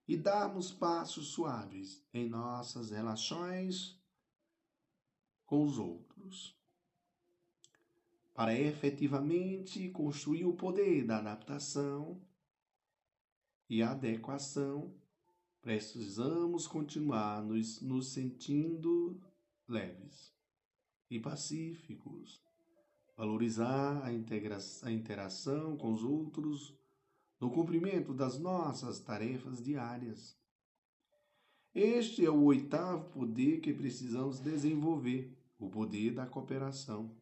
e 0.07 0.15
darmos 0.15 0.71
passos 0.71 1.29
suaves 1.29 2.05
em 2.13 2.29
nossas 2.29 2.91
relações 2.91 3.99
com 5.45 5.63
os 5.63 5.79
outros. 5.79 6.55
Para 8.33 8.57
efetivamente 8.57 9.89
construir 9.89 10.45
o 10.45 10.53
poder 10.53 11.05
da 11.05 11.17
adaptação 11.17 12.21
e 13.69 13.81
adequação, 13.81 14.93
precisamos 15.61 16.67
continuar 16.67 17.43
nos, 17.43 17.81
nos 17.81 18.07
sentindo 18.07 19.21
leves 19.67 20.33
e 21.09 21.19
pacíficos 21.19 22.41
valorizar 23.21 24.01
a, 24.03 24.07
a 24.07 24.91
interação 24.91 25.77
com 25.77 25.93
os 25.93 26.03
outros 26.03 26.73
no 27.39 27.51
cumprimento 27.51 28.13
das 28.13 28.39
nossas 28.39 28.99
tarefas 28.99 29.61
diárias. 29.61 30.35
Este 31.73 32.25
é 32.25 32.31
o 32.31 32.43
oitavo 32.45 33.11
poder 33.11 33.61
que 33.61 33.73
precisamos 33.73 34.39
desenvolver, 34.39 35.37
o 35.59 35.69
poder 35.69 36.15
da 36.15 36.25
cooperação. 36.25 37.15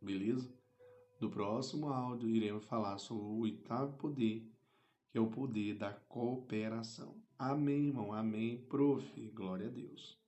Beleza? 0.00 0.48
No 1.20 1.28
próximo 1.28 1.88
áudio 1.88 2.28
iremos 2.28 2.64
falar 2.66 2.98
sobre 2.98 3.24
o 3.24 3.38
oitavo 3.38 3.96
poder, 3.96 4.48
é 5.18 5.20
o 5.20 5.30
poder 5.30 5.78
da 5.78 5.92
cooperação. 5.92 7.22
Amém, 7.38 7.88
irmão. 7.88 8.12
Amém, 8.12 8.64
prof. 8.66 9.30
Glória 9.30 9.68
a 9.68 9.70
Deus. 9.70 10.18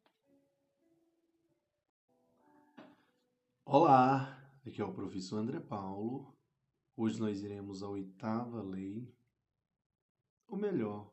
Olá, 3.65 4.43
aqui 4.67 4.81
é 4.81 4.85
o 4.85 4.93
professor 4.93 5.39
André 5.39 5.61
Paulo. 5.61 6.35
Hoje 6.97 7.21
nós 7.21 7.43
iremos 7.43 7.83
à 7.83 7.89
oitava 7.89 8.63
lei, 8.63 9.15
ou 10.47 10.57
melhor, 10.57 11.13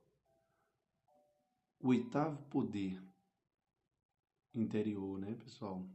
o 1.79 1.89
oitavo 1.89 2.41
poder 2.43 3.03
interior, 4.53 5.19
né, 5.19 5.35
pessoal? 5.35 5.85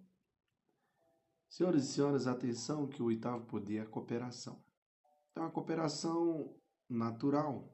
Senhoras 1.49 1.85
e 1.85 1.93
senhores, 1.93 2.27
atenção 2.27 2.87
que 2.87 3.03
o 3.03 3.07
oitavo 3.07 3.47
poder 3.47 3.79
é 3.79 3.81
a 3.81 3.87
cooperação. 3.87 4.63
Então, 5.31 5.45
a 5.45 5.51
cooperação 5.51 6.55
natural 6.91 7.73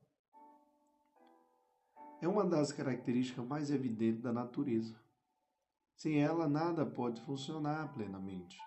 é 2.20 2.28
uma 2.28 2.44
das 2.44 2.72
características 2.72 3.46
mais 3.46 3.70
evidentes 3.70 4.22
da 4.22 4.32
natureza. 4.32 4.98
Sem 5.94 6.22
ela, 6.22 6.48
nada 6.48 6.84
pode 6.84 7.20
funcionar 7.22 7.92
plenamente. 7.92 8.58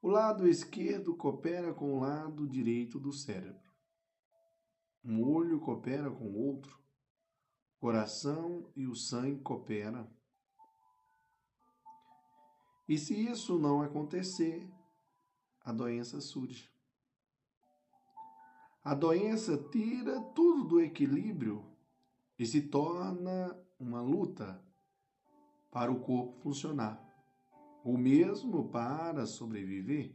O 0.00 0.08
lado 0.08 0.46
esquerdo 0.46 1.16
coopera 1.16 1.72
com 1.72 1.94
o 1.94 2.00
lado 2.00 2.46
direito 2.46 2.98
do 3.00 3.12
cérebro. 3.12 3.70
Um 5.02 5.22
olho 5.22 5.60
coopera 5.60 6.10
com 6.10 6.24
o 6.24 6.36
outro. 6.36 6.78
O 7.76 7.80
coração 7.80 8.70
e 8.74 8.86
o 8.86 8.94
sangue 8.94 9.42
cooperam. 9.42 10.10
E 12.88 12.98
se 12.98 13.14
isso 13.14 13.58
não 13.58 13.82
acontecer, 13.82 14.70
a 15.62 15.72
doença 15.72 16.20
surge. 16.20 16.73
A 18.84 18.94
doença 18.94 19.56
tira 19.72 20.20
tudo 20.34 20.64
do 20.64 20.80
equilíbrio 20.80 21.64
e 22.38 22.44
se 22.44 22.60
torna 22.68 23.58
uma 23.80 24.02
luta 24.02 24.62
para 25.70 25.90
o 25.90 26.00
corpo 26.00 26.38
funcionar 26.40 27.02
ou 27.82 27.96
mesmo 27.96 28.68
para 28.68 29.24
sobreviver. 29.24 30.14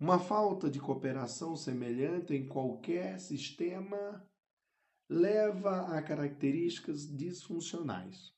Uma 0.00 0.18
falta 0.18 0.68
de 0.68 0.80
cooperação 0.80 1.54
semelhante 1.54 2.34
em 2.34 2.48
qualquer 2.48 3.20
sistema 3.20 4.28
leva 5.08 5.96
a 5.96 6.02
características 6.02 7.06
disfuncionais. 7.06 8.34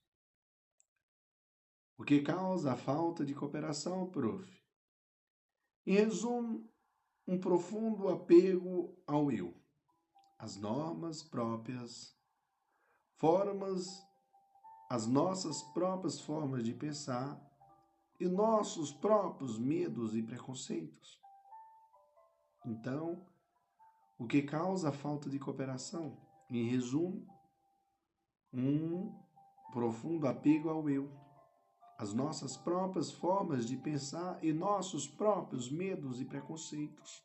O 1.97 2.05
que 2.05 2.21
causa 2.21 2.73
a 2.73 2.77
falta 2.77 3.25
de 3.25 3.35
cooperação, 3.35 4.11
prof? 4.11 4.47
Em 5.87 5.95
resumo, 5.95 6.72
um 7.27 7.39
profundo 7.39 8.09
apego 8.09 8.97
ao 9.07 9.31
eu, 9.31 9.55
às 10.39 10.57
normas 10.57 11.23
próprias, 11.23 12.16
formas, 13.16 13.86
as 14.90 15.07
nossas 15.07 15.62
próprias 15.62 16.20
formas 16.20 16.65
de 16.65 16.74
pensar 16.74 17.40
e 18.19 18.27
nossos 18.27 18.93
próprios 18.93 19.59
medos 19.59 20.15
e 20.15 20.23
preconceitos. 20.23 21.20
Então, 22.65 23.24
o 24.19 24.27
que 24.27 24.43
causa 24.43 24.90
a 24.90 24.93
falta 24.93 25.28
de 25.28 25.39
cooperação? 25.39 26.16
Em 26.51 26.69
resumo, 26.69 27.27
um 28.53 29.12
profundo 29.73 30.27
apego 30.28 30.69
ao 30.69 30.89
eu, 30.89 31.11
as 32.03 32.12
nossas 32.12 32.57
próprias 32.57 33.12
formas 33.12 33.66
de 33.66 33.77
pensar 33.77 34.43
e 34.43 34.53
nossos 34.53 35.07
próprios 35.07 35.70
medos 35.70 36.20
e 36.20 36.24
preconceitos. 36.24 37.23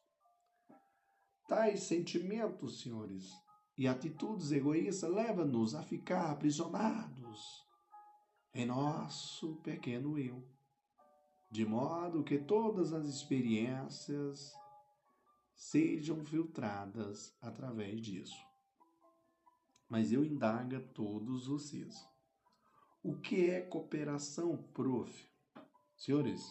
Tais 1.48 1.84
sentimentos, 1.84 2.82
senhores, 2.82 3.32
e 3.76 3.88
atitudes 3.88 4.52
egoístas 4.52 5.10
levam-nos 5.10 5.74
a 5.74 5.82
ficar 5.82 6.30
aprisionados 6.30 7.42
em 8.54 8.66
nosso 8.66 9.56
pequeno 9.64 10.20
eu 10.20 10.48
de 11.50 11.66
modo 11.66 12.24
que 12.24 12.38
todas 12.38 12.94
as 12.94 13.08
experiências 13.08 14.54
sejam 15.56 16.24
filtradas 16.26 17.36
através 17.42 18.02
disso. 18.02 18.46
Mas 19.90 20.12
eu 20.12 20.26
indago 20.26 20.76
a 20.76 20.82
todos 20.82 21.48
vocês. 21.48 21.96
O 23.04 23.16
que 23.16 23.50
é 23.50 23.62
cooperação, 23.62 24.58
prof? 24.74 25.28
Senhores, 25.96 26.42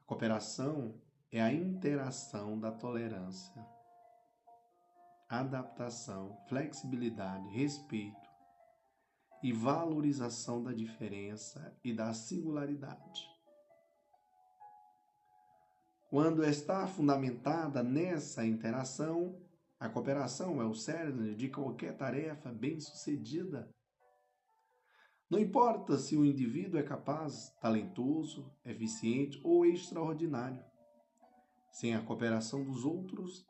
a 0.00 0.04
cooperação 0.04 1.00
é 1.30 1.40
a 1.40 1.52
interação 1.52 2.58
da 2.58 2.70
tolerância, 2.70 3.66
adaptação, 5.28 6.36
flexibilidade, 6.48 7.48
respeito 7.48 8.28
e 9.42 9.52
valorização 9.52 10.62
da 10.62 10.72
diferença 10.72 11.76
e 11.82 11.92
da 11.92 12.12
singularidade 12.12 13.30
quando 16.10 16.42
está 16.42 16.88
fundamentada 16.88 17.84
nessa 17.84 18.44
interação, 18.44 19.40
a 19.78 19.88
cooperação 19.88 20.60
é 20.60 20.64
o 20.64 20.74
cerne 20.74 21.36
de 21.36 21.48
qualquer 21.48 21.96
tarefa 21.96 22.50
bem-sucedida. 22.50 23.72
Não 25.30 25.38
importa 25.38 25.96
se 25.96 26.16
o 26.16 26.24
indivíduo 26.24 26.80
é 26.80 26.82
capaz, 26.82 27.54
talentoso, 27.60 28.50
eficiente 28.64 29.40
ou 29.44 29.64
extraordinário. 29.64 30.64
Sem 31.70 31.94
a 31.94 32.02
cooperação 32.02 32.64
dos 32.64 32.84
outros, 32.84 33.46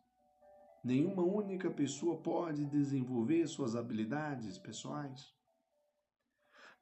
nenhuma 0.85 1.23
única 1.23 1.70
pessoa 1.70 2.20
pode 2.20 2.66
desenvolver 2.66 3.47
suas 3.47 3.74
habilidades 3.74 4.59
pessoais. 4.59 5.35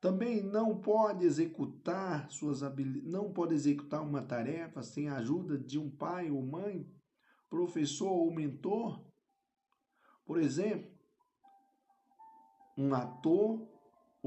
Também 0.01 0.43
não 0.43 0.81
pode 0.81 1.25
executar 1.25 2.29
suas 2.29 2.61
não 3.05 3.33
pode 3.33 3.55
executar 3.55 4.03
uma 4.03 4.23
tarefa 4.23 4.83
sem 4.83 5.09
a 5.09 5.19
ajuda 5.19 5.57
de 5.57 5.79
um 5.79 5.89
pai 5.89 6.29
ou 6.29 6.43
mãe, 6.43 6.93
professor 7.49 8.11
ou 8.11 8.35
mentor, 8.35 9.01
Por 10.25 10.39
exemplo, 10.39 10.91
um 12.77 12.93
ator 12.95 13.78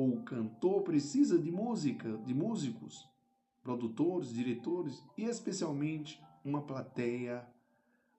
ou 0.02 0.24
cantor 0.24 0.82
precisa 0.82 1.38
de 1.38 1.52
música, 1.52 2.18
de 2.26 2.34
músicos, 2.34 3.08
produtores, 3.62 4.34
diretores 4.34 5.04
e 5.16 5.26
especialmente 5.26 6.20
uma 6.44 6.64
plateia 6.64 7.48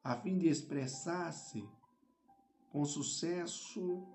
a 0.04 0.14
fim 0.14 0.38
de 0.38 0.48
expressar-se 0.48 1.68
com 2.70 2.84
sucesso, 2.84 4.06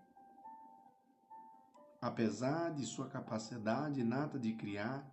apesar 2.02 2.73
de 2.73 2.85
sua 2.85 3.10
capacidade 3.10 3.99
inata 3.99 4.39
de 4.39 4.53
criar 4.53 5.06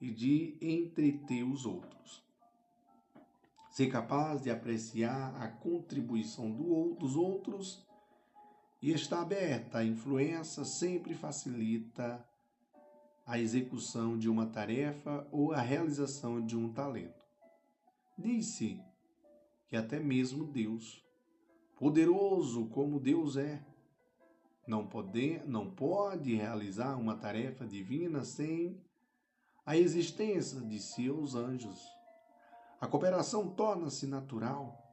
e 0.00 0.10
de 0.10 0.58
entreter 0.60 1.44
os 1.44 1.64
outros. 1.64 2.24
Ser 3.70 3.86
capaz 3.86 4.42
de 4.42 4.50
apreciar 4.50 5.40
a 5.40 5.48
contribuição 5.48 6.50
do, 6.50 6.94
dos 6.94 7.14
outros 7.14 7.85
e 8.86 8.92
estar 8.92 9.20
aberta 9.20 9.78
à 9.78 9.84
influência 9.84 10.64
sempre 10.64 11.12
facilita 11.12 12.24
a 13.26 13.36
execução 13.36 14.16
de 14.16 14.30
uma 14.30 14.46
tarefa 14.46 15.26
ou 15.32 15.52
a 15.52 15.60
realização 15.60 16.40
de 16.40 16.56
um 16.56 16.72
talento. 16.72 17.26
Diz-se 18.16 18.80
que 19.66 19.74
até 19.74 19.98
mesmo 19.98 20.44
Deus, 20.44 21.04
poderoso 21.76 22.66
como 22.66 23.00
Deus 23.00 23.36
é, 23.36 23.60
não 24.68 24.88
não 25.44 25.68
pode 25.68 26.36
realizar 26.36 26.94
uma 26.96 27.16
tarefa 27.16 27.66
divina 27.66 28.22
sem 28.22 28.80
a 29.64 29.76
existência 29.76 30.60
de 30.60 30.78
seus 30.78 31.34
anjos. 31.34 31.84
A 32.80 32.86
cooperação 32.86 33.48
torna-se 33.48 34.06
natural 34.06 34.85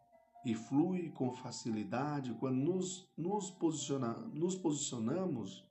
e 0.45 0.53
flui 0.53 1.09
com 1.11 1.31
facilidade 1.31 2.33
quando 2.33 2.57
nos, 2.57 3.07
nos, 3.17 3.49
posiciona, 3.49 4.13
nos 4.33 4.55
posicionamos 4.55 5.65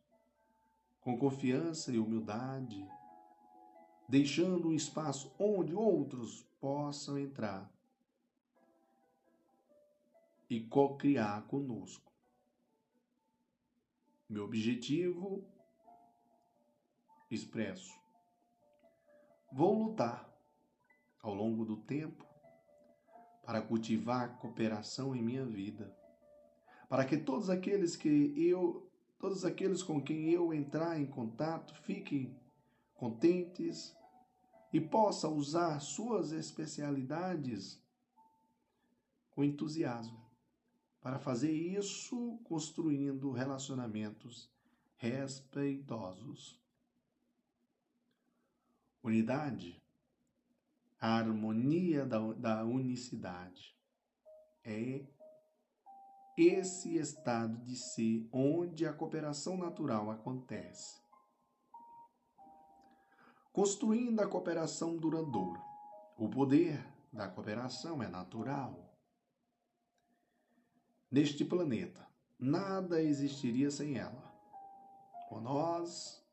com 1.00 1.18
confiança 1.18 1.92
e 1.92 1.98
humildade, 1.98 2.86
deixando 4.08 4.68
um 4.68 4.72
espaço 4.72 5.34
onde 5.38 5.74
outros 5.74 6.46
possam 6.60 7.18
entrar 7.18 7.70
e 10.48 10.60
co-criar 10.60 11.42
conosco. 11.48 12.10
Meu 14.28 14.44
objetivo 14.44 15.44
expresso. 17.30 18.00
Vou 19.50 19.88
lutar 19.88 20.30
ao 21.22 21.34
longo 21.34 21.64
do 21.64 21.76
tempo 21.76 22.31
para 23.52 23.60
cultivar 23.60 24.38
cooperação 24.38 25.14
em 25.14 25.20
minha 25.20 25.44
vida, 25.44 25.94
para 26.88 27.04
que 27.04 27.18
todos 27.18 27.50
aqueles 27.50 27.94
que 27.94 28.32
eu, 28.34 28.90
todos 29.18 29.44
aqueles 29.44 29.82
com 29.82 30.02
quem 30.02 30.30
eu 30.30 30.54
entrar 30.54 30.98
em 30.98 31.04
contato 31.04 31.74
fiquem 31.82 32.34
contentes 32.94 33.94
e 34.72 34.80
possa 34.80 35.28
usar 35.28 35.80
suas 35.80 36.32
especialidades 36.32 37.78
com 39.32 39.44
entusiasmo. 39.44 40.18
Para 41.02 41.18
fazer 41.18 41.52
isso, 41.52 42.40
construindo 42.44 43.32
relacionamentos 43.32 44.50
respeitosos. 44.96 46.58
Unidade 49.02 49.81
a 51.02 51.16
harmonia 51.16 52.06
da, 52.06 52.20
da 52.34 52.64
unicidade. 52.64 53.76
É 54.64 55.04
esse 56.38 56.96
estado 56.96 57.58
de 57.64 57.74
ser 57.74 58.28
onde 58.30 58.86
a 58.86 58.92
cooperação 58.92 59.56
natural 59.56 60.12
acontece. 60.12 61.02
Construindo 63.52 64.20
a 64.20 64.28
cooperação 64.28 64.96
duradoura. 64.96 65.60
O 66.16 66.28
poder 66.28 66.80
da 67.12 67.28
cooperação 67.28 68.00
é 68.00 68.06
natural. 68.06 68.96
Neste 71.10 71.44
planeta, 71.44 72.06
nada 72.38 73.02
existiria 73.02 73.72
sem 73.72 73.98
ela. 73.98 74.32
Ou 75.32 75.40
nós 75.40 76.24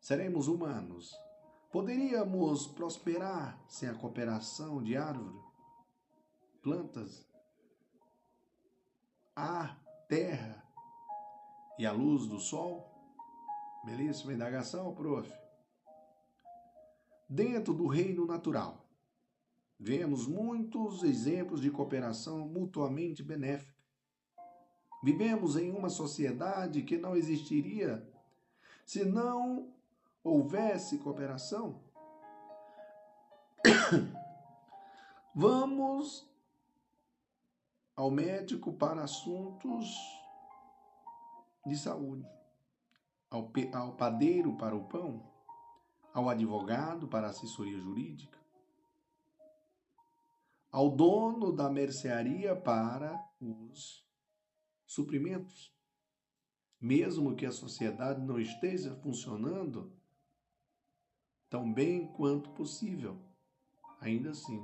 seremos 0.00 0.48
humanos 0.48 1.14
Poderíamos 1.70 2.66
prosperar 2.66 3.62
sem 3.68 3.90
a 3.90 3.94
cooperação 3.94 4.82
de 4.82 4.96
árvore, 4.96 5.38
plantas, 6.62 7.26
ar, 9.36 9.78
terra 10.08 10.64
e 11.78 11.84
a 11.84 11.92
luz 11.92 12.26
do 12.26 12.40
sol? 12.40 12.90
Belíssima 13.84 14.32
indagação, 14.32 14.94
prof. 14.94 15.30
Dentro 17.28 17.74
do 17.74 17.86
reino 17.86 18.24
natural, 18.24 18.88
vemos 19.78 20.26
muitos 20.26 21.02
exemplos 21.02 21.60
de 21.60 21.70
cooperação 21.70 22.48
mutuamente 22.48 23.22
benéfica. 23.22 23.78
Vivemos 25.02 25.54
em 25.56 25.70
uma 25.70 25.90
sociedade 25.90 26.82
que 26.82 26.96
não 26.96 27.14
existiria 27.14 28.10
se 28.86 29.04
não 29.04 29.77
houvesse 30.22 30.98
cooperação, 30.98 31.82
vamos 35.34 36.28
ao 37.96 38.10
médico 38.10 38.72
para 38.72 39.02
assuntos 39.02 39.88
de 41.66 41.76
saúde, 41.76 42.26
ao, 43.30 43.50
ao 43.74 43.96
padeiro 43.96 44.56
para 44.56 44.74
o 44.76 44.84
pão, 44.84 45.28
ao 46.14 46.28
advogado 46.28 47.08
para 47.08 47.28
assessoria 47.28 47.78
jurídica, 47.80 48.38
ao 50.70 50.90
dono 50.90 51.52
da 51.52 51.68
mercearia 51.68 52.54
para 52.54 53.20
os 53.40 54.06
suprimentos. 54.86 55.76
Mesmo 56.80 57.34
que 57.34 57.44
a 57.44 57.50
sociedade 57.50 58.20
não 58.20 58.38
esteja 58.38 58.94
funcionando 58.96 59.97
tão 61.50 61.72
bem 61.72 62.06
quanto 62.12 62.50
possível. 62.50 63.18
Ainda 64.00 64.30
assim, 64.30 64.60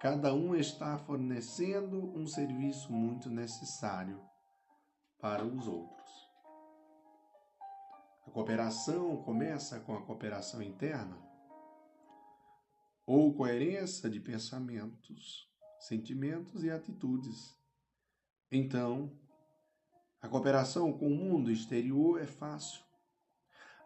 cada 0.00 0.34
um 0.34 0.54
está 0.54 0.98
fornecendo 0.98 1.98
um 2.16 2.26
serviço 2.26 2.92
muito 2.92 3.30
necessário 3.30 4.20
para 5.20 5.44
os 5.44 5.66
outros. 5.66 6.28
A 8.26 8.30
cooperação 8.30 9.16
começa 9.22 9.80
com 9.80 9.94
a 9.94 10.02
cooperação 10.02 10.62
interna, 10.62 11.16
ou 13.06 13.34
coerência 13.34 14.10
de 14.10 14.20
pensamentos, 14.20 15.48
sentimentos 15.80 16.62
e 16.62 16.70
atitudes. 16.70 17.56
Então, 18.52 19.18
a 20.20 20.28
cooperação 20.28 20.92
com 20.92 21.06
o 21.06 21.16
mundo 21.16 21.50
exterior 21.50 22.20
é 22.20 22.26
fácil 22.26 22.87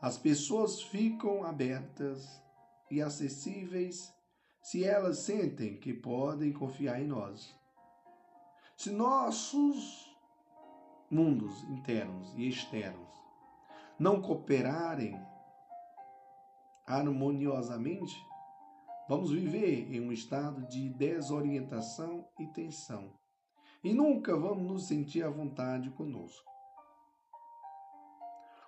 as 0.03 0.19
pessoas 0.19 0.83
ficam 0.83 1.45
abertas 1.45 2.43
e 2.91 3.01
acessíveis 3.01 4.13
se 4.61 4.85
elas 4.85 5.19
sentem 5.19 5.79
que 5.79 5.95
podem 5.95 6.53
confiar 6.53 7.01
em 7.01 7.07
nós. 7.07 7.57
Se 8.77 8.91
nossos 8.91 10.13
mundos 11.09 11.63
internos 11.71 12.35
e 12.37 12.49
externos 12.49 13.09
não 13.97 14.21
cooperarem 14.21 15.17
harmoniosamente, 16.85 18.17
vamos 19.09 19.31
viver 19.31 19.95
em 19.95 20.01
um 20.01 20.11
estado 20.11 20.67
de 20.67 20.89
desorientação 20.91 22.27
e 22.41 22.47
tensão. 22.49 23.13
E 23.85 23.95
nunca 23.95 24.37
vamos 24.37 24.67
nos 24.67 24.89
sentir 24.89 25.23
à 25.23 25.31
vontade 25.31 25.91
conosco 25.91 26.52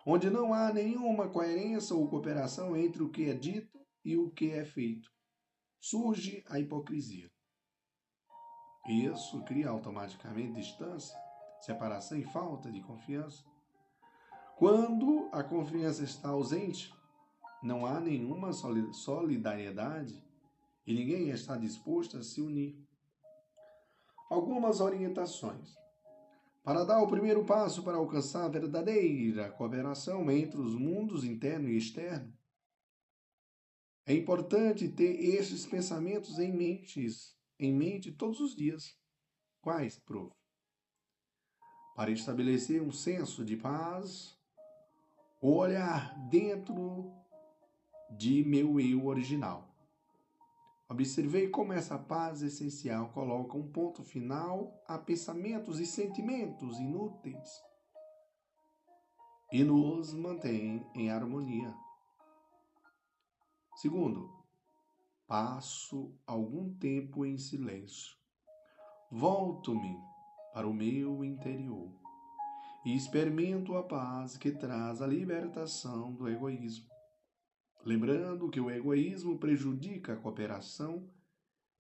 onde 0.07 0.29
não 0.29 0.53
há 0.53 0.73
nenhuma 0.73 1.29
coerência 1.29 1.97
ou 1.97 2.09
cooperação 2.09 2.77
entre 2.77 3.03
o 3.03 3.11
que 3.11 3.29
é 3.29 3.35
dito 3.35 3.79
e 4.05 4.17
o 4.17 4.31
que 4.31 4.51
é 4.51 4.65
feito. 4.65 5.11
Surge 5.81 6.45
a 6.49 6.59
hipocrisia. 6.59 7.31
Isso 8.87 9.43
cria 9.45 9.71
automaticamente 9.71 10.53
distância, 10.53 11.19
separação 11.63 12.19
e 12.19 12.25
falta 12.25 12.71
de 12.71 12.83
confiança. 12.83 13.43
Quando 14.57 15.29
a 15.33 15.43
confiança 15.43 16.05
está 16.05 16.29
ausente, 16.29 16.93
não 17.63 17.87
há 17.87 17.99
nenhuma 17.99 18.53
solidariedade 18.53 20.23
e 20.87 20.93
ninguém 20.93 21.31
está 21.31 21.57
disposto 21.57 22.19
a 22.19 22.23
se 22.23 22.43
unir. 22.43 22.79
Algumas 24.31 24.81
orientações. 24.81 25.75
Para 26.65 26.83
dar 26.83 27.01
o 27.01 27.07
primeiro 27.07 27.45
passo 27.45 27.85
para 27.85 27.99
alcançar 27.99 28.47
a 28.47 28.49
verdadeira 28.49 29.53
cooperação 29.53 30.29
entre 30.29 30.61
os 30.61 30.75
mundos 30.75 31.23
interno 31.23 31.69
e 31.69 31.77
externo, 31.77 32.37
é 34.05 34.15
importante 34.15 34.89
ter 34.89 35.15
esses 35.23 35.65
pensamentos 35.65 36.41
em 36.41 36.53
mente, 36.53 37.07
em 37.61 37.73
mente 37.73 38.11
todos 38.11 38.41
os 38.41 38.57
dias. 38.57 38.99
Quais, 39.61 39.99
prof? 40.01 40.35
para 41.95 42.11
estabelecer 42.11 42.83
um 42.83 42.91
senso 42.91 43.45
de 43.45 43.57
paz, 43.57 44.37
olhar 45.41 46.19
dentro 46.29 47.13
de 48.11 48.45
meu 48.45 48.81
eu 48.81 49.07
original. 49.07 49.74
Observei 50.89 51.49
como 51.49 51.73
essa 51.73 51.99
paz 51.99 52.43
essencial 52.43 53.11
coloca 53.13 53.57
um 53.57 53.71
ponto 53.71 54.05
final 54.05 54.83
a 54.87 54.99
pensamentos 54.99 55.81
e 55.81 55.87
sentimentos 55.87 56.79
inúteis 56.79 57.49
e 59.51 59.65
nos 59.65 60.13
mantém 60.13 60.85
em 60.95 61.11
harmonia. 61.11 61.75
Segundo, 63.77 64.31
passo 65.27 66.13
algum 66.27 66.75
tempo 66.75 67.25
em 67.25 67.39
silêncio. 67.39 68.17
Volto-me 69.11 69.97
para 70.53 70.69
o 70.69 70.75
meu 70.75 71.25
interior 71.25 71.91
e 72.85 72.95
experimento 72.95 73.77
a 73.77 73.83
paz 73.83 74.37
que 74.37 74.51
traz 74.51 75.01
a 75.01 75.07
libertação 75.07 76.13
do 76.13 76.29
egoísmo. 76.29 76.94
Lembrando 77.85 78.49
que 78.49 78.61
o 78.61 78.71
egoísmo 78.71 79.39
prejudica 79.39 80.15
a 80.15 80.17
cooperação 80.17 81.09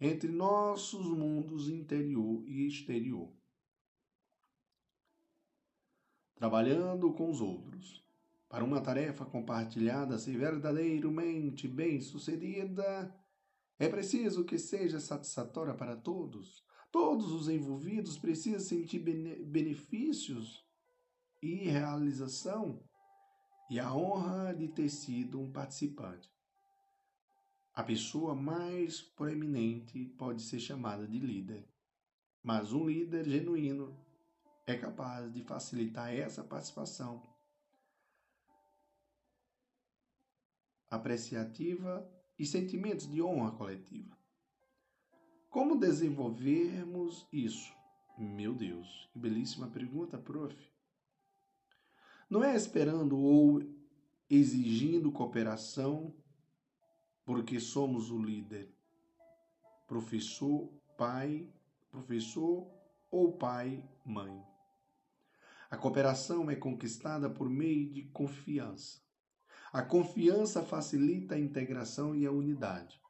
entre 0.01 0.31
nossos 0.31 1.06
mundos 1.06 1.68
interior 1.68 2.44
e 2.47 2.66
exterior. 2.66 3.32
Trabalhando 6.35 7.12
com 7.14 7.31
os 7.31 7.40
outros 7.40 8.05
para 8.48 8.64
uma 8.64 8.81
tarefa 8.81 9.24
compartilhada 9.24 10.18
ser 10.18 10.36
verdadeiramente 10.36 11.66
bem-sucedida, 11.66 13.14
é 13.78 13.89
preciso 13.89 14.44
que 14.44 14.59
seja 14.59 15.01
satisfatória 15.01 15.74
para 15.74 15.97
todos, 15.97 16.64
Todos 16.94 17.32
os 17.32 17.48
envolvidos 17.48 18.16
precisam 18.16 18.60
sentir 18.60 19.01
benefícios 19.01 20.64
e 21.43 21.68
realização 21.68 22.81
e 23.70 23.80
a 23.80 23.92
honra 23.94 24.54
de 24.54 24.68
ter 24.68 24.88
sido 24.88 25.40
um 25.40 25.50
participante. 25.50 26.32
A 27.72 27.82
pessoa 27.82 28.34
mais 28.34 29.00
proeminente 29.00 30.04
pode 30.16 30.42
ser 30.42 30.60
chamada 30.60 31.06
de 31.08 31.18
líder, 31.18 31.68
mas 32.42 32.72
um 32.72 32.86
líder 32.86 33.24
genuíno 33.24 33.96
é 34.66 34.76
capaz 34.76 35.32
de 35.32 35.42
facilitar 35.42 36.14
essa 36.14 36.44
participação 36.44 37.22
apreciativa 40.88 42.08
e 42.38 42.46
sentimentos 42.46 43.10
de 43.10 43.20
honra 43.20 43.52
coletiva. 43.52 44.16
Como 45.50 45.78
desenvolvermos 45.78 47.26
isso? 47.32 47.72
Meu 48.16 48.54
Deus, 48.54 49.08
que 49.12 49.18
belíssima 49.18 49.68
pergunta, 49.68 50.18
prof. 50.18 50.73
Não 52.35 52.43
é 52.43 52.56
esperando 52.56 53.16
ou 53.16 53.62
exigindo 54.28 55.12
cooperação 55.12 56.12
porque 57.24 57.61
somos 57.61 58.11
o 58.11 58.20
líder, 58.20 58.74
professor, 59.86 60.69
pai, 60.98 61.48
professor 61.93 62.69
ou 63.09 63.39
pai, 63.39 63.89
mãe. 64.05 64.36
A 65.70 65.77
cooperação 65.77 66.51
é 66.51 66.56
conquistada 66.56 67.31
por 67.31 67.48
meio 67.48 67.89
de 67.93 68.02
confiança. 68.06 69.01
A 69.73 69.82
confiança 69.82 70.61
facilita 70.61 71.36
a 71.36 71.40
integração 71.40 72.16
e 72.16 72.27
a 72.27 72.32
unidade. 72.32 73.01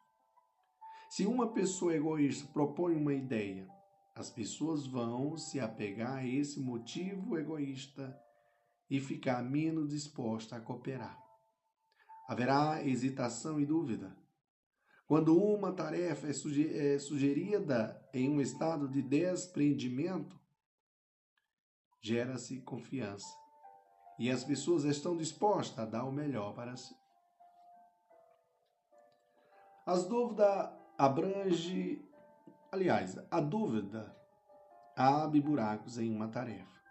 Se 1.09 1.25
uma 1.25 1.51
pessoa 1.51 1.97
egoísta 1.97 2.47
propõe 2.53 2.95
uma 2.95 3.15
ideia, 3.15 3.67
as 4.15 4.29
pessoas 4.29 4.87
vão 4.87 5.39
se 5.39 5.59
apegar 5.59 6.17
a 6.17 6.27
esse 6.27 6.61
motivo 6.61 7.39
egoísta 7.39 8.23
e 8.89 9.01
ficar 9.01 9.43
menos 9.43 9.89
disposta 9.89 10.57
a 10.57 10.61
cooperar. 10.61 11.19
Haverá 12.29 12.83
hesitação 12.85 13.61
e 13.61 13.67
dúvida. 13.67 14.17
Quando 15.07 15.37
uma 15.37 15.73
tarefa 15.73 16.27
é, 16.27 16.95
é 16.95 16.99
sugerida 16.99 18.01
em 18.13 18.31
um 18.31 18.41
estado 18.41 18.89
de 18.89 19.03
desprendimento, 19.03 20.41
gera-se 22.01 22.61
confiança 22.63 23.45
e 24.19 24.31
as 24.31 24.45
pessoas 24.45 24.85
estão 24.85 25.17
dispostas 25.17 25.79
a 25.79 25.85
dar 25.85 26.05
o 26.05 26.13
melhor 26.13 26.55
para 26.55 26.77
si. 26.77 26.95
As 29.87 30.07
dúvidas 30.07 30.71
abrange, 30.97 32.03
aliás, 32.73 33.19
a 33.31 33.41
dúvida 33.41 34.17
abre 34.97 35.41
buracos 35.41 35.99
em 35.99 36.15
uma 36.15 36.29
tarefa. 36.29 36.84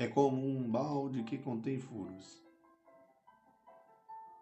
É 0.00 0.08
como 0.08 0.42
um 0.42 0.66
balde 0.66 1.22
que 1.24 1.36
contém 1.36 1.78
furos. 1.78 2.42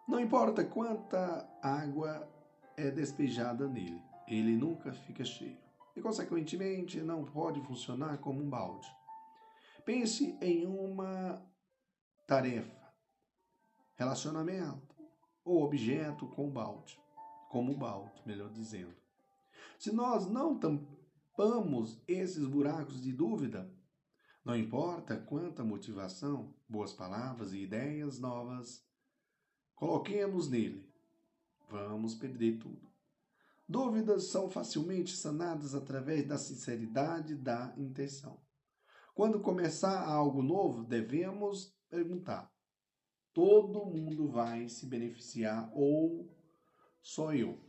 Não 0.07 0.17
importa 0.17 0.63
quanta 0.63 1.45
água 1.61 2.25
é 2.77 2.89
despejada 2.89 3.67
nele, 3.67 4.01
ele 4.25 4.55
nunca 4.55 4.93
fica 4.93 5.25
cheio. 5.25 5.57
E, 5.97 6.01
consequentemente, 6.01 7.01
não 7.01 7.25
pode 7.25 7.59
funcionar 7.63 8.19
como 8.19 8.41
um 8.41 8.49
balde. 8.49 8.87
Pense 9.83 10.33
em 10.41 10.65
uma 10.65 11.45
tarefa, 12.25 12.93
relacionamento 13.97 14.95
ou 15.43 15.61
objeto 15.61 16.25
com 16.25 16.47
o 16.47 16.51
balde 16.51 16.97
como 17.49 17.75
balde, 17.75 18.21
melhor 18.25 18.49
dizendo. 18.49 18.95
Se 19.77 19.91
nós 19.91 20.25
não 20.25 20.57
tampamos 20.57 22.01
esses 22.07 22.45
buracos 22.45 23.01
de 23.01 23.11
dúvida, 23.11 23.69
não 24.43 24.55
importa 24.55 25.17
quanta 25.17 25.63
motivação, 25.63 26.53
boas 26.67 26.93
palavras 26.93 27.53
e 27.53 27.59
ideias 27.63 28.19
novas 28.19 28.83
coloquemos 29.75 30.49
nele, 30.49 30.89
vamos 31.69 32.15
perder 32.15 32.57
tudo. 32.57 32.89
Dúvidas 33.67 34.25
são 34.25 34.49
facilmente 34.49 35.15
sanadas 35.15 35.75
através 35.75 36.27
da 36.27 36.37
sinceridade 36.37 37.35
da 37.35 37.73
intenção. 37.77 38.41
Quando 39.13 39.39
começar 39.39 40.03
algo 40.05 40.41
novo, 40.41 40.83
devemos 40.83 41.71
perguntar: 41.87 42.51
todo 43.33 43.85
mundo 43.85 44.27
vai 44.27 44.67
se 44.67 44.85
beneficiar 44.87 45.69
ou 45.73 46.35
só 47.01 47.33
eu? 47.33 47.59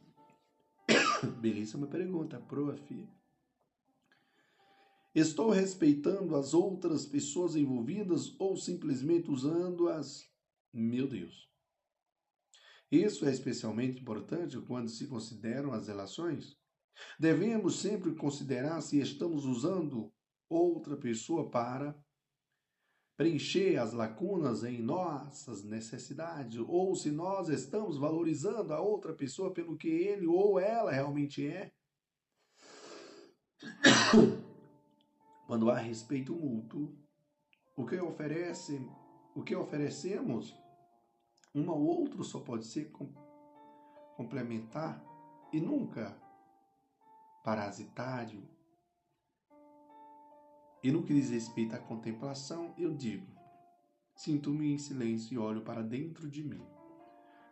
Belíssima 1.38 1.86
pergunta, 1.86 2.40
prof. 2.40 3.19
Estou 5.14 5.50
respeitando 5.50 6.36
as 6.36 6.54
outras 6.54 7.04
pessoas 7.04 7.56
envolvidas 7.56 8.34
ou 8.38 8.56
simplesmente 8.56 9.30
usando-as? 9.30 10.30
Meu 10.72 11.08
Deus. 11.08 11.50
Isso 12.90 13.24
é 13.26 13.30
especialmente 13.30 14.00
importante 14.00 14.60
quando 14.60 14.88
se 14.88 15.06
consideram 15.06 15.72
as 15.72 15.88
relações. 15.88 16.56
Devemos 17.18 17.80
sempre 17.80 18.14
considerar 18.14 18.80
se 18.80 19.00
estamos 19.00 19.44
usando 19.44 20.12
outra 20.48 20.96
pessoa 20.96 21.50
para 21.50 21.96
preencher 23.16 23.76
as 23.76 23.92
lacunas 23.92 24.64
em 24.64 24.80
nossas 24.80 25.62
necessidades, 25.62 26.58
ou 26.66 26.96
se 26.96 27.10
nós 27.10 27.48
estamos 27.48 27.98
valorizando 27.98 28.72
a 28.72 28.80
outra 28.80 29.12
pessoa 29.12 29.52
pelo 29.52 29.76
que 29.76 29.88
ele 29.88 30.26
ou 30.26 30.58
ela 30.58 30.90
realmente 30.90 31.46
é. 31.46 31.70
Quando 35.50 35.68
há 35.68 35.78
respeito 35.78 36.32
mútuo, 36.32 36.96
o 37.76 37.84
que 37.84 38.00
oferece, 38.00 38.88
o 39.34 39.42
que 39.42 39.52
oferecemos 39.52 40.56
um 41.52 41.68
ao 41.68 41.82
outro 41.82 42.22
só 42.22 42.38
pode 42.38 42.66
ser 42.66 42.92
complementar 44.16 45.04
e 45.52 45.60
nunca 45.60 46.16
parasitário 47.42 48.48
e 50.84 50.92
no 50.92 51.02
que 51.02 51.14
diz 51.14 51.30
respeito 51.30 51.74
à 51.74 51.80
contemplação, 51.80 52.72
eu 52.78 52.94
digo: 52.94 53.26
sinto-me 54.14 54.72
em 54.72 54.78
silêncio 54.78 55.34
e 55.34 55.38
olho 55.38 55.62
para 55.62 55.82
dentro 55.82 56.30
de 56.30 56.44
mim. 56.44 56.64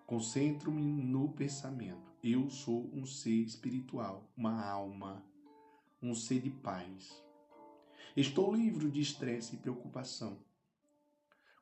Concentro-me 0.07 0.85
no 0.85 1.33
pensamento. 1.33 2.15
Eu 2.23 2.49
sou 2.49 2.89
um 2.95 3.05
ser 3.05 3.43
espiritual, 3.43 4.31
uma 4.37 4.65
alma, 4.65 5.21
um 6.01 6.15
ser 6.15 6.41
de 6.41 6.51
paz. 6.51 7.27
Estou 8.17 8.55
livre 8.55 8.91
de 8.91 9.01
estresse 9.01 9.55
e 9.55 9.59
preocupação. 9.59 10.39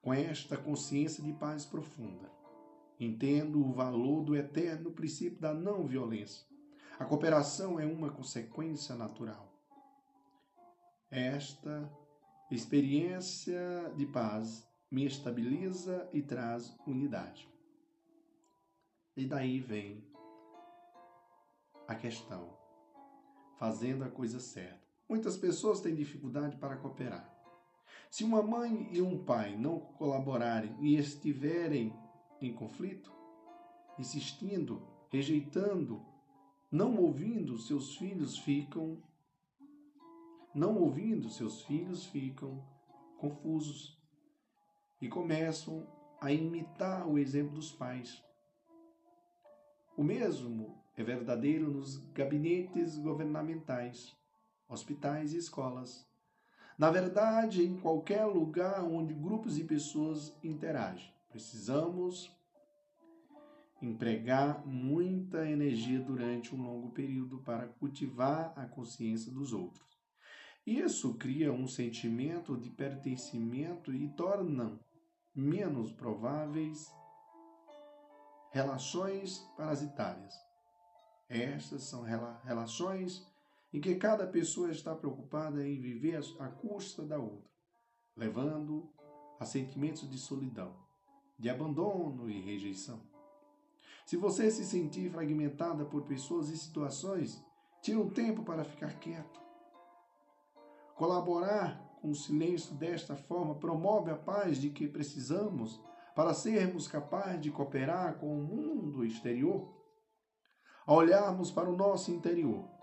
Com 0.00 0.12
esta 0.12 0.56
consciência 0.56 1.22
de 1.22 1.32
paz 1.32 1.64
profunda, 1.64 2.30
entendo 2.98 3.64
o 3.64 3.72
valor 3.72 4.24
do 4.24 4.36
eterno 4.36 4.92
princípio 4.92 5.40
da 5.40 5.52
não 5.52 5.86
violência. 5.86 6.46
A 6.98 7.04
cooperação 7.04 7.78
é 7.78 7.84
uma 7.84 8.10
consequência 8.10 8.94
natural. 8.94 9.52
Esta 11.10 11.90
experiência 12.50 13.92
de 13.96 14.06
paz 14.06 14.66
me 14.90 15.04
estabiliza 15.04 16.08
e 16.12 16.22
traz 16.22 16.74
unidade. 16.86 17.48
E 19.16 19.26
daí 19.26 19.60
vem 19.60 20.06
a 21.88 21.94
questão, 21.94 22.56
fazendo 23.58 24.04
a 24.04 24.10
coisa 24.10 24.38
certa. 24.38 24.85
Muitas 25.08 25.36
pessoas 25.36 25.80
têm 25.80 25.94
dificuldade 25.94 26.56
para 26.56 26.76
cooperar. 26.76 27.32
Se 28.10 28.24
uma 28.24 28.42
mãe 28.42 28.88
e 28.92 29.00
um 29.00 29.24
pai 29.24 29.56
não 29.56 29.78
colaborarem 29.78 30.76
e 30.80 30.96
estiverem 30.96 31.92
em 32.40 32.52
conflito, 32.52 33.12
insistindo, 33.98 34.86
rejeitando, 35.10 36.04
não 36.70 36.96
ouvindo, 36.96 37.58
seus 37.58 37.96
filhos 37.96 38.38
ficam 38.38 39.02
não 40.54 40.78
ouvindo, 40.78 41.28
seus 41.28 41.62
filhos 41.62 42.06
ficam 42.06 42.64
confusos 43.18 44.00
e 45.00 45.08
começam 45.08 45.86
a 46.20 46.32
imitar 46.32 47.06
o 47.06 47.18
exemplo 47.18 47.54
dos 47.54 47.70
pais. 47.70 48.24
O 49.96 50.02
mesmo 50.02 50.82
é 50.96 51.04
verdadeiro 51.04 51.70
nos 51.70 51.98
gabinetes 52.12 52.96
governamentais, 52.98 54.16
hospitais 54.68 55.32
e 55.32 55.38
escolas. 55.38 56.06
Na 56.78 56.90
verdade, 56.90 57.64
em 57.64 57.76
qualquer 57.78 58.24
lugar 58.24 58.82
onde 58.84 59.14
grupos 59.14 59.56
de 59.56 59.64
pessoas 59.64 60.36
interagem. 60.42 61.12
Precisamos 61.30 62.30
empregar 63.80 64.66
muita 64.66 65.48
energia 65.48 66.00
durante 66.00 66.54
um 66.54 66.62
longo 66.62 66.90
período 66.90 67.38
para 67.38 67.68
cultivar 67.68 68.52
a 68.56 68.66
consciência 68.66 69.30
dos 69.30 69.52
outros. 69.52 69.86
Isso 70.66 71.14
cria 71.14 71.52
um 71.52 71.68
sentimento 71.68 72.56
de 72.56 72.70
pertencimento 72.70 73.94
e 73.94 74.08
torna 74.08 74.78
menos 75.34 75.92
prováveis 75.92 76.92
relações 78.50 79.38
parasitárias. 79.56 80.34
Estas 81.28 81.82
são 81.82 82.02
relações 82.02 83.26
em 83.76 83.80
que 83.80 83.94
cada 83.96 84.26
pessoa 84.26 84.70
está 84.70 84.94
preocupada 84.94 85.62
em 85.62 85.78
viver 85.78 86.18
à 86.38 86.48
custa 86.48 87.04
da 87.04 87.18
outra, 87.18 87.50
levando 88.16 88.90
a 89.38 89.44
sentimentos 89.44 90.08
de 90.08 90.16
solidão, 90.16 90.74
de 91.38 91.50
abandono 91.50 92.30
e 92.30 92.40
rejeição. 92.40 93.02
Se 94.06 94.16
você 94.16 94.50
se 94.50 94.64
sentir 94.64 95.10
fragmentada 95.10 95.84
por 95.84 96.04
pessoas 96.04 96.48
e 96.48 96.56
situações, 96.56 97.44
tire 97.82 97.98
um 97.98 98.08
tempo 98.08 98.42
para 98.42 98.64
ficar 98.64 98.98
quieto 98.98 99.38
Colaborar 100.94 101.78
com 102.00 102.08
o 102.08 102.14
silêncio 102.14 102.74
desta 102.76 103.14
forma 103.14 103.56
promove 103.56 104.10
a 104.10 104.16
paz 104.16 104.56
de 104.58 104.70
que 104.70 104.88
precisamos 104.88 105.78
para 106.14 106.32
sermos 106.32 106.88
capazes 106.88 107.42
de 107.42 107.50
cooperar 107.50 108.18
com 108.18 108.38
o 108.38 108.42
mundo 108.42 109.04
exterior. 109.04 109.70
Ao 110.86 110.96
olharmos 110.96 111.50
para 111.50 111.68
o 111.68 111.76
nosso 111.76 112.10
interior, 112.10 112.75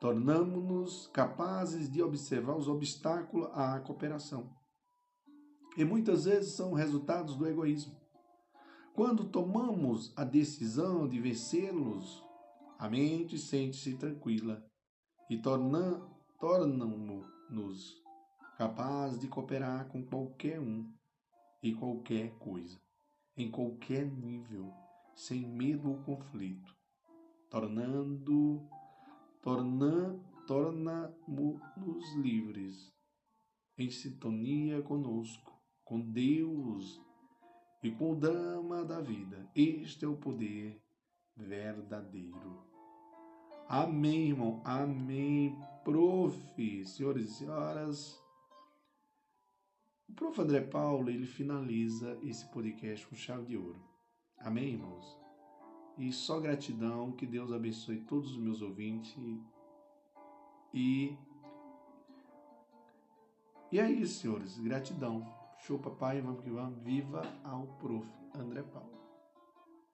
tornamos-nos 0.00 1.08
capazes 1.08 1.90
de 1.90 2.02
observar 2.02 2.56
os 2.56 2.68
obstáculos 2.68 3.48
à 3.52 3.80
cooperação. 3.80 4.56
E 5.76 5.84
muitas 5.84 6.24
vezes 6.24 6.54
são 6.54 6.72
resultados 6.72 7.36
do 7.36 7.46
egoísmo. 7.46 7.96
Quando 8.94 9.28
tomamos 9.28 10.12
a 10.16 10.24
decisão 10.24 11.08
de 11.08 11.20
vencê-los, 11.20 12.24
a 12.78 12.88
mente 12.88 13.38
sente-se 13.38 13.96
tranquila 13.96 14.64
e 15.30 15.40
tornamos 15.40 17.26
nos 17.50 18.02
capaz 18.56 19.18
de 19.18 19.28
cooperar 19.28 19.88
com 19.88 20.04
qualquer 20.04 20.60
um 20.60 20.92
e 21.62 21.74
qualquer 21.74 22.36
coisa, 22.38 22.76
em 23.36 23.50
qualquer 23.50 24.04
nível, 24.04 24.72
sem 25.14 25.46
medo 25.46 25.90
ou 25.90 26.02
conflito, 26.02 26.74
tornando 27.48 28.68
torna 29.42 30.18
torna-nos 30.48 32.14
livres, 32.16 32.90
em 33.76 33.90
sintonia 33.90 34.80
conosco, 34.80 35.52
com 35.84 36.00
Deus 36.00 36.98
e 37.82 37.90
com 37.90 38.12
o 38.12 38.16
drama 38.16 38.82
da 38.82 38.98
vida. 38.98 39.46
Este 39.54 40.06
é 40.06 40.08
o 40.08 40.16
poder 40.16 40.82
verdadeiro. 41.36 42.66
Amém, 43.68 44.30
irmão. 44.30 44.62
Amém. 44.64 45.54
Prof, 45.84 46.86
senhores 46.86 47.26
e 47.26 47.34
senhoras. 47.34 48.18
O 50.08 50.14
prof. 50.14 50.40
André 50.40 50.62
Paulo, 50.62 51.10
ele 51.10 51.26
finaliza 51.26 52.18
esse 52.22 52.50
podcast 52.50 53.06
com 53.06 53.14
chave 53.14 53.44
de 53.44 53.56
ouro. 53.58 53.80
Amém, 54.38 54.72
irmãos? 54.72 55.17
E 55.98 56.12
só 56.12 56.38
gratidão, 56.38 57.12
que 57.12 57.26
Deus 57.26 57.52
abençoe 57.52 58.00
todos 58.00 58.30
os 58.30 58.38
meus 58.38 58.62
ouvintes. 58.62 59.16
E 60.72 61.16
e 63.70 63.78
é 63.78 63.90
isso, 63.90 64.20
senhores. 64.20 64.58
Gratidão. 64.58 65.26
Show, 65.58 65.78
papai. 65.78 66.20
Vamos 66.20 66.42
que 66.42 66.50
vamos. 66.50 66.78
Viva 66.82 67.22
ao 67.44 67.66
prof. 67.78 68.08
André 68.34 68.62
Paulo. 68.62 68.97